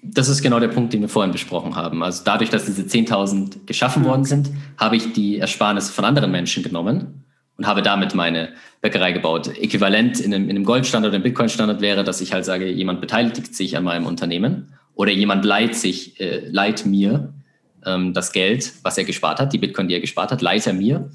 Das 0.01 0.27
ist 0.27 0.41
genau 0.41 0.59
der 0.59 0.67
Punkt, 0.67 0.91
den 0.93 1.01
wir 1.01 1.09
vorhin 1.09 1.31
besprochen 1.31 1.75
haben. 1.75 2.03
Also 2.03 2.23
dadurch, 2.25 2.49
dass 2.49 2.65
diese 2.65 2.81
10.000 2.81 3.65
geschaffen 3.65 4.01
okay. 4.01 4.09
worden 4.09 4.25
sind, 4.25 4.51
habe 4.77 4.95
ich 4.95 5.13
die 5.13 5.37
Ersparnisse 5.37 5.91
von 5.91 6.03
anderen 6.03 6.31
Menschen 6.31 6.61
genommen 6.61 7.24
und 7.57 7.67
habe 7.67 7.81
damit 7.81 8.15
meine 8.15 8.49
Bäckerei 8.81 9.11
gebaut. 9.11 9.47
Äquivalent 9.57 10.19
in 10.19 10.33
einem, 10.33 10.45
in 10.45 10.55
einem 10.55 10.65
Goldstandard 10.65 11.11
oder 11.11 11.15
einem 11.15 11.23
Bitcoin-Standard 11.23 11.81
wäre, 11.81 12.03
dass 12.03 12.21
ich 12.21 12.33
halt 12.33 12.45
sage, 12.45 12.69
jemand 12.69 13.01
beteiligt 13.01 13.55
sich 13.55 13.77
an 13.77 13.83
meinem 13.83 14.05
Unternehmen 14.05 14.73
oder 14.93 15.11
jemand 15.11 15.45
leiht 15.45 15.75
sich, 15.75 16.19
äh, 16.19 16.47
leiht 16.49 16.85
mir 16.85 17.33
ähm, 17.85 18.13
das 18.13 18.31
Geld, 18.31 18.73
was 18.83 18.97
er 18.97 19.05
gespart 19.05 19.39
hat, 19.39 19.53
die 19.53 19.57
Bitcoin, 19.57 19.87
die 19.87 19.93
er 19.93 20.01
gespart 20.01 20.31
hat, 20.31 20.41
leiht 20.41 20.67
er 20.67 20.73
mir, 20.73 21.09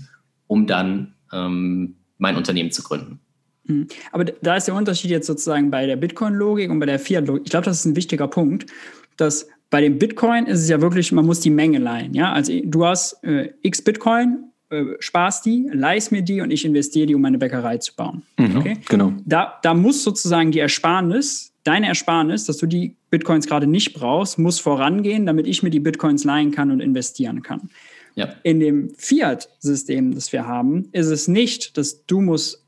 um 0.47 0.66
dann 0.66 1.14
ähm, 1.32 1.97
mein 2.18 2.36
Unternehmen 2.36 2.70
zu 2.70 2.82
gründen. 2.82 3.20
Hm. 3.66 3.88
Aber 4.12 4.24
da 4.24 4.57
ist 4.57 4.66
der 4.66 4.74
Unterschied 4.74 5.11
jetzt 5.11 5.26
sozusagen 5.26 5.70
bei 5.70 5.86
der 5.86 5.97
Bitcoin-Logik 5.97 6.70
und 6.70 6.80
bei 6.80 6.86
der 6.86 6.99
Fiat-Logik. 6.99 7.43
Ich 7.45 7.51
glaube, 7.51 7.64
das 7.64 7.80
ist 7.80 7.84
ein 7.84 7.97
wichtiger 7.97 8.28
Punkt, 8.28 8.66
dass 9.16 9.49
bei 9.68 9.80
dem 9.80 9.99
Bitcoin 9.99 10.47
ist 10.47 10.61
es 10.61 10.68
ja 10.68 10.80
wirklich, 10.80 11.12
man 11.12 11.26
muss 11.26 11.41
die 11.41 11.51
Menge 11.51 11.78
leihen. 11.78 12.14
Ja? 12.14 12.32
Also 12.32 12.53
du 12.64 12.84
hast 12.84 13.22
äh, 13.22 13.53
x 13.62 13.82
Bitcoin 13.82 14.49
sparst 15.00 15.46
die, 15.46 15.68
leihst 15.72 16.12
mir 16.12 16.22
die 16.22 16.40
und 16.40 16.50
ich 16.50 16.64
investiere 16.64 17.06
die, 17.06 17.14
um 17.14 17.22
meine 17.22 17.38
Bäckerei 17.38 17.78
zu 17.78 17.94
bauen. 17.94 18.22
Mhm, 18.38 18.56
okay? 18.56 18.76
Genau. 18.88 19.12
Da, 19.24 19.58
da 19.62 19.74
muss 19.74 20.04
sozusagen 20.04 20.52
die 20.52 20.60
Ersparnis, 20.60 21.52
deine 21.64 21.88
Ersparnis, 21.88 22.44
dass 22.44 22.58
du 22.58 22.66
die 22.66 22.94
Bitcoins 23.10 23.46
gerade 23.46 23.66
nicht 23.66 23.94
brauchst, 23.94 24.38
muss 24.38 24.60
vorangehen, 24.60 25.26
damit 25.26 25.46
ich 25.46 25.62
mir 25.62 25.70
die 25.70 25.80
Bitcoins 25.80 26.24
leihen 26.24 26.52
kann 26.52 26.70
und 26.70 26.80
investieren 26.80 27.42
kann. 27.42 27.70
Ja. 28.14 28.34
In 28.42 28.60
dem 28.60 28.90
Fiat-System, 28.96 30.14
das 30.14 30.32
wir 30.32 30.46
haben, 30.46 30.88
ist 30.92 31.08
es 31.08 31.28
nicht, 31.28 31.76
dass 31.76 32.06
du 32.06 32.20
musst 32.20 32.64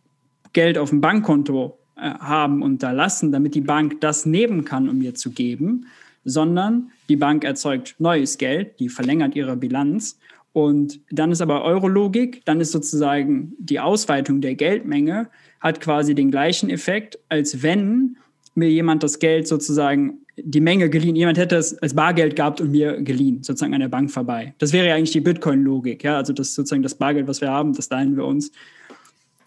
Geld 0.52 0.78
auf 0.78 0.90
dem 0.90 1.00
Bankkonto 1.00 1.78
äh, 1.96 2.00
haben 2.00 2.62
und 2.62 2.82
da 2.82 2.90
lassen, 2.90 3.32
damit 3.32 3.54
die 3.54 3.60
Bank 3.60 4.00
das 4.00 4.26
nehmen 4.26 4.64
kann, 4.64 4.88
um 4.88 4.98
mir 4.98 5.14
zu 5.14 5.30
geben, 5.30 5.86
sondern 6.24 6.90
die 7.08 7.16
Bank 7.16 7.44
erzeugt 7.44 7.96
neues 7.98 8.38
Geld, 8.38 8.78
die 8.78 8.88
verlängert 8.88 9.34
ihre 9.34 9.56
Bilanz 9.56 10.18
und 10.52 11.00
dann 11.10 11.32
ist 11.32 11.40
aber 11.40 11.64
Eurologik, 11.64 12.44
dann 12.44 12.60
ist 12.60 12.72
sozusagen 12.72 13.54
die 13.58 13.80
Ausweitung 13.80 14.40
der 14.40 14.54
Geldmenge 14.54 15.28
hat 15.60 15.80
quasi 15.80 16.14
den 16.14 16.30
gleichen 16.30 16.68
Effekt, 16.70 17.18
als 17.28 17.62
wenn 17.62 18.16
mir 18.54 18.68
jemand 18.68 19.02
das 19.02 19.18
Geld 19.18 19.48
sozusagen 19.48 20.18
die 20.36 20.60
Menge 20.60 20.90
geliehen, 20.90 21.14
jemand 21.14 21.38
hätte 21.38 21.56
es 21.56 21.76
als 21.78 21.94
Bargeld 21.94 22.36
gehabt 22.36 22.60
und 22.60 22.70
mir 22.70 23.00
geliehen, 23.02 23.42
sozusagen 23.42 23.74
an 23.74 23.80
der 23.80 23.88
Bank 23.88 24.10
vorbei. 24.10 24.54
Das 24.58 24.72
wäre 24.72 24.88
ja 24.88 24.94
eigentlich 24.94 25.12
die 25.12 25.20
Bitcoin-Logik, 25.20 26.04
ja, 26.04 26.16
also 26.16 26.32
das 26.32 26.54
sozusagen 26.54 26.82
das 26.82 26.94
Bargeld, 26.94 27.28
was 27.28 27.40
wir 27.40 27.50
haben, 27.50 27.72
das 27.74 27.88
leihen 27.90 28.16
wir 28.16 28.24
uns. 28.24 28.50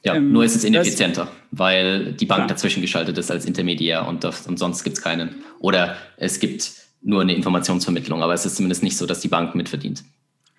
Ja, 0.04 0.16
ähm, 0.16 0.32
nur 0.32 0.46
ist 0.46 0.56
es 0.56 0.64
ineffizienter, 0.64 1.28
weil 1.52 2.14
die 2.14 2.28
Bank 2.28 2.42
ja. 2.42 2.48
dazwischen 2.48 2.82
geschaltet 2.82 3.18
ist 3.18 3.32
als 3.32 3.46
Intermediär 3.46 4.08
und, 4.08 4.24
das, 4.24 4.46
und 4.48 4.58
sonst 4.58 4.84
gibt 4.84 4.98
es 4.98 5.04
keinen. 5.04 5.36
Oder 5.60 5.98
es 6.18 6.40
gibt 6.40 6.72
nur 7.02 7.22
eine 7.22 7.36
Informationsvermittlung, 7.36 8.22
aber 8.22 8.34
es 8.34 8.46
ist 8.46 8.56
zumindest 8.56 8.84
nicht 8.84 8.98
so, 8.98 9.08
dass 9.08 9.20
die 9.20 9.28
Bank 9.28 9.56
mitverdient. 9.56 10.04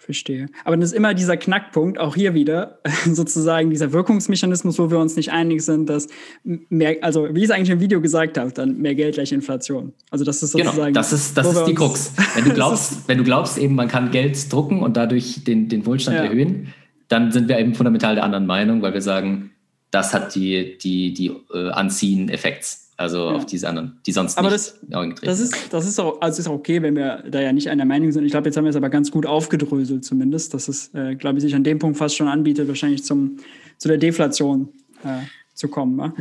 Verstehe. 0.07 0.47
Aber 0.65 0.77
das 0.77 0.93
ist 0.93 0.97
immer 0.97 1.15
dieser 1.15 1.37
Knackpunkt, 1.37 1.99
auch 1.99 2.15
hier 2.15 2.33
wieder, 2.33 2.79
sozusagen 3.13 3.71
dieser 3.71 3.93
Wirkungsmechanismus, 3.93 4.79
wo 4.79 4.89
wir 4.89 5.01
uns 5.01 5.17
nicht 5.17 5.33
einig 5.33 5.63
sind, 5.63 5.89
dass 5.91 6.07
mehr, 6.45 6.99
also 7.03 7.35
wie 7.35 7.41
ich 7.41 7.47
es 7.47 7.51
eigentlich 7.51 7.71
im 7.71 7.81
Video 7.81 8.01
gesagt 8.01 8.39
habe, 8.39 8.53
dann 8.53 8.79
mehr 8.79 8.95
Geld 8.95 9.17
gleich 9.17 9.33
Inflation. 9.33 9.93
Also 10.11 10.25
das 10.25 10.45
ist 10.45 10.53
genau, 10.53 10.67
sozusagen. 10.67 10.93
Genau, 10.93 11.01
das 11.01 11.13
ist, 11.13 11.37
das 11.37 11.53
ist 11.53 11.65
die 11.65 11.75
Krux. 11.75 12.13
Wenn 12.37 12.45
du 12.45 12.55
glaubst, 12.55 13.09
wenn 13.09 13.19
du 13.19 13.25
glaubst 13.25 13.59
eben, 13.59 13.75
man 13.75 13.89
kann 13.89 14.13
Geld 14.13 14.53
drucken 14.53 14.81
und 14.81 14.97
dadurch 14.97 15.43
den, 15.43 15.69
den 15.69 15.85
Wohlstand 15.87 16.19
ja. 16.19 16.25
erhöhen, 16.25 16.73
dann 17.09 17.33
sind 17.33 17.49
wir 17.49 17.59
eben 17.59 17.75
fundamental 17.75 18.15
der 18.15 18.23
anderen 18.23 18.47
Meinung, 18.47 18.83
weil 18.83 18.95
wir 18.95 19.03
sagen, 19.03 19.51
das 19.91 20.15
hat 20.15 20.37
die, 20.37 20.79
die, 20.79 21.15
die 21.15 21.33
äh, 21.53 21.71
Anziehen-Effekts. 21.71 22.86
Also 22.99 23.29
ja. 23.29 23.37
auf 23.37 23.45
diese 23.45 23.69
anderen, 23.69 23.99
die 24.07 24.13
sonst 24.13 24.39
aber 24.39 24.51
nicht 24.51 24.59
das, 24.89 25.21
das 25.21 25.41
ist, 25.41 25.73
das 25.73 25.87
ist 25.87 26.01
auch, 26.01 26.21
also 26.23 26.41
ist 26.41 26.49
auch 26.49 26.55
okay, 26.55 26.81
wenn 26.81 26.97
wir 26.97 27.25
da 27.29 27.43
ja 27.43 27.53
nicht 27.53 27.69
einer 27.69 27.85
Meinung 27.85 28.11
sind. 28.11 28.25
Ich 28.25 28.31
glaube, 28.31 28.49
jetzt 28.49 28.57
haben 28.57 28.65
wir 28.65 28.71
es 28.71 28.77
aber 28.77 28.89
ganz 28.89 29.11
gut 29.11 29.27
aufgedröselt 29.27 30.03
zumindest, 30.05 30.55
dass 30.55 30.69
es, 30.69 30.95
äh, 30.95 31.15
glaube 31.15 31.37
ich, 31.37 31.43
sich 31.43 31.55
an 31.55 31.63
dem 31.63 31.79
Punkt 31.79 31.99
fast 31.99 32.17
schon 32.17 32.29
anbietet, 32.29 32.69
wahrscheinlich 32.69 33.05
zum, 33.05 33.37
zu 33.77 33.89
der 33.89 33.99
Deflation 33.99 34.71
äh, 35.05 35.27
zu 35.53 35.69
kommen. 35.69 35.99
Wa? 35.99 36.15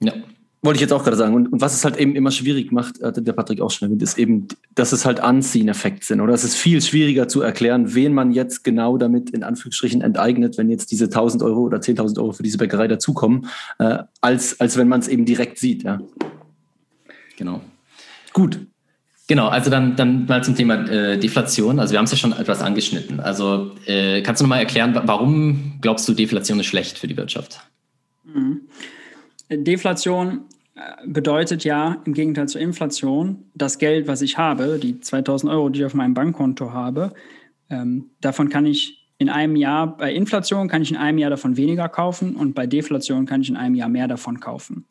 Ja. 0.00 0.12
Wollte 0.60 0.78
ich 0.78 0.80
jetzt 0.80 0.92
auch 0.92 1.04
gerade 1.04 1.16
sagen. 1.16 1.34
Und, 1.34 1.52
und, 1.52 1.60
was 1.60 1.74
es 1.74 1.84
halt 1.84 1.96
eben 1.98 2.16
immer 2.16 2.32
schwierig 2.32 2.72
macht, 2.72 3.00
hatte 3.02 3.22
der 3.22 3.32
Patrick 3.32 3.60
auch 3.60 3.70
schon 3.70 3.86
erwähnt, 3.86 4.02
ist 4.02 4.18
eben, 4.18 4.48
dass 4.74 4.90
es 4.90 5.06
halt 5.06 5.20
Anziehen-Effekt 5.20 6.02
sind. 6.02 6.20
Oder 6.20 6.34
es 6.34 6.42
ist 6.42 6.56
viel 6.56 6.82
schwieriger 6.82 7.28
zu 7.28 7.42
erklären, 7.42 7.94
wen 7.94 8.12
man 8.12 8.32
jetzt 8.32 8.64
genau 8.64 8.98
damit 8.98 9.30
in 9.30 9.44
Anführungsstrichen 9.44 10.00
enteignet, 10.00 10.58
wenn 10.58 10.68
jetzt 10.68 10.90
diese 10.90 11.04
1000 11.04 11.44
Euro 11.44 11.60
oder 11.60 11.78
10.000 11.78 12.18
Euro 12.18 12.32
für 12.32 12.42
diese 12.42 12.58
Bäckerei 12.58 12.88
dazukommen, 12.88 13.46
äh, 13.78 13.98
als, 14.20 14.58
als 14.58 14.76
wenn 14.76 14.88
man 14.88 14.98
es 14.98 15.06
eben 15.06 15.24
direkt 15.24 15.58
sieht. 15.58 15.84
Ja. 15.84 16.00
Genau. 17.36 17.60
Gut. 18.32 18.58
Genau, 19.28 19.48
also 19.48 19.70
dann, 19.70 19.94
dann 19.94 20.24
mal 20.24 20.42
zum 20.42 20.56
Thema 20.56 20.88
äh, 20.88 21.18
Deflation. 21.18 21.78
Also 21.78 21.92
wir 21.92 21.98
haben 21.98 22.06
es 22.06 22.10
ja 22.10 22.16
schon 22.16 22.32
etwas 22.32 22.62
angeschnitten. 22.62 23.20
Also 23.20 23.72
äh, 23.84 24.22
kannst 24.22 24.40
du 24.40 24.44
nochmal 24.44 24.60
erklären, 24.60 24.98
warum 25.04 25.74
glaubst 25.82 26.08
du, 26.08 26.14
Deflation 26.14 26.58
ist 26.58 26.66
schlecht 26.66 26.98
für 26.98 27.06
die 27.06 27.16
Wirtschaft? 27.16 27.60
Mhm. 28.24 28.62
Deflation 29.50 30.28
äh, 30.38 30.57
bedeutet 31.06 31.64
ja 31.64 32.00
im 32.04 32.14
Gegenteil 32.14 32.48
zur 32.48 32.60
Inflation, 32.60 33.44
das 33.54 33.78
Geld, 33.78 34.06
was 34.06 34.22
ich 34.22 34.38
habe, 34.38 34.78
die 34.78 35.00
2000 35.00 35.52
Euro, 35.52 35.68
die 35.68 35.80
ich 35.80 35.86
auf 35.86 35.94
meinem 35.94 36.14
Bankkonto 36.14 36.72
habe, 36.72 37.12
ähm, 37.70 38.10
davon 38.20 38.48
kann 38.48 38.66
ich 38.66 39.08
in 39.18 39.28
einem 39.28 39.56
Jahr, 39.56 39.96
bei 39.96 40.12
Inflation 40.12 40.68
kann 40.68 40.82
ich 40.82 40.90
in 40.90 40.96
einem 40.96 41.18
Jahr 41.18 41.30
davon 41.30 41.56
weniger 41.56 41.88
kaufen 41.88 42.36
und 42.36 42.54
bei 42.54 42.66
Deflation 42.66 43.26
kann 43.26 43.40
ich 43.40 43.48
in 43.48 43.56
einem 43.56 43.74
Jahr 43.74 43.88
mehr 43.88 44.06
davon 44.08 44.40
kaufen. 44.40 44.86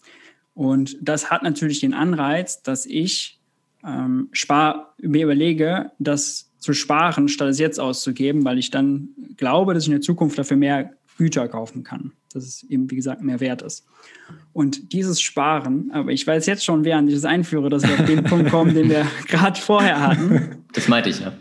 Und 0.54 0.98
das 1.02 1.32
hat 1.32 1.44
natürlich 1.44 1.80
den 1.80 1.94
Anreiz, 1.94 2.62
dass 2.62 2.86
ich 2.86 3.40
ähm, 3.86 4.30
spar, 4.32 4.96
mir 5.00 5.24
überlege, 5.24 5.92
das 6.00 6.52
zu 6.58 6.74
sparen, 6.74 7.30
statt 7.30 7.50
es 7.50 7.60
jetzt 7.60 7.80
auszugeben, 7.80 8.44
weil 8.44 8.58
ich 8.58 8.72
dann 8.72 9.10
glaube, 9.38 9.74
dass 9.74 9.84
ich 9.84 9.90
in 9.90 9.94
der 9.94 10.02
Zukunft 10.02 10.38
dafür 10.38 10.58
mehr 10.58 10.92
Güter 11.18 11.48
kaufen 11.48 11.84
kann 11.84 12.12
dass 12.34 12.44
es 12.44 12.64
eben, 12.64 12.90
wie 12.92 12.96
gesagt, 12.96 13.22
mehr 13.22 13.40
wert 13.40 13.62
ist. 13.62 13.86
Und 14.54 14.94
dieses 14.94 15.22
Sparen, 15.22 15.92
aber 15.92 16.12
ich 16.12 16.26
weiß 16.26 16.46
jetzt 16.46 16.66
schon, 16.66 16.84
während 16.84 17.10
ich 17.10 17.16
das 17.16 17.26
einführe, 17.26 17.70
dass 17.70 17.84
wir 17.84 17.94
auf 17.94 18.06
den 18.06 18.24
Punkt 18.24 18.50
kommen, 18.50 18.74
den 18.74 18.90
wir 18.90 19.06
gerade 19.28 19.60
vorher 19.60 20.02
hatten. 20.02 20.64
Das 20.74 20.88
meinte 20.88 21.10
ich, 21.10 21.20
ja. 21.20 21.34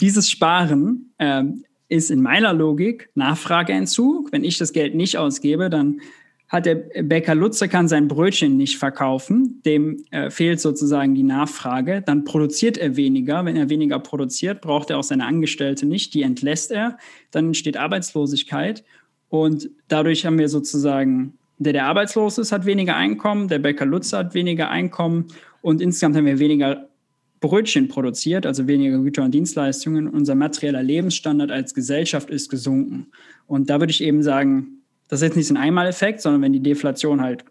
Dieses 0.00 0.30
Sparen 0.30 1.12
ähm, 1.18 1.64
ist 1.88 2.10
in 2.10 2.22
meiner 2.22 2.52
Logik 2.52 3.10
Nachfrageentzug. 3.14 4.32
Wenn 4.32 4.44
ich 4.44 4.58
das 4.58 4.72
Geld 4.72 4.94
nicht 4.94 5.18
ausgebe, 5.18 5.70
dann 5.70 6.00
hat 6.48 6.66
der 6.66 6.76
Bäcker 6.76 7.34
Lutze 7.34 7.68
kann 7.68 7.88
sein 7.88 8.06
Brötchen 8.06 8.56
nicht 8.56 8.78
verkaufen, 8.78 9.60
dem 9.64 10.04
äh, 10.12 10.30
fehlt 10.30 10.60
sozusagen 10.60 11.14
die 11.14 11.24
Nachfrage, 11.24 12.02
dann 12.02 12.24
produziert 12.24 12.78
er 12.78 12.96
weniger. 12.96 13.44
Wenn 13.44 13.56
er 13.56 13.68
weniger 13.68 13.98
produziert, 13.98 14.60
braucht 14.60 14.90
er 14.90 14.98
auch 14.98 15.02
seine 15.02 15.26
Angestellte 15.26 15.86
nicht, 15.86 16.14
die 16.14 16.22
entlässt 16.22 16.70
er, 16.70 16.98
dann 17.32 17.46
entsteht 17.46 17.76
Arbeitslosigkeit 17.76 18.84
und 19.28 19.70
dadurch 19.88 20.24
haben 20.24 20.38
wir 20.38 20.48
sozusagen, 20.48 21.34
der, 21.58 21.72
der 21.72 21.86
arbeitslos 21.86 22.38
ist, 22.38 22.52
hat 22.52 22.66
weniger 22.66 22.96
Einkommen, 22.96 23.48
der 23.48 23.58
Bäcker 23.58 23.86
Lutz 23.86 24.12
hat 24.12 24.34
weniger 24.34 24.70
Einkommen 24.70 25.26
Und 25.62 25.80
insgesamt 25.80 26.16
haben 26.16 26.26
wir 26.26 26.38
weniger 26.38 26.88
Brötchen 27.40 27.88
produziert, 27.88 28.46
also 28.46 28.66
weniger 28.66 28.98
Güter 28.98 29.24
und 29.24 29.32
Dienstleistungen. 29.32 30.08
Unser 30.08 30.34
materieller 30.34 30.82
Lebensstandard 30.82 31.50
als 31.50 31.74
Gesellschaft 31.74 32.30
ist 32.30 32.48
gesunken. 32.48 33.08
Und 33.46 33.68
da 33.68 33.80
würde 33.80 33.90
ich 33.90 34.02
eben 34.02 34.22
sagen, 34.22 34.82
das 35.08 35.20
ist 35.20 35.28
jetzt 35.28 35.36
nicht 35.36 35.46
so 35.46 35.54
ein 35.54 35.58
Einmaleffekt, 35.58 36.20
sondern 36.20 36.42
wenn 36.42 36.52
die 36.52 36.62
Deflation 36.62 37.20
halt 37.20 37.44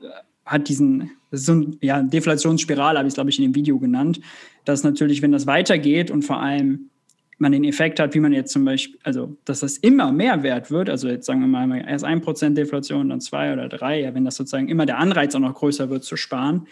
äh, 0.00 0.06
hat 0.44 0.68
diesen, 0.68 1.10
das 1.30 1.40
ist 1.40 1.46
so 1.46 1.54
ein, 1.54 1.76
ja, 1.80 2.02
Deflationsspirale, 2.02 2.98
habe 2.98 3.08
ich 3.08 3.12
es, 3.12 3.16
glaube 3.16 3.30
ich, 3.30 3.38
in 3.38 3.44
dem 3.44 3.54
Video 3.54 3.78
genannt, 3.78 4.20
dass 4.64 4.84
natürlich, 4.84 5.20
wenn 5.20 5.32
das 5.32 5.46
weitergeht 5.46 6.10
und 6.10 6.22
vor 6.22 6.40
allem 6.40 6.90
man 7.38 7.52
den 7.52 7.64
Effekt 7.64 8.00
hat, 8.00 8.14
wie 8.14 8.20
man 8.20 8.32
jetzt 8.32 8.52
zum 8.52 8.64
Beispiel, 8.64 8.98
also 9.04 9.36
dass 9.44 9.60
das 9.60 9.78
immer 9.78 10.12
mehr 10.12 10.42
wert 10.42 10.70
wird, 10.70 10.90
also 10.90 11.08
jetzt 11.08 11.26
sagen 11.26 11.40
wir 11.40 11.46
mal 11.46 11.84
erst 11.86 12.04
1% 12.04 12.54
Deflation, 12.54 13.08
dann 13.08 13.20
2 13.20 13.52
oder 13.52 13.68
3, 13.68 14.02
ja, 14.02 14.14
wenn 14.14 14.24
das 14.24 14.36
sozusagen 14.36 14.68
immer 14.68 14.86
der 14.86 14.98
Anreiz 14.98 15.34
auch 15.34 15.40
noch 15.40 15.54
größer 15.54 15.88
wird 15.88 16.04
zu 16.04 16.16
sparen, 16.16 16.66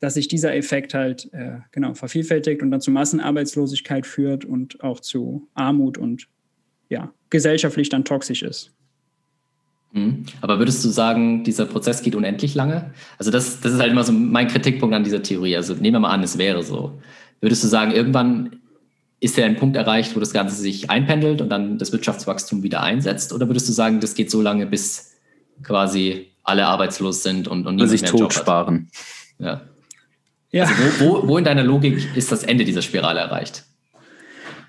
dass 0.00 0.14
sich 0.14 0.28
dieser 0.28 0.54
Effekt 0.54 0.94
halt 0.94 1.32
äh, 1.32 1.58
genau 1.72 1.94
vervielfältigt 1.94 2.62
und 2.62 2.70
dann 2.70 2.80
zu 2.80 2.90
Massenarbeitslosigkeit 2.90 4.06
führt 4.06 4.44
und 4.44 4.82
auch 4.82 5.00
zu 5.00 5.48
Armut 5.54 5.98
und 5.98 6.28
ja, 6.88 7.12
gesellschaftlich 7.30 7.88
dann 7.88 8.04
toxisch 8.04 8.42
ist. 8.42 8.72
Mhm. 9.92 10.26
Aber 10.40 10.58
würdest 10.58 10.84
du 10.84 10.88
sagen, 10.88 11.42
dieser 11.42 11.66
Prozess 11.66 12.02
geht 12.02 12.14
unendlich 12.14 12.54
lange? 12.54 12.92
Also 13.18 13.30
das, 13.30 13.60
das 13.60 13.72
ist 13.72 13.80
halt 13.80 13.90
immer 13.90 14.04
so 14.04 14.12
mein 14.12 14.46
Kritikpunkt 14.46 14.94
an 14.94 15.02
dieser 15.02 15.22
Theorie. 15.22 15.56
Also 15.56 15.74
nehmen 15.74 15.94
wir 15.94 16.00
mal 16.00 16.10
an, 16.10 16.22
es 16.22 16.38
wäre 16.38 16.62
so. 16.62 17.00
Würdest 17.40 17.64
du 17.64 17.68
sagen, 17.68 17.92
irgendwann 17.92 18.60
ist 19.20 19.36
ja 19.36 19.46
ein 19.46 19.56
Punkt 19.56 19.76
erreicht, 19.76 20.14
wo 20.14 20.20
das 20.20 20.32
Ganze 20.32 20.56
sich 20.56 20.90
einpendelt 20.90 21.40
und 21.40 21.48
dann 21.48 21.78
das 21.78 21.92
Wirtschaftswachstum 21.92 22.62
wieder 22.62 22.82
einsetzt? 22.82 23.32
Oder 23.32 23.48
würdest 23.48 23.68
du 23.68 23.72
sagen, 23.72 24.00
das 24.00 24.14
geht 24.14 24.30
so 24.30 24.42
lange, 24.42 24.66
bis 24.66 25.12
quasi 25.62 26.28
alle 26.42 26.66
arbeitslos 26.66 27.22
sind 27.22 27.48
und, 27.48 27.66
und 27.66 27.76
niemand 27.76 27.90
sich 27.90 28.02
mehr 28.02 28.10
tot 28.10 28.34
sparen? 28.34 28.90
Ja. 29.38 29.62
ja. 30.50 30.64
Also 30.64 30.74
wo, 31.00 31.22
wo, 31.22 31.28
wo 31.28 31.38
in 31.38 31.44
deiner 31.44 31.64
Logik 31.64 32.14
ist 32.14 32.30
das 32.30 32.42
Ende 32.42 32.64
dieser 32.64 32.82
Spirale 32.82 33.20
erreicht? 33.20 33.64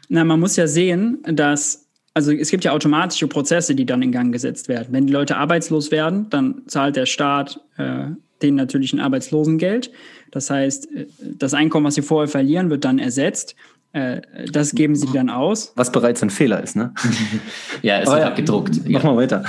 Na, 0.09 0.23
man 0.23 0.39
muss 0.39 0.55
ja 0.55 0.67
sehen, 0.67 1.19
dass 1.25 1.87
also 2.13 2.31
es 2.31 2.49
gibt 2.49 2.63
ja 2.63 2.71
automatische 2.71 3.27
Prozesse, 3.27 3.75
die 3.75 3.85
dann 3.85 4.01
in 4.01 4.11
Gang 4.11 4.33
gesetzt 4.33 4.69
werden. 4.69 4.87
Wenn 4.89 5.05
die 5.05 5.13
Leute 5.13 5.37
arbeitslos 5.37 5.91
werden, 5.91 6.31
dann 6.31 6.63
zahlt 6.65 6.95
der 6.95 7.05
Staat 7.05 7.59
äh, 7.77 8.07
denen 8.41 8.57
natürlich 8.57 8.91
ein 8.91 8.99
Arbeitslosengeld. 8.99 9.91
Das 10.31 10.49
heißt, 10.49 10.91
äh, 10.95 11.05
das 11.19 11.53
Einkommen, 11.53 11.85
was 11.85 11.93
sie 11.93 12.01
vorher 12.01 12.27
verlieren, 12.27 12.71
wird 12.71 12.85
dann 12.85 12.97
ersetzt. 12.97 13.55
Äh, 13.93 14.21
das 14.51 14.71
geben 14.71 14.95
sie 14.95 15.11
dann 15.11 15.29
aus. 15.29 15.71
Was 15.75 15.91
bereits 15.91 16.21
ein 16.21 16.29
Fehler 16.29 16.61
ist, 16.61 16.75
ne? 16.75 16.93
ja, 17.81 17.99
es 17.99 18.09
wird 18.09 18.19
ja, 18.19 18.29
gedruckt. 18.31 18.81
Mach 18.87 19.03
ja. 19.03 19.11
mal 19.11 19.17
weiter. 19.17 19.45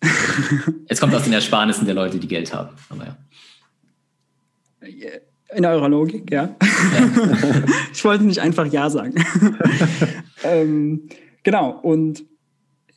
es 0.88 1.00
kommt 1.00 1.14
aus 1.14 1.24
den 1.24 1.32
Ersparnissen 1.32 1.86
der 1.86 1.94
Leute, 1.94 2.18
die 2.18 2.28
Geld 2.28 2.52
haben. 2.52 2.70
Aber 2.88 3.04
ja. 3.04 3.16
In 5.54 5.66
eurer 5.66 5.88
Logik, 5.88 6.30
ja. 6.30 6.44
ja. 6.44 6.56
ich 7.92 8.04
wollte 8.04 8.24
nicht 8.24 8.40
einfach 8.40 8.66
Ja 8.66 8.88
sagen. 8.88 9.14
ähm, 10.44 11.08
genau, 11.42 11.78
und 11.82 12.24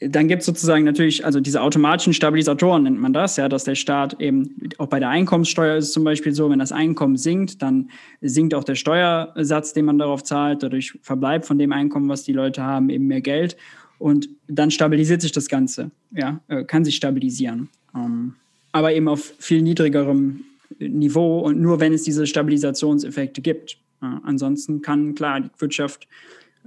dann 0.10 0.28
gibt 0.28 0.42
es 0.42 0.46
sozusagen 0.46 0.84
natürlich, 0.84 1.26
also 1.26 1.40
diese 1.40 1.62
automatischen 1.62 2.14
Stabilisatoren 2.14 2.84
nennt 2.84 3.00
man 3.00 3.14
das, 3.14 3.38
ja, 3.38 3.50
dass 3.50 3.64
der 3.64 3.76
Staat 3.76 4.20
eben, 4.22 4.70
auch 4.78 4.88
bei 4.88 5.00
der 5.00 5.10
Einkommenssteuer 5.10 5.78
ist 5.78 5.86
es 5.86 5.92
zum 5.94 6.04
Beispiel 6.04 6.34
so, 6.34 6.50
wenn 6.50 6.60
das 6.60 6.72
Einkommen 6.72 7.18
sinkt, 7.18 7.62
dann 7.62 7.90
sinkt 8.22 8.54
auch 8.54 8.64
der 8.64 8.76
Steuersatz, 8.76 9.74
den 9.74 9.86
man 9.86 9.98
darauf 9.98 10.24
zahlt, 10.24 10.64
dadurch 10.64 10.98
verbleibt 11.02 11.46
von 11.46 11.58
dem 11.58 11.72
Einkommen, 11.72 12.10
was 12.10 12.24
die 12.24 12.34
Leute 12.34 12.64
haben, 12.64 12.90
eben 12.90 13.08
mehr 13.08 13.22
Geld 13.22 13.58
und 13.98 14.30
dann 14.48 14.72
stabilisiert 14.72 15.22
sich 15.22 15.32
das 15.32 15.48
Ganze, 15.48 15.92
ja, 16.12 16.42
äh, 16.48 16.64
kann 16.64 16.84
sich 16.84 16.96
stabilisieren. 16.96 17.70
Ähm, 17.96 18.36
aber 18.72 18.94
eben 18.94 19.08
auf 19.08 19.34
viel 19.40 19.62
niedrigerem 19.62 20.44
Niveau 20.80 21.40
und 21.40 21.62
nur 21.62 21.80
wenn 21.80 21.94
es 21.94 22.04
diese 22.04 22.28
Stabilisationseffekte 22.28 23.42
gibt. 23.42 23.78
ansonsten 24.02 24.82
kann 24.82 25.16
klar 25.16 25.40
die 25.40 25.50
Wirtschaft 25.58 26.08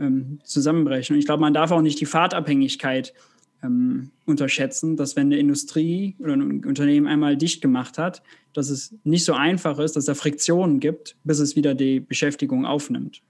ähm, 0.00 0.40
zusammenbrechen. 0.44 1.14
Und 1.14 1.20
ich 1.20 1.26
glaube, 1.26 1.40
man 1.40 1.54
darf 1.54 1.70
auch 1.70 1.82
nicht 1.82 2.00
die 2.00 2.06
Fahrtabhängigkeit 2.06 3.14
ähm, 3.62 4.10
unterschätzen, 4.24 4.96
dass 4.96 5.16
wenn 5.16 5.28
eine 5.28 5.38
Industrie 5.38 6.16
oder 6.20 6.34
ein 6.34 6.64
Unternehmen 6.64 7.06
einmal 7.06 7.36
dicht 7.36 7.60
gemacht 7.60 7.98
hat, 7.98 8.22
dass 8.52 8.70
es 8.70 8.94
nicht 9.04 9.24
so 9.24 9.34
einfach 9.34 9.78
ist, 9.78 9.96
dass 9.96 10.04
da 10.04 10.14
Friktionen 10.14 10.80
gibt, 10.80 11.16
bis 11.24 11.38
es 11.38 11.56
wieder 11.56 11.74
die 11.74 12.00
Beschäftigung 12.00 12.66
aufnimmt. 12.66 13.20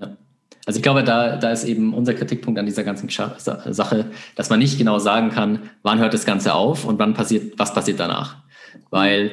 Ja. 0.00 0.16
Also 0.66 0.78
ich 0.78 0.82
glaube, 0.82 1.04
da, 1.04 1.36
da 1.36 1.52
ist 1.52 1.64
eben 1.64 1.94
unser 1.94 2.14
Kritikpunkt 2.14 2.58
an 2.58 2.66
dieser 2.66 2.84
ganzen 2.84 3.08
Sache, 3.08 4.10
dass 4.34 4.50
man 4.50 4.58
nicht 4.58 4.78
genau 4.78 4.98
sagen 4.98 5.30
kann, 5.30 5.70
wann 5.82 5.98
hört 5.98 6.14
das 6.14 6.24
Ganze 6.24 6.54
auf 6.54 6.84
und 6.84 6.98
wann 6.98 7.14
passiert, 7.14 7.58
was 7.58 7.74
passiert 7.74 8.00
danach. 8.00 8.38
Weil 8.90 9.32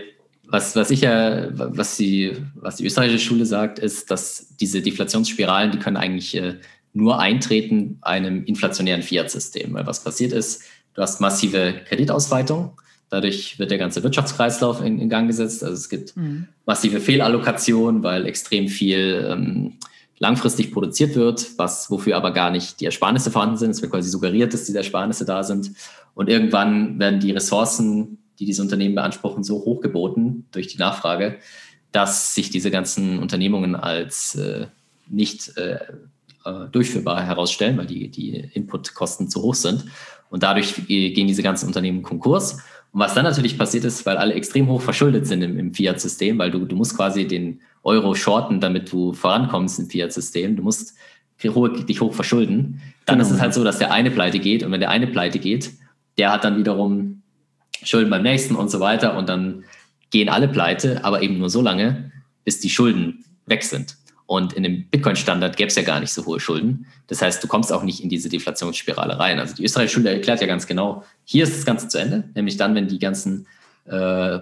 was, 0.52 0.76
was 0.76 0.91
ich 0.91 1.02
ja, 1.02 1.48
was 1.52 1.98
die, 1.98 2.34
was 2.56 2.76
die 2.76 2.86
österreichische 2.86 3.26
Schule 3.26 3.45
sagt, 3.45 3.80
ist, 3.80 4.11
dass 4.11 4.56
diese 4.60 4.82
Deflationsspiralen, 4.82 5.72
die 5.72 5.80
können 5.80 5.98
eigentlich 5.98 6.36
äh, 6.36 6.56
nur 6.94 7.19
eintreten 7.19 7.98
einem 8.02 8.44
inflationären 8.44 9.02
Fiat-System. 9.02 9.73
Weil 9.73 9.88
was 9.88 10.03
passiert 10.03 10.34
ist, 10.34 10.64
du 10.94 11.02
hast 11.02 11.22
massive 11.22 11.76
Kreditausweitung, 11.88 12.80
dadurch 13.10 13.60
wird 13.60 13.72
der 13.72 13.78
ganze 13.78 14.03
Wirtschaftskreislauf 14.03 14.82
in, 14.82 14.99
in 14.99 15.10
Gang 15.10 15.28
gesetzt. 15.28 15.64
Also 15.64 15.76
es 15.76 15.88
gibt 15.88 16.18
mhm. 16.18 16.49
massive 16.65 16.99
Fehlallokation, 16.99 18.03
weil 18.03 18.26
extrem 18.26 18.68
viel 18.68 19.26
ähm, 19.30 19.73
langfristig 20.19 20.73
produziert 20.73 21.15
wird, 21.15 21.57
was 21.57 21.90
wofür 21.90 22.18
aber 22.18 22.32
gar 22.32 22.52
nicht 22.52 22.82
die 22.82 22.86
Ersparnisse 22.86 23.32
vorhanden 23.32 23.57
sind. 23.57 23.72
Es 23.72 23.82
wird 23.82 23.91
quasi 23.91 24.10
suggeriert, 24.10 24.53
dass 24.53 24.65
diese 24.65 24.80
Ersparnisse 24.80 25.23
da 25.23 25.44
sind. 25.44 25.72
Und 26.14 26.28
irgendwann 26.28 26.99
werden 26.99 27.22
die 27.22 27.32
Ressourcen 27.32 28.18
die 28.39 28.45
diese 28.45 28.61
Unternehmen 28.61 28.95
beanspruchen, 28.95 29.43
so 29.43 29.63
hoch 29.65 29.81
geboten 29.81 30.45
durch 30.51 30.67
die 30.67 30.77
Nachfrage, 30.77 31.37
dass 31.91 32.33
sich 32.33 32.49
diese 32.49 32.71
ganzen 32.71 33.19
Unternehmungen 33.19 33.75
als 33.75 34.35
äh, 34.35 34.67
nicht 35.07 35.57
äh, 35.57 35.79
äh, 36.45 36.67
durchführbar 36.71 37.23
herausstellen, 37.23 37.77
weil 37.77 37.87
die, 37.87 38.09
die 38.09 38.49
Inputkosten 38.53 39.29
zu 39.29 39.41
hoch 39.41 39.55
sind. 39.55 39.85
Und 40.29 40.43
dadurch 40.43 40.87
gehen 40.87 41.27
diese 41.27 41.43
ganzen 41.43 41.67
Unternehmen 41.67 42.03
Konkurs. 42.03 42.53
Und 42.93 42.99
was 42.99 43.13
dann 43.13 43.25
natürlich 43.25 43.57
passiert 43.57 43.83
ist, 43.83 44.05
weil 44.05 44.17
alle 44.17 44.33
extrem 44.33 44.67
hoch 44.67 44.81
verschuldet 44.81 45.27
sind 45.27 45.41
im, 45.41 45.59
im 45.59 45.73
Fiat-System, 45.73 46.37
weil 46.39 46.51
du, 46.51 46.65
du 46.65 46.75
musst 46.75 46.95
quasi 46.95 47.27
den 47.27 47.59
Euro 47.83 48.15
shorten, 48.15 48.61
damit 48.61 48.91
du 48.91 49.13
vorankommst 49.13 49.79
im 49.79 49.89
Fiat-System. 49.89 50.55
Du 50.55 50.63
musst 50.63 50.95
dich 51.43 52.01
hoch 52.01 52.13
verschulden. 52.13 52.81
Dann 53.05 53.17
genau. 53.17 53.27
ist 53.27 53.33
es 53.33 53.41
halt 53.41 53.53
so, 53.53 53.63
dass 53.63 53.79
der 53.79 53.91
eine 53.91 54.11
pleite 54.11 54.39
geht. 54.39 54.63
Und 54.63 54.71
wenn 54.71 54.79
der 54.79 54.89
eine 54.89 55.07
pleite 55.07 55.39
geht, 55.39 55.71
der 56.17 56.31
hat 56.31 56.43
dann 56.43 56.57
wiederum 56.57 57.20
Schulden 57.83 58.09
beim 58.09 58.23
nächsten 58.23 58.55
und 58.55 58.69
so 58.69 58.79
weiter. 58.79 59.17
Und 59.17 59.29
dann 59.29 59.63
gehen 60.09 60.29
alle 60.29 60.47
pleite, 60.47 61.03
aber 61.03 61.21
eben 61.21 61.37
nur 61.37 61.49
so 61.49 61.61
lange, 61.61 62.11
bis 62.43 62.59
die 62.59 62.69
Schulden 62.69 63.23
weg 63.45 63.63
sind. 63.63 63.97
Und 64.31 64.53
in 64.53 64.63
dem 64.63 64.87
Bitcoin-Standard 64.89 65.57
gäbe 65.57 65.67
es 65.67 65.75
ja 65.75 65.83
gar 65.83 65.99
nicht 65.99 66.13
so 66.13 66.25
hohe 66.25 66.39
Schulden. 66.39 66.85
Das 67.07 67.21
heißt, 67.21 67.43
du 67.43 67.49
kommst 67.49 67.73
auch 67.73 67.83
nicht 67.83 68.01
in 68.01 68.07
diese 68.07 68.29
Deflationsspirale 68.29 69.19
rein. 69.19 69.39
Also 69.39 69.55
die 69.55 69.65
österreichische 69.65 69.99
Schule 69.99 70.09
erklärt 70.11 70.39
ja 70.39 70.47
ganz 70.47 70.67
genau, 70.67 71.03
hier 71.25 71.43
ist 71.43 71.57
das 71.57 71.65
Ganze 71.65 71.89
zu 71.89 71.97
Ende, 71.97 72.29
nämlich 72.33 72.55
dann, 72.55 72.73
wenn 72.73 72.87
die 72.87 72.97
ganzen, 72.97 73.45
äh, 73.85 74.39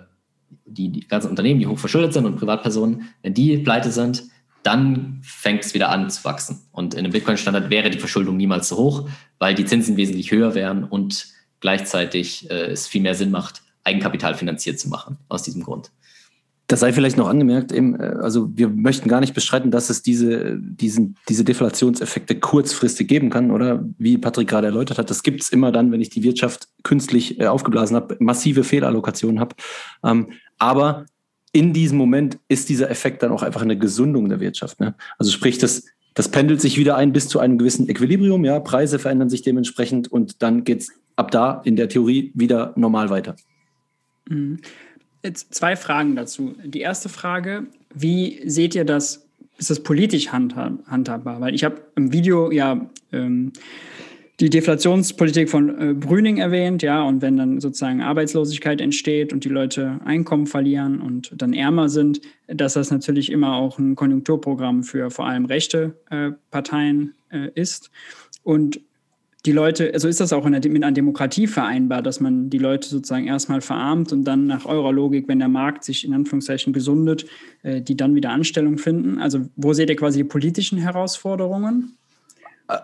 die, 0.66 0.90
die 0.90 1.08
ganzen 1.08 1.32
Unternehmen, 1.32 1.60
die 1.60 1.66
hoch 1.66 1.80
verschuldet 1.80 2.14
sind 2.14 2.26
und 2.26 2.36
Privatpersonen, 2.36 3.10
wenn 3.24 3.34
die 3.34 3.58
pleite 3.58 3.92
sind, 3.92 4.26
dann 4.62 5.22
fängt 5.24 5.66
es 5.66 5.74
wieder 5.74 5.90
an 5.90 6.08
zu 6.12 6.24
wachsen. 6.24 6.62
Und 6.72 6.94
in 6.94 7.00
einem 7.00 7.12
Bitcoin-Standard 7.12 7.72
wäre 7.72 7.90
die 7.90 7.98
Verschuldung 7.98 8.38
niemals 8.38 8.70
so 8.70 8.78
hoch, 8.78 9.10
weil 9.40 9.56
die 9.56 9.66
Zinsen 9.66 9.98
wesentlich 9.98 10.32
höher 10.32 10.54
wären 10.54 10.84
und 10.84 11.28
gleichzeitig 11.60 12.50
äh, 12.50 12.72
es 12.72 12.88
viel 12.88 13.02
mehr 13.02 13.16
Sinn 13.16 13.32
macht, 13.32 13.62
Eigenkapital 13.84 14.36
finanziert 14.36 14.80
zu 14.80 14.90
machen, 14.90 15.18
aus 15.30 15.44
diesem 15.44 15.64
Grund. 15.64 15.92
Das 16.68 16.82
sei 16.82 16.94
vielleicht 16.94 17.18
noch 17.18 17.28
angemerkt, 17.28 17.72
eben, 17.72 18.00
äh, 18.00 18.16
also 18.22 18.56
wir 18.56 18.70
möchten 18.70 19.10
gar 19.10 19.22
nicht 19.22 19.34
bestreiten, 19.34 19.72
dass 19.72 19.90
es 19.90 20.04
diese, 20.04 20.58
diesen, 20.60 21.18
diese 21.28 21.44
Deflationseffekte 21.44 22.40
kurzfristig 22.40 23.08
geben 23.08 23.32
kann, 23.32 23.50
oder 23.50 23.84
wie 23.98 24.20
Patrick 24.20 24.48
gerade 24.48 24.68
erläutert 24.68 25.00
hat, 25.00 25.10
das 25.10 25.24
gibt 25.24 25.42
es 25.42 25.50
immer 25.50 25.72
dann, 25.72 25.92
wenn 25.92 26.00
ich 26.00 26.10
die 26.10 26.22
Wirtschaft 26.22 26.68
künstlich 26.84 27.40
äh, 27.40 27.48
aufgeblasen 27.48 27.96
habe, 27.96 28.18
massive 28.20 28.64
Fehlallokationen 28.64 29.40
habe. 29.40 29.56
Ähm, 30.04 30.28
aber 30.60 31.06
in 31.52 31.74
diesem 31.74 31.98
Moment 31.98 32.38
ist 32.48 32.70
dieser 32.70 32.92
Effekt 32.92 33.24
dann 33.24 33.32
auch 33.32 33.42
einfach 33.42 33.64
eine 33.64 33.78
Gesundung 33.78 34.30
der 34.30 34.40
Wirtschaft. 34.40 34.80
Ne? 34.80 34.94
Also 35.18 35.32
sprich, 35.32 35.58
das, 35.58 35.86
das 36.14 36.30
pendelt 36.30 36.62
sich 36.62 36.78
wieder 36.78 36.96
ein 36.96 37.14
bis 37.14 37.28
zu 37.28 37.40
einem 37.40 37.58
gewissen 37.58 37.90
Equilibrium, 37.90 38.46
ja, 38.46 38.60
Preise 38.60 39.00
verändern 39.00 39.32
sich 39.32 39.42
dementsprechend 39.42 40.12
und 40.12 40.44
dann 40.44 40.64
geht 40.64 40.82
es 40.82 40.92
ab 41.20 41.32
da 41.32 41.62
in 41.66 41.76
der 41.76 41.90
Theorie 41.90 42.32
wieder 42.34 42.74
normal 42.76 43.10
weiter. 43.10 43.36
Mhm. 44.28 44.60
Jetzt 45.24 45.54
zwei 45.54 45.76
Fragen 45.76 46.16
dazu. 46.16 46.56
Die 46.64 46.80
erste 46.80 47.10
Frage, 47.10 47.68
wie 47.94 48.42
seht 48.46 48.74
ihr 48.74 48.86
das, 48.86 49.28
ist 49.58 49.70
das 49.70 49.84
politisch 49.84 50.30
handhabbar? 50.32 51.42
Weil 51.42 51.54
ich 51.54 51.66
habe 51.66 51.82
im 51.96 52.14
Video 52.14 52.52
ja 52.52 52.90
ähm, 53.12 53.52
die 54.40 54.50
Deflationspolitik 54.50 55.50
von 55.50 55.70
äh, 55.78 55.94
Brüning 55.94 56.38
erwähnt, 56.38 56.82
ja, 56.82 57.04
und 57.04 57.22
wenn 57.22 57.36
dann 57.36 57.60
sozusagen 57.60 58.02
Arbeitslosigkeit 58.02 58.80
entsteht 58.80 59.34
und 59.34 59.44
die 59.44 59.50
Leute 59.50 60.00
Einkommen 60.06 60.48
verlieren 60.48 61.02
und 61.02 61.34
dann 61.36 61.52
ärmer 61.52 61.90
sind, 61.90 62.22
dass 62.48 62.74
das 62.76 62.90
natürlich 62.90 63.30
immer 63.30 63.56
auch 63.56 63.78
ein 63.78 63.96
Konjunkturprogramm 63.96 64.84
für 64.84 65.12
vor 65.12 65.28
allem 65.28 65.44
rechte 65.44 65.98
äh, 66.10 66.32
Parteien 66.52 67.16
äh, 67.30 67.50
ist. 67.56 67.92
Und 68.44 68.80
die 69.46 69.52
Leute, 69.54 69.92
also 69.94 70.08
ist 70.08 70.20
das 70.20 70.34
auch 70.34 70.46
in 70.46 70.52
der, 70.52 70.70
mit 70.70 70.84
einer 70.84 70.92
Demokratie 70.92 71.48
vereinbar, 71.48 72.02
dass 72.02 72.20
man 72.20 72.50
die 72.50 72.58
Leute 72.58 72.90
sozusagen 72.90 73.26
erstmal 73.26 73.62
verarmt 73.62 74.12
und 74.12 74.26
dann 74.26 74.48
nach 74.48 74.66
eurer 74.66 74.92
Logik, 74.92 75.28
wenn 75.28 75.40
der 75.40 75.48
Markt 75.48 75.86
sich 75.86 76.06
in 76.06 76.14
Anführungszeichen 76.14 76.74
gesundet, 76.74 77.26
äh, 77.64 77.82
die 77.82 77.96
dann 77.96 78.16
wieder 78.16 78.32
Anstellung 78.32 78.78
finden? 78.78 79.18
Also 79.20 79.48
wo 79.56 79.72
seht 79.72 79.90
ihr 79.90 79.96
quasi 79.96 80.20
die 80.20 80.24
politischen 80.26 80.78
Herausforderungen? 80.78 81.96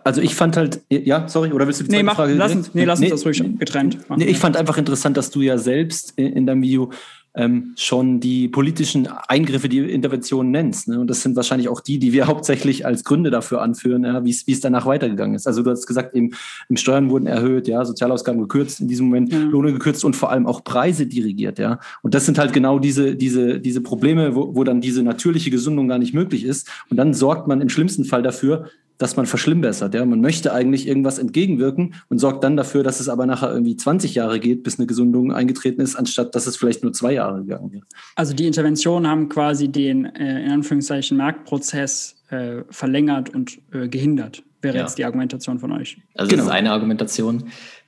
Also 0.04 0.22
ich 0.22 0.34
fand 0.34 0.58
halt, 0.58 0.82
ja, 0.90 1.28
sorry, 1.28 1.52
oder 1.52 1.68
willst 1.68 1.82
du 1.82 1.84
die 1.84 1.92
nee, 1.92 2.04
mach, 2.04 2.16
Frage? 2.16 2.34
Lass 2.34 2.56
uns, 2.56 2.74
nee, 2.74 2.86
lass 2.86 3.02
uns 3.02 3.10
das 3.10 3.26
ruhig 3.26 3.44
getrennt 3.60 4.10
machen. 4.10 4.20
Nee, 4.20 4.26
ich 4.26 4.40
fand 4.40 4.58
einfach 4.58 4.78
interessant, 4.78 5.16
dass 5.16 5.30
du 5.30 5.42
ja 5.42 5.60
selbst 5.60 6.14
in 6.18 6.48
deinem 6.48 6.64
Video 6.64 6.92
ähm, 7.36 7.74
schon 7.78 8.20
die 8.20 8.48
politischen 8.48 9.08
Eingriffe, 9.08 9.70
die 9.70 9.80
Interventionen 9.80 10.52
nennst. 10.52 10.88
Ne? 10.88 11.00
Und 11.00 11.08
das 11.08 11.22
sind 11.22 11.36
wahrscheinlich 11.36 11.70
auch 11.70 11.82
die, 11.82 12.00
die 12.00 12.14
wir 12.14 12.28
hauptsächlich 12.28 12.86
als 12.86 13.04
Gründe 13.04 13.30
dafür 13.30 13.62
anführen, 13.62 14.04
ja, 14.04 14.24
wie 14.24 14.30
es 14.30 14.60
danach 14.62 14.86
weitergegangen 14.86 15.36
ist. 15.36 15.48
Also 15.48 15.62
du 15.62 15.72
hast 15.72 15.86
gesagt, 15.86 16.16
eben 16.16 16.32
im 16.70 16.78
Steuern 16.78 17.10
wurden 17.10 17.28
erhöht, 17.28 17.68
ja, 17.68 17.84
Sozialausgaben 17.84 18.40
gekürzt, 18.42 18.80
in 18.80 18.88
diesem 18.88 19.08
Moment 19.08 19.32
ja. 19.32 19.40
Lohne 19.40 19.74
gekürzt 19.74 20.06
und 20.06 20.16
vor 20.16 20.32
allem 20.32 20.48
auch 20.48 20.64
Preise 20.64 21.08
dirigiert, 21.08 21.60
ja. 21.60 21.80
Und 22.02 22.14
das 22.14 22.26
sind 22.26 22.38
halt 22.38 22.54
genau 22.54 22.80
diese, 22.80 23.16
diese, 23.16 23.60
diese 23.60 23.82
Probleme, 23.82 24.36
wo, 24.36 24.56
wo 24.56 24.64
dann 24.64 24.82
diese 24.82 25.04
natürliche 25.04 25.52
Gesundung 25.52 25.88
gar 25.88 25.98
nicht 25.98 26.14
möglich 26.14 26.44
ist. 26.44 26.70
Und 26.90 26.98
dann 26.98 27.14
sorgt 27.14 27.48
man 27.48 27.62
im 27.62 27.70
schlimmsten 27.70 28.06
Fall 28.06 28.24
dafür, 28.24 28.70
dass 28.98 29.16
man 29.16 29.26
verschlimmbessert. 29.26 29.94
Ja? 29.94 30.06
Man 30.06 30.22
möchte 30.22 30.54
eigentlich 30.54 30.88
irgendwas 30.88 31.20
entgegenwirken 31.20 31.96
und 32.10 32.20
sorgt 32.20 32.44
dann 32.44 32.56
dafür, 32.56 32.84
dass 32.84 33.00
es 33.00 33.10
aber 33.10 33.26
nachher 33.26 33.52
irgendwie 33.52 33.76
20 33.76 34.16
Jahre 34.16 34.40
geht, 34.40 34.64
bis 34.64 34.80
eine 34.80 34.88
Gesundung 34.88 35.34
eingetreten 35.34 35.82
ist, 35.82 35.96
anstatt 35.96 36.36
dass 36.36 36.48
es 36.48 36.58
vielleicht 36.58 36.84
nur 36.84 36.94
zwei 36.94 37.14
Jahre 37.14 37.42
gegangen 37.42 37.72
wird. 37.72 37.86
Also 38.16 38.34
die 38.34 38.48
Interventionen 38.48 39.10
haben 39.10 39.30
quasi 39.30 39.68
den 39.68 40.06
äh, 40.06 40.46
in 40.46 40.52
Anführungszeichen 40.52 41.18
Marktprozess 41.18 42.16
äh, 42.30 42.64
verlängert 42.70 43.30
und 43.34 43.60
äh, 43.72 43.88
gehindert, 43.88 44.44
wäre 44.62 44.78
ja. 44.78 44.82
jetzt 44.84 44.98
die 44.98 45.06
Argumentation 45.06 45.60
von 45.60 45.72
euch. 45.72 45.98
Also 46.16 46.30
genau. 46.30 46.44
das 46.44 46.52
ist 46.52 46.58
eine 46.58 46.72
Argumentation. 46.72 47.46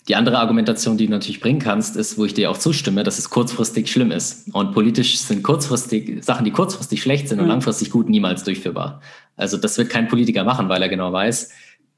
Die 0.07 0.15
andere 0.15 0.39
Argumentation, 0.39 0.97
die 0.97 1.05
du 1.07 1.11
natürlich 1.11 1.41
bringen 1.41 1.59
kannst, 1.59 1.97
ist, 1.97 2.17
wo 2.17 2.23
ich 2.23 2.33
dir 2.33 2.49
auch 2.49 2.57
zustimme, 2.57 3.03
dass 3.03 3.19
es 3.19 3.29
kurzfristig 3.29 3.91
schlimm 3.91 4.11
ist. 4.11 4.47
Und 4.53 4.73
politisch 4.73 5.17
sind 5.17 5.43
kurzfristig 5.43 6.23
Sachen, 6.23 6.45
die 6.45 6.51
kurzfristig 6.51 7.01
schlecht 7.01 7.27
sind 7.27 7.39
und 7.39 7.45
mhm. 7.45 7.51
langfristig 7.51 7.91
gut, 7.91 8.07
niemals 8.07 8.43
durchführbar. 8.43 9.01
Also 9.35 9.57
das 9.57 9.77
wird 9.77 9.89
kein 9.89 10.07
Politiker 10.07 10.45
machen, 10.45 10.69
weil 10.69 10.81
er 10.81 10.87
genau 10.87 11.11
weiß, 11.11 11.51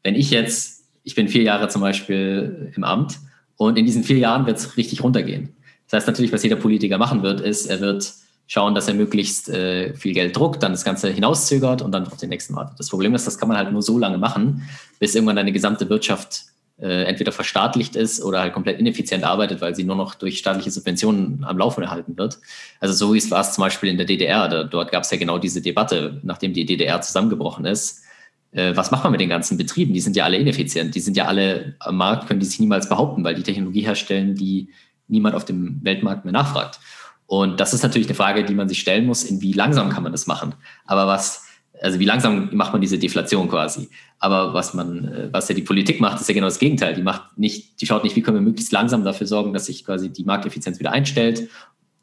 wenn 0.04 0.16
ich 0.16 0.32
jetzt, 0.32 0.86
ich 1.04 1.14
bin 1.14 1.28
vier 1.28 1.44
Jahre 1.44 1.68
zum 1.68 1.82
Beispiel 1.82 2.72
im 2.76 2.84
Amt 2.84 3.20
und 3.58 3.78
in 3.78 3.86
diesen 3.86 4.04
vier 4.04 4.18
Jahren 4.18 4.48
wird 4.48 4.58
es 4.58 4.76
richtig 4.76 5.04
runtergehen. 5.04 5.56
Das 5.88 5.98
heißt 5.98 6.08
natürlich, 6.08 6.34
was 6.34 6.44
jeder 6.44 6.56
Politiker 6.56 6.98
machen 6.98 7.22
wird, 7.22 7.42
ist, 7.42 7.68
er 7.68 7.80
wird 7.80 8.12
schauen, 8.48 8.74
dass 8.74 8.88
er 8.88 8.96
möglichst 8.96 9.50
äh, 9.50 9.94
viel 9.94 10.14
Geld 10.14 10.36
druckt, 10.36 10.64
dann 10.64 10.72
das 10.72 10.84
Ganze 10.84 11.10
hinauszögert 11.10 11.84
und 11.84 11.92
dann 11.92 12.08
auf 12.08 12.18
den 12.18 12.30
nächsten 12.30 12.56
wartet. 12.56 12.80
Das 12.80 12.90
Problem 12.90 13.14
ist, 13.14 13.28
das 13.28 13.38
kann 13.38 13.48
man 13.48 13.58
halt 13.58 13.72
nur 13.72 13.84
so 13.84 14.00
lange 14.00 14.18
machen, 14.18 14.64
bis 14.98 15.14
irgendwann 15.14 15.36
deine 15.36 15.52
gesamte 15.52 15.88
Wirtschaft 15.90 16.46
äh, 16.82 17.04
entweder 17.04 17.32
verstaatlicht 17.32 17.96
ist 17.96 18.24
oder 18.24 18.40
halt 18.40 18.54
komplett 18.54 18.80
ineffizient 18.80 19.24
arbeitet, 19.24 19.62
weil 19.62 19.76
sie 19.76 19.84
nur 19.84 19.96
noch 19.96 20.16
durch 20.16 20.38
staatliche 20.38 20.72
Subventionen 20.72 21.44
am 21.44 21.58
Laufen 21.58 21.84
erhalten 21.84 22.18
wird. 22.18 22.40
Also 22.80 22.94
so 22.94 23.14
wie 23.14 23.18
es 23.18 23.30
war 23.32 23.42
es 23.42 23.54
zum 23.54 23.64
Beispiel 23.64 23.90
in 23.90 23.98
der 23.98 24.06
DDR. 24.06 24.48
Da, 24.48 24.64
dort 24.64 24.92
gab 24.92 25.04
es 25.04 25.12
ja 25.12 25.18
genau 25.18 25.38
diese 25.38 25.62
Debatte, 25.62 26.20
nachdem 26.24 26.54
die 26.54 26.66
DDR 26.66 27.02
zusammengebrochen 27.02 27.66
ist. 27.66 28.04
Äh, 28.52 28.76
was 28.76 28.92
macht 28.92 29.04
man 29.04 29.12
mit 29.12 29.22
den 29.22 29.30
ganzen 29.30 29.58
Betrieben? 29.58 29.94
Die 29.94 30.00
sind 30.00 30.16
ja 30.16 30.24
alle 30.24 30.38
ineffizient. 30.38 30.96
Die 30.96 31.02
sind 31.02 31.18
ja 31.18 31.26
alle 31.26 31.76
am 31.80 31.98
Markt, 31.98 32.28
können 32.28 32.40
die 32.40 32.46
sich 32.46 32.60
niemals 32.60 32.88
behaupten, 32.88 33.24
weil 33.24 33.36
die 33.36 33.44
Technologie 33.44 33.82
herstellen, 33.82 34.36
die 34.36 34.70
niemand 35.08 35.36
auf 35.36 35.46
dem 35.46 35.84
Weltmarkt 35.84 36.24
mehr 36.24 36.34
nachfragt. 36.34 36.80
Und 37.26 37.60
das 37.60 37.74
ist 37.74 37.84
natürlich 37.84 38.08
eine 38.08 38.16
Frage, 38.16 38.44
die 38.44 38.56
man 38.56 38.70
sich 38.70 38.80
stellen 38.80 39.06
muss, 39.06 39.24
in 39.24 39.42
wie 39.42 39.54
langsam 39.54 39.90
kann 39.90 40.04
man 40.04 40.12
das 40.12 40.28
machen. 40.28 40.56
Aber 40.86 41.08
was 41.08 41.46
also 41.82 42.00
wie 42.00 42.06
langsam 42.06 42.50
macht 42.52 42.74
man 42.74 42.82
diese 42.82 42.98
Deflation 42.98 43.50
quasi. 43.50 43.90
Aber 44.20 44.54
was 44.54 44.74
man, 44.74 45.06
äh, 45.06 45.30
was 45.32 45.50
ja 45.50 45.56
die 45.56 45.62
Politik 45.62 46.00
macht, 46.02 46.20
ist 46.20 46.28
ja 46.28 46.34
genau 46.34 46.48
das 46.48 46.60
Gegenteil. 46.60 46.94
Die 46.94 47.02
macht 47.02 47.38
nicht, 47.38 47.82
die 47.82 47.86
schaut 47.86 48.04
nicht, 48.04 48.16
wie 48.16 48.22
können 48.22 48.38
wir 48.38 48.42
möglichst 48.42 48.72
langsam 48.72 49.04
dafür 49.04 49.28
sorgen, 49.28 49.54
dass 49.54 49.66
sich 49.66 49.86
quasi 49.86 50.10
die 50.10 50.24
Markteffizienz 50.24 50.80
wieder 50.80 50.92
einstellt 50.92 51.50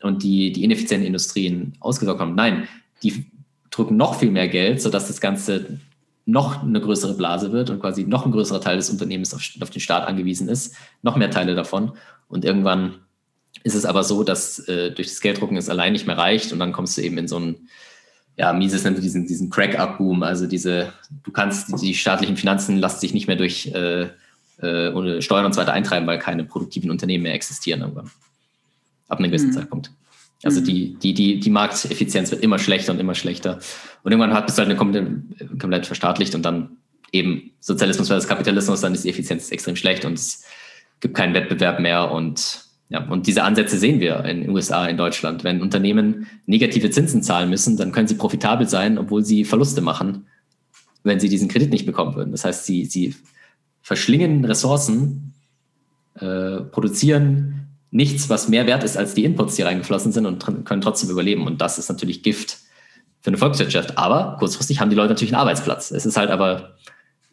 und 0.03 0.23
die, 0.23 0.53
die 0.53 0.65
ineffizienten 0.65 1.07
Industrien 1.07 1.75
ausgesorgt 1.81 2.21
haben. 2.21 2.35
Nein, 2.35 2.69
die 3.03 3.27
drücken 3.71 3.97
noch 3.97 4.19
viel 4.19 4.31
mehr 4.31 4.49
Geld, 4.49 4.81
sodass 4.81 5.09
das 5.09 5.21
Ganze 5.21 5.81
noch 6.25 6.63
eine 6.63 6.81
größere 6.81 7.15
Blase 7.15 7.53
wird 7.53 7.71
und 7.71 7.81
quasi 7.81 8.05
noch 8.05 8.27
ein 8.27 8.33
größerer 8.33 8.61
Teil 8.61 8.77
des 8.77 8.91
Unternehmens 8.91 9.33
auf, 9.33 9.43
auf 9.61 9.71
den 9.71 9.81
Staat 9.81 10.09
angewiesen 10.09 10.49
ist, 10.49 10.75
noch 11.03 11.17
mehr 11.17 11.31
Teile 11.31 11.55
davon. 11.55 11.93
Und 12.29 12.45
irgendwann 12.45 12.97
ist 13.63 13.75
es 13.75 13.85
aber 13.85 14.03
so, 14.03 14.25
dass 14.25 14.59
äh, 14.69 14.91
durch 14.91 15.09
das 15.09 15.21
Gelddrucken 15.21 15.57
es 15.57 15.69
allein 15.69 15.93
nicht 15.93 16.07
mehr 16.07 16.19
reicht 16.19 16.53
und 16.53 16.59
dann 16.59 16.73
kommst 16.73 16.99
du 16.99 17.03
eben 17.03 17.17
in 17.19 17.29
so 17.29 17.37
einen 17.37 17.69
ja, 18.37 18.53
Mises 18.53 18.85
nennt 18.85 19.03
diesen, 19.03 19.27
diesen 19.27 19.51
Crack-Up-Boom, 19.51 20.23
also 20.23 20.47
diese, 20.47 20.93
du 21.25 21.31
kannst, 21.31 21.83
die 21.83 21.95
staatlichen 21.95 22.37
Finanzen 22.37 22.77
lassen 22.77 23.01
sich 23.01 23.15
nicht 23.15 23.27
mehr 23.27 23.37
durch 23.37 23.69
äh, 23.75 24.09
äh, 24.61 24.93
ohne 24.93 25.23
Steuern 25.23 25.47
und 25.47 25.55
so 25.55 25.61
weiter 25.61 25.73
eintreiben, 25.73 26.07
weil 26.07 26.19
keine 26.19 26.45
produktiven 26.45 26.91
Unternehmen 26.91 27.23
mehr 27.23 27.35
existieren 27.35 27.81
irgendwann. 27.81 28.11
Ab 29.09 29.19
einem 29.19 29.31
gewissen 29.31 29.49
mhm. 29.49 29.55
Zeitpunkt. 29.55 29.91
Also 30.43 30.61
mhm. 30.61 30.65
die, 30.65 30.95
die, 30.95 31.15
die, 31.15 31.41
die 31.41 31.51
Markteffizienz 31.51 32.31
wird 32.31 32.43
immer 32.43 32.59
schlechter 32.59 32.93
und 32.93 33.01
immer 33.01 33.15
schlechter. 33.15 33.59
Und 34.03 34.13
irgendwann 34.13 34.35
hat 34.35 34.47
bist 34.47 34.59
du 34.59 34.61
halt 34.61 34.71
eine 34.71 34.79
komplett, 34.79 35.07
komplett 35.59 35.87
verstaatlicht 35.87 36.35
und 36.35 36.43
dann 36.43 36.77
eben 37.13 37.53
Sozialismus 37.61 38.09
versus 38.09 38.29
Kapitalismus, 38.29 38.81
dann 38.81 38.95
ist 38.95 39.05
die 39.05 39.11
Effizienz 39.11 39.51
extrem 39.51 39.77
schlecht 39.77 40.05
und 40.05 40.15
es 40.15 40.45
gibt 41.01 41.17
keinen 41.17 41.35
Wettbewerb 41.35 41.81
mehr 41.81 42.11
und 42.11 42.66
ja, 42.89 43.05
und 43.09 43.27
diese 43.27 43.43
Ansätze 43.43 43.79
sehen 43.79 43.99
wir 43.99 44.25
in 44.25 44.43
den 44.43 44.51
USA, 44.51 44.87
in 44.87 44.97
Deutschland. 44.97 45.43
Wenn 45.43 45.61
Unternehmen 45.61 46.29
negative 46.47 46.91
Zinsen 46.91 47.23
zahlen 47.23 47.51
müssen, 47.51 47.77
dann 47.77 47.91
können 47.91 48.07
sie 48.07 48.15
profitabel 48.15 48.69
sein, 48.69 48.97
obwohl 48.99 49.25
sie 49.25 49.45
Verluste 49.45 49.81
machen, 49.81 50.27
wenn 51.03 51.19
sie 51.19 51.29
diesen 51.29 51.49
Kredit 51.49 51.71
nicht 51.71 51.87
bekommen 51.87 52.15
würden. 52.15 52.31
Das 52.31 52.45
heißt, 52.45 52.65
sie, 52.65 52.85
sie 52.85 53.15
verschlingen 53.83 54.45
Ressourcen, 54.45 55.35
äh, 56.15 56.61
produzieren 56.71 57.67
nichts, 57.91 58.29
was 58.31 58.49
mehr 58.49 58.67
wert 58.67 58.85
ist 58.85 58.97
als 58.97 59.15
die 59.15 59.25
Inputs, 59.25 59.57
die 59.57 59.63
reingeflossen 59.63 60.13
sind 60.13 60.27
und 60.27 60.65
können 60.65 60.81
trotzdem 60.81 61.11
überleben. 61.11 61.47
Und 61.47 61.61
das 61.61 61.79
ist 61.79 61.89
natürlich 61.89 62.23
Gift 62.23 62.59
für 63.21 63.29
eine 63.29 63.39
Volkswirtschaft. 63.39 63.99
Aber 63.99 64.37
kurzfristig 64.39 64.81
haben 64.81 64.91
die 64.91 64.97
Leute 64.97 65.09
natürlich 65.09 65.33
einen 65.33 65.41
Arbeitsplatz. 65.41 65.91
Es 65.91 66.07
ist 66.07 66.17
halt 66.17 66.31
aber 66.31 66.77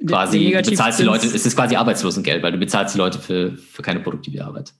quasi, 0.05 0.51
du 0.63 0.69
bezahlst 0.71 0.99
die 0.99 1.03
Leute, 1.03 1.27
es 1.27 1.45
ist 1.45 1.55
quasi 1.55 1.75
Arbeitslosengeld, 1.75 2.41
weil 2.41 2.51
du 2.51 2.57
bezahlst 2.57 2.95
die 2.95 2.99
Leute 2.99 3.19
für, 3.19 3.55
für 3.57 3.83
keine 3.83 3.99
produktive 3.99 4.43
Arbeit. 4.43 4.73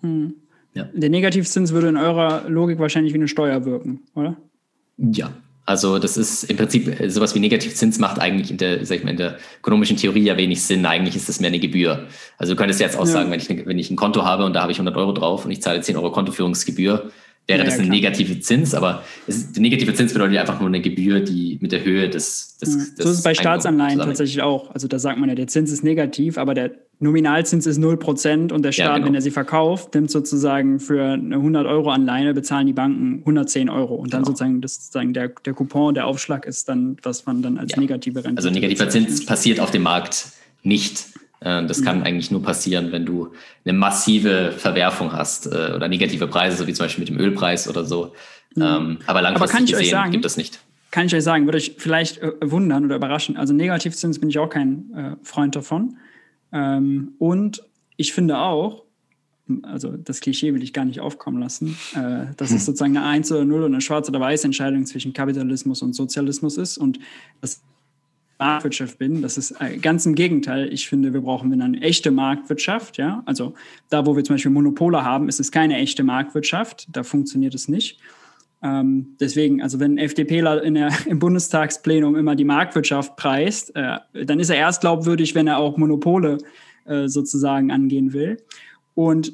Hm. 0.00 0.34
Ja. 0.74 0.88
Der 0.92 1.10
Negativzins 1.10 1.72
würde 1.72 1.88
in 1.88 1.96
eurer 1.96 2.48
Logik 2.48 2.78
wahrscheinlich 2.78 3.12
wie 3.12 3.18
eine 3.18 3.28
Steuer 3.28 3.64
wirken, 3.64 4.00
oder? 4.14 4.36
Ja, 4.96 5.32
also 5.68 5.98
das 5.98 6.16
ist 6.16 6.44
im 6.44 6.56
Prinzip 6.56 6.96
sowas 7.08 7.34
wie 7.34 7.40
Negativzins 7.40 7.98
macht 7.98 8.18
eigentlich 8.18 8.50
in 8.50 8.56
der, 8.56 8.86
sag 8.86 8.96
ich 8.96 9.04
mal, 9.04 9.10
in 9.10 9.18
der 9.18 9.36
ökonomischen 9.58 9.98
Theorie 9.98 10.22
ja 10.22 10.36
wenig 10.38 10.62
Sinn. 10.62 10.86
Eigentlich 10.86 11.14
ist 11.14 11.28
das 11.28 11.40
mehr 11.40 11.48
eine 11.48 11.58
Gebühr. 11.58 12.06
Also 12.38 12.54
du 12.54 12.56
könntest 12.56 12.80
jetzt 12.80 12.96
auch 12.96 13.04
ja. 13.04 13.12
sagen, 13.12 13.30
wenn 13.30 13.38
ich, 13.38 13.48
wenn 13.48 13.78
ich 13.78 13.90
ein 13.90 13.96
Konto 13.96 14.24
habe 14.24 14.46
und 14.46 14.54
da 14.54 14.62
habe 14.62 14.72
ich 14.72 14.78
100 14.78 14.96
Euro 14.96 15.12
drauf 15.12 15.44
und 15.44 15.50
ich 15.50 15.60
zahle 15.60 15.82
10 15.82 15.96
Euro 15.96 16.10
Kontoführungsgebühr, 16.10 17.10
wäre 17.46 17.58
ja, 17.58 17.64
das 17.66 17.74
ein 17.74 17.80
klar. 17.80 17.96
negativer 17.96 18.40
Zins, 18.40 18.74
aber 18.74 19.02
es, 19.26 19.52
der 19.52 19.60
negative 19.60 19.92
Zins 19.92 20.14
bedeutet 20.14 20.38
einfach 20.38 20.58
nur 20.58 20.68
eine 20.68 20.80
Gebühr, 20.80 21.20
die 21.20 21.58
mit 21.60 21.72
der 21.72 21.84
Höhe 21.84 22.08
des, 22.08 22.56
des, 22.56 22.70
ja. 22.70 22.76
des 22.76 22.96
So 22.96 23.10
ist 23.10 23.18
es 23.18 23.22
bei 23.22 23.34
Staatsanleihen 23.34 23.98
tatsächlich 23.98 24.40
auch. 24.40 24.70
Also 24.70 24.88
da 24.88 24.98
sagt 24.98 25.18
man 25.18 25.28
ja, 25.28 25.34
der 25.34 25.48
Zins 25.48 25.70
ist 25.70 25.84
negativ, 25.84 26.38
aber 26.38 26.54
der 26.54 26.70
Nominalzins 27.00 27.66
ist 27.66 27.78
0% 27.78 28.52
und 28.52 28.62
der 28.62 28.72
Staat, 28.72 28.86
ja, 28.86 28.94
genau. 28.94 29.06
wenn 29.06 29.14
er 29.14 29.20
sie 29.20 29.30
verkauft, 29.30 29.94
nimmt 29.94 30.10
sozusagen 30.10 30.80
für 30.80 31.12
eine 31.12 31.36
100 31.36 31.64
Euro 31.66 31.90
Anleihe, 31.90 32.34
bezahlen 32.34 32.66
die 32.66 32.72
Banken 32.72 33.20
110 33.20 33.68
Euro. 33.68 33.94
Und 33.94 34.12
dann 34.12 34.22
genau. 34.22 34.30
sozusagen, 34.30 34.60
das, 34.60 34.74
sozusagen 34.74 35.12
der, 35.12 35.28
der 35.28 35.52
Coupon, 35.52 35.94
der 35.94 36.06
Aufschlag 36.06 36.44
ist 36.44 36.68
dann, 36.68 36.96
was 37.02 37.24
man 37.24 37.40
dann 37.40 37.56
als 37.58 37.76
negative 37.76 38.24
Rente. 38.24 38.38
Also 38.38 38.50
negativer 38.50 38.88
Zins 38.88 39.24
passiert 39.24 39.60
auf 39.60 39.70
dem 39.70 39.82
Markt 39.82 40.26
nicht. 40.64 41.06
Äh, 41.40 41.66
das 41.66 41.82
kann 41.82 41.98
mhm. 41.98 42.04
eigentlich 42.04 42.32
nur 42.32 42.42
passieren, 42.42 42.90
wenn 42.90 43.06
du 43.06 43.32
eine 43.64 43.78
massive 43.78 44.52
Verwerfung 44.56 45.12
hast 45.12 45.46
äh, 45.46 45.74
oder 45.76 45.86
negative 45.86 46.26
Preise, 46.26 46.56
so 46.56 46.66
wie 46.66 46.72
zum 46.72 46.86
Beispiel 46.86 47.02
mit 47.02 47.10
dem 47.10 47.20
Ölpreis 47.20 47.68
oder 47.68 47.84
so. 47.84 48.12
Mhm. 48.56 48.98
Aber 49.06 49.22
langfristig 49.22 49.56
Aber 49.56 49.66
gesehen 49.66 49.90
sagen, 49.90 50.10
gibt 50.10 50.24
es 50.24 50.36
nicht. 50.36 50.58
Kann 50.90 51.06
ich 51.06 51.14
euch 51.14 51.22
sagen, 51.22 51.44
würde 51.46 51.58
euch 51.58 51.76
vielleicht 51.78 52.18
äh, 52.18 52.32
wundern 52.42 52.86
oder 52.86 52.96
überraschen. 52.96 53.36
Also 53.36 53.52
Negativzins 53.52 54.18
bin 54.18 54.30
ich 54.30 54.38
auch 54.38 54.48
kein 54.48 54.90
äh, 54.96 55.24
Freund 55.24 55.54
davon. 55.54 55.96
Ähm, 56.52 57.12
und 57.18 57.62
ich 57.96 58.12
finde 58.12 58.38
auch, 58.38 58.84
also 59.62 59.96
das 59.96 60.20
Klischee 60.20 60.52
will 60.54 60.62
ich 60.62 60.72
gar 60.72 60.84
nicht 60.84 61.00
aufkommen 61.00 61.40
lassen, 61.40 61.76
äh, 61.94 62.26
dass 62.36 62.50
es 62.50 62.58
hm. 62.58 62.58
sozusagen 62.58 62.96
eine 62.96 63.06
Eins 63.06 63.32
oder 63.32 63.44
Null 63.44 63.60
oder 63.60 63.66
eine 63.66 63.80
schwarze 63.80 64.10
oder 64.10 64.20
weiße 64.20 64.46
Entscheidung 64.46 64.84
zwischen 64.86 65.12
Kapitalismus 65.12 65.82
und 65.82 65.94
Sozialismus 65.94 66.58
ist 66.58 66.78
und 66.78 66.98
das 67.40 67.62
Marktwirtschaft 68.38 68.98
bin. 68.98 69.22
Das 69.22 69.36
ist 69.36 69.52
äh, 69.60 69.78
ganz 69.78 70.06
im 70.06 70.14
Gegenteil. 70.14 70.72
Ich 70.72 70.88
finde, 70.88 71.12
wir 71.12 71.20
brauchen 71.20 71.60
eine 71.60 71.80
echte 71.80 72.10
Marktwirtschaft. 72.10 72.96
Ja? 72.96 73.22
Also 73.26 73.54
da, 73.88 74.06
wo 74.06 74.16
wir 74.16 74.24
zum 74.24 74.34
Beispiel 74.34 74.50
Monopole 74.50 75.04
haben, 75.04 75.28
ist 75.28 75.40
es 75.40 75.50
keine 75.50 75.76
echte 75.76 76.04
Marktwirtschaft. 76.04 76.86
Da 76.92 77.02
funktioniert 77.02 77.54
es 77.54 77.68
nicht. 77.68 77.98
Ähm, 78.62 79.16
deswegen, 79.20 79.62
also 79.62 79.78
wenn 79.78 79.98
FDPler 79.98 80.62
in 80.62 80.74
der, 80.74 80.90
im 81.06 81.18
Bundestagsplenum 81.18 82.16
immer 82.16 82.34
die 82.34 82.44
Marktwirtschaft 82.44 83.16
preist, 83.16 83.74
äh, 83.76 83.98
dann 84.24 84.40
ist 84.40 84.50
er 84.50 84.56
erst 84.56 84.80
glaubwürdig, 84.80 85.34
wenn 85.34 85.46
er 85.46 85.58
auch 85.58 85.76
Monopole 85.76 86.38
äh, 86.86 87.08
sozusagen 87.08 87.70
angehen 87.70 88.12
will. 88.12 88.38
Und 88.94 89.32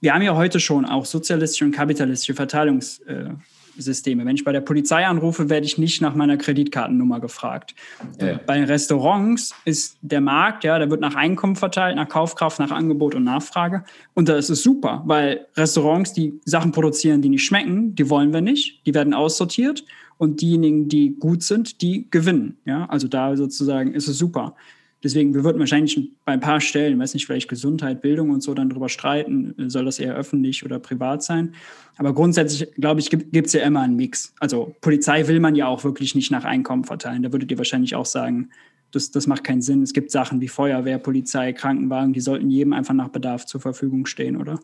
wir 0.00 0.12
haben 0.12 0.22
ja 0.22 0.34
heute 0.34 0.60
schon 0.60 0.84
auch 0.84 1.04
sozialistische 1.04 1.64
und 1.64 1.70
kapitalistische 1.70 2.34
Verteilungs, 2.34 2.98
äh, 3.00 3.30
Systeme. 3.76 4.24
Wenn 4.24 4.36
ich 4.36 4.44
bei 4.44 4.52
der 4.52 4.60
Polizei 4.60 5.06
anrufe, 5.06 5.48
werde 5.48 5.66
ich 5.66 5.78
nicht 5.78 6.00
nach 6.00 6.14
meiner 6.14 6.36
Kreditkartennummer 6.36 7.20
gefragt. 7.20 7.74
Ja. 8.20 8.40
Bei 8.46 8.62
Restaurants 8.64 9.54
ist 9.64 9.96
der 10.02 10.20
Markt, 10.20 10.64
ja, 10.64 10.78
da 10.78 10.90
wird 10.90 11.00
nach 11.00 11.14
Einkommen 11.14 11.56
verteilt, 11.56 11.96
nach 11.96 12.08
Kaufkraft, 12.08 12.58
nach 12.58 12.70
Angebot 12.70 13.14
und 13.14 13.24
Nachfrage. 13.24 13.84
Und 14.14 14.28
das 14.28 14.50
ist 14.50 14.62
super, 14.62 15.02
weil 15.06 15.46
Restaurants, 15.56 16.12
die 16.12 16.40
Sachen 16.44 16.72
produzieren, 16.72 17.22
die 17.22 17.28
nicht 17.28 17.44
schmecken, 17.44 17.94
die 17.94 18.08
wollen 18.10 18.32
wir 18.32 18.40
nicht. 18.40 18.86
Die 18.86 18.94
werden 18.94 19.14
aussortiert. 19.14 19.84
Und 20.16 20.40
diejenigen, 20.40 20.88
die 20.88 21.16
gut 21.18 21.42
sind, 21.42 21.82
die 21.82 22.06
gewinnen. 22.08 22.56
Ja, 22.64 22.86
also 22.86 23.08
da 23.08 23.36
sozusagen 23.36 23.94
ist 23.94 24.06
es 24.06 24.16
super. 24.16 24.54
Deswegen, 25.04 25.34
wir 25.34 25.44
würden 25.44 25.58
wahrscheinlich 25.58 26.00
bei 26.24 26.32
ein 26.32 26.40
paar 26.40 26.62
Stellen, 26.62 26.98
weiß 26.98 27.12
nicht, 27.12 27.26
vielleicht 27.26 27.48
Gesundheit, 27.48 28.00
Bildung 28.00 28.30
und 28.30 28.42
so 28.42 28.54
dann 28.54 28.70
drüber 28.70 28.88
streiten, 28.88 29.54
soll 29.68 29.84
das 29.84 29.98
eher 29.98 30.16
öffentlich 30.16 30.64
oder 30.64 30.78
privat 30.78 31.22
sein. 31.22 31.54
Aber 31.96 32.14
grundsätzlich, 32.14 32.72
glaube 32.76 33.00
ich, 33.00 33.10
gibt 33.10 33.46
es 33.46 33.52
ja 33.52 33.62
immer 33.64 33.82
einen 33.82 33.96
Mix. 33.96 34.34
Also 34.40 34.74
Polizei 34.80 35.28
will 35.28 35.40
man 35.40 35.54
ja 35.54 35.68
auch 35.68 35.84
wirklich 35.84 36.14
nicht 36.14 36.30
nach 36.30 36.44
Einkommen 36.44 36.84
verteilen. 36.84 37.22
Da 37.22 37.32
würdet 37.32 37.50
ihr 37.50 37.58
wahrscheinlich 37.58 37.94
auch 37.94 38.06
sagen, 38.06 38.48
das, 38.92 39.10
das 39.10 39.26
macht 39.26 39.44
keinen 39.44 39.60
Sinn. 39.60 39.82
Es 39.82 39.92
gibt 39.92 40.10
Sachen 40.10 40.40
wie 40.40 40.48
Feuerwehr, 40.48 40.98
Polizei, 40.98 41.52
Krankenwagen, 41.52 42.14
die 42.14 42.20
sollten 42.20 42.48
jedem 42.48 42.72
einfach 42.72 42.94
nach 42.94 43.08
Bedarf 43.08 43.44
zur 43.44 43.60
Verfügung 43.60 44.06
stehen, 44.06 44.36
oder? 44.36 44.58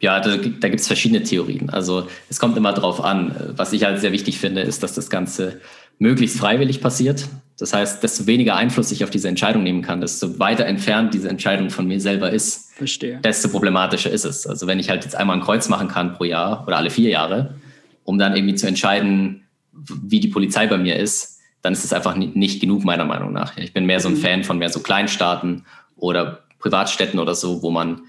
Ja, 0.00 0.18
da, 0.18 0.36
da 0.36 0.68
gibt 0.68 0.80
es 0.80 0.86
verschiedene 0.86 1.22
Theorien. 1.22 1.68
Also 1.70 2.08
es 2.28 2.40
kommt 2.40 2.56
immer 2.56 2.72
darauf 2.72 3.04
an. 3.04 3.52
Was 3.54 3.72
ich 3.72 3.84
halt 3.84 4.00
sehr 4.00 4.12
wichtig 4.12 4.38
finde, 4.38 4.62
ist, 4.62 4.82
dass 4.82 4.94
das 4.94 5.10
Ganze 5.10 5.60
möglichst 5.98 6.38
freiwillig 6.38 6.80
passiert. 6.80 7.28
Das 7.62 7.72
heißt, 7.72 8.02
desto 8.02 8.26
weniger 8.26 8.56
Einfluss 8.56 8.90
ich 8.90 9.04
auf 9.04 9.10
diese 9.10 9.28
Entscheidung 9.28 9.62
nehmen 9.62 9.82
kann, 9.82 10.00
desto 10.00 10.40
weiter 10.40 10.66
entfernt 10.66 11.14
diese 11.14 11.28
Entscheidung 11.28 11.70
von 11.70 11.86
mir 11.86 12.00
selber 12.00 12.30
ist, 12.30 12.72
Verstehe. 12.74 13.20
desto 13.22 13.48
problematischer 13.48 14.10
ist 14.10 14.24
es. 14.24 14.48
Also 14.48 14.66
wenn 14.66 14.80
ich 14.80 14.90
halt 14.90 15.04
jetzt 15.04 15.14
einmal 15.14 15.36
ein 15.36 15.44
Kreuz 15.44 15.68
machen 15.68 15.86
kann 15.86 16.14
pro 16.14 16.24
Jahr 16.24 16.66
oder 16.66 16.76
alle 16.76 16.90
vier 16.90 17.10
Jahre, 17.10 17.54
um 18.02 18.18
dann 18.18 18.34
irgendwie 18.34 18.56
zu 18.56 18.66
entscheiden, 18.66 19.44
wie 19.70 20.18
die 20.18 20.26
Polizei 20.26 20.66
bei 20.66 20.76
mir 20.76 20.96
ist, 20.96 21.38
dann 21.62 21.72
ist 21.72 21.84
es 21.84 21.92
einfach 21.92 22.16
nicht 22.16 22.60
genug, 22.60 22.82
meiner 22.84 23.04
Meinung 23.04 23.32
nach. 23.32 23.56
Ich 23.56 23.72
bin 23.72 23.86
mehr 23.86 24.00
so 24.00 24.08
ein 24.08 24.14
mhm. 24.14 24.22
Fan 24.22 24.42
von 24.42 24.58
mehr 24.58 24.68
so 24.68 24.80
Kleinstaaten 24.80 25.64
oder 25.96 26.40
Privatstädten 26.58 27.20
oder 27.20 27.36
so, 27.36 27.62
wo 27.62 27.70
man 27.70 28.00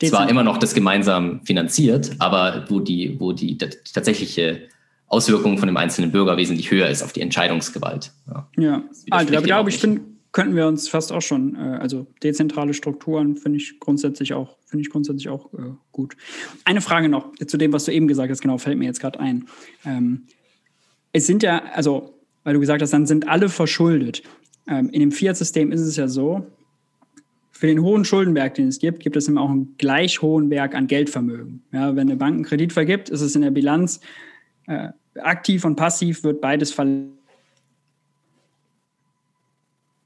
Dezent. 0.00 0.16
zwar 0.16 0.30
immer 0.30 0.42
noch 0.42 0.56
das 0.56 0.72
gemeinsam 0.72 1.42
finanziert, 1.44 2.12
aber 2.18 2.64
wo 2.70 2.80
die, 2.80 3.20
wo 3.20 3.32
die, 3.32 3.58
die 3.58 3.68
tatsächliche 3.92 4.62
Auswirkungen 5.12 5.58
von 5.58 5.66
dem 5.66 5.76
einzelnen 5.76 6.10
Bürger 6.10 6.36
wesentlich 6.38 6.70
höher 6.70 6.88
ist 6.88 7.02
auf 7.02 7.12
die 7.12 7.20
Entscheidungsgewalt. 7.20 8.12
Ja, 8.26 8.48
ja. 8.56 8.82
also 9.10 9.32
da 9.32 9.40
glaube 9.42 9.68
ich, 9.68 9.76
find, 9.78 10.00
könnten 10.32 10.56
wir 10.56 10.66
uns 10.66 10.88
fast 10.88 11.12
auch 11.12 11.20
schon, 11.20 11.54
äh, 11.54 11.78
also 11.80 12.06
dezentrale 12.22 12.72
Strukturen 12.72 13.36
finde 13.36 13.58
ich 13.58 13.78
grundsätzlich 13.78 14.32
auch, 14.32 14.56
finde 14.64 14.82
ich 14.82 14.90
grundsätzlich 14.90 15.28
auch 15.28 15.52
äh, 15.52 15.74
gut. 15.92 16.16
Eine 16.64 16.80
Frage 16.80 17.10
noch 17.10 17.30
zu 17.46 17.58
dem, 17.58 17.74
was 17.74 17.84
du 17.84 17.92
eben 17.92 18.08
gesagt 18.08 18.30
hast, 18.30 18.40
genau, 18.40 18.56
fällt 18.56 18.78
mir 18.78 18.86
jetzt 18.86 19.00
gerade 19.00 19.20
ein. 19.20 19.46
Ähm, 19.84 20.22
es 21.12 21.26
sind 21.26 21.42
ja, 21.42 21.62
also, 21.74 22.18
weil 22.42 22.54
du 22.54 22.60
gesagt 22.60 22.80
hast, 22.80 22.94
dann 22.94 23.06
sind 23.06 23.28
alle 23.28 23.50
verschuldet. 23.50 24.22
Ähm, 24.66 24.88
in 24.88 25.00
dem 25.00 25.12
Fiat-System 25.12 25.72
ist 25.72 25.82
es 25.82 25.96
ja 25.96 26.08
so, 26.08 26.46
für 27.50 27.66
den 27.66 27.82
hohen 27.82 28.06
Schuldenberg, 28.06 28.54
den 28.54 28.68
es 28.68 28.78
gibt, 28.78 29.00
gibt 29.00 29.16
es 29.16 29.28
immer 29.28 29.42
auch 29.42 29.50
einen 29.50 29.74
gleich 29.76 30.22
hohen 30.22 30.48
Berg 30.48 30.74
an 30.74 30.86
Geldvermögen. 30.86 31.62
Ja, 31.70 31.94
wenn 31.94 32.08
eine 32.08 32.16
Bank 32.16 32.34
einen 32.34 32.44
Kredit 32.44 32.72
vergibt, 32.72 33.10
ist 33.10 33.20
es 33.20 33.36
in 33.36 33.42
der 33.42 33.50
Bilanz 33.50 34.00
äh, 34.66 34.88
aktiv 35.20 35.64
und 35.64 35.76
passiv 35.76 36.24
wird 36.24 36.40
beides. 36.40 36.74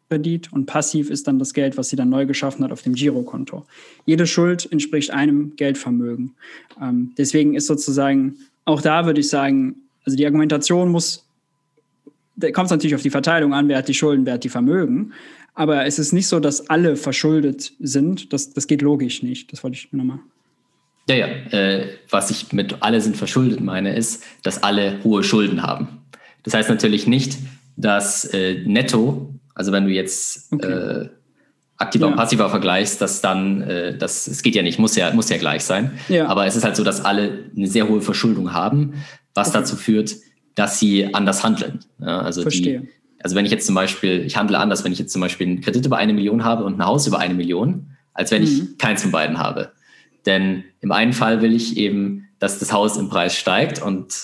Kredit 0.08 0.52
und 0.52 0.66
passiv 0.66 1.10
ist 1.10 1.26
dann 1.26 1.38
das 1.38 1.52
Geld, 1.52 1.76
was 1.76 1.88
sie 1.88 1.96
dann 1.96 2.08
neu 2.08 2.26
geschaffen 2.26 2.64
hat 2.64 2.72
auf 2.72 2.82
dem 2.82 2.94
Girokonto. 2.94 3.66
Jede 4.04 4.26
Schuld 4.26 4.70
entspricht 4.70 5.10
einem 5.10 5.56
Geldvermögen. 5.56 6.34
Ähm, 6.80 7.12
deswegen 7.18 7.54
ist 7.54 7.66
sozusagen, 7.66 8.36
auch 8.64 8.82
da 8.82 9.06
würde 9.06 9.20
ich 9.20 9.28
sagen, 9.28 9.76
also 10.04 10.16
die 10.16 10.24
Argumentation 10.24 10.90
muss, 10.90 11.26
da 12.36 12.50
kommt 12.52 12.66
es 12.66 12.70
natürlich 12.70 12.94
auf 12.94 13.02
die 13.02 13.10
Verteilung 13.10 13.52
an, 13.52 13.68
wer 13.68 13.78
hat 13.78 13.88
die 13.88 13.94
Schulden, 13.94 14.26
wer 14.26 14.34
hat 14.34 14.44
die 14.44 14.48
Vermögen. 14.48 15.12
Aber 15.54 15.86
es 15.86 15.98
ist 15.98 16.12
nicht 16.12 16.28
so, 16.28 16.38
dass 16.38 16.68
alle 16.68 16.96
verschuldet 16.96 17.72
sind. 17.80 18.32
Das, 18.32 18.52
das 18.52 18.66
geht 18.66 18.82
logisch 18.82 19.22
nicht. 19.22 19.52
Das 19.52 19.64
wollte 19.64 19.76
ich 19.76 19.92
nochmal 19.92 20.20
ja, 21.08 21.14
ja. 21.14 21.26
Äh, 21.26 21.98
was 22.10 22.30
ich 22.30 22.52
mit 22.52 22.82
alle 22.82 23.00
sind 23.00 23.16
verschuldet 23.16 23.60
meine, 23.60 23.94
ist, 23.94 24.22
dass 24.42 24.62
alle 24.62 25.02
hohe 25.04 25.22
Schulden 25.22 25.62
haben. 25.62 26.02
Das 26.42 26.54
heißt 26.54 26.68
natürlich 26.68 27.06
nicht, 27.06 27.38
dass 27.76 28.24
äh, 28.26 28.62
netto, 28.64 29.34
also 29.54 29.72
wenn 29.72 29.84
du 29.84 29.90
jetzt 29.90 30.52
okay. 30.52 30.66
äh, 30.66 31.08
aktiver 31.76 32.06
ja. 32.06 32.10
und 32.12 32.16
passiver 32.16 32.48
vergleichst, 32.48 33.00
dass 33.00 33.20
dann, 33.20 33.62
äh, 33.62 33.96
das, 33.96 34.26
es 34.26 34.42
geht 34.42 34.54
ja 34.54 34.62
nicht, 34.62 34.78
muss 34.78 34.96
ja, 34.96 35.12
muss 35.12 35.28
ja 35.28 35.36
gleich 35.38 35.62
sein. 35.64 35.92
Ja. 36.08 36.26
Aber 36.26 36.46
es 36.46 36.56
ist 36.56 36.64
halt 36.64 36.76
so, 36.76 36.84
dass 36.84 37.04
alle 37.04 37.50
eine 37.54 37.66
sehr 37.66 37.88
hohe 37.88 38.00
Verschuldung 38.00 38.52
haben, 38.52 38.94
was 39.34 39.48
okay. 39.48 39.58
dazu 39.58 39.76
führt, 39.76 40.16
dass 40.54 40.78
sie 40.78 41.14
anders 41.14 41.44
handeln. 41.44 41.80
Ja, 42.00 42.20
also 42.20 42.42
Verstehe. 42.42 42.80
Die, 42.80 42.88
also 43.22 43.36
wenn 43.36 43.44
ich 43.44 43.52
jetzt 43.52 43.66
zum 43.66 43.74
Beispiel, 43.74 44.24
ich 44.24 44.36
handle 44.36 44.58
anders, 44.58 44.84
wenn 44.84 44.92
ich 44.92 44.98
jetzt 44.98 45.12
zum 45.12 45.20
Beispiel 45.20 45.46
einen 45.46 45.60
Kredit 45.60 45.84
über 45.84 45.98
eine 45.98 46.12
Million 46.12 46.44
habe 46.44 46.64
und 46.64 46.78
ein 46.78 46.84
Haus 46.84 47.06
über 47.06 47.18
eine 47.18 47.34
Million, 47.34 47.90
als 48.14 48.30
wenn 48.30 48.42
mhm. 48.42 48.48
ich 48.48 48.78
keins 48.78 49.02
von 49.02 49.10
beiden 49.10 49.38
habe. 49.38 49.72
Denn 50.26 50.64
im 50.80 50.92
einen 50.92 51.12
Fall 51.12 51.40
will 51.40 51.54
ich 51.54 51.76
eben, 51.76 52.28
dass 52.38 52.58
das 52.58 52.72
Haus 52.72 52.96
im 52.96 53.08
Preis 53.08 53.36
steigt 53.36 53.80
und, 53.80 54.14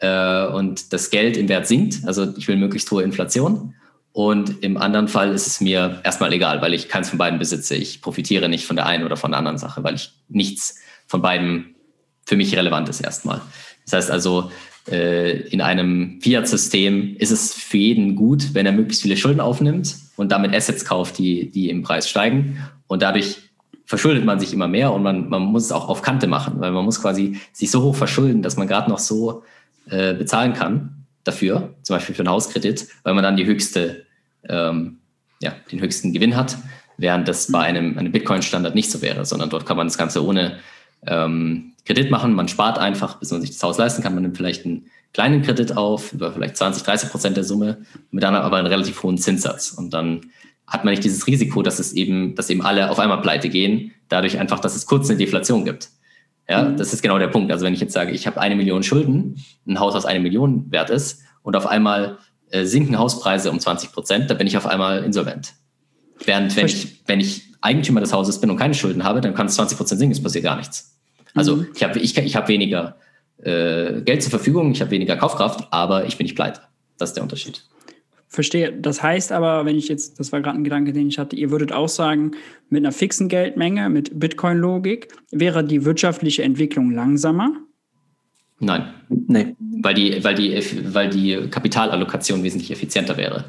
äh, 0.00 0.46
und 0.46 0.92
das 0.92 1.10
Geld 1.10 1.36
im 1.36 1.48
Wert 1.48 1.66
sinkt. 1.66 2.06
Also 2.06 2.32
ich 2.36 2.46
will 2.46 2.56
möglichst 2.56 2.90
hohe 2.90 3.02
Inflation. 3.02 3.74
Und 4.12 4.62
im 4.62 4.76
anderen 4.76 5.08
Fall 5.08 5.32
ist 5.32 5.46
es 5.46 5.60
mir 5.60 6.00
erstmal 6.04 6.32
egal, 6.32 6.62
weil 6.62 6.72
ich 6.72 6.88
keins 6.88 7.10
von 7.10 7.18
beiden 7.18 7.38
besitze. 7.38 7.74
Ich 7.74 8.00
profitiere 8.00 8.48
nicht 8.48 8.66
von 8.66 8.76
der 8.76 8.86
einen 8.86 9.04
oder 9.04 9.16
von 9.16 9.32
der 9.32 9.38
anderen 9.38 9.58
Sache, 9.58 9.82
weil 9.84 9.96
ich 9.96 10.12
nichts 10.28 10.78
von 11.06 11.20
beiden 11.20 11.74
für 12.24 12.36
mich 12.36 12.56
relevant 12.56 12.88
ist 12.88 13.00
erstmal. 13.00 13.40
Das 13.84 13.92
heißt 13.92 14.10
also, 14.10 14.50
äh, 14.88 15.48
in 15.48 15.60
einem 15.60 16.20
Fiat-System 16.22 17.16
ist 17.18 17.30
es 17.30 17.52
für 17.52 17.76
jeden 17.76 18.16
gut, 18.16 18.54
wenn 18.54 18.66
er 18.66 18.72
möglichst 18.72 19.02
viele 19.02 19.16
Schulden 19.16 19.40
aufnimmt 19.40 19.96
und 20.16 20.32
damit 20.32 20.54
Assets 20.54 20.84
kauft, 20.84 21.18
die, 21.18 21.50
die 21.50 21.70
im 21.70 21.82
Preis 21.82 22.08
steigen 22.08 22.58
und 22.86 23.02
dadurch 23.02 23.36
verschuldet 23.86 24.24
man 24.24 24.40
sich 24.40 24.52
immer 24.52 24.68
mehr 24.68 24.92
und 24.92 25.02
man, 25.02 25.28
man 25.28 25.42
muss 25.42 25.64
es 25.64 25.72
auch 25.72 25.88
auf 25.88 26.02
Kante 26.02 26.26
machen, 26.26 26.54
weil 26.58 26.72
man 26.72 26.84
muss 26.84 27.00
quasi 27.00 27.40
sich 27.52 27.70
so 27.70 27.82
hoch 27.82 27.94
verschulden, 27.94 28.42
dass 28.42 28.56
man 28.56 28.66
gerade 28.66 28.90
noch 28.90 28.98
so 28.98 29.44
äh, 29.88 30.12
bezahlen 30.14 30.52
kann 30.52 31.06
dafür, 31.24 31.74
zum 31.82 31.96
Beispiel 31.96 32.14
für 32.14 32.22
einen 32.22 32.30
Hauskredit, 32.30 32.88
weil 33.04 33.14
man 33.14 33.22
dann 33.22 33.36
die 33.36 33.46
höchste, 33.46 34.04
ähm, 34.48 34.98
ja, 35.40 35.54
den 35.70 35.80
höchsten 35.80 36.12
Gewinn 36.12 36.36
hat, 36.36 36.58
während 36.98 37.28
das 37.28 37.50
bei 37.50 37.58
mhm. 37.58 37.64
einem, 37.64 37.98
einem 37.98 38.12
Bitcoin-Standard 38.12 38.74
nicht 38.74 38.90
so 38.90 39.02
wäre, 39.02 39.24
sondern 39.24 39.50
dort 39.50 39.66
kann 39.66 39.76
man 39.76 39.86
das 39.86 39.98
Ganze 39.98 40.24
ohne 40.24 40.58
ähm, 41.06 41.72
Kredit 41.84 42.10
machen. 42.10 42.34
Man 42.34 42.48
spart 42.48 42.78
einfach, 42.78 43.18
bis 43.18 43.30
man 43.30 43.40
sich 43.40 43.50
das 43.50 43.62
Haus 43.62 43.78
leisten 43.78 44.02
kann. 44.02 44.14
Man 44.14 44.22
nimmt 44.22 44.36
vielleicht 44.36 44.64
einen 44.64 44.86
kleinen 45.12 45.42
Kredit 45.42 45.76
auf, 45.76 46.12
über 46.12 46.32
vielleicht 46.32 46.56
20, 46.56 46.82
30 46.82 47.10
Prozent 47.10 47.36
der 47.36 47.44
Summe, 47.44 47.78
mit 48.10 48.22
dann 48.22 48.34
aber 48.34 48.56
einen 48.56 48.66
relativ 48.66 49.02
hohen 49.02 49.18
Zinssatz. 49.18 49.70
Und 49.70 49.94
dann 49.94 50.22
hat 50.66 50.84
man 50.84 50.92
nicht 50.92 51.04
dieses 51.04 51.26
Risiko, 51.26 51.62
dass 51.62 51.78
es 51.78 51.92
eben, 51.92 52.34
dass 52.34 52.50
eben 52.50 52.62
alle 52.62 52.90
auf 52.90 52.98
einmal 52.98 53.20
pleite 53.20 53.48
gehen, 53.48 53.92
dadurch 54.08 54.38
einfach, 54.38 54.60
dass 54.60 54.74
es 54.74 54.86
kurz 54.86 55.08
eine 55.08 55.18
Deflation 55.18 55.64
gibt. 55.64 55.90
Ja, 56.48 56.64
mhm. 56.64 56.76
das 56.76 56.92
ist 56.92 57.02
genau 57.02 57.18
der 57.18 57.28
Punkt. 57.28 57.52
Also 57.52 57.64
wenn 57.64 57.74
ich 57.74 57.80
jetzt 57.80 57.92
sage, 57.92 58.12
ich 58.12 58.26
habe 58.26 58.40
eine 58.40 58.56
Million 58.56 58.82
Schulden, 58.82 59.42
ein 59.66 59.80
Haus, 59.80 59.94
was 59.94 60.06
eine 60.06 60.20
Million 60.20 60.70
wert 60.70 60.90
ist, 60.90 61.22
und 61.42 61.54
auf 61.56 61.66
einmal 61.66 62.18
äh, 62.50 62.64
sinken 62.64 62.98
Hauspreise 62.98 63.50
um 63.50 63.60
20 63.60 63.92
Prozent, 63.92 64.30
dann 64.30 64.38
bin 64.38 64.46
ich 64.46 64.56
auf 64.56 64.66
einmal 64.66 65.04
insolvent. 65.04 65.54
Während 66.24 66.56
wenn 66.56 66.66
ich, 66.66 67.02
wenn 67.06 67.20
ich 67.20 67.52
Eigentümer 67.60 68.00
des 68.00 68.12
Hauses 68.12 68.40
bin 68.40 68.50
und 68.50 68.56
keine 68.56 68.74
Schulden 68.74 69.04
habe, 69.04 69.20
dann 69.20 69.34
kann 69.34 69.46
es 69.46 69.54
20 69.54 69.76
Prozent 69.76 69.98
sinken, 70.00 70.16
es 70.16 70.22
passiert 70.22 70.44
gar 70.44 70.56
nichts. 70.56 70.96
Also 71.34 71.56
mhm. 71.56 71.68
ich 71.74 71.82
habe 71.82 71.98
ich, 71.98 72.16
ich 72.16 72.36
hab 72.36 72.48
weniger 72.48 72.96
äh, 73.42 74.00
Geld 74.02 74.22
zur 74.22 74.30
Verfügung, 74.30 74.72
ich 74.72 74.80
habe 74.80 74.90
weniger 74.90 75.16
Kaufkraft, 75.16 75.68
aber 75.70 76.06
ich 76.06 76.16
bin 76.16 76.24
nicht 76.24 76.36
pleite. 76.36 76.60
Das 76.98 77.10
ist 77.10 77.14
der 77.14 77.22
Unterschied. 77.22 77.62
Verstehe. 78.28 78.72
Das 78.72 79.02
heißt 79.02 79.32
aber, 79.32 79.64
wenn 79.64 79.76
ich 79.76 79.88
jetzt, 79.88 80.18
das 80.18 80.32
war 80.32 80.40
gerade 80.40 80.58
ein 80.58 80.64
Gedanke, 80.64 80.92
den 80.92 81.08
ich 81.08 81.18
hatte, 81.18 81.36
ihr 81.36 81.50
würdet 81.50 81.72
auch 81.72 81.88
sagen, 81.88 82.32
mit 82.68 82.82
einer 82.82 82.92
fixen 82.92 83.28
Geldmenge, 83.28 83.88
mit 83.88 84.18
Bitcoin-Logik, 84.18 85.08
wäre 85.30 85.64
die 85.64 85.84
wirtschaftliche 85.84 86.42
Entwicklung 86.42 86.90
langsamer? 86.90 87.52
Nein. 88.58 88.94
Nee. 89.08 89.54
Weil 89.82 89.94
die, 89.94 90.24
weil 90.24 90.34
die, 90.34 90.94
weil 90.94 91.10
die 91.10 91.48
Kapitalallokation 91.50 92.42
wesentlich 92.42 92.70
effizienter 92.70 93.16
wäre. 93.16 93.44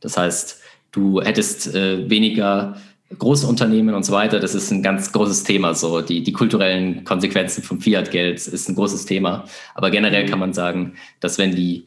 Das 0.00 0.16
heißt, 0.16 0.60
du 0.92 1.22
hättest 1.22 1.74
äh, 1.74 2.08
weniger 2.10 2.76
große 3.16 3.46
Unternehmen 3.46 3.94
und 3.94 4.04
so 4.04 4.12
weiter. 4.12 4.40
Das 4.40 4.54
ist 4.54 4.70
ein 4.70 4.82
ganz 4.82 5.12
großes 5.12 5.44
Thema. 5.44 5.74
So 5.74 6.02
die, 6.02 6.22
die 6.22 6.32
kulturellen 6.32 7.04
Konsequenzen 7.04 7.62
vom 7.62 7.80
Fiat-Geld 7.80 8.46
ist 8.46 8.68
ein 8.68 8.74
großes 8.74 9.06
Thema. 9.06 9.44
Aber 9.74 9.90
generell 9.90 10.26
kann 10.26 10.38
man 10.38 10.52
sagen, 10.52 10.94
dass 11.20 11.38
wenn 11.38 11.54
die 11.54 11.86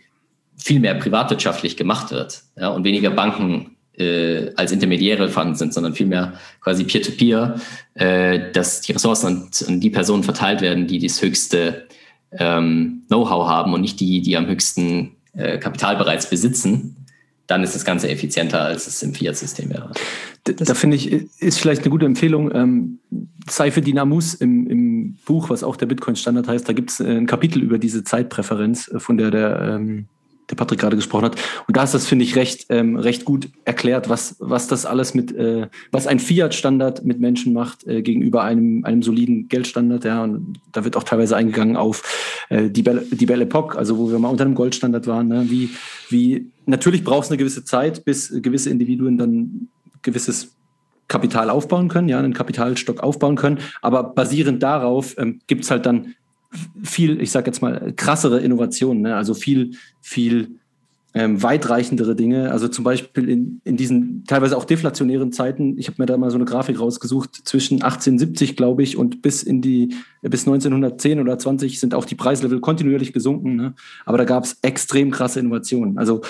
viel 0.62 0.80
mehr 0.80 0.96
privatwirtschaftlich 0.96 1.76
gemacht 1.76 2.12
wird 2.12 2.44
ja, 2.56 2.70
und 2.70 2.84
weniger 2.84 3.10
Banken 3.10 3.78
äh, 3.98 4.52
als 4.56 4.72
Intermediäre 4.72 5.30
vorhanden 5.30 5.56
sind, 5.56 5.74
sondern 5.74 5.94
vielmehr 5.94 6.34
quasi 6.62 6.84
Peer-to-Peer, 6.84 7.56
-peer, 7.96 8.02
äh, 8.02 8.52
dass 8.52 8.82
die 8.82 8.94
Ressourcen 8.94 9.28
an, 9.28 9.50
an, 9.68 9.80
die 9.80 9.90
Personen 9.90 10.24
verteilt 10.24 10.62
werden, 10.62 10.88
die 10.88 11.00
das 11.00 11.22
höchste 11.22 11.88
ähm, 12.32 13.04
Know-how 13.08 13.48
haben 13.48 13.74
und 13.74 13.82
nicht 13.82 14.00
die, 14.00 14.22
die 14.22 14.38
am 14.38 14.48
höchsten 14.48 15.18
äh, 15.34 15.58
Kapital 15.58 15.98
bereits 15.98 16.30
besitzen, 16.30 16.96
dann 17.48 17.64
ist 17.64 17.76
das 17.76 17.84
Ganze 17.84 18.10
effizienter, 18.10 18.62
als 18.62 18.88
es 18.88 19.04
im 19.04 19.14
Fiat-System 19.14 19.72
wäre. 19.72 19.92
Da, 20.46 20.54
da 20.54 20.74
finde 20.74 20.96
ich, 20.96 21.12
ist 21.12 21.60
vielleicht 21.60 21.82
eine 21.82 21.90
gute 21.90 22.06
Empfehlung. 22.06 22.54
Ähm, 22.56 23.00
Seife 23.50 23.82
Dynamus 23.82 24.36
im, 24.36 24.68
im 24.68 25.18
Buch, 25.26 25.50
was 25.50 25.64
auch 25.64 25.76
der 25.76 25.88
Bitcoin-Standard 25.88 26.48
heißt, 26.48 26.70
da 26.70 26.74
gibt 26.74 26.92
es 26.92 27.02
ein 27.02 27.26
Kapitel 27.26 27.62
über 27.62 27.78
diese 27.78 28.04
Zeitpräferenz, 28.06 28.88
äh, 28.88 29.00
von 29.00 29.18
der 29.18 29.32
der 29.32 29.76
ähm, 29.76 30.08
der 30.52 30.56
Patrick 30.56 30.80
gerade 30.80 30.95
gesprochen 30.95 31.26
hat. 31.26 31.36
Und 31.68 31.78
da 31.78 31.84
ist 31.84 31.94
das, 31.94 32.06
finde 32.06 32.26
ich, 32.26 32.36
recht, 32.36 32.65
ähm, 32.69 32.98
recht 32.98 33.26
gut 33.26 33.49
erklärt, 33.65 34.10
was, 34.10 34.36
was 34.40 34.68
das 34.68 34.86
alles 34.86 35.14
mit, 35.14 35.34
äh, 35.36 35.68
was 35.91 36.07
ein 36.07 36.19
Fiat-Standard 36.19 37.03
mit 37.06 37.19
Menschen 37.19 37.53
macht 37.53 37.88
äh, 37.88 38.02
gegenüber 38.02 38.44
einem, 38.44 38.86
einem 38.86 39.02
soliden 39.02 39.48
Geldstandard. 39.48 40.03
Ja, 40.06 40.23
und 40.23 40.60
da 40.72 40.84
wird 40.84 40.98
auch 40.98 41.03
teilweise 41.03 41.36
eingegangen 41.36 41.78
auf 41.78 42.45
äh, 42.49 42.69
die, 42.69 42.84
Belle, 42.84 43.06
die 43.10 43.26
Belle 43.26 43.44
Epoque, 43.44 43.78
also 43.78 43.98
wo 43.98 44.11
wir 44.11 44.19
mal 44.19 44.30
unter 44.30 44.45
einem 44.45 44.56
Goldstandard 44.56 45.07
waren. 45.07 45.28
Ne? 45.28 45.45
Wie, 45.49 45.69
wie, 46.10 46.48
natürlich 46.65 47.03
braucht 47.03 47.26
es 47.26 47.30
eine 47.32 47.38
gewisse 47.38 47.64
Zeit, 47.64 48.06
bis 48.06 48.32
gewisse 48.41 48.69
Individuen 48.69 49.18
dann 49.18 49.69
gewisses 50.02 50.56
Kapital 51.07 51.49
aufbauen 51.49 51.90
können, 51.90 52.07
ja, 52.07 52.19
einen 52.19 52.34
Kapitalstock 52.34 53.02
aufbauen 53.02 53.36
können. 53.36 53.60
Aber 53.82 54.03
basierend 54.03 54.64
darauf 54.64 55.18
ähm, 55.18 55.40
gibt 55.45 55.65
es 55.65 55.72
halt 55.72 55.86
dann 55.86 56.15
viel, 56.84 57.22
ich 57.22 57.32
sage 57.32 57.48
jetzt 57.48 57.61
mal, 57.61 57.94
krassere 57.95 58.40
Innovationen, 58.40 59.02
ne? 59.02 59.15
also 59.15 59.34
viel, 59.34 59.72
viel 60.02 60.60
ähm, 61.14 61.44
weitreichendere 61.44 62.15
Dinge. 62.15 62.52
Also 62.52 62.68
zum 62.68 62.84
Beispiel 62.84 63.30
in, 63.30 63.61
in 63.64 63.78
diesen 63.78 64.23
teilweise 64.26 64.56
auch 64.57 64.65
deflationären 64.65 65.32
Zeiten, 65.32 65.78
ich 65.78 65.88
habe 65.88 66.02
mir 66.02 66.06
da 66.06 66.18
mal 66.18 66.32
so 66.32 66.38
eine 66.38 66.45
Grafik 66.45 66.80
rausgesucht, 66.80 67.41
zwischen 67.44 67.82
1870, 67.82 68.56
glaube 68.56 68.84
ich, 68.84 68.98
und 68.98 69.22
bis 69.22 69.44
in 69.44 69.61
die, 69.61 69.95
bis 70.22 70.48
1910 70.48 71.19
oder 71.19 71.38
20 71.38 71.80
sind 71.80 71.94
auch 71.94 72.06
die 72.06 72.15
Preislevel 72.15 72.61
kontinuierlich 72.61 73.14
gesunken. 73.14 73.56
Ne? 73.56 73.73
Aber 74.06 74.18
da 74.18 74.23
gab 74.23 74.45
es 74.45 74.57
extrem 74.61 75.11
krasse 75.11 75.40
Innovationen. 75.40 75.98
Also 75.98 76.22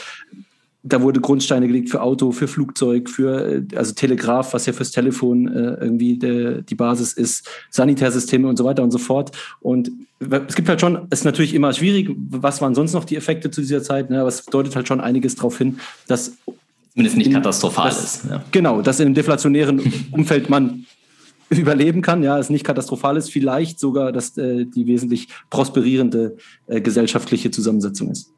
da 0.84 1.02
wurde 1.02 1.22
Grundsteine 1.22 1.68
gelegt 1.68 1.90
für 1.90 2.02
Auto, 2.02 2.32
für 2.32 2.48
Flugzeug, 2.48 3.10
für 3.10 3.64
äh, 3.72 3.76
also 3.76 3.94
Telegraph, 3.94 4.54
was 4.54 4.66
ja 4.66 4.74
fürs 4.74 4.92
Telefon 4.92 5.48
äh, 5.48 5.76
irgendwie 5.76 6.18
de, 6.18 6.64
die 6.64 6.76
Basis 6.76 7.14
ist, 7.14 7.48
Sanitärsysteme 7.70 8.48
und 8.48 8.58
so 8.58 8.64
weiter 8.64 8.82
und 8.84 8.92
so 8.92 8.98
fort. 8.98 9.36
Und 9.60 9.92
es 10.20 10.56
gibt 10.56 10.70
halt 10.70 10.82
schon, 10.82 11.08
es 11.10 11.20
ist 11.20 11.26
natürlich 11.26 11.54
immer 11.54 11.74
schwierig, 11.74 12.10
was 12.16 12.62
waren 12.62 12.74
sonst 12.74 12.94
noch 12.94 13.06
die 13.06 13.16
Effekte 13.16 13.52
zu 13.52 13.62
dieser 13.62 13.84
Zeit, 13.84 14.10
ne? 14.10 14.20
aber 14.20 14.30
es 14.30 14.46
deutet 14.46 14.76
halt 14.76 14.88
schon 14.88 15.02
einiges 15.02 15.36
darauf 15.36 15.58
hin, 15.58 15.80
dass 16.08 16.34
zumindest 16.94 17.18
nicht 17.18 17.28
in, 17.28 17.34
katastrophal 17.34 17.90
dass, 17.90 18.04
ist. 18.04 18.26
Ja. 18.30 18.44
Genau, 18.52 18.82
dass 18.82 19.00
in 19.00 19.08
einem 19.08 19.16
deflationären 19.16 19.82
Umfeld 20.12 20.50
man 20.50 20.86
überleben 21.50 22.02
kann, 22.02 22.24
ja, 22.24 22.40
es 22.40 22.50
nicht 22.50 22.64
katastrophal 22.64 23.18
ist, 23.18 23.30
vielleicht 23.30 23.80
sogar, 23.80 24.12
dass 24.12 24.38
äh, 24.38 24.66
die 24.66 24.88
wesentlich 24.88 25.28
prosperierende 25.50 26.38
äh, 26.68 26.82
gesellschaftliche 26.82 27.52
Zusammensetzung 27.52 28.10
ist. 28.10 28.32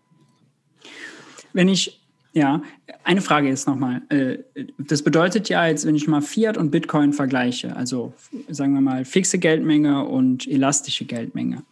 Wenn 1.54 1.68
ich 1.68 2.03
ja, 2.34 2.64
eine 3.04 3.22
Frage 3.22 3.48
jetzt 3.48 3.68
nochmal. 3.68 4.02
Äh, 4.10 4.40
das 4.78 5.04
bedeutet 5.04 5.50
ja 5.50 5.68
jetzt, 5.68 5.86
wenn 5.86 5.96
ich 5.96 6.08
mal 6.08 6.22
Fiat 6.22 6.58
und 6.58 6.72
Bitcoin 6.72 7.14
vergleiche, 7.14 7.76
also 7.76 8.14
sagen 8.50 8.74
wir 8.74 8.82
mal 8.82 9.06
fixe 9.06 9.38
Geldmenge 9.38 10.06
und 10.06 10.48
elastische 10.48 11.06
Geldmenge. 11.06 11.64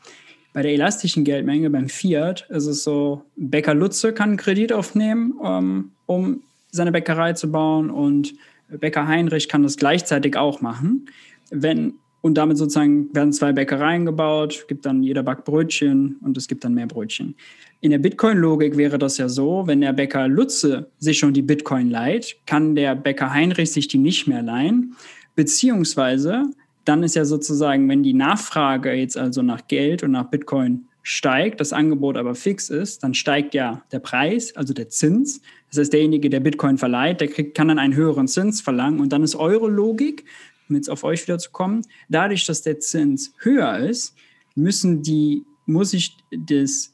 Bei 0.53 0.61
der 0.61 0.71
elastischen 0.71 1.23
Geldmenge 1.23 1.69
beim 1.69 1.89
Fiat 1.89 2.45
ist 2.49 2.67
es 2.67 2.83
so, 2.83 3.23
Bäcker 3.37 3.73
Lutze 3.73 4.13
kann 4.13 4.29
einen 4.29 4.37
Kredit 4.37 4.71
aufnehmen, 4.71 5.33
ähm, 5.43 5.91
um 6.05 6.43
seine 6.71 6.91
Bäckerei 6.91 7.33
zu 7.33 7.51
bauen 7.51 7.89
und 7.89 8.33
Bäcker 8.69 9.07
Heinrich 9.07 9.49
kann 9.49 9.63
das 9.63 9.77
gleichzeitig 9.77 10.37
auch 10.37 10.61
machen. 10.61 11.07
Wenn, 11.49 11.95
und 12.21 12.35
damit 12.35 12.57
sozusagen 12.57 13.13
werden 13.15 13.33
zwei 13.33 13.51
Bäckereien 13.51 14.05
gebaut, 14.05 14.65
gibt 14.67 14.85
dann 14.85 15.03
jeder 15.03 15.23
Back 15.23 15.43
Brötchen 15.43 16.17
und 16.21 16.37
es 16.37 16.47
gibt 16.47 16.63
dann 16.63 16.73
mehr 16.73 16.87
Brötchen. 16.87 17.35
In 17.83 17.89
der 17.89 17.97
Bitcoin-Logik 17.97 18.77
wäre 18.77 18.99
das 18.99 19.17
ja 19.17 19.27
so, 19.27 19.63
wenn 19.65 19.81
der 19.81 19.93
Bäcker 19.93 20.27
Lutze 20.27 20.91
sich 20.99 21.17
schon 21.17 21.33
die 21.33 21.41
Bitcoin 21.41 21.89
leiht, 21.89 22.37
kann 22.45 22.75
der 22.75 22.95
Bäcker 22.95 23.33
Heinrich 23.33 23.71
sich 23.71 23.87
die 23.87 23.97
nicht 23.97 24.27
mehr 24.27 24.43
leihen. 24.43 24.95
Beziehungsweise 25.35 26.43
dann 26.85 27.01
ist 27.01 27.15
ja 27.15 27.25
sozusagen, 27.25 27.89
wenn 27.89 28.03
die 28.03 28.13
Nachfrage 28.13 28.93
jetzt 28.93 29.17
also 29.17 29.41
nach 29.41 29.67
Geld 29.67 30.03
und 30.03 30.11
nach 30.11 30.29
Bitcoin 30.29 30.85
steigt, 31.01 31.59
das 31.59 31.73
Angebot 31.73 32.17
aber 32.17 32.35
fix 32.35 32.69
ist, 32.69 33.01
dann 33.01 33.15
steigt 33.15 33.55
ja 33.55 33.81
der 33.91 33.99
Preis, 33.99 34.55
also 34.55 34.75
der 34.75 34.89
Zins. 34.89 35.41
Das 35.69 35.79
heißt, 35.79 35.93
derjenige, 35.93 36.29
der 36.29 36.39
Bitcoin 36.39 36.77
verleiht, 36.77 37.19
der 37.19 37.29
kriegt, 37.29 37.57
kann 37.57 37.69
dann 37.69 37.79
einen 37.79 37.95
höheren 37.95 38.27
Zins 38.27 38.61
verlangen. 38.61 38.99
Und 38.99 39.11
dann 39.11 39.23
ist 39.23 39.35
eure 39.35 39.67
Logik, 39.67 40.25
um 40.69 40.75
jetzt 40.75 40.89
auf 40.89 41.03
euch 41.03 41.23
wieder 41.23 41.39
zu 41.39 41.49
kommen, 41.49 41.81
dadurch, 42.09 42.45
dass 42.45 42.61
der 42.61 42.79
Zins 42.79 43.33
höher 43.39 43.79
ist, 43.79 44.13
müssen 44.53 45.01
die, 45.01 45.45
muss 45.65 45.93
ich 45.93 46.15
das 46.29 46.93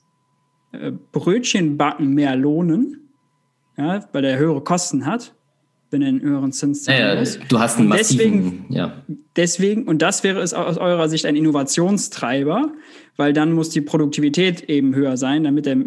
Brötchenbacken 1.11 2.13
mehr 2.13 2.35
lohnen, 2.35 3.09
ja, 3.77 4.03
weil 4.11 4.25
er 4.25 4.37
höhere 4.37 4.61
Kosten 4.61 5.05
hat, 5.05 5.33
wenn 5.91 6.01
er 6.01 6.09
einen 6.09 6.21
höheren 6.21 6.51
Zins 6.51 6.83
zahlen 6.83 6.99
ja, 6.99 7.19
muss. 7.19 7.39
Du 7.47 7.59
hast 7.59 7.79
einen 7.79 7.87
massiven, 7.87 8.17
deswegen, 8.17 8.65
ja. 8.69 8.93
deswegen, 9.35 9.83
und 9.87 10.01
das 10.01 10.23
wäre 10.23 10.41
es 10.41 10.53
aus 10.53 10.77
eurer 10.77 11.07
Sicht 11.09 11.25
ein 11.25 11.35
Innovationstreiber, 11.35 12.71
weil 13.15 13.33
dann 13.33 13.53
muss 13.53 13.69
die 13.69 13.81
Produktivität 13.81 14.69
eben 14.69 14.93
höher 14.95 15.17
sein, 15.17 15.43
damit 15.43 15.67
er 15.67 15.77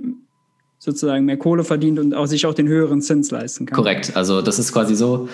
sozusagen 0.78 1.26
mehr 1.26 1.36
Kohle 1.36 1.62
verdient 1.64 1.98
und 1.98 2.14
auch 2.14 2.26
sich 2.26 2.46
auch 2.46 2.54
den 2.54 2.68
höheren 2.68 3.02
Zins 3.02 3.30
leisten 3.30 3.66
kann. 3.66 3.76
Korrekt, 3.76 4.16
also 4.16 4.40
das 4.40 4.58
ist 4.58 4.72
quasi 4.72 4.94
so, 4.96 5.28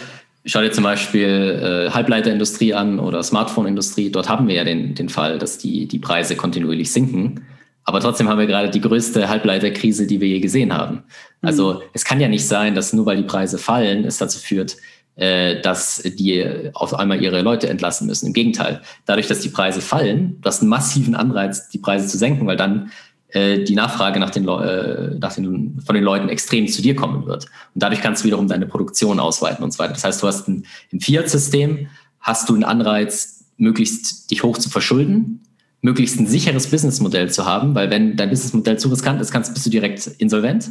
Schau 0.48 0.60
dir 0.60 0.70
zum 0.70 0.84
Beispiel 0.84 1.88
äh, 1.88 1.90
Halbleiterindustrie 1.90 2.72
an 2.72 3.00
oder 3.00 3.20
Smartphone-Industrie. 3.24 4.12
Dort 4.12 4.28
haben 4.28 4.46
wir 4.46 4.54
ja 4.54 4.62
den, 4.62 4.94
den 4.94 5.08
Fall, 5.08 5.38
dass 5.38 5.58
die, 5.58 5.88
die 5.88 5.98
Preise 5.98 6.36
kontinuierlich 6.36 6.92
sinken. 6.92 7.44
Aber 7.86 8.00
trotzdem 8.00 8.28
haben 8.28 8.40
wir 8.40 8.48
gerade 8.48 8.68
die 8.68 8.80
größte 8.80 9.28
Halbleiterkrise, 9.28 10.06
die 10.06 10.20
wir 10.20 10.26
je 10.26 10.40
gesehen 10.40 10.74
haben. 10.74 11.04
Also 11.40 11.74
mhm. 11.74 11.80
es 11.94 12.04
kann 12.04 12.20
ja 12.20 12.28
nicht 12.28 12.46
sein, 12.46 12.74
dass 12.74 12.92
nur 12.92 13.06
weil 13.06 13.16
die 13.16 13.22
Preise 13.22 13.58
fallen, 13.58 14.04
es 14.04 14.18
dazu 14.18 14.40
führt, 14.40 14.76
äh, 15.14 15.60
dass 15.62 16.02
die 16.02 16.44
auf 16.74 16.94
einmal 16.94 17.22
ihre 17.22 17.42
Leute 17.42 17.68
entlassen 17.68 18.08
müssen. 18.08 18.26
Im 18.26 18.32
Gegenteil, 18.32 18.82
dadurch, 19.06 19.28
dass 19.28 19.40
die 19.40 19.50
Preise 19.50 19.80
fallen, 19.80 20.40
du 20.40 20.48
hast 20.48 20.60
einen 20.60 20.68
massiven 20.68 21.14
Anreiz, 21.14 21.68
die 21.68 21.78
Preise 21.78 22.08
zu 22.08 22.18
senken, 22.18 22.48
weil 22.48 22.56
dann 22.56 22.90
äh, 23.28 23.62
die 23.62 23.76
Nachfrage 23.76 24.18
nach 24.18 24.30
den, 24.30 24.48
äh, 24.48 25.16
nach 25.20 25.34
den, 25.34 25.80
von 25.86 25.94
den 25.94 26.04
Leuten 26.04 26.28
extrem 26.28 26.66
zu 26.66 26.82
dir 26.82 26.96
kommen 26.96 27.24
wird. 27.24 27.44
Und 27.44 27.82
dadurch 27.82 28.00
kannst 28.00 28.24
du 28.24 28.26
wiederum 28.26 28.48
deine 28.48 28.66
Produktion 28.66 29.20
ausweiten 29.20 29.62
und 29.62 29.72
so 29.72 29.78
weiter. 29.78 29.92
Das 29.92 30.02
heißt, 30.02 30.20
du 30.20 30.26
hast 30.26 30.48
ein, 30.48 30.66
im 30.90 31.00
Fiat-System 31.00 31.86
hast 32.18 32.48
du 32.48 32.54
einen 32.54 32.64
Anreiz, 32.64 33.44
möglichst 33.58 34.32
dich 34.32 34.42
hoch 34.42 34.58
zu 34.58 34.70
verschulden 34.70 35.46
möglichst 35.86 36.18
ein 36.18 36.26
sicheres 36.26 36.66
Businessmodell 36.68 37.30
zu 37.30 37.46
haben, 37.46 37.76
weil 37.76 37.90
wenn 37.90 38.16
dein 38.16 38.28
Businessmodell 38.28 38.76
zu 38.76 38.88
riskant 38.88 39.20
ist, 39.20 39.30
kannst, 39.30 39.54
bist 39.54 39.64
du 39.66 39.70
direkt 39.70 40.04
insolvent, 40.18 40.68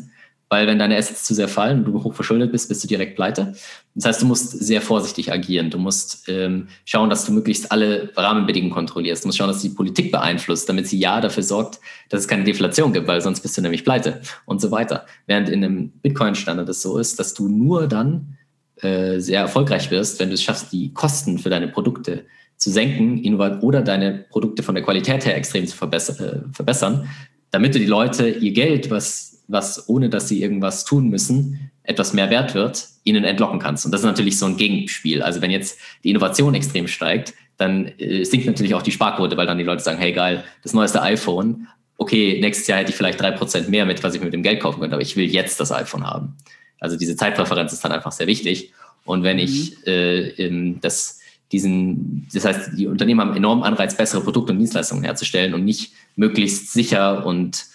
weil 0.50 0.68
wenn 0.68 0.78
deine 0.78 0.98
Assets 0.98 1.24
zu 1.24 1.34
sehr 1.34 1.48
fallen 1.48 1.80
und 1.80 1.86
du 1.86 2.04
hoch 2.04 2.14
verschuldet 2.14 2.52
bist, 2.52 2.68
bist 2.68 2.84
du 2.84 2.88
direkt 2.90 3.16
pleite. 3.16 3.54
Das 3.96 4.06
heißt, 4.06 4.22
du 4.22 4.26
musst 4.26 4.52
sehr 4.52 4.82
vorsichtig 4.82 5.32
agieren. 5.32 5.70
Du 5.70 5.78
musst 5.78 6.28
ähm, 6.28 6.68
schauen, 6.84 7.10
dass 7.10 7.26
du 7.26 7.32
möglichst 7.32 7.72
alle 7.72 8.12
Rahmenbedingungen 8.18 8.74
kontrollierst. 8.74 9.24
Du 9.24 9.30
musst 9.30 9.38
schauen, 9.38 9.48
dass 9.48 9.62
die 9.62 9.70
Politik 9.70 10.12
beeinflusst, 10.12 10.68
damit 10.68 10.86
sie 10.88 11.00
ja 11.00 11.22
dafür 11.22 11.44
sorgt, 11.44 11.80
dass 12.10 12.20
es 12.20 12.28
keine 12.28 12.44
Deflation 12.44 12.92
gibt, 12.92 13.08
weil 13.08 13.22
sonst 13.22 13.40
bist 13.40 13.58
du 13.58 13.62
nämlich 13.62 13.86
pleite 13.86 14.20
und 14.46 14.60
so 14.60 14.70
weiter. 14.70 15.06
Während 15.28 15.48
in 15.48 15.64
einem 15.64 15.92
Bitcoin-Standard 16.02 16.68
es 16.68 16.82
so 16.82 16.98
ist, 16.98 17.22
dass 17.22 17.34
du 17.34 17.48
nur 17.48 17.88
dann 17.88 18.38
äh, 18.82 19.20
sehr 19.20 19.40
erfolgreich 19.40 19.92
wirst, 19.92 20.20
wenn 20.20 20.28
du 20.28 20.34
es 20.34 20.44
schaffst, 20.44 20.74
die 20.74 20.94
Kosten 20.94 21.40
für 21.40 21.50
deine 21.50 21.70
Produkte 21.70 22.26
zu 22.58 22.72
senken 22.72 23.24
oder 23.62 23.82
deine 23.82 24.26
Produkte 24.30 24.64
von 24.64 24.76
der 24.76 24.84
Qualität 24.84 25.26
her 25.26 25.36
extrem 25.36 25.68
zu 25.68 25.76
verbessern, 25.76 26.18
äh, 26.20 26.56
verbessern 26.56 27.10
damit 27.56 27.74
du 27.74 27.80
die 27.80 27.86
Leute 27.86 28.28
ihr 28.28 28.52
Geld, 28.52 28.90
was, 28.90 29.42
was 29.48 29.88
ohne 29.88 30.10
dass 30.10 30.28
sie 30.28 30.42
irgendwas 30.42 30.84
tun 30.84 31.08
müssen, 31.08 31.72
etwas 31.84 32.12
mehr 32.12 32.30
wert 32.30 32.54
wird, 32.54 32.90
ihnen 33.06 33.24
entlocken 33.24 33.60
kannst. 33.60 33.86
Und 33.86 33.94
das 33.94 34.02
ist 34.02 34.06
natürlich 34.06 34.38
so 34.38 34.46
ein 34.46 34.58
Gegenspiel. 34.58 35.22
Also 35.22 35.42
wenn 35.42 35.52
jetzt 35.52 35.80
die 36.04 36.10
Innovation 36.10 36.54
extrem 36.54 36.90
steigt, 36.90 37.34
dann 37.56 37.94
äh, 37.98 38.26
sinkt 38.26 38.46
natürlich 38.46 38.74
auch 38.74 38.82
die 38.82 38.92
Sparquote, 38.92 39.38
weil 39.38 39.48
dann 39.48 39.58
die 39.58 39.64
Leute 39.64 39.82
sagen, 39.82 40.00
hey 40.00 40.12
geil, 40.12 40.44
das 40.64 40.74
neueste 40.74 41.02
iPhone, 41.02 41.68
okay, 41.98 42.40
nächstes 42.42 42.68
Jahr 42.68 42.80
hätte 42.80 42.90
ich 42.90 42.98
vielleicht 42.98 43.22
drei 43.22 43.32
Prozent 43.32 43.70
mehr 43.70 43.86
mit, 43.86 44.04
was 44.04 44.14
ich 44.16 44.22
mit 44.22 44.34
dem 44.34 44.44
Geld 44.44 44.60
kaufen 44.60 44.82
könnte, 44.82 44.96
aber 44.96 45.04
ich 45.04 45.16
will 45.16 45.26
jetzt 45.26 45.58
das 45.62 45.72
iPhone 45.72 46.06
haben. 46.06 46.36
Also 46.82 46.98
diese 46.98 47.16
Zeitpräferenz 47.16 47.72
ist 47.72 47.86
dann 47.86 47.94
einfach 47.94 48.12
sehr 48.12 48.28
wichtig. 48.28 48.74
Und 49.06 49.24
wenn 49.24 49.38
mhm. 49.38 49.44
ich 49.44 49.88
äh, 49.88 50.76
das 50.82 51.15
diesen, 51.52 52.28
das 52.34 52.46
heißt, 52.46 52.72
die 52.78 52.88
Unternehmen 52.88 53.22
haben 53.22 53.36
enormen 53.36 53.64
Anreiz, 53.64 53.96
bessere 53.96 54.22
Produkte 54.22 54.52
und 54.52 54.60
Dienstleistungen 54.60 55.04
herzustellen 55.04 55.54
und 55.54 55.64
nicht 55.64 55.94
möglichst 56.16 56.74
sicher 56.74 57.26
und 57.26 57.66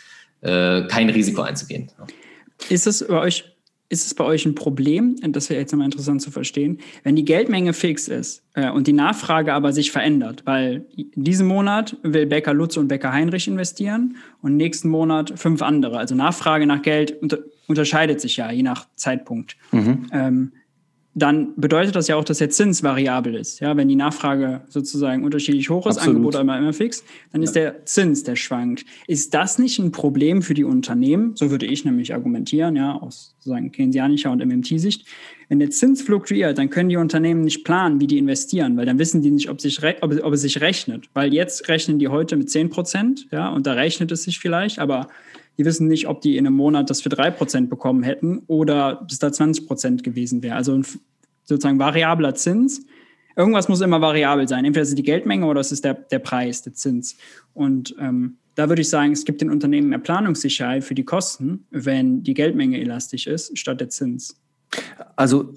äh, 0.40 0.82
kein 0.88 1.10
Risiko 1.10 1.42
einzugehen. 1.42 1.90
Ist 2.68 2.86
es 2.86 3.06
bei 3.06 3.20
euch, 3.20 3.44
ist 3.88 4.06
es 4.06 4.14
bei 4.14 4.24
euch 4.24 4.47
ein 4.47 4.55
Problem, 4.55 5.16
das 5.20 5.51
wäre 5.51 5.60
jetzt 5.60 5.72
nochmal 5.72 5.86
interessant 5.86 6.22
zu 6.22 6.30
verstehen, 6.30 6.78
wenn 7.02 7.16
die 7.16 7.24
Geldmenge 7.24 7.72
fix 7.72 8.09
ist 8.09 8.42
äh, 8.55 8.70
und 8.70 8.86
die 8.86 8.92
Nachfrage 8.92 9.52
aber 9.52 9.72
sich 9.72 9.90
verändert, 9.90 10.42
weil 10.47 10.86
diesen 11.14 11.47
Monat 11.47 11.97
will 12.02 12.26
Becker 12.26 12.55
Lutz 12.55 12.76
und 12.76 12.88
Becker 12.88 13.12
Heinrich 13.12 13.48
investieren 13.48 14.16
und 14.42 14.56
nächsten 14.56 14.88
Monat 14.88 15.32
fünf 15.36 15.62
andere. 15.62 15.98
Also 15.98 16.14
Nachfrage 16.14 16.66
nach 16.66 16.82
Geld 16.82 17.20
unter, 17.22 17.38
unterscheidet 17.66 18.20
sich 18.20 18.36
ja 18.36 18.51
je 18.51 18.62
nach 18.62 18.88
Zeitpunkt. 18.94 19.56
Mhm. 19.72 20.06
Ähm, 20.12 20.52
dann 21.15 21.55
bedeutet 21.57 21.97
das 21.97 22.07
ja 22.07 22.15
auch, 22.15 22.24
dass 22.24 22.39
der 22.39 22.51
Zins 22.51 22.85
variabel 22.85 23.35
ist. 23.35 23.59
Ja, 23.59 23.77
wenn 23.77 23.89
die 23.89 23.97
Nachfrage 23.97 24.61
sozusagen 24.69 25.24
unterschiedlich 25.24 25.69
hoch 25.69 25.87
ist, 25.87 25.97
Absolut. 25.97 26.16
Angebot 26.16 26.41
immer, 26.41 26.57
immer 26.57 26.73
fix, 26.73 27.03
dann 27.32 27.43
ja. 27.43 27.47
ist 27.47 27.57
der 27.57 27.85
Zins, 27.85 28.23
der 28.23 28.37
schwankt. 28.37 28.85
Ist 29.09 29.35
das 29.35 29.59
nicht 29.59 29.81
ein 29.81 29.91
Problem 29.91 30.41
für 30.41 30.55
die 30.55 30.62
Unternehmen? 30.62 31.32
So 31.35 31.51
würde 31.51 31.66
ich 31.66 31.85
nämlich 31.85 32.15
argumentieren, 32.15 32.77
ja, 32.77 32.95
aus 32.95 33.35
sozusagen 33.39 33.73
keynesianischer 33.73 34.31
und 34.31 34.45
MMT-Sicht. 34.45 35.05
Wenn 35.49 35.59
der 35.59 35.70
Zins 35.70 36.01
fluktuiert, 36.03 36.59
dann 36.59 36.70
können 36.70 36.91
die 36.91 36.97
Unternehmen 36.97 37.41
nicht 37.41 37.65
planen, 37.65 38.01
wie 38.01 38.07
die 38.07 38.19
investieren, 38.19 38.77
weil 38.77 38.87
dann 38.87 39.01
wissen 39.01 39.20
die 39.20 39.32
nicht, 39.32 39.51
ob, 39.51 39.61
sich 39.61 39.81
ob, 40.03 40.12
ob 40.23 40.32
es 40.32 40.43
sich 40.43 40.61
rechnet. 40.61 41.09
Weil 41.12 41.35
jetzt 41.35 41.69
rechnen 41.69 41.99
die 41.99 42.07
heute 42.07 42.37
mit 42.37 42.51
10 42.51 42.70
Prozent, 42.70 43.27
ja, 43.32 43.49
und 43.49 43.66
da 43.66 43.73
rechnet 43.73 44.12
es 44.12 44.23
sich 44.23 44.39
vielleicht, 44.39 44.78
aber 44.78 45.09
die 45.59 45.64
wissen 45.64 45.89
nicht, 45.89 46.09
ob 46.09 46.20
die 46.20 46.36
in 46.36 46.47
einem 46.47 46.56
Monat 46.56 46.90
das 46.90 47.02
für 47.02 47.10
3% 47.10 47.68
bekommen 47.68 48.02
hätten 48.02 48.43
oder 48.47 49.05
bis 49.06 49.18
da 49.18 49.28
20% 49.28 50.02
gewesen 50.02 50.43
wäre. 50.43 50.56
Also 50.56 50.74
ein 50.74 50.86
sozusagen 51.44 51.78
variabler 51.78 52.35
Zins. 52.35 52.86
Irgendwas 53.36 53.68
muss 53.68 53.81
immer 53.81 54.01
variabel 54.01 54.48
sein. 54.48 54.64
Entweder 54.64 54.82
ist 54.82 54.90
es 54.90 54.94
die 54.94 55.02
Geldmenge 55.02 55.47
oder 55.47 55.60
es 55.60 55.72
ist 55.72 55.85
der, 55.85 55.94
der 55.94 56.18
Preis, 56.18 56.62
der 56.62 56.74
Zins. 56.74 57.16
Und 57.55 57.94
ähm, 57.98 58.39
da 58.55 58.68
würde 58.68 58.82
ich 58.82 58.89
sagen, 58.89 59.12
es 59.12 59.24
gibt 59.24 59.40
den 59.40 59.51
Unternehmen 59.51 59.89
mehr 59.89 59.98
Planungssicherheit 59.98 60.85
für 60.85 60.94
die 60.94 61.05
Kosten, 61.05 61.66
wenn 61.70 62.22
die 62.22 62.35
Geldmenge 62.35 62.81
elastisch 62.81 63.27
ist, 63.27 63.56
statt 63.59 63.81
der 63.81 63.89
Zins. 63.89 64.40
Also 65.16 65.55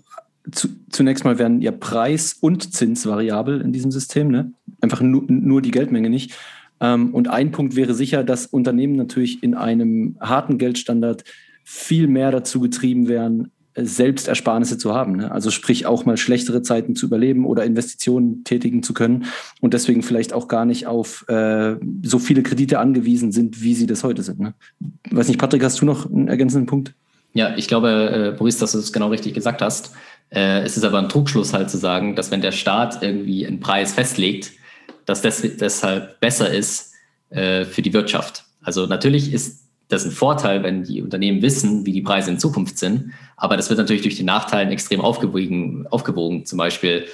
zu, 0.51 0.69
zunächst 0.89 1.23
mal 1.23 1.39
werden 1.39 1.61
ja 1.61 1.71
Preis 1.71 2.33
und 2.39 2.73
Zins 2.73 3.05
variabel 3.05 3.61
in 3.61 3.71
diesem 3.71 3.91
System, 3.91 4.29
ne? 4.29 4.53
einfach 4.81 5.01
nur, 5.01 5.23
nur 5.27 5.61
die 5.61 5.71
Geldmenge 5.71 6.09
nicht. 6.09 6.33
Ähm, 6.83 7.13
und 7.13 7.29
ein 7.29 7.51
Punkt 7.51 7.75
wäre 7.75 7.93
sicher, 7.93 8.23
dass 8.23 8.45
Unternehmen 8.45 8.97
natürlich 8.97 9.41
in 9.41 9.55
einem 9.55 10.17
harten 10.19 10.57
Geldstandard 10.57 11.23
viel 11.63 12.07
mehr 12.07 12.29
dazu 12.29 12.59
getrieben 12.59 13.07
werden, 13.07 13.51
selbst 13.75 14.27
Ersparnisse 14.27 14.77
zu 14.77 14.93
haben. 14.93 15.15
Ne? 15.15 15.31
Also 15.31 15.49
sprich 15.49 15.85
auch 15.85 16.05
mal 16.05 16.17
schlechtere 16.17 16.61
Zeiten 16.61 16.95
zu 16.95 17.07
überleben 17.07 17.45
oder 17.45 17.63
Investitionen 17.63 18.43
tätigen 18.43 18.83
zu 18.83 18.93
können 18.93 19.25
und 19.61 19.73
deswegen 19.73 20.03
vielleicht 20.03 20.33
auch 20.33 20.47
gar 20.47 20.65
nicht 20.65 20.85
auf 20.85 21.27
äh, 21.29 21.77
so 22.03 22.19
viele 22.19 22.43
Kredite 22.43 22.79
angewiesen 22.79 23.31
sind, 23.31 23.63
wie 23.63 23.73
sie 23.73 23.87
das 23.87 24.03
heute 24.03 24.21
sind. 24.21 24.39
Ne? 24.39 24.53
Weiß 25.09 25.27
nicht, 25.27 25.39
Patrick, 25.39 25.63
hast 25.63 25.81
du 25.81 25.85
noch 25.85 26.05
einen 26.05 26.27
ergänzenden 26.27 26.67
Punkt? 26.67 26.93
Ja, 27.33 27.55
ich 27.57 27.67
glaube, 27.67 28.33
äh, 28.33 28.37
Boris, 28.37 28.59
dass 28.59 28.73
du 28.73 28.77
es 28.77 28.93
genau 28.93 29.07
richtig 29.07 29.33
gesagt 29.33 29.61
hast. 29.63 29.93
Äh, 30.29 30.61
es 30.61 30.77
ist 30.77 30.83
aber 30.83 30.99
ein 30.99 31.09
Trugschluss 31.09 31.53
halt 31.53 31.71
zu 31.71 31.77
sagen, 31.77 32.15
dass 32.15 32.29
wenn 32.29 32.41
der 32.41 32.51
Staat 32.51 33.01
irgendwie 33.01 33.47
einen 33.47 33.59
Preis 33.59 33.93
festlegt, 33.93 34.51
dass 35.05 35.21
das 35.21 35.41
deshalb 35.41 36.19
besser 36.19 36.49
ist 36.49 36.93
äh, 37.29 37.65
für 37.65 37.81
die 37.81 37.93
Wirtschaft. 37.93 38.45
Also 38.61 38.85
natürlich 38.85 39.33
ist 39.33 39.63
das 39.89 40.05
ein 40.05 40.11
Vorteil, 40.11 40.63
wenn 40.63 40.83
die 40.83 41.01
Unternehmen 41.01 41.41
wissen, 41.41 41.85
wie 41.85 41.91
die 41.91 42.01
Preise 42.01 42.31
in 42.31 42.39
Zukunft 42.39 42.77
sind, 42.77 43.11
aber 43.37 43.57
das 43.57 43.69
wird 43.69 43.79
natürlich 43.79 44.01
durch 44.01 44.15
die 44.15 44.23
Nachteile 44.23 44.71
extrem 44.71 45.01
aufgewogen. 45.01 45.85
aufgewogen. 45.87 46.45
Zum 46.45 46.57
Beispiel 46.57 47.05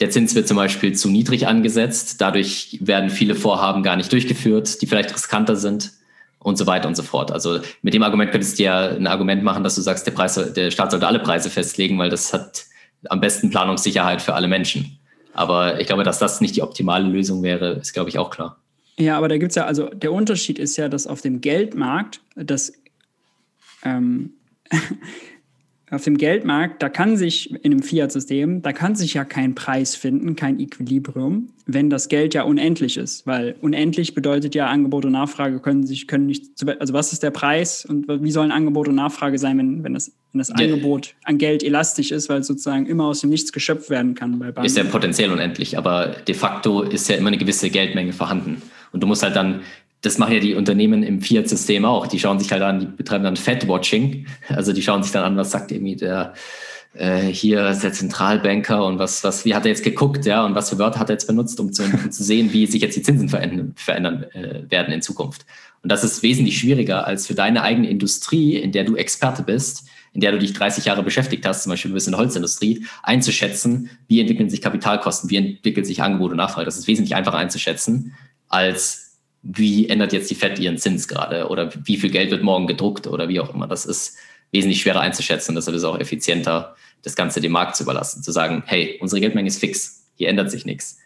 der 0.00 0.10
Zins 0.10 0.34
wird 0.34 0.46
zum 0.46 0.56
Beispiel 0.56 0.94
zu 0.94 1.08
niedrig 1.08 1.46
angesetzt, 1.46 2.20
dadurch 2.20 2.78
werden 2.82 3.08
viele 3.10 3.34
Vorhaben 3.34 3.82
gar 3.82 3.96
nicht 3.96 4.12
durchgeführt, 4.12 4.82
die 4.82 4.86
vielleicht 4.86 5.14
riskanter 5.14 5.56
sind 5.56 5.92
und 6.38 6.58
so 6.58 6.66
weiter 6.66 6.86
und 6.86 6.96
so 6.96 7.02
fort. 7.02 7.32
Also 7.32 7.60
mit 7.82 7.94
dem 7.94 8.02
Argument 8.02 8.30
könntest 8.30 8.58
du 8.58 8.64
ja 8.64 8.90
ein 8.90 9.06
Argument 9.06 9.42
machen, 9.42 9.64
dass 9.64 9.74
du 9.74 9.80
sagst, 9.80 10.06
der, 10.06 10.12
Preis, 10.12 10.34
der 10.54 10.70
Staat 10.70 10.90
sollte 10.90 11.06
alle 11.06 11.18
Preise 11.18 11.48
festlegen, 11.48 11.98
weil 11.98 12.10
das 12.10 12.32
hat 12.32 12.66
am 13.08 13.20
besten 13.20 13.50
Planungssicherheit 13.50 14.20
für 14.20 14.34
alle 14.34 14.48
Menschen. 14.48 14.98
Aber 15.36 15.80
ich 15.80 15.86
glaube, 15.86 16.02
dass 16.02 16.18
das 16.18 16.40
nicht 16.40 16.56
die 16.56 16.62
optimale 16.62 17.06
Lösung 17.06 17.42
wäre, 17.42 17.72
ist, 17.72 17.92
glaube 17.92 18.08
ich, 18.08 18.18
auch 18.18 18.30
klar. 18.30 18.58
Ja, 18.98 19.18
aber 19.18 19.28
da 19.28 19.36
gibt 19.36 19.50
es 19.50 19.56
ja, 19.56 19.66
also 19.66 19.88
der 19.88 20.12
Unterschied 20.12 20.58
ist 20.58 20.76
ja, 20.76 20.88
dass 20.88 21.06
auf 21.06 21.20
dem 21.20 21.42
Geldmarkt 21.42 22.20
das 22.34 22.72
ähm, 23.84 24.32
auf 25.90 26.02
dem 26.02 26.18
Geldmarkt, 26.18 26.82
da 26.82 26.88
kann 26.88 27.16
sich 27.16 27.52
in 27.52 27.72
einem 27.72 27.82
Fiat-System, 27.82 28.62
da 28.62 28.72
kann 28.72 28.96
sich 28.96 29.14
ja 29.14 29.24
kein 29.24 29.54
Preis 29.54 29.94
finden, 29.94 30.34
kein 30.34 30.58
Equilibrium, 30.58 31.50
wenn 31.66 31.90
das 31.90 32.08
Geld 32.08 32.34
ja 32.34 32.42
unendlich 32.42 32.96
ist, 32.96 33.24
weil 33.26 33.54
unendlich 33.60 34.14
bedeutet 34.14 34.56
ja 34.56 34.66
Angebot 34.66 35.04
und 35.04 35.12
Nachfrage 35.12 35.60
können 35.60 35.86
sich 35.86 36.08
können 36.08 36.26
nicht, 36.26 36.44
also 36.80 36.92
was 36.92 37.12
ist 37.12 37.22
der 37.22 37.30
Preis 37.30 37.84
und 37.84 38.08
wie 38.08 38.30
sollen 38.32 38.50
Angebot 38.50 38.88
und 38.88 38.96
Nachfrage 38.96 39.38
sein, 39.38 39.58
wenn, 39.58 39.84
wenn 39.84 39.94
das, 39.94 40.12
wenn 40.32 40.38
das 40.38 40.50
Angebot 40.50 41.14
an 41.22 41.38
Geld 41.38 41.62
elastisch 41.62 42.10
ist, 42.10 42.28
weil 42.28 42.40
es 42.40 42.48
sozusagen 42.48 42.86
immer 42.86 43.04
aus 43.04 43.20
dem 43.20 43.30
Nichts 43.30 43.52
geschöpft 43.52 43.88
werden 43.88 44.14
kann 44.14 44.40
bei 44.40 44.46
Banken. 44.46 44.66
Ist 44.66 44.76
ja 44.76 44.84
potenziell 44.84 45.30
unendlich, 45.30 45.78
aber 45.78 46.16
de 46.26 46.34
facto 46.34 46.82
ist 46.82 47.08
ja 47.08 47.16
immer 47.16 47.28
eine 47.28 47.38
gewisse 47.38 47.70
Geldmenge 47.70 48.12
vorhanden. 48.12 48.60
Und 48.92 49.02
du 49.02 49.06
musst 49.06 49.22
halt 49.22 49.36
dann 49.36 49.60
das 50.02 50.18
machen 50.18 50.34
ja 50.34 50.40
die 50.40 50.54
Unternehmen 50.54 51.02
im 51.02 51.20
Fiat-System 51.20 51.84
auch. 51.84 52.06
Die 52.06 52.18
schauen 52.18 52.38
sich 52.38 52.52
halt 52.52 52.62
an, 52.62 52.80
die 52.80 52.86
betreiben 52.86 53.24
dann 53.24 53.36
Fed-Watching. 53.36 54.26
Also 54.48 54.72
die 54.72 54.82
schauen 54.82 55.02
sich 55.02 55.12
dann 55.12 55.24
an, 55.24 55.36
was 55.36 55.50
sagt 55.50 55.72
irgendwie 55.72 55.96
der 55.96 56.34
äh, 56.98 57.24
hier 57.26 57.68
ist 57.68 57.82
der 57.82 57.92
Zentralbanker 57.92 58.84
und 58.84 58.98
was, 58.98 59.22
was, 59.22 59.44
wie 59.44 59.54
hat 59.54 59.64
er 59.64 59.70
jetzt 59.70 59.84
geguckt, 59.84 60.24
ja, 60.24 60.44
und 60.44 60.54
was 60.54 60.70
für 60.70 60.78
Wörter 60.78 60.98
hat 60.98 61.10
er 61.10 61.14
jetzt 61.14 61.26
benutzt, 61.26 61.60
um 61.60 61.72
zu, 61.72 61.84
um 61.84 62.10
zu 62.10 62.24
sehen, 62.24 62.52
wie 62.52 62.66
sich 62.66 62.80
jetzt 62.80 62.96
die 62.96 63.02
Zinsen 63.02 63.28
verändern, 63.28 63.74
verändern 63.76 64.24
äh, 64.32 64.62
werden 64.70 64.94
in 64.94 65.02
Zukunft. 65.02 65.44
Und 65.82 65.92
das 65.92 66.04
ist 66.04 66.22
wesentlich 66.22 66.58
schwieriger 66.58 67.06
als 67.06 67.26
für 67.26 67.34
deine 67.34 67.62
eigene 67.62 67.88
Industrie, 67.88 68.56
in 68.56 68.72
der 68.72 68.84
du 68.84 68.96
Experte 68.96 69.42
bist, 69.42 69.86
in 70.12 70.20
der 70.20 70.32
du 70.32 70.38
dich 70.38 70.54
30 70.54 70.86
Jahre 70.86 71.02
beschäftigt 71.02 71.46
hast, 71.46 71.64
zum 71.64 71.70
Beispiel 71.70 71.90
du 71.90 71.94
bist 71.94 72.08
in 72.08 72.12
der 72.12 72.20
Holzindustrie, 72.20 72.86
einzuschätzen, 73.02 73.90
wie 74.08 74.20
entwickeln 74.20 74.48
sich 74.48 74.62
Kapitalkosten, 74.62 75.28
wie 75.28 75.36
entwickelt 75.36 75.86
sich 75.86 76.02
Angebot 76.02 76.30
und 76.30 76.38
Nachfrage. 76.38 76.64
Das 76.64 76.78
ist 76.78 76.88
wesentlich 76.88 77.14
einfacher 77.14 77.36
einzuschätzen, 77.36 78.14
als 78.48 79.05
wie 79.42 79.88
ändert 79.88 80.12
jetzt 80.12 80.30
die 80.30 80.34
Fed 80.34 80.58
ihren 80.58 80.78
Zins 80.78 81.08
gerade 81.08 81.48
oder 81.48 81.70
wie 81.84 81.96
viel 81.96 82.10
Geld 82.10 82.30
wird 82.30 82.42
morgen 82.42 82.66
gedruckt 82.66 83.06
oder 83.06 83.28
wie 83.28 83.40
auch 83.40 83.54
immer. 83.54 83.66
Das 83.66 83.86
ist 83.86 84.16
wesentlich 84.50 84.80
schwerer 84.80 85.00
einzuschätzen 85.00 85.52
und 85.52 85.56
deshalb 85.56 85.76
ist 85.76 85.82
es 85.82 85.88
auch 85.88 85.98
effizienter, 85.98 86.74
das 87.02 87.14
Ganze 87.14 87.40
dem 87.40 87.52
Markt 87.52 87.76
zu 87.76 87.84
überlassen. 87.84 88.22
Zu 88.22 88.32
sagen, 88.32 88.62
hey, 88.66 88.98
unsere 89.00 89.20
Geldmenge 89.20 89.48
ist 89.48 89.58
fix, 89.58 90.06
hier 90.14 90.28
ändert 90.28 90.50
sich 90.50 90.66
nichts. 90.66 90.98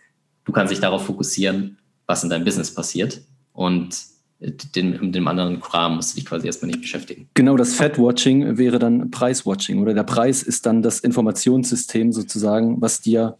Du 0.44 0.52
kannst 0.52 0.72
dich 0.72 0.80
darauf 0.80 1.04
fokussieren, 1.04 1.78
was 2.06 2.24
in 2.24 2.30
deinem 2.30 2.44
Business 2.44 2.74
passiert 2.74 3.20
und 3.52 4.10
den, 4.40 4.98
mit 5.00 5.14
dem 5.14 5.28
anderen 5.28 5.60
Kram 5.60 5.96
musst 5.96 6.12
du 6.12 6.16
dich 6.16 6.24
quasi 6.24 6.46
erstmal 6.46 6.70
nicht 6.70 6.80
beschäftigen. 6.80 7.28
Genau, 7.34 7.56
das 7.56 7.74
Fed-Watching 7.74 8.56
wäre 8.56 8.78
dann 8.78 9.10
Preis-Watching 9.10 9.80
oder 9.80 9.92
der 9.92 10.04
Preis 10.04 10.42
ist 10.42 10.64
dann 10.64 10.82
das 10.82 11.00
Informationssystem 11.00 12.12
sozusagen, 12.12 12.80
was 12.80 13.02
dir 13.02 13.36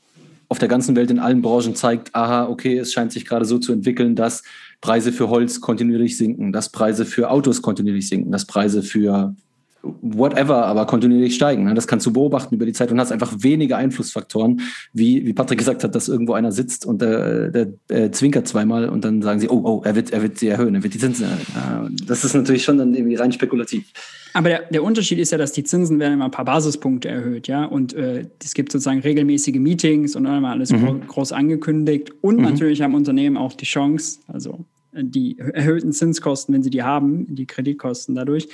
auf 0.49 0.59
der 0.59 0.69
ganzen 0.69 0.97
Welt 0.97 1.11
in 1.11 1.21
allen 1.21 1.43
Branchen 1.43 1.75
zeigt, 1.75 2.15
aha, 2.15 2.49
okay, 2.49 2.77
es 2.77 2.93
scheint 2.93 3.13
sich 3.13 3.25
gerade 3.25 3.45
so 3.45 3.59
zu 3.59 3.73
entwickeln, 3.73 4.15
dass 4.15 4.43
Preise 4.81 5.13
für 5.13 5.29
Holz 5.29 5.61
kontinuierlich 5.61 6.17
sinken, 6.17 6.53
dass 6.53 6.71
Preise 6.71 7.05
für 7.05 7.31
Autos 7.31 7.63
kontinuierlich 7.63 8.09
sinken, 8.09 8.33
dass 8.33 8.47
Preise 8.47 8.83
für 8.83 9.35
whatever, 9.83 10.67
aber 10.67 10.87
kontinuierlich 10.87 11.35
steigen. 11.35 11.65
Ne? 11.65 11.75
Das 11.75 11.87
kannst 11.87 12.07
du 12.07 12.13
beobachten 12.13 12.55
über 12.55 12.67
die 12.67 12.73
Zeit 12.73 12.91
und 12.91 13.01
hast 13.01 13.13
einfach 13.13 13.33
weniger 13.39 13.77
Einflussfaktoren, 13.77 14.61
wie, 14.93 15.27
wie 15.27 15.33
Patrick 15.33 15.59
gesagt 15.59 15.85
hat, 15.85 15.95
dass 15.95 16.09
irgendwo 16.09 16.35
einer 16.35 16.53
sitzt 16.53 16.87
und 16.87 17.01
der, 17.01 17.49
der 17.49 17.69
äh, 17.89 18.11
zwinkert 18.11 18.47
zweimal 18.47 18.89
und 18.89 19.05
dann 19.05 19.23
sagen 19.23 19.41
sie, 19.41 19.49
oh, 19.49 19.63
oh, 19.65 19.83
er 19.85 19.95
wird, 19.95 20.13
er 20.13 20.23
wird 20.23 20.39
sie 20.39 20.49
erhöhen, 20.49 20.75
er 20.75 20.83
wird 20.83 20.95
die 20.95 20.99
Zinsen 20.99 21.27
erhöhen. 21.55 21.97
Das 22.07 22.25
ist 22.25 22.35
natürlich 22.35 22.65
schon 22.65 22.79
dann 22.79 22.95
irgendwie 22.95 23.17
rein 23.17 23.33
spekulativ. 23.33 23.85
Aber 24.33 24.49
der, 24.49 24.63
der 24.71 24.83
Unterschied 24.83 25.19
ist 25.19 25.33
ja, 25.33 25.39
dass 25.39 25.53
die 25.53 25.65
Zinsen 25.65 25.99
werden 25.99 26.15
immer 26.15 26.27
ein 26.27 26.31
paar 26.31 26.45
Basispunkte 26.45 27.09
erhöht, 27.09 27.49
ja. 27.49 27.65
Und 27.65 27.95
äh, 27.95 28.27
es 28.43 28.55
gibt 28.55 28.71
sozusagen 28.71 29.01
regelmäßige 29.01 29.57
Meetings 29.57 30.15
und 30.15 30.25
dann 30.25 30.39
immer 30.39 30.51
alles 30.51 30.71
mhm. 30.73 31.07
groß 31.07 31.33
angekündigt. 31.33 32.13
Und 32.21 32.37
mhm. 32.37 32.43
natürlich 32.43 32.83
haben 32.83 32.95
Unternehmen 32.95 33.37
auch 33.37 33.55
die 33.55 33.65
Chance, 33.65 34.21
also 34.29 34.65
die 34.93 35.39
erhöhten 35.39 35.93
Zinskosten, 35.93 36.55
wenn 36.55 36.63
sie 36.63 36.71
die 36.71 36.83
haben, 36.83 37.35
die 37.35 37.47
Kreditkosten 37.47 38.15
dadurch, 38.15 38.49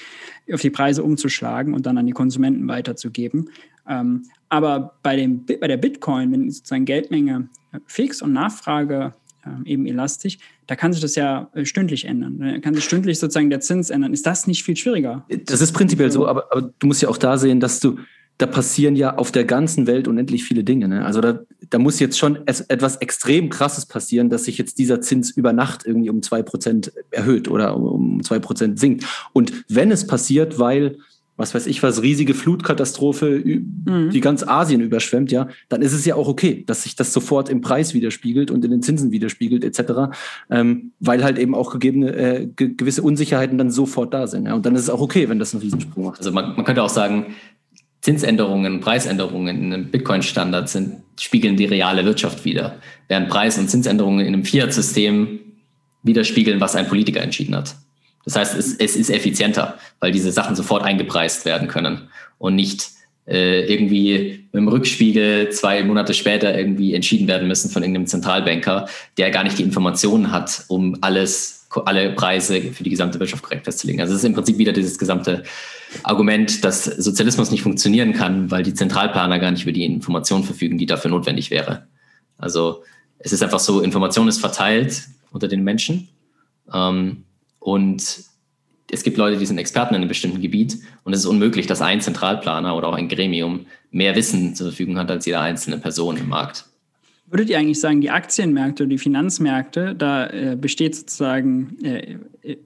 auf 0.53 0.61
die 0.61 0.71
Preise 0.71 1.03
umzuschlagen 1.03 1.75
und 1.75 1.87
dann 1.87 1.99
an 1.99 2.07
die 2.07 2.13
Konsumenten 2.13 2.69
weiterzugeben. 2.69 3.51
Ähm, 3.89 4.25
aber 4.49 4.97
bei, 5.03 5.17
dem, 5.17 5.45
bei 5.47 5.69
der 5.69 5.77
Bitcoin, 5.77 6.33
wenn 6.33 6.51
sozusagen 6.51 6.85
Geldmenge 6.85 7.49
fix 7.87 8.23
und 8.23 8.33
Nachfrage 8.33 9.15
ähm, 9.45 9.65
eben 9.65 9.87
elastisch, 9.87 10.39
da 10.67 10.77
kann 10.77 10.93
sich 10.93 11.03
das 11.03 11.15
ja 11.15 11.49
äh, 11.55 11.65
stündlich 11.65 12.05
ändern. 12.05 12.39
Da 12.39 12.59
kann 12.59 12.75
sich 12.75 12.85
stündlich 12.85 13.19
sozusagen 13.19 13.51
der 13.51 13.61
Zins 13.61 13.91
ändern. 13.91 14.13
Ist 14.13 14.27
das 14.27 14.47
nicht 14.47 14.65
viel 14.65 14.77
schwieriger? 14.77 15.25
Das 15.47 15.61
ist 15.61 15.73
prinzipiell 15.73 16.11
so, 16.11 16.27
aber, 16.27 16.53
aber 16.53 16.73
du 16.79 16.87
musst 16.87 17.03
ja 17.03 17.09
auch 17.09 17.19
da 17.19 17.39
sehen, 17.39 17.61
dass 17.61 17.81
du 17.81 17.99
da 18.39 18.47
passieren 18.47 18.97
ja 18.97 19.17
auf 19.17 19.33
der 19.33 19.45
ganzen 19.45 19.87
Welt 19.87 20.09
unendlich 20.09 20.45
viele 20.45 20.63
Dinge. 20.63 20.89
Ne? 20.89 21.05
Also 21.05 21.21
da, 21.21 21.41
da 21.71 21.79
muss 21.79 22.01
jetzt 22.01 22.19
schon 22.19 22.47
etwas 22.47 22.97
extrem 22.97 23.49
Krasses 23.49 23.87
passieren, 23.87 24.29
dass 24.29 24.45
sich 24.45 24.59
jetzt 24.59 24.79
dieser 24.79 25.01
Zins 25.01 25.31
über 25.31 25.53
Nacht 25.53 25.87
irgendwie 25.87 26.11
um 26.11 26.23
zwei 26.23 26.43
Prozent 26.43 26.93
erhöht 27.11 27.49
oder 27.49 27.77
um 27.77 28.23
zwei 28.23 28.39
Prozent 28.39 28.79
sinkt. 28.79 29.07
Und 29.33 29.65
wenn 29.69 29.91
es 29.91 30.07
passiert, 30.07 30.59
weil 30.59 30.99
was 31.37 31.55
weiß 31.55 31.67
ich 31.67 31.83
was, 31.83 32.03
riesige 32.03 32.35
Flutkatastrophe, 32.35 33.43
mhm. 33.45 34.11
die 34.11 34.21
ganz 34.21 34.43
Asien 34.43 34.81
überschwemmt, 34.81 35.31
ja, 35.31 35.49
dann 35.69 35.83
ist 35.83 35.93
es 35.93 36.05
ja 36.05 36.15
auch 36.15 36.29
okay, 36.29 36.65
dass 36.67 36.85
sich 36.85 36.97
das 36.97 37.13
sofort 37.13 37.49
im 37.49 37.61
Preis 37.61 37.95
widerspiegelt 37.95 38.51
und 38.51 38.65
in 38.65 38.71
den 38.71 38.83
Zinsen 38.83 39.11
widerspiegelt, 39.11 39.65
etc., 39.65 40.17
ähm, 40.51 40.93
weil 40.99 41.23
halt 41.23 41.39
eben 41.39 41.55
auch 41.55 41.73
gegebene 41.73 42.15
äh, 42.15 42.47
ge 42.47 42.75
gewisse 42.75 43.03
Unsicherheiten 43.03 43.59
dann 43.59 43.71
sofort 43.71 44.15
da 44.15 44.27
sind. 44.27 44.47
Ja, 44.47 44.55
und 44.55 44.65
dann 44.65 44.75
ist 44.75 44.83
es 44.83 44.91
auch 44.91 45.01
okay, 45.01 45.29
wenn 45.29 45.39
das 45.39 45.55
einen 45.55 45.63
Riesensprung 45.63 46.05
macht. 46.07 46.19
Also 46.19 46.33
man, 46.33 46.57
man 46.57 46.65
könnte 46.65 46.83
auch 46.83 46.89
sagen, 46.89 47.35
Zinsänderungen, 48.07 48.79
Preisänderungen 48.79 49.65
in 49.65 49.73
einem 49.73 49.91
Bitcoin-Standard 49.91 50.69
sind, 50.69 51.03
spiegeln 51.19 51.57
die 51.57 51.65
reale 51.65 52.05
Wirtschaft 52.05 52.45
wieder, 52.45 52.77
während 53.09 53.29
Preis- 53.29 53.59
und 53.59 53.69
Zinsänderungen 53.69 54.25
in 54.25 54.33
einem 54.33 54.45
Fiat-System 54.45 55.41
widerspiegeln, 56.05 56.61
was 56.61 56.77
ein 56.77 56.87
Politiker 56.87 57.21
entschieden 57.21 57.57
hat. 57.57 57.75
Das 58.25 58.37
heißt, 58.37 58.57
es, 58.57 58.77
es 58.77 58.95
ist 58.95 59.11
effizienter, 59.11 59.77
weil 59.99 60.13
diese 60.13 60.31
Sachen 60.31 60.55
sofort 60.55 60.85
eingepreist 60.85 61.47
werden 61.47 61.67
können 61.67 62.03
und 62.39 62.55
nicht 62.55 62.91
äh, 63.27 63.63
irgendwie 63.67 64.47
im 64.53 64.69
Rückspiegel 64.69 65.51
zwei 65.51 65.83
Monate 65.83 66.15
später 66.15 66.57
irgendwie 66.57 66.95
entschieden 66.95 67.27
werden 67.27 67.49
müssen 67.49 67.73
von 67.73 67.83
irgendeinem 67.83 68.07
Zentralbanker, 68.07 68.89
der 69.19 69.33
gar 69.33 69.43
nicht 69.43 69.59
die 69.59 69.65
Informationen 69.65 70.31
hat, 70.31 70.65
um 70.69 70.97
alles, 71.01 71.56
alle 71.85 72.13
Preise 72.13 72.61
für 72.73 72.85
die 72.85 72.91
gesamte 72.91 73.19
Wirtschaft 73.21 73.43
korrekt 73.43 73.65
festzulegen. 73.65 74.01
Also 74.01 74.15
es 74.15 74.21
ist 74.21 74.25
im 74.25 74.35
Prinzip 74.35 74.59
wieder 74.59 74.73
dieses 74.73 74.99
gesamte 74.99 75.43
Argument, 76.03 76.65
dass 76.65 76.85
Sozialismus 76.85 77.51
nicht 77.51 77.63
funktionieren 77.63 78.13
kann, 78.13 78.51
weil 78.51 78.63
die 78.63 78.75
Zentralplaner 78.75 79.39
gar 79.39 79.51
nicht 79.51 79.63
über 79.63 79.73
die 79.73 79.85
Informationen 79.85 80.45
verfügen, 80.45 80.79
die 80.79 80.87
dafür 80.87 81.11
notwendig 81.11 81.51
wäre. 81.51 81.87
Also 82.39 82.83
es 83.19 83.33
ist 83.33 83.43
einfach 83.43 83.61
so, 83.61 83.81
Information 83.81 84.29
ist 84.29 84.41
verteilt 84.41 85.05
unter 85.31 85.49
den 85.49 85.65
Menschen 85.65 86.09
ähm, 86.73 87.25
und 87.59 88.25
es 88.91 89.03
gibt 89.03 89.17
Leute, 89.17 89.39
die 89.39 89.47
sind 89.47 89.59
Experten 89.59 89.95
in 89.95 90.03
einem 90.03 90.09
bestimmten 90.09 90.41
Gebiet 90.41 90.79
und 91.03 91.13
es 91.13 91.21
ist 91.21 91.27
unmöglich, 91.27 91.67
dass 91.67 91.83
ein 91.83 92.01
Zentralplaner 92.01 92.77
oder 92.77 92.89
auch 92.89 92.95
ein 92.95 93.09
Gremium 93.09 93.67
mehr 93.91 94.15
Wissen 94.15 94.55
zur 94.55 94.69
Verfügung 94.69 94.99
hat 94.99 95.11
als 95.11 95.27
jede 95.27 95.41
einzelne 95.41 95.79
Person 95.79 96.17
im 96.17 96.29
Markt. 96.29 96.67
Würdet 97.29 97.51
ihr 97.51 97.59
eigentlich 97.59 97.81
sagen, 97.81 98.01
die 98.01 98.11
Aktienmärkte 98.11 98.85
oder 98.85 98.91
die 98.91 98.99
Finanzmärkte, 98.99 99.95
da 99.97 100.29
äh, 100.29 100.57
besteht 100.59 100.95
sozusagen, 100.95 101.77
äh, 101.83 102.19
äh, 102.43 102.57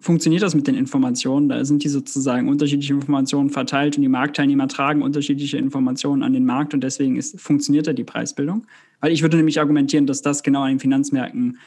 funktioniert 0.00 0.42
das 0.42 0.54
mit 0.54 0.66
den 0.66 0.76
Informationen? 0.76 1.48
Da 1.48 1.64
sind 1.64 1.84
die 1.84 1.88
sozusagen 1.88 2.48
unterschiedliche 2.48 2.94
Informationen 2.94 3.50
verteilt 3.50 3.96
und 3.96 4.02
die 4.02 4.08
Marktteilnehmer 4.08 4.66
tragen 4.68 5.02
unterschiedliche 5.02 5.58
Informationen 5.58 6.22
an 6.22 6.32
den 6.32 6.46
Markt 6.46 6.72
und 6.72 6.82
deswegen 6.82 7.16
ist, 7.16 7.38
funktioniert 7.38 7.86
da 7.86 7.92
die 7.92 8.04
Preisbildung? 8.04 8.66
Weil 9.00 9.12
ich 9.12 9.22
würde 9.22 9.36
nämlich 9.36 9.60
argumentieren, 9.60 10.06
dass 10.06 10.22
das 10.22 10.42
genau 10.42 10.62
an 10.62 10.70
den 10.70 10.80
Finanzmärkten 10.80 11.58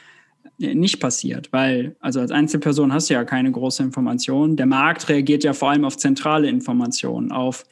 nicht 0.58 1.00
passiert, 1.00 1.52
weil 1.52 1.96
also 2.00 2.20
als 2.20 2.30
Einzelperson 2.30 2.92
hast 2.92 3.10
du 3.10 3.14
ja 3.14 3.24
keine 3.24 3.50
große 3.50 3.82
Information. 3.82 4.56
Der 4.56 4.66
Markt 4.66 5.08
reagiert 5.08 5.44
ja 5.44 5.52
vor 5.52 5.70
allem 5.70 5.84
auf 5.84 5.96
zentrale 5.96 6.48
Informationen, 6.48 7.32
auf, 7.32 7.64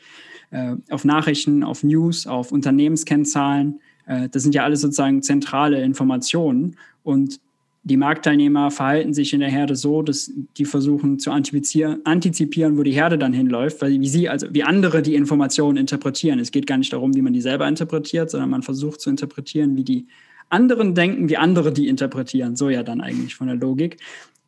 äh, 0.51 0.77
auf 0.91 1.05
Nachrichten, 1.05 1.63
auf 1.63 1.83
News, 1.83 2.27
auf 2.27 2.53
Unternehmenskennzahlen. 2.53 3.81
Äh, 4.11 4.29
das 4.29 4.43
sind 4.43 4.55
ja 4.55 4.65
alles 4.65 4.81
sozusagen 4.81 5.23
zentrale 5.23 5.83
Informationen 5.83 6.77
und 7.03 7.41
die 7.83 7.97
Marktteilnehmer 7.97 8.71
verhalten 8.71 9.15
sich 9.15 9.33
in 9.33 9.41
der 9.41 9.49
Herde 9.49 9.75
so, 9.75 10.03
dass 10.03 10.31
die 10.59 10.67
versuchen 10.67 11.19
zu 11.19 11.31
antizipieren, 11.31 12.77
wo 12.77 12.83
die 12.83 12.93
Herde 12.93 13.17
dann 13.17 13.33
hinläuft, 13.33 13.81
weil 13.81 13.99
wie 13.99 14.09
sie, 14.09 14.29
also 14.29 14.49
wie 14.51 14.65
andere 14.65 15.01
die 15.01 15.15
Informationen 15.15 15.79
interpretieren. 15.79 16.39
Es 16.41 16.51
geht 16.51 16.67
gar 16.67 16.77
nicht 16.77 16.93
darum, 16.93 17.15
wie 17.15 17.23
man 17.23 17.33
die 17.33 17.41
selber 17.41 17.67
interpretiert, 17.67 18.31
sondern 18.31 18.51
man 18.51 18.63
versucht 18.63 19.01
zu 19.01 19.09
interpretieren, 19.09 19.77
wie 19.77 19.85
die 19.85 20.07
anderen 20.51 20.95
denken, 20.95 21.31
wie 21.31 21.39
andere 21.39 21.73
die 21.73 21.89
interpretieren. 21.89 22.55
So 22.55 22.69
ja 22.69 22.83
dann 22.83 23.01
eigentlich 23.01 23.35
von 23.35 23.47
der 23.47 23.57
Logik. 23.57 23.97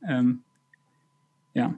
Ähm, 0.06 0.40
ja. 1.55 1.74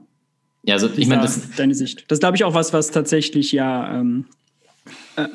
Ja, 0.63 0.73
also 0.73 0.89
ich 0.97 1.07
meine, 1.07 1.21
das 1.21 1.51
deine 1.51 1.75
Sicht. 1.75 2.11
Das 2.11 2.19
glaube 2.19 2.35
ich 2.35 2.43
auch 2.43 2.53
was, 2.53 2.73
was 2.73 2.91
tatsächlich 2.91 3.53
ja, 3.53 3.99
ähm, 4.01 4.25
äh, 4.25 4.44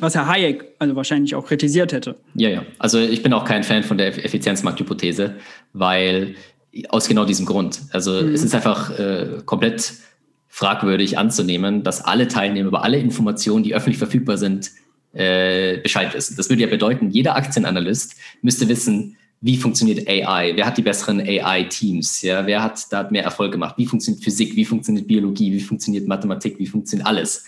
was 0.00 0.14
Herr 0.14 0.28
Hayek 0.28 0.64
also 0.78 0.94
wahrscheinlich 0.96 1.34
auch 1.34 1.46
kritisiert 1.46 1.92
hätte. 1.92 2.16
Ja, 2.34 2.48
ja. 2.48 2.64
Also 2.78 2.98
ich 2.98 3.22
bin 3.22 3.32
auch 3.32 3.44
kein 3.44 3.64
Fan 3.64 3.82
von 3.82 3.98
der 3.98 4.08
Effizienzmarkthypothese, 4.24 5.36
weil 5.72 6.36
aus 6.88 7.08
genau 7.08 7.24
diesem 7.24 7.46
Grund. 7.46 7.80
Also 7.90 8.12
mhm. 8.12 8.34
es 8.34 8.44
ist 8.44 8.54
einfach 8.54 8.96
äh, 8.98 9.42
komplett 9.44 9.94
fragwürdig 10.48 11.18
anzunehmen, 11.18 11.82
dass 11.82 12.04
alle 12.04 12.28
Teilnehmer 12.28 12.68
über 12.68 12.84
alle 12.84 12.98
Informationen, 12.98 13.62
die 13.64 13.74
öffentlich 13.74 13.98
verfügbar 13.98 14.36
sind, 14.36 14.70
äh, 15.12 15.78
Bescheid 15.78 16.14
wissen. 16.14 16.36
Das 16.36 16.48
würde 16.48 16.62
ja 16.62 16.68
bedeuten, 16.68 17.10
jeder 17.10 17.36
Aktienanalyst 17.36 18.14
müsste 18.42 18.68
wissen, 18.68 19.16
wie 19.40 19.56
funktioniert 19.56 20.06
AI, 20.06 20.52
wer 20.54 20.66
hat 20.66 20.76
die 20.76 20.82
besseren 20.82 21.20
AI-Teams, 21.20 22.22
ja, 22.22 22.46
wer 22.46 22.62
hat 22.62 22.92
da 22.92 23.08
mehr 23.10 23.24
Erfolg 23.24 23.52
gemacht, 23.52 23.76
wie 23.78 23.86
funktioniert 23.86 24.22
Physik, 24.22 24.54
wie 24.54 24.66
funktioniert 24.66 25.08
Biologie, 25.08 25.50
wie 25.52 25.60
funktioniert 25.60 26.06
Mathematik, 26.06 26.58
wie 26.58 26.66
funktioniert 26.66 27.08
alles. 27.08 27.46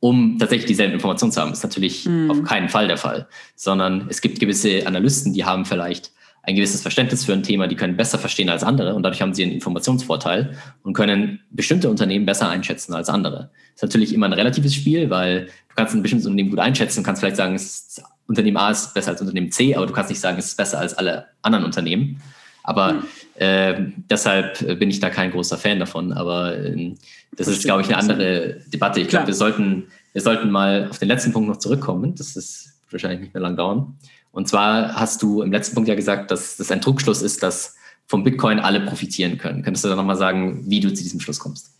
Um 0.00 0.38
tatsächlich 0.38 0.66
dieselben 0.66 0.94
Informationen 0.94 1.32
zu 1.32 1.40
haben, 1.40 1.52
ist 1.52 1.62
natürlich 1.62 2.06
mhm. 2.06 2.30
auf 2.30 2.42
keinen 2.44 2.68
Fall 2.68 2.86
der 2.86 2.98
Fall, 2.98 3.26
sondern 3.56 4.06
es 4.08 4.20
gibt 4.20 4.38
gewisse 4.38 4.86
Analysten, 4.86 5.32
die 5.32 5.44
haben 5.44 5.64
vielleicht 5.64 6.12
ein 6.42 6.54
gewisses 6.54 6.80
Verständnis 6.80 7.24
für 7.24 7.32
ein 7.32 7.42
Thema, 7.42 7.66
die 7.66 7.76
können 7.76 7.96
besser 7.96 8.18
verstehen 8.18 8.48
als 8.48 8.62
andere 8.62 8.94
und 8.94 9.02
dadurch 9.02 9.20
haben 9.20 9.34
sie 9.34 9.42
einen 9.42 9.52
Informationsvorteil 9.52 10.56
und 10.82 10.94
können 10.94 11.40
bestimmte 11.50 11.90
Unternehmen 11.90 12.26
besser 12.26 12.48
einschätzen 12.48 12.94
als 12.94 13.08
andere. 13.08 13.50
Ist 13.74 13.82
natürlich 13.82 14.14
immer 14.14 14.26
ein 14.26 14.32
relatives 14.32 14.74
Spiel, 14.74 15.10
weil 15.10 15.46
du 15.46 15.74
kannst 15.74 15.94
ein 15.94 16.02
bestimmtes 16.02 16.26
Unternehmen 16.26 16.50
gut 16.50 16.60
einschätzen, 16.60 17.02
kannst 17.02 17.20
vielleicht 17.20 17.36
sagen, 17.36 17.54
ist 17.54 18.02
Unternehmen 18.28 18.56
A 18.56 18.70
ist 18.70 18.94
besser 18.94 19.10
als 19.10 19.20
Unternehmen 19.20 19.50
C, 19.50 19.74
aber 19.74 19.86
du 19.86 19.92
kannst 19.92 20.10
nicht 20.10 20.20
sagen, 20.20 20.38
es 20.38 20.46
ist 20.46 20.56
besser 20.56 20.78
als 20.78 20.94
alle 20.94 21.26
anderen 21.42 21.64
Unternehmen. 21.64 22.20
Aber 22.62 22.92
mhm. 22.92 23.02
äh, 23.36 23.74
deshalb 24.10 24.78
bin 24.78 24.90
ich 24.90 25.00
da 25.00 25.08
kein 25.08 25.30
großer 25.30 25.56
Fan 25.56 25.78
davon. 25.78 26.12
Aber 26.12 26.54
äh, 26.54 26.94
das 27.36 27.46
Verstehe, 27.46 27.54
ist, 27.54 27.64
glaube 27.64 27.82
ich, 27.82 27.88
eine 27.88 27.98
andere 27.98 28.60
Debatte. 28.66 29.00
Ich 29.00 29.08
glaube, 29.08 29.26
wir 29.26 29.34
sollten, 29.34 29.88
wir 30.12 30.22
sollten 30.22 30.50
mal 30.50 30.88
auf 30.88 30.98
den 30.98 31.08
letzten 31.08 31.32
Punkt 31.32 31.48
noch 31.48 31.58
zurückkommen. 31.58 32.14
Das 32.14 32.36
ist 32.36 32.80
wahrscheinlich 32.90 33.20
nicht 33.20 33.34
mehr 33.34 33.42
lang 33.42 33.56
dauern. 33.56 33.96
Und 34.32 34.48
zwar 34.48 34.94
hast 34.94 35.22
du 35.22 35.42
im 35.42 35.52
letzten 35.52 35.74
Punkt 35.74 35.88
ja 35.88 35.94
gesagt, 35.94 36.30
dass 36.30 36.56
das 36.56 36.70
ein 36.70 36.80
Trugschluss 36.80 37.22
ist, 37.22 37.42
dass 37.42 37.76
vom 38.06 38.24
Bitcoin 38.24 38.58
alle 38.58 38.80
profitieren 38.80 39.36
können. 39.38 39.62
Könntest 39.62 39.84
du 39.84 39.88
da 39.88 39.96
nochmal 39.96 40.16
sagen, 40.16 40.62
wie 40.66 40.80
du 40.80 40.88
zu 40.92 41.02
diesem 41.02 41.20
Schluss 41.20 41.38
kommst? 41.38 41.74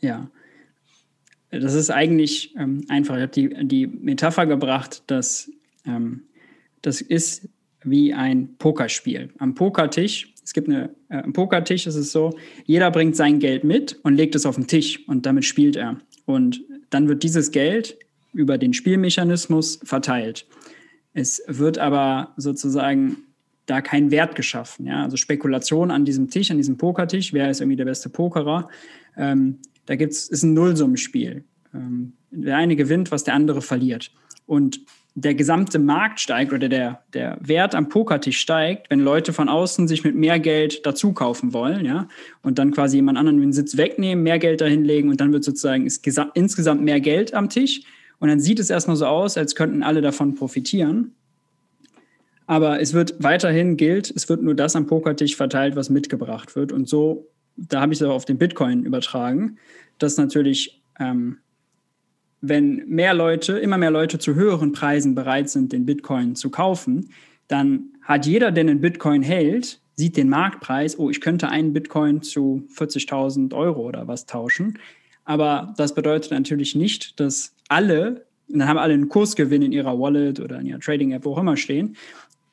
Ja, 0.00 0.28
das 1.50 1.74
ist 1.74 1.90
eigentlich 1.90 2.54
ähm, 2.56 2.84
einfach. 2.88 3.16
Ich 3.16 3.22
habe 3.22 3.32
die, 3.32 3.66
die 3.66 3.86
Metapher 3.86 4.46
gebracht, 4.46 5.02
dass 5.06 5.50
ähm, 5.86 6.24
das 6.82 7.00
ist 7.00 7.48
wie 7.82 8.12
ein 8.12 8.56
Pokerspiel. 8.58 9.32
Am 9.38 9.54
Pokertisch, 9.54 10.33
es 10.44 10.52
gibt 10.52 10.68
eine, 10.68 10.94
äh, 11.08 11.16
am 11.16 11.32
Pokertisch 11.32 11.86
ist 11.86 11.94
es 11.96 12.12
so, 12.12 12.36
jeder 12.64 12.90
bringt 12.90 13.16
sein 13.16 13.38
Geld 13.40 13.64
mit 13.64 13.98
und 14.02 14.14
legt 14.14 14.34
es 14.34 14.46
auf 14.46 14.56
den 14.56 14.66
Tisch 14.66 15.06
und 15.08 15.26
damit 15.26 15.44
spielt 15.44 15.76
er. 15.76 15.98
Und 16.26 16.62
dann 16.90 17.08
wird 17.08 17.22
dieses 17.22 17.50
Geld 17.50 17.98
über 18.32 18.58
den 18.58 18.74
Spielmechanismus 18.74 19.80
verteilt. 19.82 20.46
Es 21.14 21.42
wird 21.46 21.78
aber 21.78 22.34
sozusagen 22.36 23.16
da 23.66 23.80
kein 23.80 24.10
Wert 24.10 24.36
geschaffen. 24.36 24.86
Ja? 24.86 25.04
Also 25.04 25.16
Spekulation 25.16 25.90
an 25.90 26.04
diesem 26.04 26.28
Tisch, 26.28 26.50
an 26.50 26.58
diesem 26.58 26.76
Pokertisch, 26.76 27.32
wer 27.32 27.50
ist 27.50 27.60
irgendwie 27.60 27.76
der 27.76 27.86
beste 27.86 28.10
Pokerer, 28.10 28.68
ähm, 29.16 29.60
da 29.86 29.96
gibt's, 29.96 30.28
ist 30.28 30.42
ein 30.42 30.54
Nullsummenspiel. 30.54 31.44
Ähm, 31.72 32.14
der 32.30 32.56
eine 32.56 32.76
gewinnt, 32.76 33.10
was 33.10 33.24
der 33.24 33.34
andere 33.34 33.62
verliert. 33.62 34.12
Und 34.46 34.80
der 35.16 35.34
gesamte 35.34 35.78
Markt 35.78 36.18
steigt 36.18 36.52
oder 36.52 36.68
der, 36.68 37.02
der 37.12 37.38
Wert 37.40 37.74
am 37.74 37.88
Pokertisch 37.88 38.40
steigt, 38.40 38.90
wenn 38.90 38.98
Leute 38.98 39.32
von 39.32 39.48
außen 39.48 39.86
sich 39.86 40.02
mit 40.02 40.16
mehr 40.16 40.40
Geld 40.40 40.84
dazu 40.84 41.12
kaufen 41.12 41.52
wollen, 41.52 41.84
ja, 41.84 42.08
und 42.42 42.58
dann 42.58 42.72
quasi 42.72 42.96
jemand 42.96 43.18
anderen 43.18 43.40
den 43.40 43.52
Sitz 43.52 43.76
wegnehmen, 43.76 44.24
mehr 44.24 44.40
Geld 44.40 44.60
dahinlegen 44.60 45.10
und 45.10 45.20
dann 45.20 45.32
wird 45.32 45.44
sozusagen 45.44 45.86
insgesamt 46.34 46.82
mehr 46.82 47.00
Geld 47.00 47.32
am 47.32 47.48
Tisch. 47.48 47.82
Und 48.18 48.28
dann 48.28 48.40
sieht 48.40 48.58
es 48.58 48.70
erstmal 48.70 48.96
so 48.96 49.06
aus, 49.06 49.36
als 49.36 49.54
könnten 49.54 49.82
alle 49.82 50.00
davon 50.00 50.34
profitieren. 50.34 51.12
Aber 52.46 52.80
es 52.80 52.92
wird 52.92 53.22
weiterhin 53.22 53.76
gilt, 53.76 54.12
es 54.14 54.28
wird 54.28 54.42
nur 54.42 54.54
das 54.54 54.76
am 54.76 54.86
Pokertisch 54.86 55.36
verteilt, 55.36 55.76
was 55.76 55.90
mitgebracht 55.90 56.56
wird. 56.56 56.72
Und 56.72 56.88
so, 56.88 57.28
da 57.56 57.80
habe 57.80 57.92
ich 57.92 58.00
es 58.00 58.06
auch 58.06 58.14
auf 58.14 58.24
den 58.24 58.38
Bitcoin 58.38 58.84
übertragen, 58.84 59.58
dass 59.98 60.16
natürlich, 60.16 60.82
ähm, 60.98 61.38
wenn 62.48 62.86
mehr 62.86 63.14
Leute, 63.14 63.58
immer 63.58 63.78
mehr 63.78 63.90
Leute 63.90 64.18
zu 64.18 64.34
höheren 64.34 64.72
Preisen 64.72 65.14
bereit 65.14 65.48
sind, 65.48 65.72
den 65.72 65.86
Bitcoin 65.86 66.36
zu 66.36 66.50
kaufen, 66.50 67.10
dann 67.48 67.90
hat 68.02 68.26
jeder, 68.26 68.50
der 68.52 68.62
einen 68.62 68.80
Bitcoin 68.80 69.22
hält, 69.22 69.80
sieht 69.96 70.16
den 70.16 70.28
Marktpreis, 70.28 70.98
oh, 70.98 71.10
ich 71.10 71.20
könnte 71.20 71.48
einen 71.48 71.72
Bitcoin 71.72 72.22
zu 72.22 72.66
40.000 72.76 73.54
Euro 73.54 73.82
oder 73.82 74.08
was 74.08 74.26
tauschen. 74.26 74.78
Aber 75.24 75.72
das 75.76 75.94
bedeutet 75.94 76.32
natürlich 76.32 76.74
nicht, 76.74 77.18
dass 77.20 77.54
alle, 77.68 78.26
dann 78.48 78.68
haben 78.68 78.78
alle 78.78 78.94
einen 78.94 79.08
Kursgewinn 79.08 79.62
in 79.62 79.72
ihrer 79.72 79.98
Wallet 79.98 80.40
oder 80.40 80.60
in 80.60 80.66
ihrer 80.66 80.80
Trading-App, 80.80 81.24
wo 81.24 81.32
auch 81.32 81.38
immer 81.38 81.56
stehen. 81.56 81.96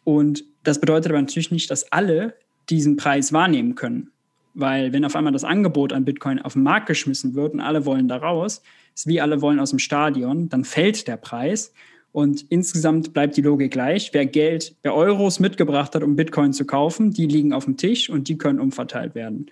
Und 0.04 0.46
das 0.64 0.80
bedeutet 0.80 1.12
aber 1.12 1.20
natürlich 1.20 1.52
nicht, 1.52 1.70
dass 1.70 1.92
alle 1.92 2.36
diesen 2.70 2.96
Preis 2.96 3.34
wahrnehmen 3.34 3.76
können. 3.76 4.12
Weil 4.53 4.94
wenn 4.94 5.06
auf 5.06 5.15
einmal 5.15 5.34
das 5.34 5.44
Angebot 5.44 5.94
an 5.94 6.06
Bitcoin 6.06 6.40
auf 6.40 6.53
den 6.53 6.64
Markt 6.64 6.88
geschmissen 6.88 7.36
wird 7.36 7.53
und 7.53 7.60
alle 7.60 7.86
wollen 7.86 8.07
da 8.07 8.18
raus, 8.18 8.61
ist 8.94 9.07
wie 9.07 9.22
alle 9.22 9.41
wollen 9.41 9.60
aus 9.60 9.69
dem 9.69 9.80
Stadion, 9.80 10.49
dann 10.49 10.65
fällt 10.65 11.07
der 11.07 11.18
Preis. 11.18 11.73
Und 12.11 12.45
insgesamt 12.49 13.14
bleibt 13.14 13.38
die 13.38 13.41
Logik 13.41 13.72
gleich. 13.72 14.10
Wer 14.14 14.26
Geld, 14.26 14.76
wer 14.84 14.94
Euros 14.94 15.40
mitgebracht 15.40 15.95
hat, 15.95 16.03
um 16.03 16.18
Bitcoin 16.18 16.52
zu 16.52 16.65
kaufen, 16.65 17.11
die 17.11 17.26
liegen 17.26 17.53
auf 17.53 17.65
dem 17.65 17.78
Tisch 17.78 18.10
und 18.10 18.28
die 18.28 18.38
können 18.38 18.60
umverteilt 18.60 19.15
werden. 19.15 19.48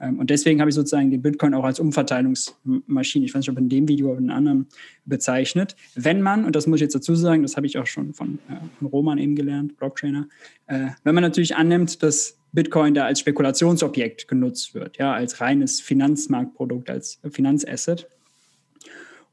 Ähm, 0.00 0.18
und 0.18 0.30
deswegen 0.30 0.60
habe 0.60 0.70
ich 0.70 0.74
sozusagen 0.74 1.10
den 1.10 1.22
Bitcoin 1.22 1.54
auch 1.54 1.64
als 1.64 1.80
Umverteilungsmaschine, 1.80 3.24
ich 3.24 3.34
weiß 3.34 3.40
nicht, 3.40 3.50
ob 3.50 3.58
in 3.58 3.68
dem 3.68 3.88
Video 3.88 4.10
oder 4.10 4.18
in 4.18 4.30
einem 4.30 4.38
anderen 4.38 4.66
bezeichnet. 5.04 5.76
Wenn 5.94 6.22
man, 6.22 6.44
und 6.44 6.54
das 6.54 6.66
muss 6.66 6.76
ich 6.76 6.82
jetzt 6.82 6.94
dazu 6.94 7.14
sagen, 7.14 7.42
das 7.42 7.56
habe 7.56 7.66
ich 7.66 7.78
auch 7.78 7.86
schon 7.86 8.14
von, 8.14 8.38
äh, 8.48 8.54
von 8.78 8.88
Roman 8.88 9.18
eben 9.18 9.34
gelernt, 9.34 9.76
Blocktrainer, 9.76 10.28
äh, 10.66 10.88
wenn 11.02 11.14
man 11.14 11.22
natürlich 11.22 11.56
annimmt, 11.56 12.02
dass 12.02 12.38
Bitcoin 12.54 12.94
da 12.94 13.04
als 13.04 13.20
Spekulationsobjekt 13.20 14.28
genutzt 14.28 14.74
wird, 14.74 14.96
ja, 14.98 15.12
als 15.12 15.40
reines 15.40 15.80
Finanzmarktprodukt, 15.80 16.88
als 16.88 17.20
Finanzasset. 17.30 18.06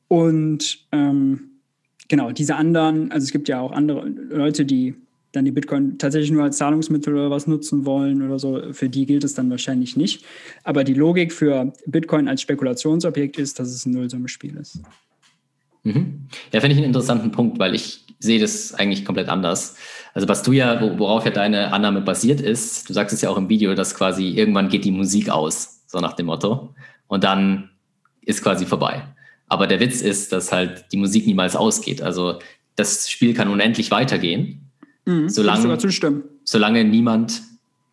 Und 0.07 0.85
ähm, 0.91 1.51
genau, 2.07 2.31
diese 2.31 2.55
anderen, 2.55 3.11
also 3.11 3.23
es 3.23 3.31
gibt 3.31 3.47
ja 3.47 3.61
auch 3.61 3.71
andere 3.71 4.07
Leute, 4.07 4.65
die 4.65 4.95
dann 5.31 5.45
die 5.45 5.51
Bitcoin 5.51 5.97
tatsächlich 5.97 6.31
nur 6.31 6.43
als 6.43 6.57
Zahlungsmittel 6.57 7.13
oder 7.13 7.31
was 7.31 7.47
nutzen 7.47 7.85
wollen 7.85 8.21
oder 8.21 8.37
so, 8.37 8.73
für 8.73 8.89
die 8.89 9.05
gilt 9.05 9.23
es 9.23 9.33
dann 9.33 9.49
wahrscheinlich 9.49 9.95
nicht. 9.95 10.25
Aber 10.63 10.83
die 10.83 10.93
Logik 10.93 11.31
für 11.31 11.71
Bitcoin 11.85 12.27
als 12.27 12.41
Spekulationsobjekt 12.41 13.37
ist, 13.37 13.59
dass 13.59 13.69
es 13.69 13.85
ein 13.85 13.93
Nullsummenspiel 13.93 14.57
ist. 14.57 14.81
Mhm. 15.83 16.27
Ja, 16.51 16.59
finde 16.59 16.73
ich 16.73 16.77
einen 16.79 16.87
interessanten 16.87 17.31
Punkt, 17.31 17.59
weil 17.59 17.75
ich 17.75 18.03
sehe 18.21 18.39
das 18.39 18.73
eigentlich 18.73 19.03
komplett 19.03 19.27
anders. 19.27 19.75
Also 20.13 20.27
was 20.27 20.43
du 20.43 20.51
ja, 20.51 20.79
worauf 20.97 21.25
ja 21.25 21.31
deine 21.31 21.73
Annahme 21.73 22.01
basiert 22.01 22.39
ist, 22.39 22.87
du 22.87 22.93
sagst 22.93 23.13
es 23.13 23.21
ja 23.21 23.29
auch 23.29 23.37
im 23.37 23.49
Video, 23.49 23.73
dass 23.75 23.95
quasi 23.95 24.29
irgendwann 24.29 24.69
geht 24.69 24.85
die 24.85 24.91
Musik 24.91 25.29
aus, 25.29 25.83
so 25.87 25.99
nach 25.99 26.13
dem 26.13 26.27
Motto. 26.27 26.73
Und 27.07 27.23
dann 27.23 27.71
ist 28.21 28.43
quasi 28.43 28.65
vorbei. 28.65 29.03
Aber 29.47 29.67
der 29.67 29.79
Witz 29.79 30.01
ist, 30.01 30.31
dass 30.31 30.51
halt 30.51 30.85
die 30.91 30.97
Musik 30.97 31.25
niemals 31.25 31.55
ausgeht. 31.55 32.01
Also 32.01 32.39
das 32.75 33.09
Spiel 33.09 33.33
kann 33.33 33.49
unendlich 33.49 33.91
weitergehen, 33.91 34.71
mhm, 35.05 35.27
solange, 35.27 35.77
solange 36.45 36.85
niemand 36.85 37.41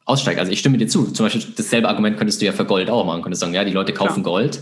aussteigt. 0.04 0.38
Also 0.38 0.52
ich 0.52 0.60
stimme 0.60 0.78
dir 0.78 0.88
zu. 0.88 1.10
Zum 1.10 1.26
Beispiel 1.26 1.42
dasselbe 1.56 1.88
Argument 1.88 2.16
könntest 2.16 2.40
du 2.40 2.46
ja 2.46 2.52
für 2.52 2.64
Gold 2.64 2.90
auch 2.90 3.04
machen. 3.04 3.22
Könntest 3.22 3.40
sagen, 3.40 3.54
ja, 3.54 3.64
die 3.64 3.72
Leute 3.72 3.92
kaufen 3.92 4.22
Klar. 4.22 4.40
Gold 4.40 4.60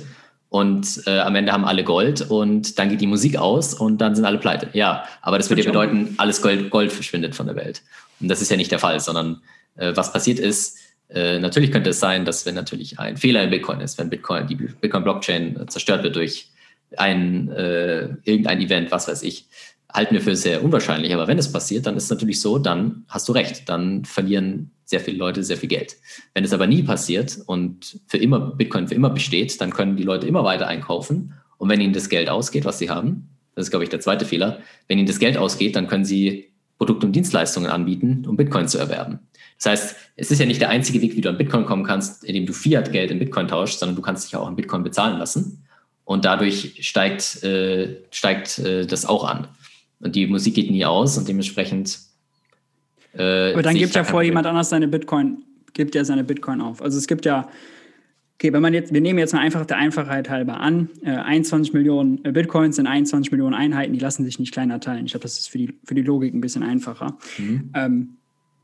und 0.49 1.03
äh, 1.07 1.19
am 1.19 1.35
Ende 1.35 1.53
haben 1.53 1.65
alle 1.65 1.85
Gold 1.85 2.23
und 2.31 2.79
dann 2.79 2.89
geht 2.89 3.01
die 3.01 3.07
Musik 3.07 3.37
aus 3.37 3.75
und 3.75 3.99
dann 3.99 4.15
sind 4.15 4.25
alle 4.25 4.39
pleite. 4.39 4.69
Ja, 4.73 5.05
aber 5.23 5.39
das 5.39 5.51
würde 5.51 5.63
ja 5.63 5.69
bedeuten, 5.69 6.15
alles 6.19 6.41
Gold, 6.41 6.71
Gold 6.71 6.93
verschwindet 6.93 7.35
von 7.35 7.47
der 7.47 7.57
Welt. 7.57 7.83
Und 8.21 8.29
das 8.29 8.41
ist 8.41 8.51
ja 8.51 8.57
nicht 8.57 8.71
der 8.71 8.79
Fall, 8.79 9.01
sondern 9.01 9.43
äh, 9.77 9.93
was 9.95 10.13
passiert 10.13 10.39
ist, 10.39 10.79
äh, 11.09 11.39
natürlich 11.39 11.71
könnte 11.71 11.91
es 11.91 12.01
sein, 12.01 12.25
dass 12.25 12.47
wenn 12.47 12.55
natürlich 12.55 12.99
ein 12.99 13.17
Fehler 13.17 13.43
in 13.43 13.51
Bitcoin 13.51 13.81
ist, 13.81 13.99
wenn 13.99 14.11
Bitcoin, 14.11 14.47
die 14.47 14.57
Bitcoin-Blockchain 14.57 15.67
zerstört 15.69 16.03
wird 16.03 16.17
durch 16.17 16.49
ein, 16.97 17.51
äh, 17.51 18.09
irgendein 18.25 18.61
Event, 18.61 18.91
was 18.91 19.09
weiß 19.09 19.23
ich, 19.23 19.47
halten 19.93 20.15
wir 20.15 20.21
für 20.21 20.37
sehr 20.37 20.63
unwahrscheinlich. 20.65 21.15
Aber 21.15 21.29
wenn 21.29 21.39
es 21.39 21.51
passiert, 21.51 21.87
dann 21.87 21.97
ist 21.97 22.05
es 22.05 22.11
natürlich 22.11 22.41
so, 22.41 22.59
dann 22.59 23.05
hast 23.09 23.29
du 23.29 23.33
recht, 23.33 23.69
dann 23.69 24.05
verlieren 24.05 24.71
sehr 24.87 25.01
viele 25.01 25.19
Leute 25.19 25.43
sehr 25.43 25.59
viel 25.59 25.69
Geld. 25.69 25.97
Wenn 26.33 26.45
es 26.45 26.53
aber 26.53 26.67
nie 26.67 26.83
passiert 26.83 27.39
und 27.47 28.01
für 28.07 28.19
immer 28.19 28.39
Bitcoin 28.39 28.89
für 28.89 28.95
immer 28.95 29.11
besteht, 29.11 29.61
dann 29.61 29.73
können 29.73 29.97
die 29.97 30.05
Leute 30.05 30.27
immer 30.27 30.45
weiter 30.45 30.69
einkaufen. 30.69 31.35
Und 31.59 31.69
wenn 31.69 31.81
ihnen 31.81 31.93
das 31.93 32.09
Geld 32.09 32.31
ausgeht, 32.31 32.65
was 32.65 32.79
sie 32.79 32.89
haben, 32.89 33.29
das 33.55 33.67
ist, 33.67 33.71
glaube 33.71 33.85
ich, 33.85 33.91
der 33.91 34.01
zweite 34.01 34.25
Fehler, 34.25 34.61
wenn 34.87 34.99
ihnen 34.99 35.09
das 35.09 35.19
Geld 35.19 35.37
ausgeht, 35.37 35.77
dann 35.77 35.89
können 35.89 36.05
sie 36.05 36.53
Produkte 36.79 37.07
und 37.07 37.13
Dienstleistungen 37.13 37.71
anbieten, 37.71 38.25
um 38.27 38.37
Bitcoin 38.37 38.69
zu 38.69 38.79
erwerben. 38.79 39.19
Das 39.59 39.67
heißt, 39.67 39.97
es 40.17 40.31
ist 40.31 40.39
ja 40.39 40.47
nicht 40.47 40.61
der 40.61 40.69
einzige 40.69 41.01
Weg, 41.01 41.17
wie 41.17 41.21
du 41.21 41.31
an 41.31 41.39
Bitcoin 41.39 41.65
kommen 41.65 41.85
kannst, 41.85 42.23
indem 42.25 42.47
du 42.47 42.53
Fiat-Geld 42.53 43.11
in 43.11 43.19
Bitcoin 43.19 43.49
tauschst, 43.49 43.81
sondern 43.81 43.97
du 43.97 44.03
kannst 44.03 44.25
dich 44.25 44.33
ja 44.33 44.41
auch 44.41 44.49
in 44.49 44.57
Bitcoin 44.57 44.83
bezahlen 44.83 45.19
lassen. 45.19 45.65
Und 46.05 46.25
dadurch 46.25 46.79
steigt, 46.87 47.43
äh, 47.43 48.03
steigt 48.11 48.59
äh, 48.59 48.87
das 48.87 49.07
auch 49.07 49.25
an. 49.25 49.49
Und 50.01 50.15
die 50.15 50.27
Musik 50.27 50.55
geht 50.55 50.71
nie 50.71 50.85
aus 50.85 51.19
und 51.19 51.27
dementsprechend. 51.27 51.99
Äh, 53.19 53.53
Aber 53.53 53.63
dann 53.63 53.75
gibt 53.75 53.95
ja 53.95 54.05
vor 54.05 54.23
jemand 54.23 54.47
anders 54.47 54.71
seine 54.71 54.89
Bitcoin, 54.89 55.43
gibt 55.73 55.95
ja 55.95 56.05
seine 56.05 56.25
Bitcoin 56.25 56.61
auf. 56.61 56.83
Also 56.83 56.99
es 56.99 57.07
gibt 57.07 57.25
ja, 57.25 57.49
okay, 58.35 58.53
wenn 58.53 58.63
man 58.63 58.75
jetzt, 58.75 58.93
wir 58.93 59.01
nehmen 59.01 59.19
jetzt 59.19 59.33
mal 59.33 59.41
einfach 59.41 59.65
der 59.67 59.79
Einfachheit 59.79 60.29
halber 60.29 60.61
an, 60.61 60.91
äh, 61.05 61.11
21 61.11 61.73
Millionen 61.73 62.25
äh, 62.25 62.33
Bitcoins 62.33 62.77
sind 62.77 62.87
21 62.87 63.33
Millionen 63.33 63.55
Einheiten, 63.55 63.93
die 63.93 63.99
lassen 63.99 64.25
sich 64.25 64.39
nicht 64.39 64.53
kleiner 64.53 64.81
teilen. 64.81 65.07
Ich 65.07 65.13
glaube, 65.13 65.23
das 65.23 65.39
ist 65.39 65.49
für 65.49 65.59
die, 65.59 65.75
für 65.85 65.95
die 65.95 66.03
Logik 66.03 66.35
ein 66.35 66.41
bisschen 66.41 66.63
einfacher. 66.63 67.17
Mhm. 67.39 67.71
Ähm, 67.75 68.17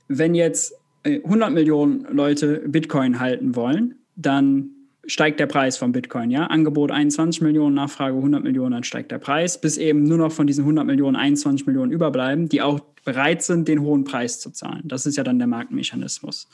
wenn 0.09 0.35
jetzt 0.35 0.75
100 1.05 1.49
äh, 1.49 1.53
Millionen 1.53 2.07
Leute 2.11 2.63
Bitcoin 2.67 3.19
halten 3.19 3.57
wollen, 3.57 3.97
dann 4.17 4.71
steigt 5.07 5.41
der 5.41 5.47
Preis 5.47 5.77
von 5.77 5.93
Bitcoin. 5.93 6.31
Ja? 6.31 6.47
Angebot 6.47 6.91
21 6.91 7.43
Millionen, 7.43 7.75
Nachfrage 7.75 8.17
100 8.17 8.43
Millionen, 8.43 8.73
dann 8.73 8.85
steigt 8.85 9.11
der 9.11 9.19
Preis, 9.19 9.61
bis 9.61 9.77
eben 9.77 10.05
nur 10.05 10.19
noch 10.19 10.33
von 10.33 10.47
diesen 10.47 10.63
100 10.63 10.87
Millionen 10.87 11.17
21 11.17 11.67
Millionen 11.67 11.93
überbleiben, 11.93 12.49
die 12.49 12.63
auch 12.63 12.81
bereit 13.05 13.43
sind, 13.43 13.67
den 13.69 13.83
hohen 13.83 14.05
Preis 14.05 14.41
zu 14.41 14.51
zahlen. 14.51 14.83
Das 14.85 15.07
ist 15.07 15.17
ja 15.17 15.25
dann 15.25 15.39
der 15.39 15.49
Marktmechanismus. 15.49 16.49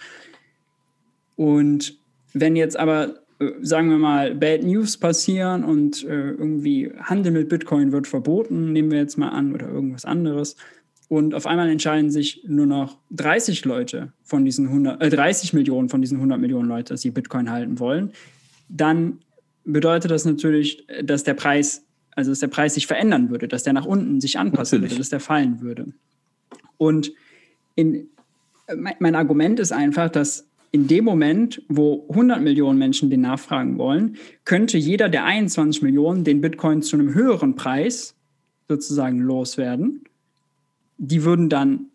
Und 1.36 1.98
wenn 2.32 2.56
jetzt 2.56 2.78
aber, 2.78 3.16
äh, 3.38 3.50
sagen 3.60 3.90
wir 3.90 3.98
mal, 3.98 4.34
Bad 4.34 4.62
News 4.62 4.96
passieren 4.96 5.62
und 5.64 6.04
äh, 6.04 6.30
irgendwie 6.30 6.90
Handel 7.00 7.32
mit 7.32 7.48
Bitcoin 7.48 7.92
wird 7.92 8.06
verboten, 8.06 8.72
nehmen 8.72 8.90
wir 8.90 8.98
jetzt 8.98 9.18
mal 9.18 9.28
an, 9.28 9.54
oder 9.54 9.68
irgendwas 9.68 10.04
anderes, 10.04 10.56
und 11.08 11.34
auf 11.34 11.46
einmal 11.46 11.70
entscheiden 11.70 12.10
sich 12.10 12.44
nur 12.46 12.66
noch 12.66 12.98
30 13.12 13.64
Leute 13.64 14.12
von 14.24 14.44
diesen 14.44 14.66
100, 14.66 15.02
äh, 15.02 15.08
30 15.08 15.54
Millionen 15.54 15.88
von 15.88 16.02
diesen 16.02 16.18
100 16.18 16.38
Millionen 16.38 16.68
Leuten, 16.68 16.88
dass 16.88 17.00
sie 17.00 17.10
Bitcoin 17.10 17.50
halten 17.50 17.78
wollen, 17.78 18.12
dann 18.68 19.18
bedeutet 19.64 20.10
das 20.10 20.24
natürlich, 20.24 20.86
dass 21.02 21.24
der 21.24 21.34
Preis, 21.34 21.84
also 22.12 22.30
dass 22.30 22.40
der 22.40 22.48
Preis 22.48 22.74
sich 22.74 22.86
verändern 22.86 23.30
würde, 23.30 23.48
dass 23.48 23.62
der 23.62 23.72
nach 23.72 23.86
unten 23.86 24.20
sich 24.20 24.38
anpassen 24.38 24.78
natürlich. 24.78 24.92
würde, 24.92 25.00
dass 25.00 25.10
der 25.10 25.20
fallen 25.20 25.60
würde. 25.60 25.86
Und 26.76 27.12
in, 27.74 28.08
mein 28.76 29.14
Argument 29.14 29.60
ist 29.60 29.72
einfach, 29.72 30.10
dass 30.10 30.46
in 30.70 30.86
dem 30.86 31.04
Moment, 31.04 31.62
wo 31.68 32.06
100 32.10 32.42
Millionen 32.42 32.78
Menschen 32.78 33.08
den 33.08 33.22
nachfragen 33.22 33.78
wollen, 33.78 34.16
könnte 34.44 34.76
jeder 34.76 35.08
der 35.08 35.24
21 35.24 35.82
Millionen 35.82 36.24
den 36.24 36.40
Bitcoin 36.40 36.82
zu 36.82 36.96
einem 36.96 37.14
höheren 37.14 37.54
Preis 37.54 38.14
sozusagen 38.68 39.20
loswerden. 39.20 40.04
Die 40.98 41.24
würden 41.24 41.48
dann 41.48 41.86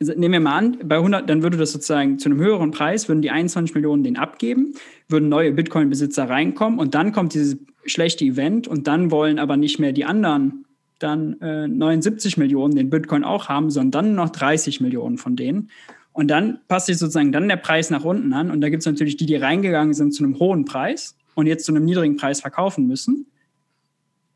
nehmen 0.00 0.32
wir 0.32 0.40
mal 0.40 0.56
an, 0.56 0.78
bei 0.84 0.96
100, 0.96 1.28
dann 1.28 1.42
würde 1.42 1.56
das 1.56 1.72
sozusagen 1.72 2.18
zu 2.18 2.28
einem 2.28 2.40
höheren 2.40 2.70
Preis, 2.70 3.08
würden 3.08 3.22
die 3.22 3.30
21 3.30 3.74
Millionen 3.74 4.04
den 4.04 4.16
abgeben, 4.16 4.74
würden 5.08 5.28
neue 5.28 5.52
Bitcoin-Besitzer 5.52 6.28
reinkommen 6.28 6.78
und 6.78 6.94
dann 6.94 7.12
kommt 7.12 7.34
dieses 7.34 7.56
schlechte 7.86 8.24
Event 8.24 8.68
und 8.68 8.86
dann 8.86 9.10
wollen 9.10 9.38
aber 9.38 9.56
nicht 9.56 9.78
mehr 9.78 9.92
die 9.92 10.04
anderen 10.04 10.64
dann 10.98 11.40
äh, 11.40 11.68
79 11.68 12.36
Millionen 12.36 12.74
den 12.74 12.90
Bitcoin 12.90 13.24
auch 13.24 13.48
haben, 13.48 13.70
sondern 13.70 14.06
dann 14.06 14.14
noch 14.14 14.30
30 14.30 14.80
Millionen 14.80 15.18
von 15.18 15.36
denen. 15.36 15.70
Und 16.12 16.28
dann 16.28 16.60
passt 16.68 16.86
sich 16.86 16.96
sozusagen 16.96 17.32
dann 17.32 17.48
der 17.48 17.56
Preis 17.56 17.90
nach 17.90 18.02
unten 18.02 18.32
an. 18.32 18.50
Und 18.50 18.62
da 18.62 18.70
gibt 18.70 18.80
es 18.80 18.86
natürlich 18.86 19.18
die, 19.18 19.26
die 19.26 19.36
reingegangen 19.36 19.92
sind 19.92 20.14
zu 20.14 20.24
einem 20.24 20.38
hohen 20.38 20.64
Preis 20.64 21.14
und 21.34 21.46
jetzt 21.46 21.66
zu 21.66 21.72
einem 21.72 21.84
niedrigen 21.84 22.16
Preis 22.16 22.40
verkaufen 22.40 22.86
müssen 22.86 23.26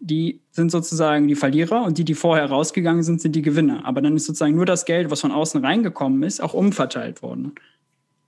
die 0.01 0.41
sind 0.51 0.73
sozusagen 0.73 1.29
die 1.29 1.35
Verlierer 1.35 1.83
und 1.83 1.99
die, 1.99 2.05
die 2.05 2.15
vorher 2.15 2.47
rausgegangen 2.47 3.03
sind, 3.03 3.21
sind 3.21 3.37
die 3.37 3.43
Gewinner. 3.43 3.85
Aber 3.85 4.01
dann 4.01 4.17
ist 4.17 4.25
sozusagen 4.25 4.57
nur 4.57 4.67
das 4.67 4.87
Geld, 4.87 5.11
was 5.11 5.21
von 5.21 5.31
außen 5.31 5.63
reingekommen 5.63 6.23
ist, 6.23 6.43
auch 6.43 6.55
umverteilt 6.55 7.23
worden. 7.23 7.53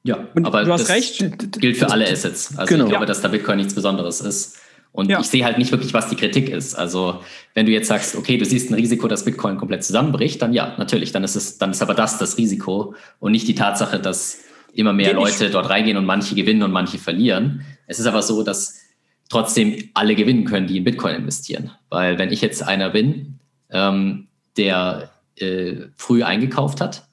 Ja, 0.05 0.28
und 0.35 0.44
aber 0.44 0.65
du 0.65 0.73
hast 0.73 0.82
das 0.82 0.89
recht. 0.90 1.61
gilt 1.61 1.77
für 1.78 1.90
alle 1.90 2.09
Assets. 2.11 2.57
Also 2.59 2.74
genau. 2.74 2.85
ich 2.85 2.90
glaube, 2.90 3.07
dass 3.07 3.23
da 3.23 3.28
Bitcoin 3.28 3.57
nichts 3.57 3.74
Besonderes 3.74 4.20
ist. 4.20 4.59
Und 4.93 5.09
ja. 5.09 5.20
ich 5.20 5.27
sehe 5.27 5.44
halt 5.44 5.57
nicht 5.57 5.73
wirklich, 5.73 5.94
was 5.94 6.09
die 6.09 6.16
Kritik 6.16 6.51
ist. 6.51 6.74
Also 6.74 7.20
wenn 7.55 7.65
du 7.65 7.73
jetzt 7.73 7.89
sagst, 7.89 8.15
okay, 8.16 8.36
du 8.36 8.44
siehst 8.44 8.70
ein 8.70 8.74
Risiko, 8.74 9.09
dass 9.09 9.24
Bitcoin 9.24 9.57
komplett 9.57 9.85
zusammenbricht, 9.85 10.43
dann 10.43 10.53
ja, 10.53 10.74
natürlich, 10.77 11.12
dann 11.12 11.24
ist 11.24 11.35
es, 11.35 11.57
dann 11.57 11.70
ist 11.70 11.81
aber 11.81 11.94
das 11.94 12.19
das 12.19 12.36
Risiko 12.36 12.94
und 13.19 13.32
nicht 13.32 13.49
die 13.49 13.55
Tatsache, 13.55 13.99
dass 13.99 14.40
immer 14.74 14.93
mehr 14.93 15.15
Leute 15.15 15.49
dort 15.49 15.70
reingehen 15.70 15.97
und 15.97 16.05
manche 16.05 16.35
gewinnen 16.35 16.62
und 16.62 16.73
manche 16.73 16.99
verlieren. 16.99 17.65
Es 17.86 17.99
ist 17.99 18.07
aber 18.07 18.23
so, 18.23 18.43
dass 18.43 18.81
trotzdem 19.28 19.90
alle 19.94 20.15
gewinnen 20.15 20.44
können, 20.44 20.66
die 20.66 20.77
in 20.77 20.85
Bitcoin 20.85 21.16
investieren. 21.16 21.70
Weil 21.89 22.19
wenn 22.19 22.32
ich 22.32 22.40
jetzt 22.40 22.62
einer 22.62 22.90
bin, 22.90 23.39
ähm, 23.70 24.28
der 24.57 25.11
äh, 25.36 25.74
früh 25.97 26.23
eingekauft 26.23 26.81
hat, 26.81 27.07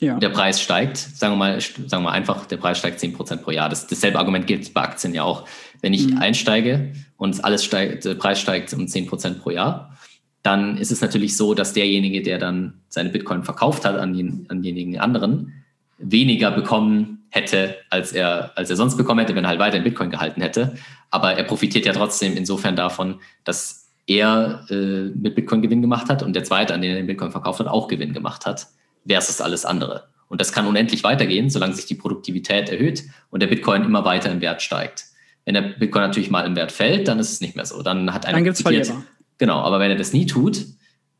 ja. 0.00 0.18
der 0.18 0.30
Preis 0.30 0.60
steigt, 0.60 0.96
sagen 0.96 1.34
wir 1.34 1.38
mal, 1.38 1.60
sagen 1.60 1.88
wir 1.90 2.00
mal 2.00 2.12
einfach, 2.12 2.46
der 2.46 2.56
Preis 2.56 2.78
steigt 2.78 3.00
10% 3.00 3.38
pro 3.38 3.50
Jahr. 3.50 3.68
Das, 3.68 3.86
dasselbe 3.86 4.18
Argument 4.18 4.46
gilt 4.46 4.72
bei 4.74 4.82
Aktien 4.82 5.14
ja 5.14 5.22
auch. 5.22 5.46
Wenn 5.80 5.94
ich 5.94 6.08
mhm. 6.08 6.18
einsteige 6.18 6.92
und 7.16 7.44
alles 7.44 7.64
steigt, 7.64 8.04
der 8.04 8.14
Preis 8.14 8.40
steigt 8.40 8.72
um 8.72 8.86
10% 8.86 9.38
pro 9.38 9.50
Jahr, 9.50 9.96
dann 10.42 10.78
ist 10.78 10.92
es 10.92 11.00
natürlich 11.00 11.36
so, 11.36 11.54
dass 11.54 11.72
derjenige, 11.72 12.22
der 12.22 12.38
dann 12.38 12.74
seine 12.88 13.10
Bitcoin 13.10 13.42
verkauft 13.42 13.84
hat 13.84 13.96
an, 13.96 14.14
den, 14.14 14.46
an 14.48 14.62
denjenigen 14.62 15.00
anderen, 15.00 15.52
weniger 15.98 16.50
bekommen 16.50 17.26
hätte, 17.30 17.76
als 17.90 18.12
er, 18.12 18.52
als 18.54 18.70
er 18.70 18.76
sonst 18.76 18.96
bekommen 18.96 19.20
hätte, 19.20 19.34
wenn 19.34 19.44
er 19.44 19.50
halt 19.50 19.58
weiter 19.58 19.78
in 19.78 19.84
Bitcoin 19.84 20.10
gehalten 20.10 20.40
hätte. 20.40 20.76
Aber 21.10 21.32
er 21.34 21.44
profitiert 21.44 21.86
ja 21.86 21.92
trotzdem 21.92 22.36
insofern 22.36 22.76
davon, 22.76 23.20
dass 23.44 23.88
er 24.06 24.66
äh, 24.70 25.10
mit 25.14 25.34
Bitcoin 25.34 25.62
Gewinn 25.62 25.82
gemacht 25.82 26.08
hat 26.08 26.22
und 26.22 26.34
der 26.34 26.44
zweite, 26.44 26.74
an 26.74 26.82
den 26.82 26.90
er 26.90 26.96
den 26.96 27.06
Bitcoin 27.06 27.30
verkauft 27.30 27.60
hat, 27.60 27.66
auch 27.66 27.88
Gewinn 27.88 28.12
gemacht 28.12 28.46
hat, 28.46 28.66
versus 29.06 29.40
alles 29.40 29.64
andere. 29.64 30.08
Und 30.28 30.40
das 30.40 30.52
kann 30.52 30.66
unendlich 30.66 31.04
weitergehen, 31.04 31.50
solange 31.50 31.74
sich 31.74 31.86
die 31.86 31.94
Produktivität 31.94 32.68
erhöht 32.68 33.04
und 33.30 33.40
der 33.40 33.46
Bitcoin 33.46 33.84
immer 33.84 34.04
weiter 34.04 34.30
im 34.30 34.40
Wert 34.40 34.62
steigt. 34.62 35.06
Wenn 35.44 35.54
der 35.54 35.62
Bitcoin 35.62 36.02
natürlich 36.02 36.30
mal 36.30 36.44
im 36.44 36.56
Wert 36.56 36.72
fällt, 36.72 37.06
dann 37.06 37.20
ist 37.20 37.30
es 37.30 37.40
nicht 37.40 37.54
mehr 37.54 37.64
so. 37.64 37.82
Dann 37.82 38.12
hat 38.12 38.26
einer 38.26 38.36
dann 38.36 38.44
gibt's 38.44 38.62
Verlierer. 38.62 39.04
Genau, 39.38 39.60
aber 39.60 39.78
wenn 39.78 39.90
er 39.90 39.96
das 39.96 40.12
nie 40.12 40.26
tut, 40.26 40.64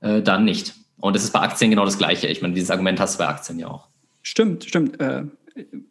äh, 0.01 0.23
dann 0.23 0.45
nicht. 0.45 0.75
Und 0.99 1.15
das 1.15 1.23
ist 1.23 1.33
bei 1.33 1.41
Aktien 1.41 1.71
genau 1.71 1.85
das 1.85 1.99
Gleiche. 1.99 2.27
Ich 2.27 2.43
meine, 2.43 2.55
dieses 2.55 2.71
Argument 2.71 2.99
hast 2.99 3.15
du 3.15 3.19
bei 3.19 3.29
Aktien 3.29 3.59
ja 3.59 3.69
auch. 3.69 3.89
Stimmt, 4.23 4.65
stimmt. 4.65 4.99
Äh, 5.01 5.25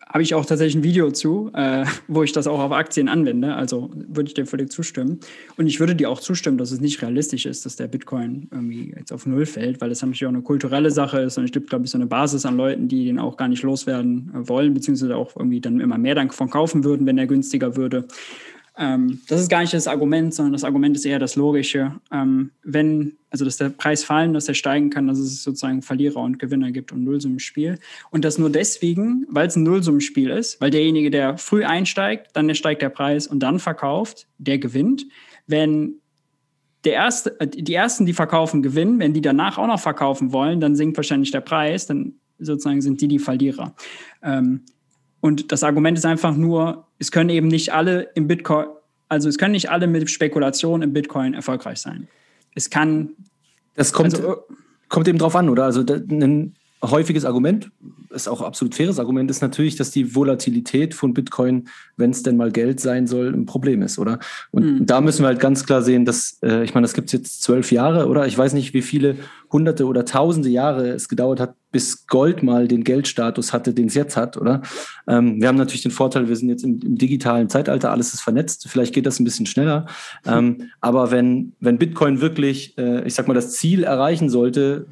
habe 0.08 0.22
ich 0.22 0.36
auch 0.36 0.46
tatsächlich 0.46 0.76
ein 0.76 0.84
Video 0.84 1.12
zu, 1.12 1.52
äh, 1.54 1.86
wo 2.08 2.24
ich 2.24 2.32
das 2.32 2.48
auch 2.48 2.60
auf 2.60 2.72
Aktien 2.72 3.10
anwende. 3.10 3.56
Also 3.56 3.90
würde 3.94 4.28
ich 4.28 4.34
dir 4.34 4.46
völlig 4.46 4.72
zustimmen. 4.72 5.20
Und 5.58 5.68
ich 5.68 5.80
würde 5.80 5.96
dir 5.96 6.10
auch 6.10 6.20
zustimmen, 6.20 6.58
dass 6.58 6.72
es 6.72 6.80
nicht 6.80 7.02
realistisch 7.02 7.46
ist, 7.46 7.66
dass 7.66 7.76
der 7.76 7.88
Bitcoin 7.88 8.48
irgendwie 8.52 8.94
jetzt 8.96 9.12
auf 9.12 9.26
Null 9.26 9.46
fällt, 9.46 9.82
weil 9.82 9.90
das 9.90 10.02
natürlich 10.02 10.26
auch 10.26 10.30
eine 10.30 10.42
kulturelle 10.42 10.92
Sache 10.92 11.20
ist. 11.20 11.38
Und 11.38 11.46
es 11.46 11.52
gibt, 11.52 11.70
glaube 11.70 11.86
ich, 11.86 11.92
so 11.92 11.98
eine 11.98 12.06
Basis 12.06 12.46
an 12.46 12.58
Leuten, 12.58 12.88
die 12.88 13.06
den 13.06 13.20
auch 13.20 13.38
gar 13.38 13.48
nicht 13.48 13.64
loswerden 13.64 14.32
äh, 14.34 14.48
wollen, 14.48 14.74
beziehungsweise 14.74 15.16
auch 15.16 15.36
irgendwie 15.36 15.62
dann 15.62 15.80
immer 15.80 15.98
mehr 15.98 16.16
davon 16.16 16.50
kaufen 16.50 16.84
würden, 16.84 17.06
wenn 17.06 17.18
er 17.18 17.28
günstiger 17.28 17.76
würde. 17.76 18.08
Ähm, 18.78 19.22
das 19.28 19.42
ist 19.42 19.50
gar 19.50 19.62
nicht 19.62 19.74
das 19.74 19.88
Argument, 19.88 20.34
sondern 20.34 20.54
das 20.54 20.64
Argument 20.64 20.96
ist 20.96 21.06
eher 21.06 21.20
das 21.20 21.36
Logische. 21.36 21.94
Ähm, 22.12 22.52
wenn, 22.64 23.18
also 23.30 23.46
dass 23.46 23.58
der 23.58 23.70
Preis 23.70 24.04
fallen, 24.04 24.34
dass 24.34 24.48
er 24.48 24.54
steigen 24.54 24.90
kann, 24.90 25.08
dass 25.08 25.18
es 25.18 25.44
sozusagen 25.44 25.82
Verlierer 25.82 26.22
und 26.22 26.40
Gewinner 26.40 26.72
gibt 26.72 26.92
und 26.92 27.04
Nullsummenspiel. 27.04 27.80
Und 28.12 28.26
das 28.26 28.38
nur 28.38 28.50
deswegen, 28.50 29.26
weil 29.30 29.48
es 29.48 29.56
ein 29.56 29.64
Nullsummenspiel 29.64 30.30
ist, 30.30 30.60
weil 30.60 30.72
derjenige, 30.72 31.10
der 31.10 31.38
früh 31.38 31.64
einsteigt, 31.64 32.32
dann 32.34 32.54
steigt 32.54 32.82
der 32.82 32.90
Preis 32.90 33.28
und 33.28 33.40
dann 33.40 33.60
verkauft, 33.60 34.28
der 34.38 34.58
gewinnt. 34.58 35.06
Wenn 35.48 35.96
der 36.86 36.94
erste, 36.94 37.40
äh, 37.40 37.48
die 37.48 37.74
ersten, 37.74 38.06
die 38.06 38.14
verkaufen, 38.14 38.62
gewinnen. 38.62 39.00
Wenn 39.00 39.14
die 39.14 39.22
danach 39.22 39.58
auch 39.58 39.68
noch 39.68 39.80
verkaufen 39.80 40.32
wollen, 40.32 40.60
dann 40.60 40.76
sinkt 40.76 40.98
wahrscheinlich 40.98 41.32
der 41.32 41.42
Preis. 41.42 41.88
Dann 41.88 42.14
sozusagen 42.40 42.82
sind 42.82 43.02
die 43.02 43.08
die 43.08 43.20
Verlierer. 43.20 43.76
Ähm, 44.24 44.62
und 45.26 45.52
das 45.52 45.64
Argument 45.64 45.98
ist 45.98 46.06
einfach 46.06 46.36
nur, 46.36 46.86
es 47.00 47.12
können 47.12 47.32
eben 47.32 47.48
nicht 47.48 47.74
alle 47.74 48.12
im 48.14 48.28
Bitcoin, 48.28 48.68
also 49.10 49.28
es 49.28 49.40
können 49.40 49.54
nicht 49.54 49.72
alle 49.72 49.88
mit 49.88 50.08
Spekulation 50.12 50.84
im 50.84 50.94
Bitcoin 50.94 51.34
erfolgreich 51.34 51.80
sein. 51.80 52.08
Es 52.54 52.70
kann. 52.70 53.16
Das 53.74 53.92
kommt, 53.92 54.14
also, 54.14 54.44
kommt 54.88 55.08
eben 55.08 55.18
drauf 55.18 55.36
an, 55.36 55.50
oder? 55.50 55.64
Also 55.64 55.82
ein 55.82 56.54
häufiges 56.84 57.26
Argument, 57.26 57.72
ist 58.10 58.28
auch 58.28 58.42
absolut 58.42 58.76
faires 58.76 59.00
Argument, 59.00 59.30
ist 59.30 59.42
natürlich, 59.42 59.76
dass 59.76 59.92
die 59.92 60.16
Volatilität 60.16 60.94
von 60.94 61.14
Bitcoin, 61.14 61.68
wenn 61.98 62.12
es 62.12 62.24
denn 62.24 62.38
mal 62.38 62.52
Geld 62.52 62.80
sein 62.80 63.08
soll, 63.08 63.34
ein 63.34 63.46
Problem 63.46 63.82
ist, 63.82 64.00
oder? 64.00 64.20
Und 64.52 64.66
mhm. 64.66 64.86
da 64.86 65.02
müssen 65.02 65.24
wir 65.24 65.28
halt 65.28 65.40
ganz 65.40 65.66
klar 65.66 65.82
sehen, 65.82 66.06
dass, 66.06 66.38
äh, 66.44 66.64
ich 66.64 66.74
meine, 66.74 66.86
das 66.86 66.94
gibt 66.94 67.08
es 67.08 67.14
jetzt 67.14 67.44
zwölf 67.44 67.72
Jahre, 67.72 68.08
oder? 68.08 68.26
Ich 68.28 68.38
weiß 68.38 68.54
nicht, 68.54 68.74
wie 68.74 68.82
viele 68.82 69.18
hunderte 69.52 69.86
oder 69.86 70.06
tausende 70.06 70.50
Jahre 70.50 70.90
es 70.90 71.10
gedauert 71.10 71.40
hat, 71.40 71.56
bis 71.72 72.08
Gold 72.08 72.42
mal 72.42 72.68
den 72.68 72.84
Geldstatus 72.84 73.52
hatte, 73.52 73.74
den 73.74 73.88
es 73.88 73.94
jetzt 73.94 74.16
hat, 74.16 74.38
oder? 74.38 74.62
Ähm, 75.08 75.42
wir 75.42 75.48
haben 75.48 75.58
natürlich 75.58 75.84
den 75.84 75.92
Vorteil, 75.92 76.30
wir 76.30 76.36
sind 76.36 76.50
jetzt 76.50 76.64
im, 76.64 76.80
im, 76.82 76.98
digitalen 76.98 77.50
Zeitalter, 77.50 77.92
alles 77.92 78.14
ist 78.14 78.22
vernetzt, 78.22 78.68
vielleicht 78.70 78.94
geht 78.94 79.06
das 79.06 79.20
ein 79.20 79.26
bisschen 79.26 79.46
schneller. 79.46 79.86
Ähm, 80.26 80.70
aber 80.82 81.12
wenn, 81.12 81.54
wenn 81.60 81.78
Bitcoin 81.78 82.22
wirklich, 82.22 82.78
äh, 82.78 83.06
ich 83.06 83.14
sag 83.14 83.28
mal, 83.28 83.34
das 83.34 83.52
Ziel 83.54 83.84
erreichen 83.84 84.30
sollte, 84.30 84.88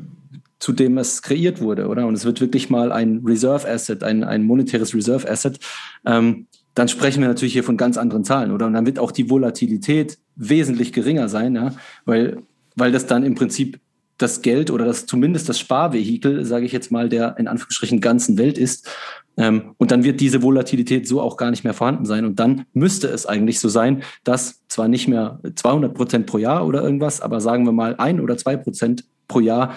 zu 0.63 0.71
dem 0.71 0.97
es 0.97 1.21
kreiert 1.21 1.59
wurde, 1.59 1.89
oder? 1.89 2.07
Und 2.07 2.13
es 2.13 2.23
wird 2.23 2.39
wirklich 2.39 2.69
mal 2.69 2.93
ein 2.93 3.21
Reserve 3.25 3.67
Asset, 3.67 4.01
ein, 4.01 4.23
ein 4.23 4.43
monetäres 4.43 4.95
Reserve 4.95 5.29
Asset. 5.29 5.59
Ähm, 6.05 6.47
dann 6.73 6.87
sprechen 6.87 7.19
wir 7.19 7.27
natürlich 7.27 7.51
hier 7.51 7.65
von 7.65 7.75
ganz 7.75 7.97
anderen 7.97 8.23
Zahlen, 8.23 8.49
oder? 8.49 8.67
Und 8.67 8.71
dann 8.71 8.85
wird 8.85 8.97
auch 8.97 9.11
die 9.11 9.29
Volatilität 9.29 10.19
wesentlich 10.37 10.93
geringer 10.93 11.27
sein, 11.27 11.53
ja? 11.53 11.73
weil, 12.05 12.43
weil 12.77 12.93
das 12.93 13.07
dann 13.07 13.25
im 13.25 13.35
Prinzip 13.35 13.81
das 14.17 14.41
Geld 14.41 14.71
oder 14.71 14.85
das 14.85 15.05
zumindest 15.05 15.49
das 15.49 15.59
Sparvehikel, 15.59 16.45
sage 16.45 16.65
ich 16.65 16.71
jetzt 16.71 16.93
mal, 16.93 17.09
der 17.09 17.37
in 17.37 17.49
Anführungsstrichen 17.49 17.99
ganzen 17.99 18.37
Welt 18.37 18.57
ist. 18.57 18.87
Ähm, 19.35 19.75
und 19.79 19.91
dann 19.91 20.05
wird 20.05 20.21
diese 20.21 20.43
Volatilität 20.43 21.09
so 21.09 21.19
auch 21.19 21.35
gar 21.35 21.51
nicht 21.51 21.65
mehr 21.65 21.73
vorhanden 21.73 22.05
sein. 22.05 22.23
Und 22.23 22.39
dann 22.39 22.67
müsste 22.71 23.09
es 23.09 23.25
eigentlich 23.25 23.59
so 23.59 23.67
sein, 23.67 24.01
dass 24.23 24.65
zwar 24.69 24.87
nicht 24.87 25.09
mehr 25.09 25.41
200 25.55 25.93
Prozent 25.93 26.25
pro 26.25 26.37
Jahr 26.37 26.65
oder 26.65 26.81
irgendwas, 26.83 27.19
aber 27.19 27.41
sagen 27.41 27.65
wir 27.65 27.73
mal 27.73 27.95
ein 27.97 28.21
oder 28.21 28.37
zwei 28.37 28.55
Prozent 28.55 29.03
pro 29.27 29.41
Jahr 29.41 29.73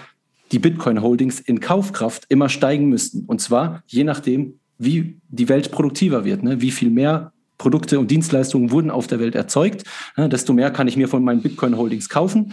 die 0.52 0.59
Bitcoin-Holdings 0.59 1.40
in 1.40 1.60
Kaufkraft 1.60 2.24
immer 2.28 2.48
steigen 2.48 2.89
müssten. 2.89 3.24
Und 3.27 3.40
zwar 3.40 3.82
je 3.86 4.05
nachdem, 4.05 4.60
wie 4.78 5.18
die 5.28 5.48
Welt 5.48 5.70
produktiver 5.70 6.24
wird, 6.24 6.43
ne? 6.43 6.60
wie 6.60 6.70
viel 6.70 6.90
mehr 6.90 7.32
Produkte 7.59 7.98
und 7.98 8.10
Dienstleistungen 8.10 8.70
wurden 8.70 8.90
auf 8.90 9.06
der 9.06 9.18
Welt 9.18 9.35
erzeugt, 9.35 9.85
ne? 10.16 10.28
desto 10.28 10.52
mehr 10.52 10.70
kann 10.70 10.89
ich 10.89 10.97
mir 10.97 11.09
von 11.09 11.24
meinen 11.24 11.43
Bitcoin-Holdings 11.43 12.09
kaufen. 12.09 12.52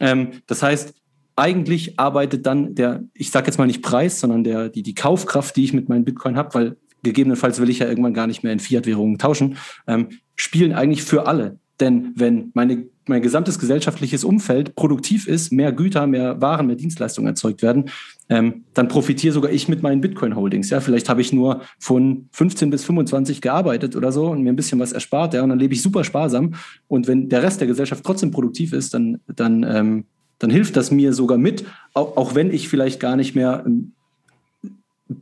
Ähm, 0.00 0.30
das 0.46 0.62
heißt, 0.62 0.94
eigentlich 1.36 1.98
arbeitet 1.98 2.44
dann 2.46 2.74
der, 2.74 3.04
ich 3.14 3.30
sage 3.30 3.46
jetzt 3.46 3.58
mal 3.58 3.66
nicht 3.66 3.82
Preis, 3.82 4.20
sondern 4.20 4.44
der, 4.44 4.68
die, 4.68 4.82
die 4.82 4.94
Kaufkraft, 4.94 5.56
die 5.56 5.64
ich 5.64 5.72
mit 5.72 5.88
meinen 5.88 6.04
Bitcoin 6.04 6.36
habe, 6.36 6.54
weil 6.54 6.76
gegebenenfalls 7.02 7.60
will 7.60 7.70
ich 7.70 7.78
ja 7.78 7.88
irgendwann 7.88 8.14
gar 8.14 8.26
nicht 8.26 8.42
mehr 8.42 8.52
in 8.52 8.60
Fiat-Währungen 8.60 9.18
tauschen, 9.18 9.56
ähm, 9.86 10.10
spielen 10.36 10.72
eigentlich 10.72 11.02
für 11.02 11.26
alle. 11.26 11.58
Denn 11.80 12.12
wenn 12.14 12.50
meine, 12.54 12.86
mein 13.06 13.22
gesamtes 13.22 13.58
gesellschaftliches 13.58 14.22
Umfeld 14.22 14.76
produktiv 14.76 15.26
ist, 15.26 15.50
mehr 15.50 15.72
Güter, 15.72 16.06
mehr 16.06 16.40
Waren, 16.40 16.66
mehr 16.66 16.76
Dienstleistungen 16.76 17.28
erzeugt 17.28 17.62
werden, 17.62 17.86
ähm, 18.28 18.64
dann 18.74 18.88
profitiere 18.88 19.32
sogar 19.32 19.50
ich 19.50 19.66
mit 19.68 19.82
meinen 19.82 20.00
Bitcoin-Holdings. 20.00 20.70
Ja, 20.70 20.80
vielleicht 20.80 21.08
habe 21.08 21.20
ich 21.20 21.32
nur 21.32 21.62
von 21.78 22.28
15 22.32 22.70
bis 22.70 22.84
25 22.84 23.40
gearbeitet 23.40 23.96
oder 23.96 24.12
so 24.12 24.28
und 24.28 24.42
mir 24.42 24.52
ein 24.52 24.56
bisschen 24.56 24.78
was 24.78 24.92
erspart, 24.92 25.34
ja, 25.34 25.42
und 25.42 25.48
dann 25.48 25.58
lebe 25.58 25.74
ich 25.74 25.82
super 25.82 26.04
sparsam. 26.04 26.54
Und 26.86 27.08
wenn 27.08 27.28
der 27.28 27.42
Rest 27.42 27.60
der 27.60 27.68
Gesellschaft 27.68 28.04
trotzdem 28.04 28.30
produktiv 28.30 28.72
ist, 28.72 28.94
dann, 28.94 29.20
dann, 29.34 29.64
ähm, 29.64 30.04
dann 30.38 30.50
hilft 30.50 30.76
das 30.76 30.90
mir 30.90 31.12
sogar 31.12 31.38
mit, 31.38 31.64
auch, 31.94 32.16
auch 32.16 32.34
wenn 32.34 32.52
ich 32.52 32.68
vielleicht 32.68 33.00
gar 33.00 33.16
nicht 33.16 33.34
mehr 33.34 33.64
ein 33.64 33.92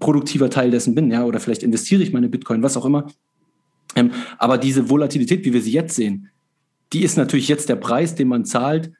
produktiver 0.00 0.50
Teil 0.50 0.70
dessen 0.70 0.94
bin, 0.94 1.10
ja, 1.10 1.24
oder 1.24 1.40
vielleicht 1.40 1.62
investiere 1.62 2.02
ich 2.02 2.12
meine 2.12 2.28
Bitcoin, 2.28 2.62
was 2.62 2.76
auch 2.76 2.84
immer. 2.84 3.06
Ähm, 3.96 4.10
aber 4.36 4.58
diese 4.58 4.90
Volatilität, 4.90 5.44
wie 5.44 5.52
wir 5.52 5.62
sie 5.62 5.72
jetzt 5.72 5.94
sehen, 5.94 6.28
die 6.92 7.02
ist 7.02 7.16
natürlich 7.16 7.48
jetzt 7.48 7.68
der 7.68 7.76
Preis, 7.76 8.14
den 8.14 8.28
man 8.28 8.44
zahlt 8.44 8.92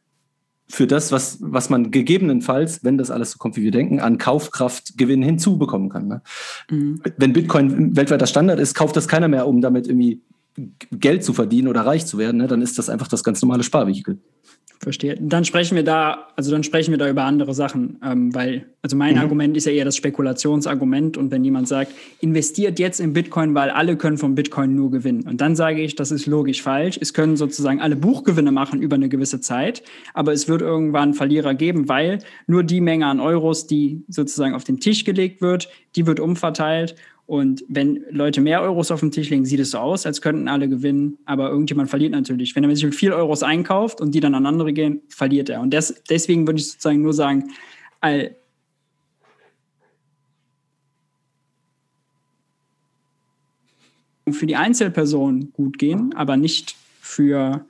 für 0.71 0.87
das, 0.87 1.13
was, 1.13 1.39
was 1.41 1.71
man 1.71 1.91
gegebenenfalls, 1.91 2.85
wenn 2.85 2.99
das 2.99 3.11
alles 3.11 3.33
so 3.33 3.39
kommt, 3.39 3.57
wie 3.57 3.63
wir 3.63 3.71
denken, 3.71 4.01
an 4.01 4.19
Kaufkraftgewinn 4.19 5.23
hinzubekommen 5.23 5.89
kann. 5.89 6.09
Ne? 6.09 6.23
Mhm. 6.71 7.01
Wenn 7.17 7.33
Bitcoin 7.33 7.97
weltweiter 7.97 8.27
Standard 8.27 8.61
ist, 8.61 8.75
kauft 8.75 8.95
das 8.97 9.09
keiner 9.09 9.29
mehr, 9.29 9.47
um 9.47 9.63
damit 9.63 9.87
irgendwie 9.87 10.21
Geld 10.91 11.25
zu 11.25 11.33
verdienen 11.33 11.69
oder 11.69 11.87
reich 11.87 12.05
zu 12.05 12.19
werden. 12.19 12.39
Ne? 12.39 12.49
Dann 12.49 12.61
ist 12.61 12.79
das 12.79 12.91
einfach 12.91 13.09
das 13.09 13.25
ganz 13.25 13.41
normale 13.41 13.63
Sparvehikel. 13.63 14.19
Verstehe. 14.81 15.17
Dann 15.21 15.45
sprechen 15.45 15.75
wir 15.75 15.83
da, 15.83 16.29
also 16.37 16.53
dann 16.53 16.63
sprechen 16.63 16.93
wir 16.93 16.99
da 16.99 17.11
über 17.11 17.25
andere 17.25 17.53
Sachen, 17.53 17.99
ähm, 18.05 18.33
weil, 18.33 18.67
also 18.81 18.97
mein 18.97 19.17
mhm. 19.17 19.23
Argument 19.23 19.57
ist 19.57 19.67
ja 19.67 19.73
eher 19.73 19.85
das 19.85 19.97
Spekulationsargument 19.97 21.17
und 21.17 21.33
wenn 21.33 21.43
jemand 21.43 21.67
sagt, 21.67 21.93
investiert 22.21 22.79
jetzt 22.79 23.01
in 23.01 23.13
Bitcoin, 23.13 23.57
weil 23.57 23.71
alle 23.71 23.97
können 23.97 24.19
vom 24.19 24.37
Bitcoin 24.37 24.77
nur 24.77 24.93
gewinnen. 24.93 25.25
Und 25.27 25.41
dann 25.41 25.57
sage 25.57 25.81
ich, 25.81 25.97
das 25.97 26.13
ist 26.13 26.27
logisch 26.27 26.63
falsch. 26.63 26.97
Es 27.01 27.13
können 27.13 27.37
sozusagen 27.37 27.81
alle 27.81 27.97
Buchgewinne 27.97 28.53
machen 28.53 28.81
über 28.81 28.95
eine 28.95 29.09
gewisse 29.09 29.41
Zeit, 29.41 29.83
aber 30.15 30.33
es 30.33 30.49
wird 30.49 30.63
irgendwann 30.63 31.13
Verlierer 31.13 31.55
geben, 31.55 31.89
weil 31.89 32.21
nur 32.47 32.63
die 32.63 32.81
Menge 32.81 33.07
an 33.07 33.19
Euros, 33.19 33.67
die 33.67 34.05
sozusagen 34.07 34.55
auf 34.55 34.63
den 34.63 34.79
Tisch 34.79 35.05
gelegt 35.05 35.41
wird, 35.41 35.69
die 35.97 36.07
wird 36.07 36.21
umverteilt 36.21 36.95
und 37.29 37.63
wenn 37.69 38.07
Leute 38.09 38.41
mehr 38.41 38.63
Euros 38.63 38.91
auf 38.91 39.01
den 39.01 39.11
Tisch 39.11 39.29
legen, 39.29 39.45
sieht 39.45 39.61
es 39.61 39.73
so 39.73 39.79
aus, 39.79 40.07
als 40.07 40.23
könnten 40.23 40.49
alle 40.49 40.67
gewinnen, 40.67 41.19
aber 41.27 41.51
irgendjemand 41.51 41.91
verliert 41.91 42.13
natürlich. 42.13 42.57
Wenn 42.57 42.65
er 42.65 42.75
sich 42.75 42.87
mit 42.87 42.95
viel 42.95 43.13
Euros 43.13 43.43
einkauft 43.43 44.01
und 44.01 44.15
die 44.15 44.21
dann 44.21 44.35
an 44.35 44.47
andere 44.47 44.73
gehen, 44.73 45.03
verliert 45.11 45.51
er. 45.51 45.61
Und 45.61 45.75
das, 45.75 46.03
deswegen 46.09 46.47
würde 46.47 46.59
ich 46.59 46.69
sozusagen 46.69 47.03
nur 47.03 47.13
sagen, 47.13 47.51
all, 48.01 48.35
für 54.31 54.47
die 54.47 54.57
Einzelperson 54.57 55.53
gut 55.53 55.79
gehen, 55.79 56.15
aber 56.15 56.39
nicht 56.39 56.77
für 57.03 57.67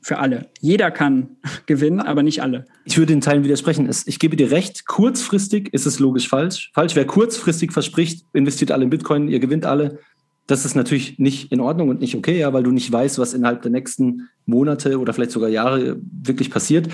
für 0.00 0.18
alle. 0.18 0.48
Jeder 0.60 0.90
kann 0.90 1.36
gewinnen, 1.66 2.00
aber 2.00 2.22
nicht 2.22 2.42
alle. 2.42 2.64
Ich 2.84 2.96
würde 2.96 3.12
den 3.12 3.20
Teilen 3.20 3.44
widersprechen. 3.44 3.88
Ich 4.06 4.18
gebe 4.18 4.36
dir 4.36 4.50
recht, 4.50 4.86
kurzfristig 4.86 5.72
ist 5.72 5.86
es 5.86 5.98
logisch 5.98 6.28
falsch. 6.28 6.70
Falsch, 6.74 6.96
wer 6.96 7.06
kurzfristig 7.06 7.72
verspricht, 7.72 8.24
investiert 8.32 8.70
alle 8.70 8.84
in 8.84 8.90
Bitcoin, 8.90 9.28
ihr 9.28 9.40
gewinnt 9.40 9.66
alle. 9.66 9.98
Das 10.46 10.64
ist 10.64 10.74
natürlich 10.74 11.18
nicht 11.18 11.52
in 11.52 11.60
Ordnung 11.60 11.90
und 11.90 12.00
nicht 12.00 12.14
okay, 12.14 12.38
ja, 12.38 12.52
weil 12.52 12.62
du 12.62 12.70
nicht 12.70 12.90
weißt, 12.90 13.18
was 13.18 13.34
innerhalb 13.34 13.60
der 13.62 13.70
nächsten 13.70 14.28
Monate 14.46 14.98
oder 14.98 15.12
vielleicht 15.12 15.32
sogar 15.32 15.50
Jahre 15.50 16.00
wirklich 16.00 16.50
passiert. 16.50 16.88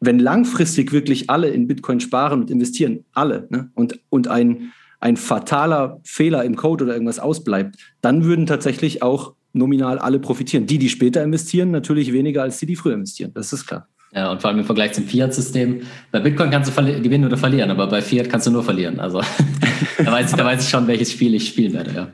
Wenn 0.00 0.18
langfristig 0.18 0.92
wirklich 0.92 1.30
alle 1.30 1.48
in 1.48 1.66
Bitcoin 1.66 2.00
sparen 2.00 2.42
und 2.42 2.50
investieren, 2.50 3.04
alle, 3.14 3.46
ne, 3.48 3.70
und, 3.74 3.98
und 4.10 4.28
ein, 4.28 4.72
ein 5.00 5.16
fataler 5.16 5.98
Fehler 6.04 6.44
im 6.44 6.56
Code 6.56 6.84
oder 6.84 6.92
irgendwas 6.92 7.18
ausbleibt, 7.18 7.76
dann 8.02 8.24
würden 8.24 8.46
tatsächlich 8.46 9.02
auch 9.02 9.34
nominal 9.52 9.98
alle 9.98 10.18
profitieren. 10.18 10.66
Die, 10.66 10.78
die 10.78 10.88
später 10.88 11.22
investieren, 11.22 11.70
natürlich 11.70 12.12
weniger 12.12 12.42
als 12.42 12.58
die, 12.58 12.66
die 12.66 12.76
früher 12.76 12.94
investieren. 12.94 13.32
Das 13.34 13.52
ist 13.52 13.66
klar. 13.66 13.88
Ja, 14.12 14.30
und 14.30 14.40
vor 14.40 14.50
allem 14.50 14.60
im 14.60 14.64
Vergleich 14.64 14.92
zum 14.92 15.04
Fiat-System. 15.04 15.82
Bei 16.10 16.20
Bitcoin 16.20 16.50
kannst 16.50 16.76
du 16.76 17.02
gewinnen 17.02 17.26
oder 17.26 17.36
verlieren, 17.36 17.70
aber 17.70 17.86
bei 17.86 18.00
Fiat 18.00 18.30
kannst 18.30 18.46
du 18.46 18.50
nur 18.50 18.62
verlieren. 18.62 19.00
Also 19.00 19.20
da, 19.98 20.12
weiß 20.12 20.30
ich, 20.30 20.36
da 20.36 20.44
weiß 20.44 20.62
ich 20.62 20.68
schon, 20.68 20.86
welches 20.86 21.12
Spiel 21.12 21.34
ich 21.34 21.48
spielen 21.48 21.74
werde, 21.74 21.92
ja. 21.94 22.12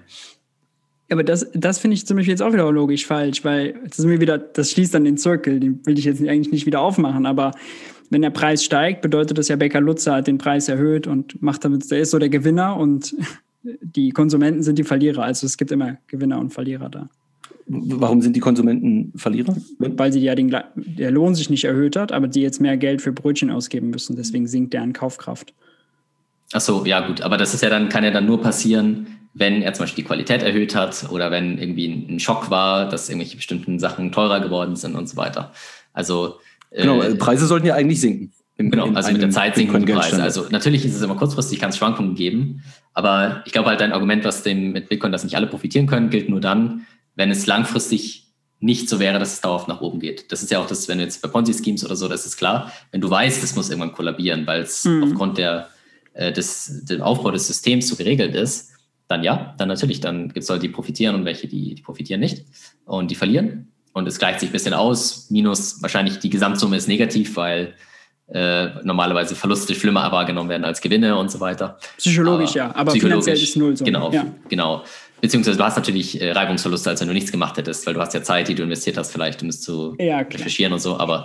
Aber 1.11 1.23
das, 1.23 1.47
das 1.53 1.79
finde 1.79 1.95
ich 1.95 2.07
zum 2.07 2.17
Beispiel 2.17 2.33
jetzt 2.33 2.41
auch 2.41 2.53
wieder 2.53 2.71
logisch 2.73 3.07
falsch, 3.07 3.45
weil 3.45 3.75
das, 3.85 3.99
ist 3.99 4.07
mir 4.07 4.21
wieder, 4.21 4.39
das 4.39 4.71
schließt 4.71 4.95
dann 4.95 5.05
den 5.05 5.19
Zirkel, 5.19 5.61
den 5.61 5.85
will 5.87 5.99
ich 5.99 6.07
jetzt 6.07 6.21
eigentlich 6.21 6.51
nicht 6.51 6.67
wieder 6.67 6.81
aufmachen. 6.81 7.27
Aber 7.27 7.53
wenn 8.11 8.23
der 8.23 8.31
Preis 8.31 8.65
steigt, 8.65 9.03
bedeutet 9.03 9.39
das 9.39 9.49
ja, 9.49 9.57
Becker 9.57 9.81
Lutzer 9.81 10.15
hat 10.15 10.27
den 10.27 10.39
Preis 10.39 10.69
erhöht 10.69 11.07
und 11.07 11.41
macht 11.43 11.65
damit, 11.65 11.89
der 11.91 12.01
ist 12.01 12.11
so 12.11 12.19
der 12.19 12.31
Gewinner 12.31 12.77
und 12.77 13.15
die 13.63 14.11
Konsumenten 14.11 14.63
sind 14.63 14.79
die 14.79 14.85
Verlierer. 14.85 15.23
Also 15.23 15.47
es 15.47 15.57
gibt 15.57 15.71
immer 15.71 15.99
Gewinner 16.07 16.39
und 16.39 16.53
Verlierer 16.53 16.89
da. 16.89 17.09
Warum 17.67 18.21
sind 18.21 18.37
die 18.37 18.41
Konsumenten 18.41 19.13
Verlierer? 19.17 19.57
Weil 19.79 20.13
sie 20.13 20.21
ja 20.21 20.35
den, 20.35 20.55
der 20.77 21.11
Lohn 21.11 21.35
sich 21.35 21.49
nicht 21.49 21.65
erhöht 21.65 21.97
hat, 21.97 22.13
aber 22.13 22.29
die 22.29 22.43
jetzt 22.43 22.61
mehr 22.61 22.77
Geld 22.77 23.01
für 23.01 23.13
Brötchen 23.13 23.51
ausgeben 23.51 23.91
müssen. 23.91 24.17
Deswegen 24.17 24.47
sinkt 24.47 24.75
deren 24.75 24.93
Kaufkraft. 24.93 25.55
Ach 26.53 26.61
so, 26.61 26.85
ja 26.85 27.07
gut, 27.07 27.23
aber 27.23 27.37
das 27.37 27.55
ist 27.55 27.63
ja 27.63 27.71
dann, 27.71 27.89
kann 27.89 28.05
ja 28.05 28.11
dann 28.11 28.27
nur 28.27 28.41
passieren, 28.41 29.07
wenn 29.35 29.63
er 29.63 29.73
zum 29.73 29.85
Beispiel 29.85 30.05
die 30.05 30.09
Qualität 30.09 30.43
erhöht 30.43 30.75
hat 30.75 31.11
oder 31.11 31.31
wenn 31.31 31.59
irgendwie 31.59 31.87
ein 31.87 32.21
Schock 32.21 32.51
war, 32.51 32.89
dass 32.89 33.09
irgendwelche 33.09 33.37
bestimmten 33.37 33.79
Sachen 33.79 34.13
teurer 34.13 34.41
geworden 34.41 34.77
sind 34.77 34.95
und 34.95 35.09
so 35.09 35.17
weiter. 35.17 35.53
Also 35.93 36.37
genau, 36.71 37.03
äh, 37.03 37.17
Preise 37.17 37.47
sollten 37.47 37.67
ja 37.67 37.75
eigentlich 37.75 38.01
sinken. 38.01 38.33
Im, 38.57 38.71
genau, 38.71 38.93
also 38.93 39.11
mit 39.11 39.21
der 39.21 39.31
Zeit 39.31 39.57
sinken 39.57 39.85
die 39.85 39.93
Preise. 39.93 40.23
Also 40.23 40.47
natürlich 40.51 40.85
ist 40.85 40.95
es 40.95 41.03
immer 41.03 41.17
kurzfristig, 41.17 41.59
kann 41.59 41.71
es 41.71 41.77
Schwankungen 41.79 42.15
geben, 42.15 42.63
aber 42.93 43.43
ich 43.47 43.53
glaube 43.53 43.69
halt 43.69 43.81
dein 43.81 43.93
Argument, 43.93 44.25
was 44.25 44.45
dem 44.45 44.71
mit 44.71 44.89
Bitcoin, 44.89 45.11
dass 45.11 45.25
nicht 45.25 45.35
alle 45.35 45.49
profitieren 45.49 45.89
können, 45.89 46.11
gilt 46.11 46.29
nur 46.29 46.41
dann, 46.41 46.87
wenn 47.15 47.31
es 47.31 47.47
langfristig 47.47 48.25
nicht 48.61 48.89
so 48.89 48.99
wäre, 48.99 49.19
dass 49.19 49.35
es 49.35 49.41
dauerhaft 49.41 49.69
nach 49.69 49.83
oben 49.83 50.01
geht. 50.01 50.33
Das 50.33 50.43
ist 50.43 50.51
ja 50.51 50.59
auch 50.59 50.67
das, 50.67 50.89
wenn 50.89 50.99
du 50.99 51.05
jetzt 51.05 51.21
bei 51.21 51.29
Ponzi-Schemes 51.29 51.85
oder 51.85 51.97
so, 51.97 52.09
das 52.09 52.25
ist 52.25 52.37
klar, 52.37 52.73
wenn 52.93 53.01
du 53.01 53.11
weißt, 53.11 53.45
es 53.45 53.55
muss 53.55 53.69
irgendwann 53.69 53.93
kollabieren, 53.93 54.47
weil 54.47 54.63
es 54.63 54.85
mhm. 54.85 55.05
aufgrund 55.05 55.37
der, 55.37 55.69
äh, 56.15 56.33
des, 56.33 56.85
dem 56.85 57.03
Aufbau 57.03 57.31
des 57.31 57.47
Systems 57.47 57.89
so 57.89 57.97
geregelt 57.97 58.35
ist, 58.35 58.71
dann 59.07 59.23
ja, 59.23 59.55
dann 59.59 59.69
natürlich, 59.69 60.01
dann 60.01 60.29
gibt 60.29 60.45
es 60.45 60.49
Leute, 60.49 60.63
die 60.63 60.71
profitieren 60.71 61.15
und 61.15 61.25
welche, 61.27 61.47
die, 61.47 61.75
die 61.75 61.83
profitieren 61.83 62.21
nicht 62.21 62.47
und 62.87 63.11
die 63.11 63.15
verlieren. 63.15 63.69
und 63.93 64.09
es 64.09 64.19
gleicht 64.19 64.41
sich 64.41 64.49
ein 64.49 64.53
bisschen 64.53 64.75
aus, 64.75 65.31
minus 65.31 65.83
wahrscheinlich 65.83 66.19
die 66.21 66.31
Gesamtsumme 66.31 66.77
ist 66.77 66.89
negativ, 66.89 67.37
weil 67.37 67.75
äh, 68.29 68.83
normalerweise 68.83 69.35
Verluste 69.35 69.75
schlimmer 69.75 70.11
wahrgenommen 70.11 70.49
werden 70.49 70.65
als 70.65 70.81
Gewinne 70.81 71.17
und 71.17 71.31
so 71.31 71.41
weiter. 71.41 71.79
Psychologisch 71.99 72.57
aber, 72.57 72.57
ja, 72.57 72.75
aber 72.75 72.93
finanziell 72.93 73.37
ist 73.37 73.57
null 73.57 73.77
so. 73.77 73.85
Genau, 73.85 74.11
ja. 74.11 74.27
genau. 74.49 74.85
Beziehungsweise 75.21 75.57
du 75.57 75.65
hast 75.65 75.77
natürlich 75.77 76.21
äh, 76.21 76.33
Reibungsverluste, 76.33 76.91
als 76.91 77.01
wenn 77.01 77.09
du 77.09 77.15
nichts 77.15 77.33
gemacht 77.33 77.57
hättest, 77.57 77.87
weil 77.87 77.95
du 77.95 78.01
hast 78.01 78.13
ja 78.15 78.23
Zeit, 78.23 78.49
die 78.49 78.55
du 78.55 78.63
investiert 78.63 78.99
hast, 78.99 79.11
vielleicht, 79.11 79.43
um 79.43 79.49
es 79.49 79.61
zu 79.61 79.97
ja, 79.99 80.19
recherchieren 80.19 80.73
und 80.73 80.81
so. 80.81 80.99
Aber 80.99 81.25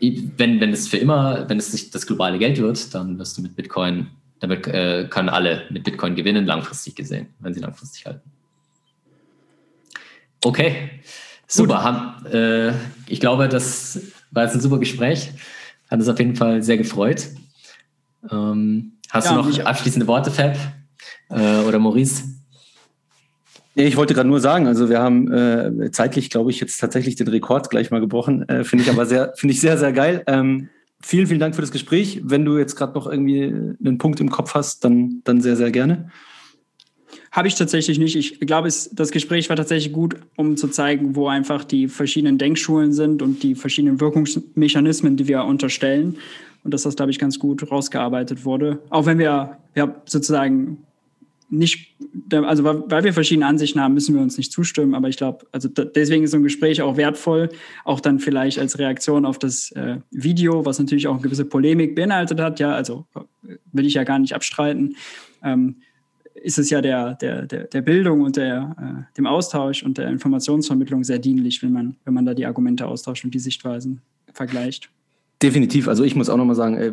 wenn, 0.00 0.60
wenn 0.60 0.72
es 0.72 0.88
für 0.88 0.98
immer, 0.98 1.48
wenn 1.48 1.58
es 1.58 1.72
nicht 1.72 1.94
das 1.94 2.06
globale 2.06 2.38
Geld 2.38 2.58
wird, 2.58 2.94
dann 2.94 3.18
wirst 3.18 3.36
du 3.38 3.42
mit 3.42 3.56
Bitcoin, 3.56 4.08
damit 4.38 4.66
äh, 4.66 5.06
können 5.10 5.28
alle 5.28 5.64
mit 5.70 5.84
Bitcoin 5.84 6.14
gewinnen, 6.14 6.46
langfristig 6.46 6.94
gesehen, 6.94 7.28
wenn 7.40 7.54
sie 7.54 7.60
langfristig 7.60 8.06
halten. 8.06 8.30
Okay, 10.44 10.90
super. 11.46 11.82
Haben, 11.82 12.26
äh, 12.26 12.72
ich 13.08 13.18
glaube, 13.18 13.48
das 13.48 14.00
war 14.30 14.44
jetzt 14.44 14.54
ein 14.54 14.60
super 14.60 14.78
Gespräch. 14.78 15.30
Hat 15.90 15.98
uns 15.98 16.08
auf 16.08 16.18
jeden 16.18 16.36
Fall 16.36 16.62
sehr 16.62 16.76
gefreut. 16.76 17.28
Ähm, 18.30 18.92
hast 19.10 19.30
ja, 19.30 19.40
du 19.40 19.48
noch 19.48 19.58
abschließende 19.64 20.06
Worte, 20.06 20.30
Fab 20.30 20.56
äh, 21.30 21.60
oder 21.60 21.78
Maurice? 21.78 22.24
Ich 23.80 23.96
wollte 23.96 24.12
gerade 24.12 24.28
nur 24.28 24.40
sagen, 24.40 24.66
also 24.66 24.88
wir 24.88 24.98
haben 24.98 25.32
äh, 25.32 25.92
zeitlich, 25.92 26.30
glaube 26.30 26.50
ich, 26.50 26.58
jetzt 26.58 26.78
tatsächlich 26.78 27.14
den 27.14 27.28
Rekord 27.28 27.70
gleich 27.70 27.92
mal 27.92 28.00
gebrochen. 28.00 28.48
Äh, 28.48 28.64
finde 28.64 28.84
ich 28.84 28.90
aber 28.90 29.06
sehr, 29.06 29.32
finde 29.36 29.52
ich 29.52 29.60
sehr, 29.60 29.78
sehr 29.78 29.92
geil. 29.92 30.24
Ähm, 30.26 30.68
vielen, 31.00 31.28
vielen 31.28 31.38
Dank 31.38 31.54
für 31.54 31.60
das 31.60 31.70
Gespräch. 31.70 32.20
Wenn 32.24 32.44
du 32.44 32.58
jetzt 32.58 32.74
gerade 32.74 32.94
noch 32.94 33.06
irgendwie 33.06 33.44
einen 33.44 33.98
Punkt 33.98 34.18
im 34.18 34.30
Kopf 34.30 34.54
hast, 34.54 34.84
dann, 34.84 35.20
dann 35.22 35.40
sehr, 35.40 35.54
sehr 35.54 35.70
gerne. 35.70 36.10
Habe 37.30 37.46
ich 37.46 37.54
tatsächlich 37.54 38.00
nicht. 38.00 38.16
Ich 38.16 38.40
glaube, 38.40 38.66
das 38.66 39.10
Gespräch 39.12 39.48
war 39.48 39.54
tatsächlich 39.54 39.92
gut, 39.92 40.16
um 40.34 40.56
zu 40.56 40.66
zeigen, 40.66 41.14
wo 41.14 41.28
einfach 41.28 41.62
die 41.62 41.86
verschiedenen 41.86 42.36
Denkschulen 42.36 42.92
sind 42.92 43.22
und 43.22 43.44
die 43.44 43.54
verschiedenen 43.54 44.00
Wirkungsmechanismen, 44.00 45.16
die 45.16 45.28
wir 45.28 45.44
unterstellen. 45.44 46.16
Und 46.64 46.74
dass 46.74 46.82
das, 46.82 46.96
glaube 46.96 47.12
ich, 47.12 47.20
ganz 47.20 47.38
gut 47.38 47.70
rausgearbeitet 47.70 48.44
wurde. 48.44 48.80
Auch 48.90 49.06
wenn 49.06 49.20
wir, 49.20 49.58
wir 49.74 50.02
sozusagen 50.04 50.78
nicht, 51.48 51.94
also 52.32 52.64
weil 52.64 53.04
wir 53.04 53.12
verschiedene 53.12 53.46
Ansichten 53.46 53.80
haben, 53.80 53.94
müssen 53.94 54.14
wir 54.14 54.22
uns 54.22 54.36
nicht 54.36 54.52
zustimmen, 54.52 54.94
aber 54.94 55.08
ich 55.08 55.16
glaube, 55.16 55.46
also 55.52 55.68
deswegen 55.68 56.24
ist 56.24 56.32
so 56.32 56.36
ein 56.36 56.42
Gespräch 56.42 56.82
auch 56.82 56.96
wertvoll, 56.96 57.50
auch 57.84 58.00
dann 58.00 58.18
vielleicht 58.18 58.58
als 58.58 58.78
Reaktion 58.78 59.24
auf 59.24 59.38
das 59.38 59.72
äh, 59.72 59.98
Video, 60.10 60.64
was 60.64 60.78
natürlich 60.78 61.06
auch 61.06 61.14
eine 61.14 61.22
gewisse 61.22 61.44
Polemik 61.44 61.94
beinhaltet 61.94 62.40
hat, 62.40 62.60
ja, 62.60 62.72
also 62.72 63.06
will 63.72 63.86
ich 63.86 63.94
ja 63.94 64.04
gar 64.04 64.18
nicht 64.18 64.34
abstreiten, 64.34 64.96
ähm, 65.42 65.76
ist 66.34 66.58
es 66.58 66.70
ja 66.70 66.80
der, 66.80 67.14
der, 67.14 67.46
der, 67.46 67.64
der 67.64 67.82
Bildung 67.82 68.22
und 68.22 68.36
der, 68.36 68.76
äh, 69.10 69.16
dem 69.16 69.26
Austausch 69.26 69.82
und 69.82 69.98
der 69.98 70.08
Informationsvermittlung 70.08 71.04
sehr 71.04 71.18
dienlich, 71.18 71.62
wenn 71.62 71.72
man, 71.72 71.96
wenn 72.04 72.14
man 72.14 72.26
da 72.26 72.34
die 72.34 72.46
Argumente 72.46 72.86
austauscht 72.86 73.24
und 73.24 73.34
die 73.34 73.40
Sichtweisen 73.40 74.00
vergleicht. 74.32 74.90
Definitiv. 75.42 75.86
Also 75.86 76.02
ich 76.02 76.16
muss 76.16 76.28
auch 76.28 76.36
nochmal 76.36 76.56
sagen, 76.56 76.76
äh, 76.76 76.92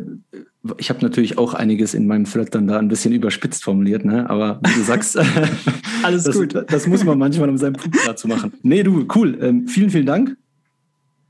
ich 0.77 0.89
habe 0.89 1.01
natürlich 1.01 1.37
auch 1.37 1.55
einiges 1.55 1.95
in 1.95 2.05
meinem 2.05 2.25
Thread 2.25 2.53
dann 2.53 2.67
da 2.67 2.77
ein 2.77 2.87
bisschen 2.87 3.11
überspitzt 3.11 3.63
formuliert, 3.63 4.05
ne? 4.05 4.29
aber 4.29 4.59
wie 4.63 4.79
du 4.79 4.83
sagst, 4.83 5.17
alles 6.03 6.23
das, 6.23 6.37
gut. 6.37 6.53
Das 6.67 6.85
muss 6.87 7.03
man 7.03 7.17
manchmal, 7.17 7.49
um 7.49 7.57
seinen 7.57 7.73
Punkt 7.73 7.97
klar 7.97 8.15
zu 8.15 8.27
machen. 8.27 8.53
Nee, 8.61 8.83
du, 8.83 9.07
cool. 9.15 9.37
Ähm, 9.41 9.67
vielen, 9.67 9.89
vielen 9.89 10.05
Dank. 10.05 10.37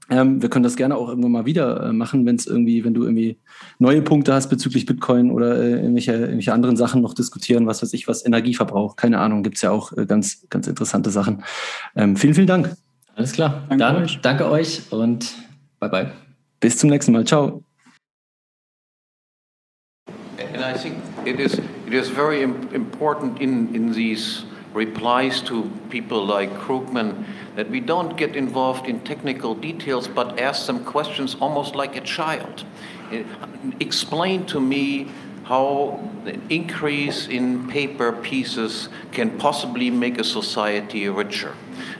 Ähm, 0.10 0.42
wir 0.42 0.50
können 0.50 0.64
das 0.64 0.76
gerne 0.76 0.96
auch 0.96 1.10
irgendwann 1.10 1.32
mal 1.32 1.46
wieder 1.46 1.88
äh, 1.88 1.94
machen, 1.94 2.26
wenn 2.26 2.36
es 2.36 2.46
irgendwie, 2.46 2.84
wenn 2.84 2.94
du 2.94 3.04
irgendwie 3.04 3.40
neue 3.80 4.02
Punkte 4.02 4.34
hast 4.34 4.50
bezüglich 4.50 4.86
Bitcoin 4.86 5.32
oder 5.32 5.58
äh, 5.58 5.82
irgendwelche, 5.82 6.14
irgendwelche 6.14 6.54
anderen 6.54 6.78
Sachen 6.78 7.02
noch 7.02 7.14
diskutieren, 7.14 7.66
was 7.66 7.82
weiß 7.82 7.94
ich, 7.94 8.08
was 8.08 8.26
Energieverbrauch, 8.26 8.98
keine 8.98 9.20
Ahnung, 9.20 9.42
gibt 9.42 9.56
es 9.56 9.64
ja 9.64 9.72
auch 9.72 9.94
äh, 9.94 10.06
ganz, 10.06 10.46
ganz 10.50 10.68
interessante 10.68 11.10
Sachen. 11.10 11.44
Ähm, 11.96 12.18
vielen, 12.18 12.36
vielen 12.36 12.48
Dank. 12.48 12.76
Alles 13.16 13.32
klar. 13.32 13.64
Danke 13.70 13.84
Dann 13.84 13.96
euch. 14.04 14.20
danke 14.22 14.50
euch 14.52 14.82
und 14.92 15.34
bye 15.80 15.90
bye. 15.90 16.25
Bis 16.66 16.80
zum 16.80 16.90
nächsten 16.90 17.12
Mal. 17.12 17.24
Ciao. 17.26 17.62
And 20.40 20.64
I 20.64 20.74
think 20.74 20.98
it 21.24 21.40
is, 21.40 21.60
it 21.86 21.94
is 21.94 22.10
very 22.10 22.42
important 22.42 23.40
in, 23.40 23.76
in 23.76 23.94
these 23.94 24.46
replies 24.74 25.44
to 25.44 25.70
people 25.92 26.26
like 26.26 26.50
Krugman 26.58 27.24
that 27.56 27.70
we 27.70 27.80
don't 27.80 28.18
get 28.18 28.36
involved 28.36 28.88
in 28.88 29.00
technical 29.02 29.54
details 29.54 30.08
but 30.08 30.40
ask 30.40 30.66
them 30.66 30.84
questions 30.84 31.36
almost 31.40 31.76
like 31.76 31.96
a 31.96 32.02
child. 32.02 32.66
Eh, 33.12 33.24
explain 33.80 34.44
to 34.48 34.60
me 34.60 35.12
how 35.44 36.00
the 36.24 36.40
increase 36.50 37.28
in 37.28 37.68
paper 37.68 38.12
pieces 38.12 38.90
can 39.12 39.30
possibly 39.38 39.92
make 39.92 40.18
a 40.18 40.24
society 40.24 41.08
richer. 41.10 41.54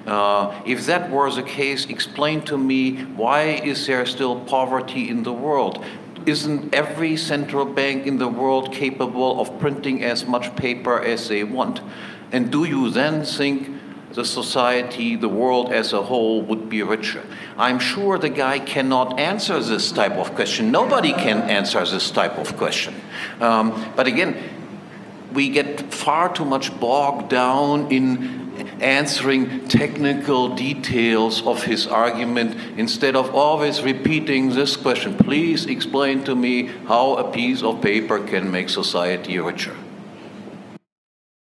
Uh, 0.06 0.62
if 0.66 0.86
that 0.86 1.10
were 1.10 1.32
the 1.32 1.44
case, 1.44 1.86
explain 1.86 2.42
to 2.44 2.58
me 2.58 3.04
why 3.16 3.44
is 3.44 3.88
there 3.88 4.06
still 4.06 4.40
poverty 4.42 5.10
in 5.10 5.24
the 5.24 5.34
world? 5.34 5.84
Isn't 6.26 6.74
every 6.74 7.18
central 7.18 7.66
bank 7.66 8.06
in 8.06 8.18
the 8.18 8.28
world 8.28 8.72
capable 8.72 9.40
of 9.40 9.60
printing 9.60 10.04
as 10.04 10.26
much 10.26 10.56
paper 10.56 11.00
as 11.02 11.30
they 11.30 11.44
want? 11.44 11.82
And 12.32 12.52
do 12.52 12.66
you 12.66 12.90
then 12.90 13.24
think 13.24 13.70
the 14.14 14.26
society, 14.26 15.16
the 15.16 15.30
world 15.30 15.72
as 15.72 15.94
a 15.94 16.04
whole 16.04 16.42
would 16.42 16.70
be 16.70 16.82
richer? 16.82 17.24
I'm 17.58 17.80
sure 17.80 18.18
the 18.18 18.30
guy 18.30 18.60
cannot 18.60 19.20
answer 19.20 19.60
this 19.60 19.92
type 19.92 20.14
of 20.14 20.34
question. 20.36 20.72
Nobody 20.72 21.14
can 21.14 21.42
answer 21.50 21.86
this 21.86 22.12
type 22.12 22.38
of 22.38 22.58
question. 22.58 22.96
Um, 23.40 23.94
but 23.96 24.08
again, 24.08 24.36
we 25.34 25.50
get 25.50 25.94
far 25.94 26.34
too 26.34 26.46
much 26.46 26.78
bogged 26.80 27.30
down 27.30 27.92
in 27.92 28.45
answering 28.82 29.68
technical 29.68 30.56
details 30.56 31.42
of 31.44 31.64
his 31.64 31.88
argument 31.88 32.58
instead 32.78 33.16
of 33.16 33.34
always 33.34 33.82
repeating 33.82 34.50
this 34.50 34.76
question. 34.76 35.16
Please 35.16 35.66
explain 35.66 36.24
to 36.24 36.36
me 36.36 36.68
how 36.88 37.16
a 37.16 37.32
piece 37.32 37.64
of 37.64 37.82
paper 37.82 38.20
can 38.20 38.52
make 38.52 38.70
society 38.70 39.40
richer 39.40 39.76